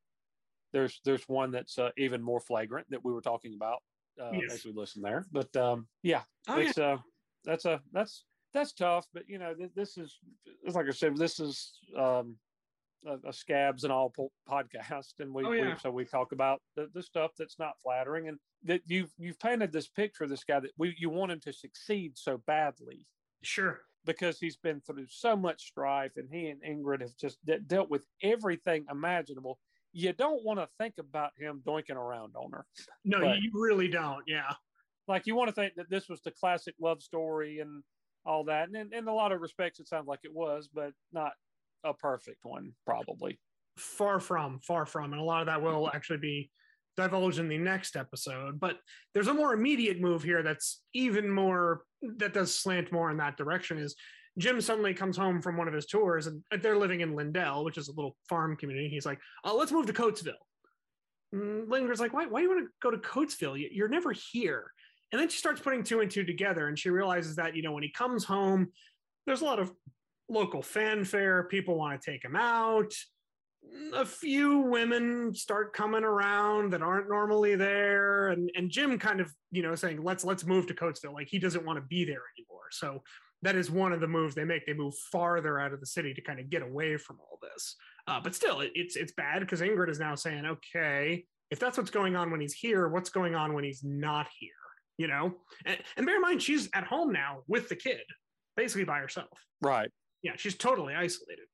there's 0.74 1.00
there's 1.06 1.24
one 1.28 1.52
that's 1.52 1.78
uh, 1.78 1.92
even 1.98 2.22
more 2.22 2.40
flagrant 2.40 2.88
that 2.90 3.04
we 3.04 3.12
were 3.14 3.22
talking 3.22 3.54
about 3.56 3.84
uh, 4.22 4.32
Yes. 4.34 4.54
as 4.54 4.66
we 4.66 4.72
listen 4.74 5.02
there. 5.02 5.26
But 5.32 5.56
um, 5.56 5.88
yeah, 6.04 6.24
Oh, 6.48 6.58
yeah. 6.58 6.70
it's 6.70 6.78
uh, 6.78 6.98
that's 7.44 7.66
a 7.66 7.82
that's 7.92 8.26
that's 8.54 8.74
tough. 8.74 9.06
But 9.14 9.24
you 9.28 9.38
know, 9.40 9.54
th- 9.54 9.72
this 9.76 9.98
is 9.98 10.20
it's 10.64 10.76
like 10.76 10.88
I 10.88 10.92
said, 10.92 11.16
this 11.18 11.40
is 11.40 11.80
um, 11.96 12.38
a, 13.06 13.30
a 13.30 13.34
scabs 13.34 13.84
and 13.84 13.94
all 13.94 14.10
po- 14.10 14.32
podcast, 14.50 15.20
and 15.20 15.34
we, 15.34 15.46
Oh, 15.46 15.50
we 15.52 15.74
so 15.80 15.92
we 15.92 16.06
talk 16.06 16.32
about 16.32 16.62
the, 16.76 16.90
the 16.94 17.04
stuff 17.04 17.32
that's 17.38 17.60
not 17.60 17.80
flattering, 17.84 18.28
and 18.30 18.40
that 18.64 18.82
you've 18.88 19.12
you've 19.20 19.40
painted 19.40 19.72
this 19.72 19.88
picture 19.88 20.24
of 20.24 20.32
this 20.32 20.44
guy 20.44 20.60
that 20.60 20.72
we 20.78 20.96
you 20.98 21.10
want 21.12 21.32
him 21.32 21.40
to 21.42 21.54
succeed 21.54 22.18
so 22.18 22.42
badly 22.48 23.06
Sure. 23.44 23.82
Because 24.08 24.40
he's 24.40 24.56
been 24.56 24.82
through 24.82 25.06
so 25.10 25.36
much 25.36 25.62
strife 25.68 26.14
and 26.16 26.28
he 26.32 26.48
and 26.48 26.62
Ingrid 26.64 27.02
have 27.02 27.16
just 27.18 27.38
de- 27.46 27.60
dealt 27.60 27.92
with 27.92 28.06
everything 28.24 28.86
imaginable. 28.90 29.60
You 29.94 30.14
don't 30.14 30.44
want 30.44 30.60
to 30.60 30.68
think 30.80 30.96
about 30.98 31.32
him 31.38 31.62
doinking 31.68 31.96
around 31.98 32.34
on 32.36 32.52
her. 32.54 32.66
No, 33.06 33.20
But- 33.20 33.42
you 33.42 33.52
really 33.54 33.88
don't. 33.90 34.24
Yeah. 34.26 34.52
Like 35.08 35.28
you 35.28 35.36
want 35.36 35.50
to 35.50 35.54
think 35.54 35.74
that 35.76 35.90
this 35.90 36.10
was 36.10 36.22
the 36.22 36.32
classic 36.32 36.74
love 36.82 37.02
story 37.04 37.60
and 37.60 37.84
all 38.26 38.44
that. 38.46 38.68
And 38.68 38.76
in, 38.76 38.94
in 38.94 39.08
a 39.08 39.14
lot 39.14 39.32
of 39.32 39.42
respects, 39.42 39.80
it 39.80 39.88
sounds 39.88 40.08
like 40.08 40.20
it 40.24 40.34
was, 40.34 40.70
but 40.74 40.92
not 41.14 41.34
a 41.84 41.94
perfect 41.94 42.40
one, 42.44 42.74
probably. 42.86 43.40
Far 43.78 44.20
from, 44.20 44.60
far 44.60 44.86
from. 44.86 45.14
And 45.14 45.22
a 45.22 45.24
lot 45.24 45.42
of 45.42 45.48
that 45.48 45.62
will 45.62 45.90
actually 45.94 46.18
be 46.20 46.50
divulged 46.98 47.40
in 47.40 47.48
the 47.48 47.58
next 47.58 47.96
episode. 47.96 48.60
But 48.60 48.78
there's 49.14 49.28
a 49.28 49.34
more 49.34 49.54
immediate 49.54 50.02
move 50.02 50.24
here 50.24 50.44
that's 50.44 50.82
even 50.94 51.30
more, 51.30 51.84
that 52.18 52.34
does 52.34 52.54
slant 52.54 52.92
more 52.92 53.12
in 53.12 53.18
that 53.18 53.38
direction 53.38 53.78
is 53.78 53.96
Jim 54.38 54.62
suddenly 54.62 54.94
comes 54.94 55.18
home 55.18 55.42
from 55.42 55.58
one 55.58 55.68
of 55.68 55.74
his 55.74 55.86
tours 55.86 56.28
and 56.28 56.44
they're 56.62 56.78
living 56.78 57.02
in 57.02 57.16
Lyndell, 57.16 57.64
which 57.66 57.78
is 57.78 57.88
a 57.88 57.94
little 57.94 58.16
farm 58.30 58.56
community. 58.56 58.88
He's 58.88 59.06
like, 59.06 59.20
oh, 59.44 59.56
let's 59.58 59.72
move 59.72 59.88
to 59.88 59.94
Coatesville. 59.94 60.34
Mm, 61.34 61.68
Ingrid's 61.68 62.00
like, 62.00 62.14
why, 62.14 62.26
why 62.26 62.40
do 62.40 62.44
you 62.44 62.50
want 62.50 62.66
to 62.66 62.72
go 62.82 62.92
to 62.92 62.98
Coatesville? 62.98 63.68
You're 63.72 63.88
never 63.88 64.12
here. 64.12 64.72
And 65.12 65.20
then 65.20 65.30
she 65.30 65.38
starts 65.38 65.62
putting 65.62 65.84
two 65.84 66.02
and 66.02 66.12
two 66.12 66.24
together 66.24 66.68
and 66.68 66.78
she 66.78 66.90
realizes 66.90 67.36
that, 67.38 67.56
you 67.56 67.64
know, 67.64 67.72
when 67.72 67.84
he 67.84 67.90
comes 67.90 68.26
home, 68.26 68.68
there's 69.26 69.42
a 69.42 69.46
lot 69.46 69.60
of 69.60 69.72
local 70.30 70.62
fanfare. 70.62 71.44
People 71.46 71.78
want 71.78 72.00
to 72.00 72.12
take 72.12 72.24
him 72.24 72.36
out. 72.36 72.94
A 73.94 74.06
few 74.06 74.60
women 74.60 75.34
start 75.34 75.74
coming 75.74 76.04
around 76.04 76.74
that 76.74 76.82
aren't 76.82 77.10
normally 77.10 77.56
there. 77.56 78.30
And, 78.30 78.50
and 78.56 78.70
Jim 78.70 79.00
kind 79.00 79.20
of, 79.20 79.32
you 79.52 79.64
know, 79.64 79.76
saying, 79.76 80.04
let's, 80.04 80.24
let's 80.24 80.46
move 80.46 80.68
to 80.68 80.74
Coatesville. 80.74 81.14
Like 81.14 81.28
he 81.30 81.40
doesn't 81.40 81.66
want 81.66 81.78
to 81.78 81.86
be 81.88 82.04
there 82.04 82.24
anymore. 82.38 82.68
So 82.72 83.04
that 83.44 83.56
is 83.56 83.70
one 83.70 83.94
of 83.94 84.02
the 84.02 84.08
moves 84.08 84.36
they 84.36 84.44
make. 84.44 84.66
They 84.66 84.74
move 84.74 84.96
farther 85.12 85.60
out 85.60 85.74
of 85.74 85.80
the 85.80 85.86
city 85.86 86.14
to 86.14 86.22
kind 86.22 86.40
of 86.40 86.50
get 86.50 86.64
away 86.64 86.98
from 86.98 87.18
all 87.20 87.40
this. 87.42 87.76
Uh, 88.08 88.20
but 88.20 88.34
still, 88.34 88.62
it, 88.62 88.72
it's 88.74 88.96
it's 88.96 89.12
bad 89.12 89.42
because 89.42 89.62
Ingrid 89.62 89.90
is 89.90 90.00
now 90.00 90.16
saying, 90.16 90.46
okay, 90.46 91.26
if 91.52 91.60
that's 91.60 91.78
what's 91.78 91.92
going 91.92 92.16
on 92.16 92.32
when 92.32 92.42
he's 92.42 92.54
here, 92.54 92.88
what's 92.88 93.10
going 93.10 93.36
on 93.36 93.54
when 93.54 93.64
he's 93.64 93.84
not 93.84 94.28
here? 94.40 94.50
You 94.98 95.08
know, 95.08 95.36
and, 95.66 95.78
and 95.96 96.06
bear 96.06 96.16
in 96.16 96.22
mind 96.22 96.42
she's 96.42 96.70
at 96.74 96.86
home 96.86 97.14
now 97.14 97.40
with 97.48 97.70
the 97.70 97.76
kid, 97.76 98.02
basically 98.56 98.86
by 98.86 99.00
herself. 99.00 99.28
Right. 99.62 99.92
Yeah, 100.24 100.32
she's 100.36 100.56
totally 100.56 100.96
isolated. 100.96 101.46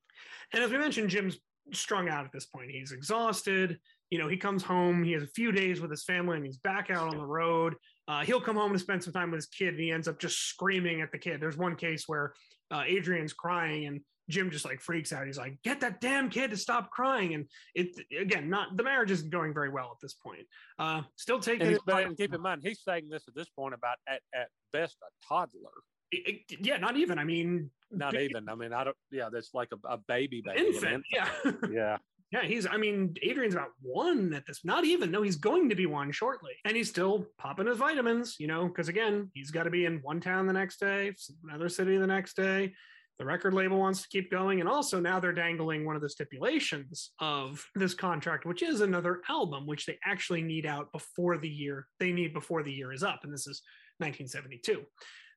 And 0.54 0.64
as 0.64 0.72
we 0.72 0.78
mentioned, 0.78 1.10
Jim's 1.10 1.38
strung 1.72 2.10
out 2.10 2.26
at 2.26 2.32
this 2.32 2.46
point. 2.46 2.72
He's 2.72 2.92
exhausted. 2.92 3.80
You 4.10 4.20
know, 4.20 4.28
he 4.28 4.38
comes 4.38 4.64
home. 4.64 5.04
He 5.04 5.14
has 5.14 5.24
a 5.24 5.28
few 5.28 5.52
days 5.52 5.82
with 5.82 5.90
his 5.90 6.04
family, 6.04 6.36
and 6.38 6.46
he's 6.46 6.58
back 6.58 6.90
out 6.92 7.08
on 7.08 7.18
the 7.18 7.26
road. 7.26 7.76
Uh, 8.08 8.24
he'll 8.24 8.42
come 8.42 8.56
home 8.58 8.74
to 8.74 8.80
spend 8.80 9.04
some 9.04 9.14
time 9.14 9.32
with 9.32 9.38
his 9.40 9.48
kid, 9.48 9.70
and 9.70 9.80
he 9.80 9.92
ends 9.92 10.08
up 10.08 10.20
just 10.20 10.38
screaming 10.50 11.02
at 11.02 11.12
the 11.12 11.18
kid. 11.18 11.40
There's 11.42 11.58
one 11.58 11.76
case 11.76 12.04
where 12.08 12.34
uh, 12.70 12.84
Adrian's 12.86 13.34
crying, 13.34 13.88
and 13.88 14.02
Jim 14.30 14.52
just 14.52 14.66
like 14.66 14.82
freaks 14.82 15.12
out. 15.12 15.26
He's 15.26 15.38
like, 15.38 15.58
"Get 15.64 15.80
that 15.82 16.00
damn 16.00 16.30
kid 16.30 16.52
to 16.52 16.58
stop 16.58 16.92
crying!" 16.92 17.34
And 17.34 17.46
it 17.76 17.98
again, 18.18 18.50
not 18.50 18.78
the 18.78 18.84
marriage 18.84 19.12
isn't 19.12 19.32
going 19.32 19.54
very 19.54 19.70
well 19.70 19.90
at 19.92 19.98
this 20.02 20.14
point. 20.14 20.46
Uh, 20.78 21.02
still 21.16 21.40
taking. 21.40 21.62
And, 21.62 21.70
his 21.72 21.80
but 21.86 22.04
and 22.06 22.18
keep 22.18 22.34
in 22.34 22.42
mind, 22.42 22.62
he's 22.64 22.82
saying 22.82 23.10
this 23.10 23.24
at 23.28 23.36
this 23.36 23.50
point 23.50 23.74
about 23.74 23.98
at, 24.08 24.22
at 24.36 24.50
best 24.74 24.98
a 25.02 25.28
toddler. 25.28 25.72
it- 26.12 26.44
it- 26.50 26.66
yeah, 26.66 26.78
not 26.78 26.96
even. 26.98 27.18
I 27.18 27.24
mean, 27.24 27.72
Not 27.94 28.16
even. 28.16 28.50
I 28.50 28.56
mean, 28.56 28.74
I 28.74 28.84
don't. 28.84 28.98
Yeah, 29.12 29.30
that's 29.32 29.54
like 29.54 29.70
a, 29.72 29.88
a 29.88 29.98
baby 29.98 30.42
baby. 30.46 30.60
an 30.60 30.66
infant. 30.66 31.06
Yeah. 31.12 31.30
Yeah. 31.72 31.98
Yeah, 32.32 32.42
he's, 32.42 32.66
I 32.66 32.78
mean, 32.78 33.14
Adrian's 33.22 33.54
about 33.54 33.74
one 33.84 34.34
at 34.34 34.48
this, 34.48 34.62
not 34.66 34.86
even. 34.86 35.12
No, 35.12 35.22
he's 35.22 35.36
going 35.36 35.70
to 35.70 35.76
be 35.76 35.86
one 35.86 36.12
shortly. 36.12 36.54
And 36.66 36.76
he's 36.76 36.90
still 36.90 37.28
popping 37.38 37.68
his 37.68 37.78
vitamins, 37.78 38.38
you 38.40 38.48
know, 38.48 38.68
because 38.68 38.88
again, 38.88 39.30
he's 39.36 39.52
got 39.52 39.64
to 39.64 39.70
be 39.70 39.86
in 39.86 40.00
one 40.00 40.20
town 40.20 40.48
the 40.48 40.54
next 40.54 40.80
day, 40.80 41.14
another 41.48 41.70
city 41.70 41.96
the 41.96 42.08
next 42.08 42.36
day. 42.36 42.74
The 43.20 43.26
record 43.26 43.54
label 43.54 43.78
wants 43.78 44.02
to 44.02 44.08
keep 44.08 44.32
going. 44.32 44.62
And 44.62 44.68
also 44.68 45.00
now 45.00 45.20
they're 45.20 45.32
dangling 45.32 45.86
one 45.86 45.96
of 45.96 46.02
the 46.02 46.10
stipulations 46.10 47.12
of 47.20 47.64
this 47.76 47.94
contract, 47.94 48.48
which 48.48 48.64
is 48.64 48.82
another 48.82 49.22
album, 49.30 49.68
which 49.68 49.86
they 49.86 50.00
actually 50.04 50.42
need 50.42 50.66
out 50.66 50.92
before 50.92 51.38
the 51.38 51.48
year, 51.48 51.86
they 52.00 52.12
need 52.12 52.34
before 52.34 52.64
the 52.64 52.74
year 52.74 52.92
is 52.92 53.04
up. 53.04 53.20
And 53.24 53.32
this 53.32 53.46
is 53.46 53.62
1972. 54.00 54.82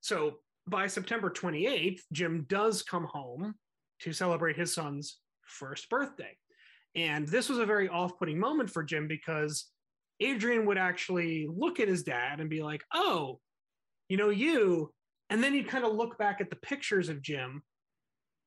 So 0.01 0.39
by 0.69 0.87
September 0.87 1.31
28th, 1.31 2.01
Jim 2.13 2.45
does 2.49 2.83
come 2.83 3.05
home 3.05 3.55
to 4.01 4.13
celebrate 4.13 4.57
his 4.57 4.75
son's 4.75 5.19
first 5.47 5.89
birthday. 5.89 6.37
And 6.95 7.29
this 7.29 7.49
was 7.49 7.59
a 7.59 7.67
very 7.67 7.89
off 7.89 8.19
putting 8.19 8.39
moment 8.39 8.71
for 8.71 8.83
Jim 8.83 9.07
because 9.07 9.67
Adrian 10.21 10.67
would 10.67 10.79
actually 10.79 11.47
look 11.47 11.79
at 11.79 11.89
his 11.89 12.03
dad 12.03 12.41
and 12.41 12.51
be 12.51 12.63
like, 12.63 12.83
oh, 12.95 13.39
you 14.09 14.17
know, 14.17 14.31
you. 14.31 14.93
And 15.29 15.43
then 15.43 15.53
he'd 15.53 15.69
kind 15.69 15.85
of 15.85 15.93
look 15.93 16.19
back 16.19 16.41
at 16.41 16.51
the 16.51 16.57
pictures 16.57 17.09
of 17.09 17.23
Jim 17.23 17.63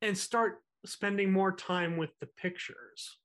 and 0.02 0.18
start 0.18 0.60
spending 0.86 1.32
more 1.32 1.52
time 1.52 1.98
with 1.98 2.12
the 2.20 2.28
pictures. 2.38 3.18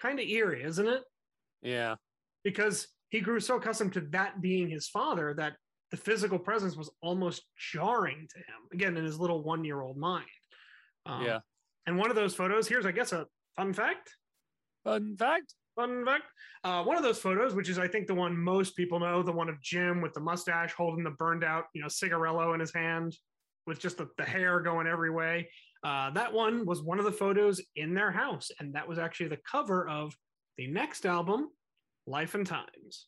Kind 0.00 0.18
of 0.18 0.26
eerie, 0.26 0.64
isn't 0.64 0.86
it? 0.86 1.02
Yeah. 1.62 1.94
Because 2.42 2.88
he 3.10 3.20
grew 3.20 3.40
so 3.40 3.56
accustomed 3.56 3.92
to 3.94 4.00
that 4.10 4.40
being 4.40 4.68
his 4.68 4.88
father 4.88 5.34
that 5.36 5.54
the 5.96 6.02
physical 6.02 6.38
presence 6.38 6.76
was 6.76 6.90
almost 7.00 7.44
jarring 7.72 8.28
to 8.30 8.38
him, 8.38 8.68
again, 8.72 8.96
in 8.96 9.04
his 9.04 9.18
little 9.18 9.42
one 9.42 9.64
year 9.64 9.80
old 9.80 9.96
mind. 9.96 10.26
Um, 11.06 11.24
Yeah. 11.24 11.40
And 11.86 11.96
one 11.96 12.10
of 12.10 12.16
those 12.16 12.34
photos, 12.34 12.68
here's, 12.68 12.84
I 12.84 12.92
guess, 12.92 13.12
a 13.12 13.26
fun 13.56 13.72
fact. 13.72 14.14
Fun 14.84 15.16
fact, 15.16 15.54
Fun 15.76 16.04
fact. 16.04 16.24
Uh, 16.64 16.82
one 16.82 16.96
of 16.96 17.02
those 17.02 17.18
photos, 17.18 17.54
which 17.54 17.68
is, 17.68 17.78
I 17.78 17.86
think, 17.86 18.06
the 18.06 18.14
one 18.14 18.36
most 18.36 18.76
people 18.76 18.98
know, 18.98 19.22
the 19.22 19.32
one 19.32 19.48
of 19.48 19.60
Jim 19.60 20.00
with 20.00 20.14
the 20.14 20.20
mustache 20.20 20.72
holding 20.72 21.04
the 21.04 21.10
burned 21.10 21.44
out, 21.44 21.64
you 21.74 21.82
know, 21.82 21.88
cigarello 21.88 22.54
in 22.54 22.60
his 22.60 22.72
hand 22.72 23.16
with 23.66 23.78
just 23.78 23.98
the, 23.98 24.08
the 24.16 24.24
hair 24.24 24.60
going 24.60 24.86
every 24.86 25.10
way. 25.10 25.48
Uh, 25.84 26.10
that 26.10 26.32
one 26.32 26.66
was 26.66 26.82
one 26.82 26.98
of 26.98 27.04
the 27.04 27.12
photos 27.12 27.60
in 27.76 27.94
their 27.94 28.10
house. 28.10 28.50
And 28.58 28.74
that 28.74 28.88
was 28.88 28.98
actually 28.98 29.28
the 29.28 29.40
cover 29.50 29.88
of 29.88 30.14
the 30.56 30.66
next 30.66 31.06
album, 31.06 31.50
Life 32.06 32.34
and 32.34 32.46
Times. 32.46 33.06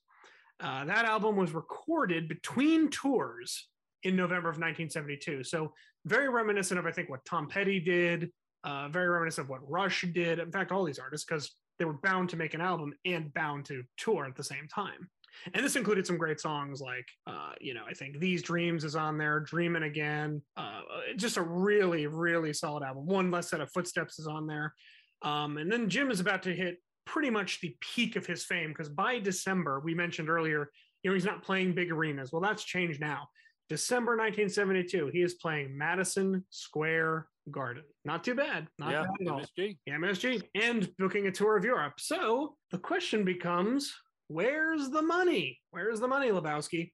Uh, 0.61 0.85
that 0.85 1.05
album 1.05 1.37
was 1.37 1.53
recorded 1.53 2.29
between 2.29 2.91
tours 2.91 3.69
in 4.03 4.17
November 4.17 4.49
of 4.49 4.57
1972. 4.57 5.45
So 5.45 5.73
very 6.05 6.29
reminiscent 6.29 6.79
of, 6.79 6.87
I 6.87 6.93
think, 6.93 7.09
what 7.09 7.25
Tom 7.25 7.49
Petty 7.49 7.81
did, 7.81 8.31
uh, 8.65 8.89
very 8.89 9.09
reminiscent 9.09 9.47
of 9.47 9.51
what 9.51 9.69
Rush 9.69 10.05
did. 10.13 10.39
In 10.39 10.51
fact, 10.51 10.73
all 10.73 10.85
these 10.85 10.99
artists, 10.99 11.25
because 11.25 11.55
they 11.79 11.85
were 11.85 11.99
bound 12.03 12.29
to 12.31 12.37
make 12.37 12.55
an 12.55 12.61
album 12.61 12.93
and 13.05 13.33
bound 13.35 13.65
to 13.67 13.83
tour 13.97 14.27
at 14.27 14.37
the 14.37 14.45
same 14.45 14.67
time. 14.73 15.09
And 15.55 15.65
this 15.65 15.77
included 15.77 16.07
some 16.07 16.19
great 16.19 16.41
songs 16.41 16.81
like, 16.81 17.07
uh, 17.27 17.53
you 17.61 17.75
know, 17.75 17.85
I 17.89 17.95
think 17.95 18.19
These 18.19 18.43
Dreams 18.43 18.83
is 18.83 18.97
on 18.97 19.19
there, 19.19 19.41
Dreaming 19.41 19.85
Again. 19.85 20.43
Uh, 20.57 20.81
just 21.17 21.37
a 21.37 21.43
really, 21.43 22.07
really 22.07 22.53
solid 22.53 22.83
album. 22.83 23.07
One 23.07 23.31
Less 23.31 23.51
Set 23.51 23.61
of 23.61 23.71
Footsteps 23.71 24.19
is 24.19 24.27
on 24.27 24.47
there. 24.47 24.75
Um, 25.23 25.57
and 25.59 25.71
then 25.71 25.89
Jim 25.89 26.11
is 26.11 26.21
about 26.21 26.43
to 26.45 26.55
hit 26.55 26.79
pretty 27.09 27.31
much 27.31 27.61
the 27.61 27.75
peak 27.81 28.17
of 28.17 28.27
his 28.27 28.45
fame 28.45 28.69
because 28.69 28.91
by 28.91 29.19
December, 29.19 29.81
we 29.81 29.95
mentioned 29.95 30.29
earlier, 30.29 30.71
you 31.03 31.11
know, 31.11 31.15
he's 31.15 31.25
not 31.25 31.43
playing 31.43 31.75
big 31.75 31.91
arenas. 31.91 32.33
Well, 32.33 32.43
that's 32.43 32.65
changed 32.65 33.01
now. 33.01 33.29
December 33.71 34.13
1972, 34.13 35.11
he 35.13 35.23
is 35.23 35.35
playing 35.35 35.77
Madison 35.77 36.45
Square 36.51 37.27
Garden. 37.51 37.85
Not 38.05 38.25
too 38.25 38.35
bad. 38.35 38.69
Not 38.79 38.91
yeah, 38.91 39.03
bad 39.03 39.27
at 39.27 39.29
all. 39.29 39.41
MSG. 39.41 39.79
MSG 39.89 40.43
and 40.55 40.91
booking 40.99 41.27
a 41.27 41.33
tour 41.33 41.57
of 41.57 41.65
Europe. 41.65 41.95
So 41.99 42.57
the 42.71 42.79
question 42.79 43.25
becomes 43.25 43.93
where's 44.29 44.91
the 44.91 45.03
money? 45.03 45.59
Where's 45.71 46.01
the 46.01 46.09
money, 46.09 46.29
Lebowski? 46.29 46.93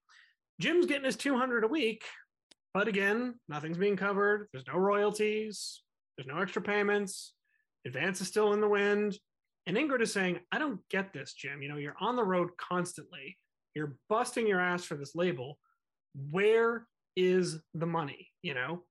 Jim's 0.61 0.87
getting 0.87 1.05
his 1.05 1.17
200 1.17 1.65
a 1.65 1.69
week, 1.69 2.05
but 2.73 2.87
again, 2.87 3.35
nothing's 3.49 3.79
being 3.79 3.97
covered. 3.97 4.49
There's 4.53 4.67
no 4.69 4.79
royalties, 4.79 5.83
there's 6.17 6.29
no 6.29 6.41
extra 6.41 6.63
payments. 6.63 7.35
Advance 7.85 8.21
is 8.21 8.29
still 8.29 8.53
in 8.53 8.61
the 8.61 8.69
wind. 8.69 9.19
And 9.67 9.77
Ingrid 9.77 10.03
is 10.03 10.13
saying, 10.13 10.41
I 10.53 10.59
don't 10.59 10.81
get 10.91 11.13
this, 11.13 11.33
Jim. 11.33 11.63
You 11.63 11.69
know, 11.69 11.77
you're 11.77 11.97
on 12.01 12.17
the 12.17 12.25
road 12.25 12.51
constantly, 12.59 13.39
you're 13.75 13.97
busting 14.09 14.47
your 14.47 14.61
ass 14.61 14.85
for 14.85 14.97
this 14.97 15.15
label. 15.15 15.59
Where 16.31 16.87
is 17.17 17.59
the 17.75 17.87
money? 17.87 18.29
You 18.43 18.55
know? 18.55 18.83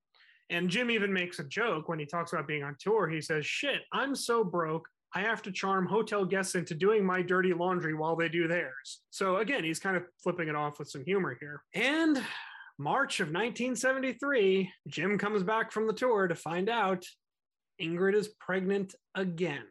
And 0.50 0.68
Jim 0.68 0.90
even 0.90 1.12
makes 1.12 1.38
a 1.38 1.44
joke 1.44 1.88
when 1.88 1.98
he 1.98 2.06
talks 2.06 2.32
about 2.32 2.46
being 2.46 2.62
on 2.62 2.76
tour. 2.78 3.08
He 3.08 3.20
says, 3.20 3.46
Shit, 3.46 3.82
I'm 3.92 4.14
so 4.14 4.44
broke. 4.44 4.86
I 5.14 5.20
have 5.20 5.42
to 5.42 5.52
charm 5.52 5.86
hotel 5.86 6.24
guests 6.24 6.56
into 6.56 6.74
doing 6.74 7.06
my 7.06 7.22
dirty 7.22 7.54
laundry 7.54 7.94
while 7.94 8.16
they 8.16 8.28
do 8.28 8.48
theirs. 8.48 9.02
So 9.10 9.36
again, 9.36 9.62
he's 9.62 9.78
kind 9.78 9.96
of 9.96 10.02
flipping 10.22 10.48
it 10.48 10.56
off 10.56 10.78
with 10.78 10.88
some 10.88 11.04
humor 11.04 11.36
here. 11.40 11.62
And 11.72 12.22
March 12.78 13.20
of 13.20 13.28
1973, 13.28 14.70
Jim 14.88 15.16
comes 15.16 15.44
back 15.44 15.70
from 15.70 15.86
the 15.86 15.92
tour 15.92 16.26
to 16.26 16.34
find 16.34 16.68
out 16.68 17.04
Ingrid 17.80 18.14
is 18.14 18.28
pregnant 18.40 18.94
again. 19.14 19.64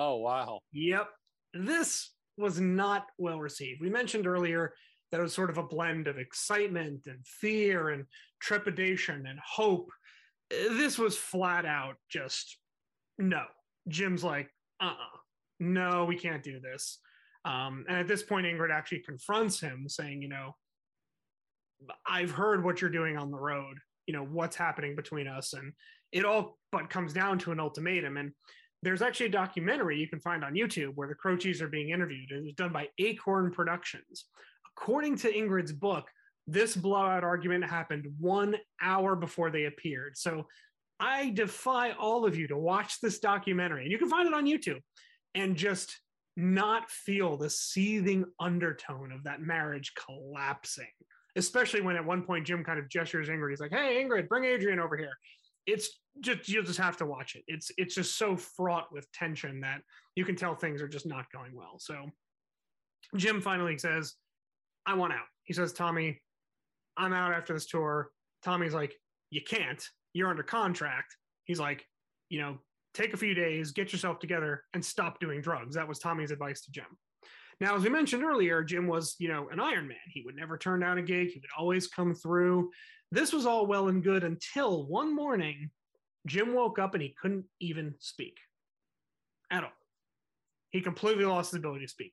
Oh 0.00 0.18
wow. 0.18 0.60
Yep. 0.72 1.08
This 1.54 2.12
was 2.36 2.60
not 2.60 3.06
well 3.18 3.40
received. 3.40 3.80
We 3.80 3.90
mentioned 3.90 4.28
earlier 4.28 4.72
that 5.10 5.18
it 5.18 5.22
was 5.22 5.34
sort 5.34 5.50
of 5.50 5.58
a 5.58 5.62
blend 5.64 6.06
of 6.06 6.18
excitement 6.18 7.06
and 7.06 7.26
fear 7.26 7.88
and 7.88 8.04
trepidation 8.40 9.26
and 9.26 9.40
hope. 9.44 9.90
This 10.50 10.98
was 10.98 11.16
flat 11.16 11.66
out 11.66 11.96
just 12.08 12.58
no. 13.18 13.42
Jim's 13.88 14.22
like, 14.22 14.48
uh 14.80 14.86
uh 14.86 15.18
no, 15.58 16.04
we 16.04 16.16
can't 16.16 16.44
do 16.44 16.60
this. 16.60 17.00
Um, 17.44 17.84
and 17.88 17.98
at 17.98 18.06
this 18.06 18.22
point, 18.22 18.46
Ingrid 18.46 18.70
actually 18.72 19.00
confronts 19.00 19.58
him, 19.58 19.88
saying, 19.88 20.22
you 20.22 20.28
know, 20.28 20.54
I've 22.06 22.30
heard 22.30 22.62
what 22.64 22.80
you're 22.80 22.90
doing 22.90 23.16
on 23.16 23.32
the 23.32 23.38
road, 23.38 23.78
you 24.06 24.14
know, 24.14 24.24
what's 24.24 24.54
happening 24.54 24.94
between 24.94 25.26
us. 25.26 25.54
And 25.54 25.72
it 26.12 26.24
all 26.24 26.58
but 26.70 26.88
comes 26.88 27.12
down 27.12 27.40
to 27.40 27.50
an 27.50 27.58
ultimatum. 27.58 28.16
And 28.16 28.32
there's 28.82 29.02
actually 29.02 29.26
a 29.26 29.30
documentary 29.30 29.98
you 29.98 30.08
can 30.08 30.20
find 30.20 30.44
on 30.44 30.54
YouTube 30.54 30.92
where 30.94 31.08
the 31.08 31.14
Croces 31.14 31.60
are 31.60 31.68
being 31.68 31.90
interviewed. 31.90 32.30
It 32.30 32.44
was 32.44 32.54
done 32.54 32.72
by 32.72 32.88
Acorn 32.98 33.50
Productions. 33.50 34.26
According 34.76 35.16
to 35.18 35.32
Ingrid's 35.32 35.72
book, 35.72 36.08
this 36.46 36.76
blowout 36.76 37.24
argument 37.24 37.64
happened 37.64 38.06
one 38.18 38.56
hour 38.80 39.16
before 39.16 39.50
they 39.50 39.64
appeared. 39.64 40.16
So 40.16 40.46
I 41.00 41.30
defy 41.30 41.92
all 41.92 42.24
of 42.24 42.36
you 42.36 42.48
to 42.48 42.56
watch 42.56 43.00
this 43.00 43.18
documentary, 43.18 43.82
and 43.82 43.92
you 43.92 43.98
can 43.98 44.08
find 44.08 44.26
it 44.26 44.34
on 44.34 44.46
YouTube, 44.46 44.80
and 45.34 45.56
just 45.56 46.00
not 46.36 46.90
feel 46.90 47.36
the 47.36 47.50
seething 47.50 48.24
undertone 48.40 49.12
of 49.12 49.24
that 49.24 49.40
marriage 49.40 49.92
collapsing. 49.94 50.86
Especially 51.36 51.80
when 51.80 51.96
at 51.96 52.04
one 52.04 52.22
point 52.22 52.46
Jim 52.46 52.64
kind 52.64 52.78
of 52.78 52.88
gestures 52.88 53.28
Ingrid. 53.28 53.50
He's 53.50 53.60
like, 53.60 53.72
"Hey, 53.72 54.02
Ingrid, 54.02 54.28
bring 54.28 54.44
Adrian 54.44 54.80
over 54.80 54.96
here." 54.96 55.12
It's 55.68 56.00
just 56.20 56.48
you'll 56.48 56.64
just 56.64 56.78
have 56.78 56.96
to 56.96 57.06
watch 57.06 57.36
it. 57.36 57.44
It's 57.46 57.70
it's 57.76 57.94
just 57.94 58.16
so 58.16 58.36
fraught 58.36 58.88
with 58.90 59.10
tension 59.12 59.60
that 59.60 59.82
you 60.16 60.24
can 60.24 60.34
tell 60.34 60.54
things 60.54 60.80
are 60.80 60.88
just 60.88 61.06
not 61.06 61.30
going 61.30 61.54
well. 61.54 61.78
So 61.78 62.10
Jim 63.16 63.40
finally 63.40 63.76
says, 63.76 64.14
"I 64.86 64.94
want 64.94 65.12
out." 65.12 65.26
He 65.44 65.52
says, 65.52 65.72
"Tommy, 65.72 66.20
I'm 66.96 67.12
out 67.12 67.34
after 67.34 67.52
this 67.52 67.66
tour." 67.66 68.10
Tommy's 68.42 68.74
like, 68.74 68.94
"You 69.30 69.42
can't. 69.42 69.84
You're 70.14 70.30
under 70.30 70.42
contract." 70.42 71.14
He's 71.44 71.60
like, 71.60 71.86
"You 72.30 72.40
know, 72.40 72.58
take 72.94 73.12
a 73.12 73.18
few 73.18 73.34
days, 73.34 73.72
get 73.72 73.92
yourself 73.92 74.18
together, 74.18 74.64
and 74.72 74.82
stop 74.82 75.20
doing 75.20 75.42
drugs." 75.42 75.74
That 75.74 75.86
was 75.86 75.98
Tommy's 75.98 76.30
advice 76.30 76.62
to 76.62 76.72
Jim. 76.72 76.98
Now, 77.60 77.74
as 77.74 77.82
we 77.82 77.90
mentioned 77.90 78.22
earlier, 78.22 78.62
Jim 78.62 78.86
was, 78.86 79.16
you 79.18 79.28
know, 79.28 79.48
an 79.48 79.58
Iron 79.58 79.88
Man. 79.88 79.98
He 80.06 80.22
would 80.24 80.36
never 80.36 80.56
turn 80.56 80.80
down 80.80 80.98
a 80.98 81.02
gig. 81.02 81.28
He 81.30 81.40
would 81.40 81.50
always 81.58 81.88
come 81.88 82.14
through. 82.14 82.70
This 83.10 83.32
was 83.32 83.46
all 83.46 83.66
well 83.66 83.88
and 83.88 84.02
good 84.02 84.24
until 84.24 84.86
one 84.86 85.14
morning, 85.14 85.70
Jim 86.26 86.52
woke 86.52 86.78
up 86.78 86.94
and 86.94 87.02
he 87.02 87.14
couldn't 87.20 87.46
even 87.60 87.94
speak 87.98 88.38
at 89.50 89.64
all. 89.64 89.70
He 90.70 90.80
completely 90.80 91.24
lost 91.24 91.52
his 91.52 91.58
ability 91.58 91.86
to 91.86 91.90
speak. 91.90 92.12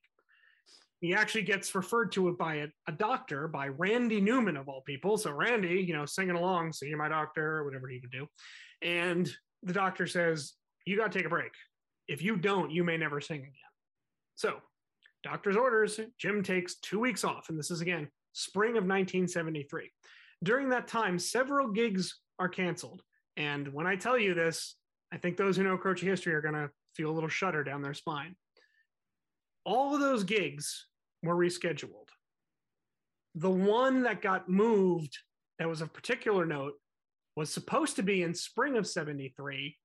He 1.00 1.14
actually 1.14 1.42
gets 1.42 1.74
referred 1.74 2.12
to 2.12 2.28
it 2.28 2.38
by 2.38 2.54
a, 2.54 2.68
a 2.88 2.92
doctor, 2.92 3.48
by 3.48 3.68
Randy 3.68 4.20
Newman 4.20 4.56
of 4.56 4.68
all 4.68 4.80
people. 4.80 5.18
So 5.18 5.30
Randy, 5.30 5.84
you 5.86 5.92
know, 5.92 6.06
singing 6.06 6.36
along, 6.36 6.72
so 6.72 6.86
you're 6.86 6.96
my 6.96 7.08
doctor, 7.08 7.58
or 7.58 7.64
whatever 7.64 7.86
he 7.88 8.00
would 8.00 8.10
do. 8.10 8.26
And 8.80 9.30
the 9.62 9.74
doctor 9.74 10.06
says, 10.06 10.54
You 10.86 10.96
got 10.96 11.12
to 11.12 11.18
take 11.18 11.26
a 11.26 11.30
break. 11.30 11.52
If 12.08 12.22
you 12.22 12.36
don't, 12.36 12.70
you 12.70 12.82
may 12.82 12.96
never 12.96 13.20
sing 13.20 13.40
again. 13.40 13.52
So, 14.36 14.56
doctor's 15.22 15.56
orders, 15.56 16.00
Jim 16.18 16.42
takes 16.42 16.76
two 16.76 17.00
weeks 17.00 17.24
off. 17.24 17.50
And 17.50 17.58
this 17.58 17.70
is 17.70 17.82
again 17.82 18.08
spring 18.32 18.70
of 18.70 18.84
1973. 18.84 19.90
During 20.42 20.68
that 20.70 20.88
time, 20.88 21.18
several 21.18 21.68
gigs 21.68 22.20
are 22.38 22.48
canceled. 22.48 23.02
And 23.36 23.72
when 23.72 23.86
I 23.86 23.96
tell 23.96 24.18
you 24.18 24.34
this, 24.34 24.76
I 25.12 25.18
think 25.18 25.36
those 25.36 25.56
who 25.56 25.64
know 25.64 25.78
Croce 25.78 26.06
history 26.06 26.34
are 26.34 26.40
going 26.40 26.54
to 26.54 26.70
feel 26.94 27.10
a 27.10 27.12
little 27.12 27.28
shudder 27.28 27.62
down 27.64 27.82
their 27.82 27.94
spine. 27.94 28.34
All 29.64 29.94
of 29.94 30.00
those 30.00 30.24
gigs 30.24 30.86
were 31.22 31.34
rescheduled. 31.34 32.08
The 33.34 33.50
one 33.50 34.02
that 34.04 34.22
got 34.22 34.48
moved 34.48 35.18
that 35.58 35.68
was 35.68 35.80
of 35.80 35.92
particular 35.92 36.46
note 36.46 36.74
was 37.36 37.52
supposed 37.52 37.96
to 37.96 38.02
be 38.02 38.22
in 38.22 38.34
spring 38.34 38.76
of 38.76 38.86
73, 38.86 39.76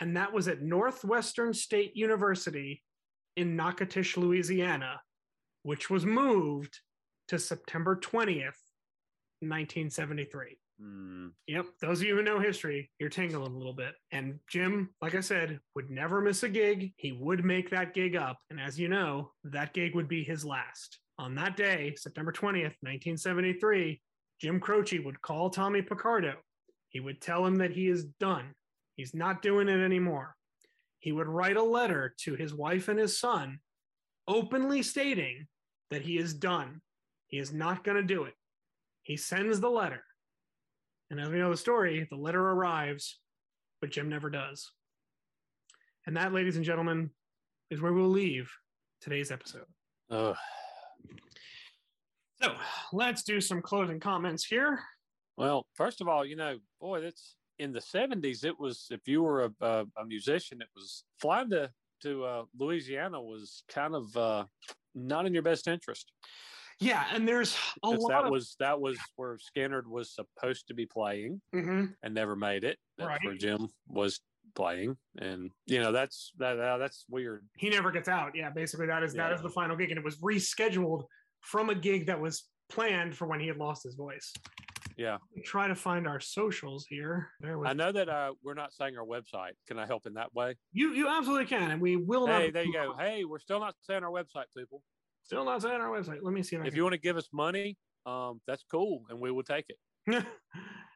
and 0.00 0.16
that 0.16 0.32
was 0.32 0.48
at 0.48 0.62
Northwestern 0.62 1.54
State 1.54 1.96
University 1.96 2.82
in 3.36 3.56
Natchitoches, 3.56 4.16
Louisiana, 4.16 5.00
which 5.62 5.88
was 5.88 6.04
moved 6.04 6.80
to 7.28 7.38
September 7.38 7.96
20th, 7.96 8.58
1973. 9.40 10.58
Hmm. 10.80 11.28
Yep. 11.46 11.66
Those 11.80 12.00
of 12.00 12.06
you 12.06 12.16
who 12.16 12.22
know 12.22 12.38
history, 12.38 12.90
you're 12.98 13.08
tingling 13.08 13.52
a 13.52 13.56
little 13.56 13.72
bit. 13.72 13.94
And 14.12 14.38
Jim, 14.48 14.90
like 15.02 15.14
I 15.14 15.20
said, 15.20 15.58
would 15.74 15.90
never 15.90 16.20
miss 16.20 16.42
a 16.44 16.48
gig. 16.48 16.92
He 16.96 17.12
would 17.12 17.44
make 17.44 17.70
that 17.70 17.94
gig 17.94 18.14
up. 18.14 18.38
And 18.50 18.60
as 18.60 18.78
you 18.78 18.88
know, 18.88 19.32
that 19.44 19.74
gig 19.74 19.94
would 19.94 20.08
be 20.08 20.22
his 20.22 20.44
last. 20.44 21.00
On 21.18 21.34
that 21.34 21.56
day, 21.56 21.94
September 21.96 22.30
20th, 22.30 22.76
1973, 22.80 24.00
Jim 24.40 24.60
Croce 24.60 25.00
would 25.00 25.20
call 25.20 25.50
Tommy 25.50 25.82
Picardo. 25.82 26.34
He 26.90 27.00
would 27.00 27.20
tell 27.20 27.44
him 27.44 27.56
that 27.56 27.72
he 27.72 27.88
is 27.88 28.04
done. 28.04 28.54
He's 28.94 29.14
not 29.14 29.42
doing 29.42 29.68
it 29.68 29.82
anymore. 29.82 30.36
He 31.00 31.12
would 31.12 31.28
write 31.28 31.56
a 31.56 31.62
letter 31.62 32.14
to 32.20 32.34
his 32.34 32.54
wife 32.54 32.88
and 32.88 32.98
his 32.98 33.18
son, 33.18 33.58
openly 34.26 34.82
stating 34.82 35.46
that 35.90 36.02
he 36.02 36.18
is 36.18 36.34
done. 36.34 36.80
He 37.26 37.38
is 37.38 37.52
not 37.52 37.84
going 37.84 37.96
to 37.96 38.02
do 38.02 38.24
it. 38.24 38.34
He 39.08 39.16
sends 39.16 39.58
the 39.58 39.70
letter. 39.70 40.04
And 41.10 41.18
as 41.18 41.30
we 41.30 41.38
know 41.38 41.50
the 41.50 41.56
story, 41.56 42.06
the 42.10 42.16
letter 42.16 42.46
arrives, 42.46 43.18
but 43.80 43.90
Jim 43.90 44.10
never 44.10 44.28
does. 44.28 44.70
And 46.06 46.14
that, 46.18 46.34
ladies 46.34 46.56
and 46.56 46.64
gentlemen, 46.64 47.08
is 47.70 47.80
where 47.80 47.94
we'll 47.94 48.10
leave 48.10 48.52
today's 49.00 49.32
episode. 49.32 49.64
Ugh. 50.10 50.36
So 52.42 52.54
let's 52.92 53.22
do 53.22 53.40
some 53.40 53.62
closing 53.62 53.98
comments 53.98 54.44
here. 54.44 54.78
Well, 55.38 55.64
first 55.74 56.02
of 56.02 56.08
all, 56.08 56.26
you 56.26 56.36
know, 56.36 56.58
boy, 56.78 57.00
that's 57.00 57.36
in 57.58 57.72
the 57.72 57.80
'70s. 57.80 58.44
It 58.44 58.60
was 58.60 58.88
if 58.90 59.00
you 59.06 59.22
were 59.22 59.44
a, 59.44 59.50
a, 59.62 59.86
a 59.96 60.04
musician, 60.06 60.60
it 60.60 60.68
was 60.76 61.04
flying 61.18 61.48
to 61.50 61.70
to 62.02 62.24
uh, 62.24 62.42
Louisiana 62.58 63.22
was 63.22 63.64
kind 63.68 63.94
of 63.94 64.14
uh, 64.16 64.44
not 64.94 65.24
in 65.24 65.32
your 65.32 65.42
best 65.42 65.66
interest. 65.66 66.12
Yeah, 66.80 67.04
and 67.12 67.26
there's 67.26 67.56
a 67.82 67.88
lot 67.90 68.08
that 68.08 68.24
of 68.26 68.30
was 68.30 68.54
that 68.60 68.80
was 68.80 68.98
where 69.16 69.36
Skynyrd 69.36 69.86
was 69.86 70.14
supposed 70.14 70.68
to 70.68 70.74
be 70.74 70.86
playing 70.86 71.40
Mhm. 71.52 71.94
and 72.02 72.14
never 72.14 72.36
made 72.36 72.64
it. 72.64 72.78
That's 72.96 73.08
Right. 73.08 73.20
where 73.24 73.34
Jim 73.34 73.68
was 73.88 74.20
playing, 74.54 74.96
and 75.18 75.50
you 75.66 75.80
know 75.80 75.90
that's 75.92 76.32
that 76.38 76.58
uh, 76.58 76.78
that's 76.78 77.04
weird. 77.08 77.48
he 77.56 77.68
never 77.68 77.90
gets 77.90 78.08
out. 78.08 78.34
Yeah, 78.36 78.50
basically 78.50 78.86
that 78.86 79.02
is 79.02 79.12
that 79.14 79.30
Yeah. 79.30 79.34
is 79.36 79.42
the 79.42 79.50
final 79.50 79.76
gig, 79.76 79.90
and 79.90 79.98
it 79.98 80.04
was 80.04 80.20
rescheduled 80.20 81.06
from 81.40 81.68
a 81.70 81.74
gig 81.74 82.06
that 82.06 82.20
was 82.20 82.48
planned 82.68 83.16
for 83.16 83.26
when 83.26 83.40
he 83.40 83.48
had 83.48 83.56
lost 83.56 83.82
his 83.82 83.94
voice. 83.94 84.32
Yeah. 84.96 85.18
Try 85.44 85.68
to 85.68 85.76
find 85.76 86.08
our 86.08 86.18
socials 86.20 86.84
here. 86.86 87.30
With 87.40 87.66
I 87.68 87.72
know 87.72 87.92
that 87.92 88.08
uh, 88.08 88.34
we're 88.42 88.54
not 88.54 88.72
saying 88.72 88.98
our 88.98 89.06
website. 89.06 89.52
Can 89.68 89.78
I 89.78 89.86
help 89.86 90.06
in 90.06 90.14
that 90.14 90.34
way? 90.34 90.56
you. 90.72 90.92
You 90.92 91.08
absolutely 91.08 91.46
can, 91.46 91.70
and 91.70 91.80
we 91.80 91.96
will 91.96 92.26
not. 92.26 92.40
Hey, 92.42 92.50
there 92.50 92.64
you 92.64 92.72
go. 92.72 92.94
Hey, 92.98 93.24
we're 93.24 93.38
still 93.38 93.60
not 93.60 93.74
saying 93.82 94.02
our 94.02 94.10
website, 94.10 94.46
people. 94.56 94.82
Still 95.28 95.44
not 95.44 95.60
saying 95.60 95.78
our 95.78 95.90
website. 95.90 96.20
Let 96.22 96.32
me 96.32 96.42
see 96.42 96.56
if, 96.56 96.64
If 96.64 96.74
you 96.74 96.82
want 96.82 96.94
to 96.94 96.98
give 96.98 97.18
us 97.18 97.28
money, 97.34 97.76
um, 98.06 98.40
that's 98.46 98.64
cool, 98.72 99.04
and 99.10 99.20
we 99.20 99.30
will 99.30 99.42
take 99.42 99.66
it. 99.68 100.24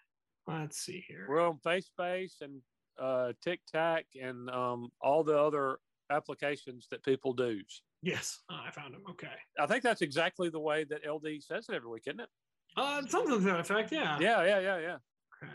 Let's 0.48 0.78
see 0.78 1.04
here. 1.06 1.26
We're 1.28 1.46
on 1.46 1.58
FaceSpace 1.58 2.40
and 2.40 2.62
uh, 2.98 3.34
TikTok 3.44 4.04
and 4.18 4.48
um, 4.48 4.88
all 5.02 5.22
the 5.22 5.38
other 5.38 5.80
applications 6.10 6.86
that 6.90 7.04
people 7.04 7.34
do. 7.34 7.60
Yes, 8.00 8.38
uh, 8.48 8.62
I 8.66 8.70
found 8.70 8.94
them. 8.94 9.02
Okay. 9.10 9.26
I 9.60 9.66
think 9.66 9.82
that's 9.82 10.00
exactly 10.00 10.48
the 10.48 10.60
way 10.60 10.84
that 10.84 11.06
LD 11.06 11.42
says 11.42 11.66
it 11.68 11.74
every 11.74 11.90
week, 11.90 12.04
isn't 12.06 12.20
it? 12.20 12.28
Uh, 12.74 13.02
something 13.08 13.34
to 13.34 13.38
that 13.40 13.60
effect. 13.60 13.92
Yeah. 13.92 14.18
Yeah, 14.18 14.42
yeah, 14.46 14.60
yeah, 14.60 14.78
yeah. 14.78 14.96
Okay. 15.42 15.52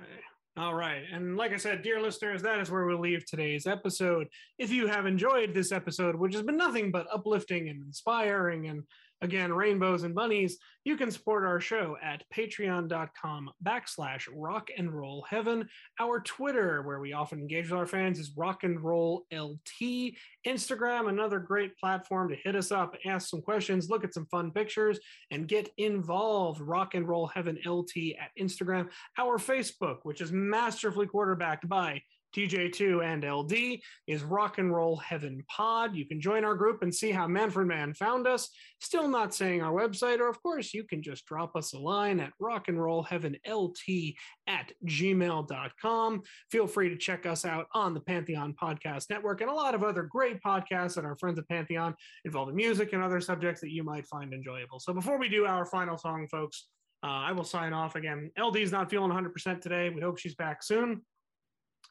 All 0.57 0.73
right. 0.73 1.03
And 1.13 1.37
like 1.37 1.53
I 1.53 1.57
said, 1.57 1.83
dear 1.83 2.01
listeners, 2.01 2.41
that 2.41 2.59
is 2.59 2.71
where 2.71 2.85
we'll 2.85 2.99
leave 2.99 3.25
today's 3.25 3.67
episode. 3.67 4.27
If 4.57 4.71
you 4.71 4.87
have 4.87 5.05
enjoyed 5.05 5.53
this 5.53 5.71
episode, 5.71 6.15
which 6.15 6.33
has 6.33 6.41
been 6.41 6.57
nothing 6.57 6.89
but 6.89 7.05
uplifting 7.13 7.69
and 7.69 7.83
inspiring 7.83 8.67
and 8.67 8.81
again, 9.21 9.51
rainbows 9.53 10.03
and 10.03 10.13
bunnies, 10.13 10.57
you 10.83 10.95
can 10.95 11.11
support 11.11 11.43
our 11.43 11.59
show 11.59 11.97
at 12.01 12.23
patreon.com 12.35 13.49
backslash 13.63 14.27
rock 14.33 14.69
and 14.77 14.91
roll 14.91 15.25
heaven. 15.29 15.67
Our 15.99 16.21
Twitter, 16.21 16.81
where 16.83 16.99
we 16.99 17.13
often 17.13 17.39
engage 17.39 17.69
with 17.69 17.79
our 17.79 17.87
fans, 17.87 18.19
is 18.19 18.31
rock 18.37 18.63
and 18.63 18.81
roll 18.81 19.25
LT. 19.33 20.13
Instagram, 20.45 21.09
another 21.09 21.39
great 21.39 21.77
platform 21.77 22.29
to 22.29 22.35
hit 22.35 22.55
us 22.55 22.71
up, 22.71 22.95
ask 23.05 23.29
some 23.29 23.41
questions, 23.41 23.89
look 23.89 24.03
at 24.03 24.13
some 24.13 24.27
fun 24.27 24.51
pictures, 24.51 24.99
and 25.31 25.47
get 25.47 25.69
involved. 25.77 26.61
Rock 26.61 26.95
and 26.95 27.07
roll 27.07 27.27
heaven 27.27 27.57
LT 27.65 28.15
at 28.19 28.31
Instagram. 28.39 28.89
Our 29.17 29.37
Facebook, 29.37 29.97
which 30.03 30.21
is 30.21 30.31
masterfully 30.31 31.07
quarterbacked 31.07 31.67
by 31.67 32.01
TJ2 32.35 33.03
and 33.03 33.23
LD 33.23 33.79
is 34.07 34.23
Rock 34.23 34.57
and 34.57 34.73
Roll 34.73 34.97
Heaven 34.97 35.43
Pod. 35.47 35.95
You 35.95 36.05
can 36.05 36.21
join 36.21 36.43
our 36.43 36.55
group 36.55 36.81
and 36.83 36.93
see 36.93 37.11
how 37.11 37.27
Manfred 37.27 37.67
Mann 37.67 37.93
found 37.93 38.27
us. 38.27 38.49
Still 38.79 39.07
not 39.07 39.33
saying 39.33 39.61
our 39.61 39.73
website, 39.73 40.19
or 40.19 40.29
of 40.29 40.41
course, 40.41 40.73
you 40.73 40.83
can 40.83 41.01
just 41.01 41.25
drop 41.25 41.55
us 41.55 41.73
a 41.73 41.79
line 41.79 42.19
at 42.19 42.33
rock 42.39 42.67
and 42.67 42.81
roll 42.81 43.03
heaven 43.03 43.37
LT 43.47 44.15
at 44.47 44.71
gmail.com. 44.85 46.21
Feel 46.51 46.67
free 46.67 46.89
to 46.89 46.97
check 46.97 47.25
us 47.25 47.45
out 47.45 47.67
on 47.73 47.93
the 47.93 48.01
Pantheon 48.01 48.53
Podcast 48.61 49.09
Network 49.09 49.41
and 49.41 49.49
a 49.49 49.53
lot 49.53 49.75
of 49.75 49.83
other 49.83 50.03
great 50.03 50.41
podcasts 50.41 50.95
that 50.95 51.05
our 51.05 51.17
friends 51.17 51.39
at 51.39 51.47
Pantheon 51.49 51.95
involving 52.25 52.55
music 52.55 52.93
and 52.93 53.03
other 53.03 53.21
subjects 53.21 53.61
that 53.61 53.71
you 53.71 53.83
might 53.83 54.05
find 54.07 54.33
enjoyable. 54.33 54.79
So 54.79 54.93
before 54.93 55.17
we 55.17 55.29
do 55.29 55.45
our 55.45 55.65
final 55.65 55.97
song, 55.97 56.27
folks, 56.29 56.67
uh, 57.03 57.07
I 57.07 57.31
will 57.31 57.43
sign 57.43 57.73
off 57.73 57.95
again. 57.95 58.31
LD's 58.37 58.71
not 58.71 58.89
feeling 58.89 59.11
100% 59.11 59.61
today. 59.61 59.89
We 59.89 60.01
hope 60.01 60.17
she's 60.17 60.35
back 60.35 60.63
soon. 60.63 61.01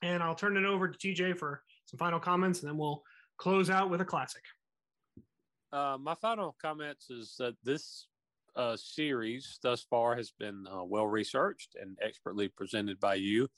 And 0.03 0.23
I'll 0.23 0.35
turn 0.35 0.57
it 0.57 0.65
over 0.65 0.89
to 0.89 0.99
TJ 0.99 1.39
for 1.39 1.63
some 1.87 1.99
final 1.99 2.21
comments, 2.21 2.61
and 2.61 2.71
then 2.71 2.77
we'll 2.77 3.03
close 3.39 3.71
out 3.71 3.91
with 3.91 4.01
a 4.01 4.05
classic. 4.05 4.43
Uh, 5.73 5.97
my 6.01 6.15
final 6.15 6.57
comments 6.61 7.11
is 7.11 7.35
that 7.39 7.55
this 7.65 8.07
uh, 8.55 8.77
series 8.77 9.59
thus 9.63 9.87
far 9.89 10.17
has 10.17 10.33
been 10.39 10.67
uh, 10.73 10.85
well 10.85 11.07
researched 11.07 11.77
and 11.81 11.99
expertly 12.03 12.49
presented 12.49 12.99
by 13.01 13.15
you, 13.15 13.49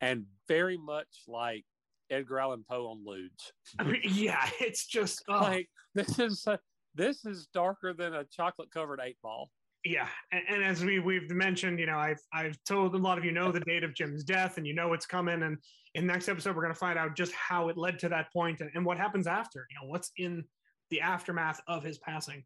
and 0.00 0.24
very 0.46 0.76
much 0.76 1.24
like 1.26 1.64
Edgar 2.10 2.38
Allan 2.38 2.64
Poe 2.68 2.88
on 2.88 3.04
Ludes. 3.04 3.52
I 3.78 3.84
mean, 3.84 4.00
yeah, 4.04 4.48
it's 4.60 4.86
just 4.86 5.22
oh, 5.28 5.38
Like 5.38 5.68
this 5.94 6.18
is 6.18 6.46
this 6.94 7.24
is 7.24 7.48
darker 7.52 7.92
than 7.92 8.14
a 8.14 8.24
chocolate 8.24 8.70
covered 8.70 9.00
eight 9.02 9.18
ball. 9.22 9.50
Yeah. 9.84 10.08
And, 10.32 10.42
and 10.48 10.64
as 10.64 10.84
we 10.84 10.98
we've 10.98 11.30
mentioned, 11.30 11.78
you 11.78 11.86
know, 11.86 11.98
I've 11.98 12.20
I've 12.32 12.56
told 12.64 12.94
a 12.94 12.98
lot 12.98 13.18
of 13.18 13.24
you 13.24 13.32
know 13.32 13.52
the 13.52 13.60
date 13.60 13.84
of 13.84 13.94
Jim's 13.94 14.24
death, 14.24 14.56
and 14.56 14.66
you 14.66 14.74
know 14.74 14.92
it's 14.92 15.06
coming. 15.06 15.42
And 15.42 15.58
in 15.94 16.06
next 16.06 16.28
episode, 16.28 16.56
we're 16.56 16.62
going 16.62 16.74
to 16.74 16.78
find 16.78 16.98
out 16.98 17.16
just 17.16 17.32
how 17.32 17.68
it 17.68 17.76
led 17.76 17.98
to 18.00 18.08
that 18.08 18.32
point 18.32 18.60
and, 18.60 18.70
and 18.74 18.84
what 18.84 18.98
happens 18.98 19.26
after. 19.26 19.66
You 19.70 19.76
know, 19.80 19.90
what's 19.90 20.12
in 20.16 20.44
the 20.90 21.00
aftermath 21.00 21.60
of 21.66 21.82
his 21.82 21.98
passing. 21.98 22.44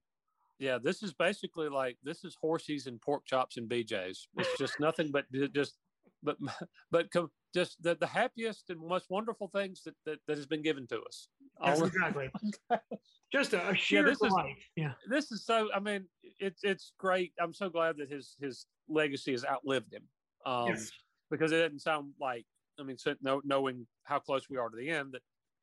Yeah, 0.58 0.78
this 0.82 1.02
is 1.02 1.12
basically 1.12 1.68
like 1.68 1.96
this 2.02 2.24
is 2.24 2.36
horsies 2.42 2.86
and 2.86 3.00
pork 3.00 3.24
chops 3.26 3.56
and 3.56 3.68
BJ's. 3.68 4.28
It's 4.36 4.58
just 4.58 4.78
nothing 4.78 5.10
but 5.10 5.24
just 5.52 5.74
but 6.22 6.36
but 6.90 7.10
com- 7.10 7.30
just 7.54 7.82
the, 7.82 7.96
the 7.96 8.06
happiest 8.06 8.70
and 8.70 8.80
most 8.80 9.06
wonderful 9.10 9.48
things 9.48 9.82
that, 9.84 9.94
that, 10.06 10.18
that 10.26 10.36
has 10.36 10.46
been 10.46 10.62
given 10.62 10.86
to 10.88 11.00
us. 11.02 11.28
Yes, 11.64 11.80
All- 11.80 11.86
exactly. 11.86 12.30
Just 13.32 13.54
a, 13.54 13.70
a 13.70 13.74
sheer 13.74 14.02
this 14.02 14.20
is- 14.22 14.34
yeah. 14.76 14.92
this 15.08 15.32
is 15.32 15.44
so 15.46 15.68
i 15.74 15.80
mean 15.80 16.04
it's 16.38 16.62
it's 16.64 16.92
great 16.98 17.32
i'm 17.40 17.54
so 17.54 17.70
glad 17.70 17.96
that 17.96 18.10
his 18.10 18.36
his 18.40 18.66
legacy 18.88 19.32
has 19.32 19.42
outlived 19.44 19.90
him 19.92 20.02
um 20.44 20.68
Yes. 20.68 20.90
because 21.30 21.50
it 21.50 21.60
doesn't 21.62 21.80
sound 21.80 22.12
like 22.20 22.44
i 22.78 22.82
mean 22.82 22.98
so 22.98 23.14
know, 23.22 23.40
knowing 23.42 23.86
how 24.04 24.18
close 24.18 24.50
we 24.50 24.58
are 24.58 24.68
to 24.68 24.76
the 24.76 24.90
end 24.90 25.12
that 25.12 25.22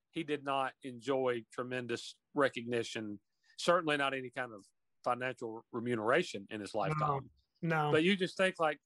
he 0.09 0.23
did 0.23 0.43
not 0.43 0.71
enjoy 0.83 1.43
tremendous 1.53 2.15
recognition 2.33 3.19
certainly 3.57 3.97
not 3.97 4.15
any 4.15 4.31
kind 4.35 4.51
of 4.51 4.65
financial 5.03 5.63
remuneration 5.71 6.47
in 6.49 6.61
his 6.61 6.73
lifetime 6.73 7.29
No. 7.61 7.91
but 7.91 8.01
you 8.03 8.15
just 8.15 8.35
think 8.35 8.55
like 8.59 8.79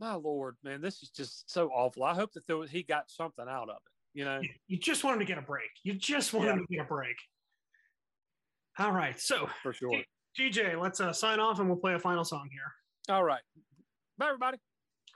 my 0.00 0.14
lord 0.14 0.56
man 0.64 0.80
this 0.80 1.04
is 1.04 1.10
just 1.10 1.48
so 1.52 1.68
awful 1.68 2.02
i 2.02 2.14
hope 2.14 2.32
that 2.32 2.46
there 2.48 2.56
was, 2.56 2.68
he 2.70 2.82
got 2.82 3.10
something 3.12 3.46
out 3.48 3.68
of 3.68 3.76
it 3.76 3.92
you 4.14 4.24
know 4.24 4.40
you- 4.40 4.48
you 4.68 4.78
just 4.78 5.04
want 5.04 5.14
him 5.14 5.20
to 5.20 5.26
get 5.26 5.38
a 5.38 5.42
break. 5.42 5.70
You 5.82 5.94
just 5.94 6.32
want 6.32 6.48
him 6.48 6.58
to 6.60 6.66
get 6.74 6.80
a 6.82 6.88
break. 6.88 7.16
All 8.78 8.92
right. 8.92 9.18
So, 9.20 9.48
for 9.62 9.72
sure 9.72 10.02
TJ, 10.38 10.80
let's 10.80 11.00
uh, 11.00 11.12
sign 11.12 11.38
off 11.38 11.60
and 11.60 11.68
we'll 11.68 11.78
play 11.78 11.94
a 11.94 11.98
final 11.98 12.24
song 12.24 12.48
here. 12.50 12.72
all 13.14 13.22
right 13.24 13.42
bye 14.18 14.26
everybody 14.26 14.58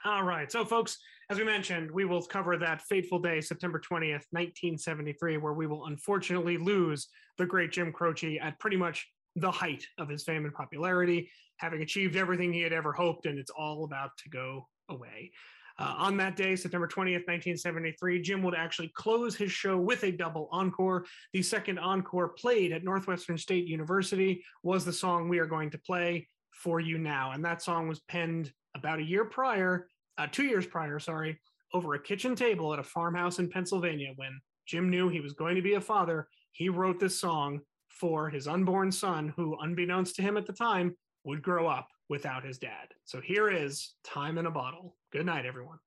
All 0.05 0.23
right. 0.23 0.49
So, 0.51 0.63
folks, 0.65 0.97
as 1.29 1.37
we 1.37 1.43
mentioned, 1.43 1.91
we 1.91 2.05
will 2.05 2.21
cover 2.21 2.57
that 2.57 2.81
fateful 2.83 3.19
day, 3.19 3.41
September 3.41 3.79
20th, 3.79 4.23
1973, 4.31 5.37
where 5.37 5.53
we 5.53 5.67
will 5.67 5.85
unfortunately 5.87 6.57
lose 6.57 7.07
the 7.37 7.45
great 7.45 7.71
Jim 7.71 7.91
Croce 7.91 8.39
at 8.39 8.57
pretty 8.59 8.77
much 8.77 9.07
the 9.35 9.51
height 9.51 9.85
of 9.97 10.07
his 10.09 10.23
fame 10.23 10.45
and 10.45 10.53
popularity, 10.53 11.29
having 11.57 11.81
achieved 11.81 12.15
everything 12.15 12.51
he 12.53 12.61
had 12.61 12.73
ever 12.73 12.93
hoped, 12.93 13.25
and 13.25 13.37
it's 13.37 13.51
all 13.51 13.83
about 13.83 14.11
to 14.23 14.29
go 14.29 14.67
away. 14.89 15.31
Uh, 15.79 15.95
on 15.97 16.17
that 16.17 16.35
day, 16.35 16.57
September 16.57 16.87
20th, 16.87 17.25
1973, 17.25 18.21
Jim 18.21 18.43
would 18.43 18.53
actually 18.53 18.91
close 18.95 19.35
his 19.35 19.49
show 19.49 19.77
with 19.77 20.03
a 20.03 20.11
double 20.11 20.49
encore. 20.51 21.05
The 21.31 21.41
second 21.41 21.79
encore 21.79 22.29
played 22.29 22.73
at 22.73 22.83
Northwestern 22.83 23.37
State 23.37 23.65
University 23.65 24.43
was 24.61 24.83
the 24.83 24.91
song 24.91 25.29
we 25.29 25.39
are 25.39 25.45
going 25.45 25.69
to 25.69 25.77
play 25.77 26.27
for 26.51 26.81
you 26.81 26.97
now. 26.97 27.31
And 27.31 27.43
that 27.45 27.61
song 27.61 27.87
was 27.87 28.01
penned 28.09 28.51
about 28.75 28.99
a 28.99 29.03
year 29.03 29.23
prior, 29.23 29.87
uh, 30.17 30.27
two 30.29 30.43
years 30.43 30.67
prior, 30.67 30.99
sorry, 30.99 31.39
over 31.73 31.93
a 31.93 31.99
kitchen 31.99 32.35
table 32.35 32.73
at 32.73 32.79
a 32.79 32.83
farmhouse 32.83 33.39
in 33.39 33.49
Pennsylvania 33.49 34.11
when 34.17 34.37
Jim 34.67 34.89
knew 34.89 35.07
he 35.07 35.21
was 35.21 35.31
going 35.31 35.55
to 35.55 35.61
be 35.61 35.75
a 35.75 35.81
father. 35.81 36.27
He 36.51 36.67
wrote 36.67 36.99
this 36.99 37.21
song 37.21 37.61
for 37.87 38.29
his 38.29 38.47
unborn 38.47 38.91
son, 38.91 39.33
who, 39.37 39.57
unbeknownst 39.61 40.17
to 40.17 40.21
him 40.21 40.35
at 40.35 40.45
the 40.45 40.53
time, 40.53 40.97
would 41.23 41.41
grow 41.41 41.67
up 41.67 41.87
without 42.09 42.43
his 42.43 42.57
dad. 42.57 42.89
So 43.05 43.21
here 43.21 43.49
is 43.49 43.93
Time 44.03 44.37
in 44.37 44.47
a 44.47 44.51
Bottle. 44.51 44.95
Good 45.11 45.25
night, 45.25 45.45
everyone. 45.45 45.77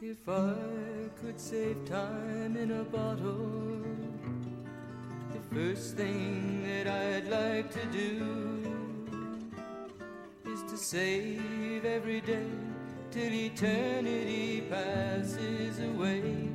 If 0.00 0.28
I 0.28 0.54
could 1.20 1.38
save 1.38 1.84
time 1.84 2.56
in 2.56 2.70
a 2.70 2.84
bottle, 2.84 3.82
the 5.32 5.54
first 5.54 5.96
thing 5.96 6.62
that 6.62 6.86
I'd 6.86 7.28
like 7.28 7.70
to 7.72 7.84
do 7.86 8.62
is 10.46 10.62
to 10.70 10.76
save 10.76 11.84
every 11.84 12.20
day 12.20 12.46
till 13.14 13.32
eternity 13.32 14.60
passes 14.68 15.78
away, 15.78 16.48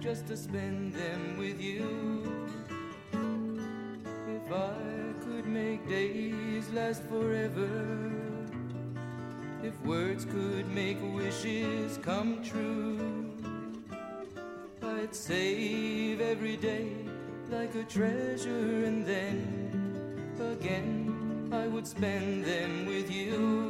just 0.00 0.26
to 0.26 0.36
spend 0.36 0.92
them 0.92 1.38
with 1.38 1.60
you. 1.60 2.48
If 4.26 4.52
I 4.52 4.74
could 5.24 5.46
make 5.46 5.88
days 5.88 6.68
last 6.70 7.04
forever. 7.04 7.70
If 9.62 9.80
words 9.82 10.24
could 10.24 10.68
make 10.74 10.98
wishes 11.14 11.96
come 12.02 12.42
true, 12.42 13.30
I'd 14.82 15.14
save 15.14 16.20
every 16.20 16.56
day 16.56 16.88
like 17.50 17.76
a 17.76 17.84
treasure, 17.84 18.84
and 18.84 19.06
then 19.06 19.38
again 20.40 21.50
I 21.52 21.68
would 21.68 21.86
spend 21.86 22.44
them 22.44 22.86
with 22.86 23.08
you. 23.12 23.69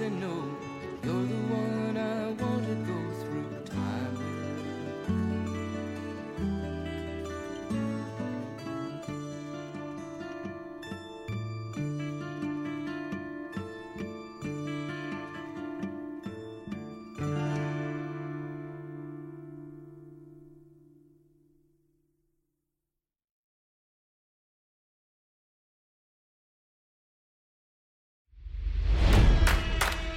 to 0.00 0.08
know 0.08 0.39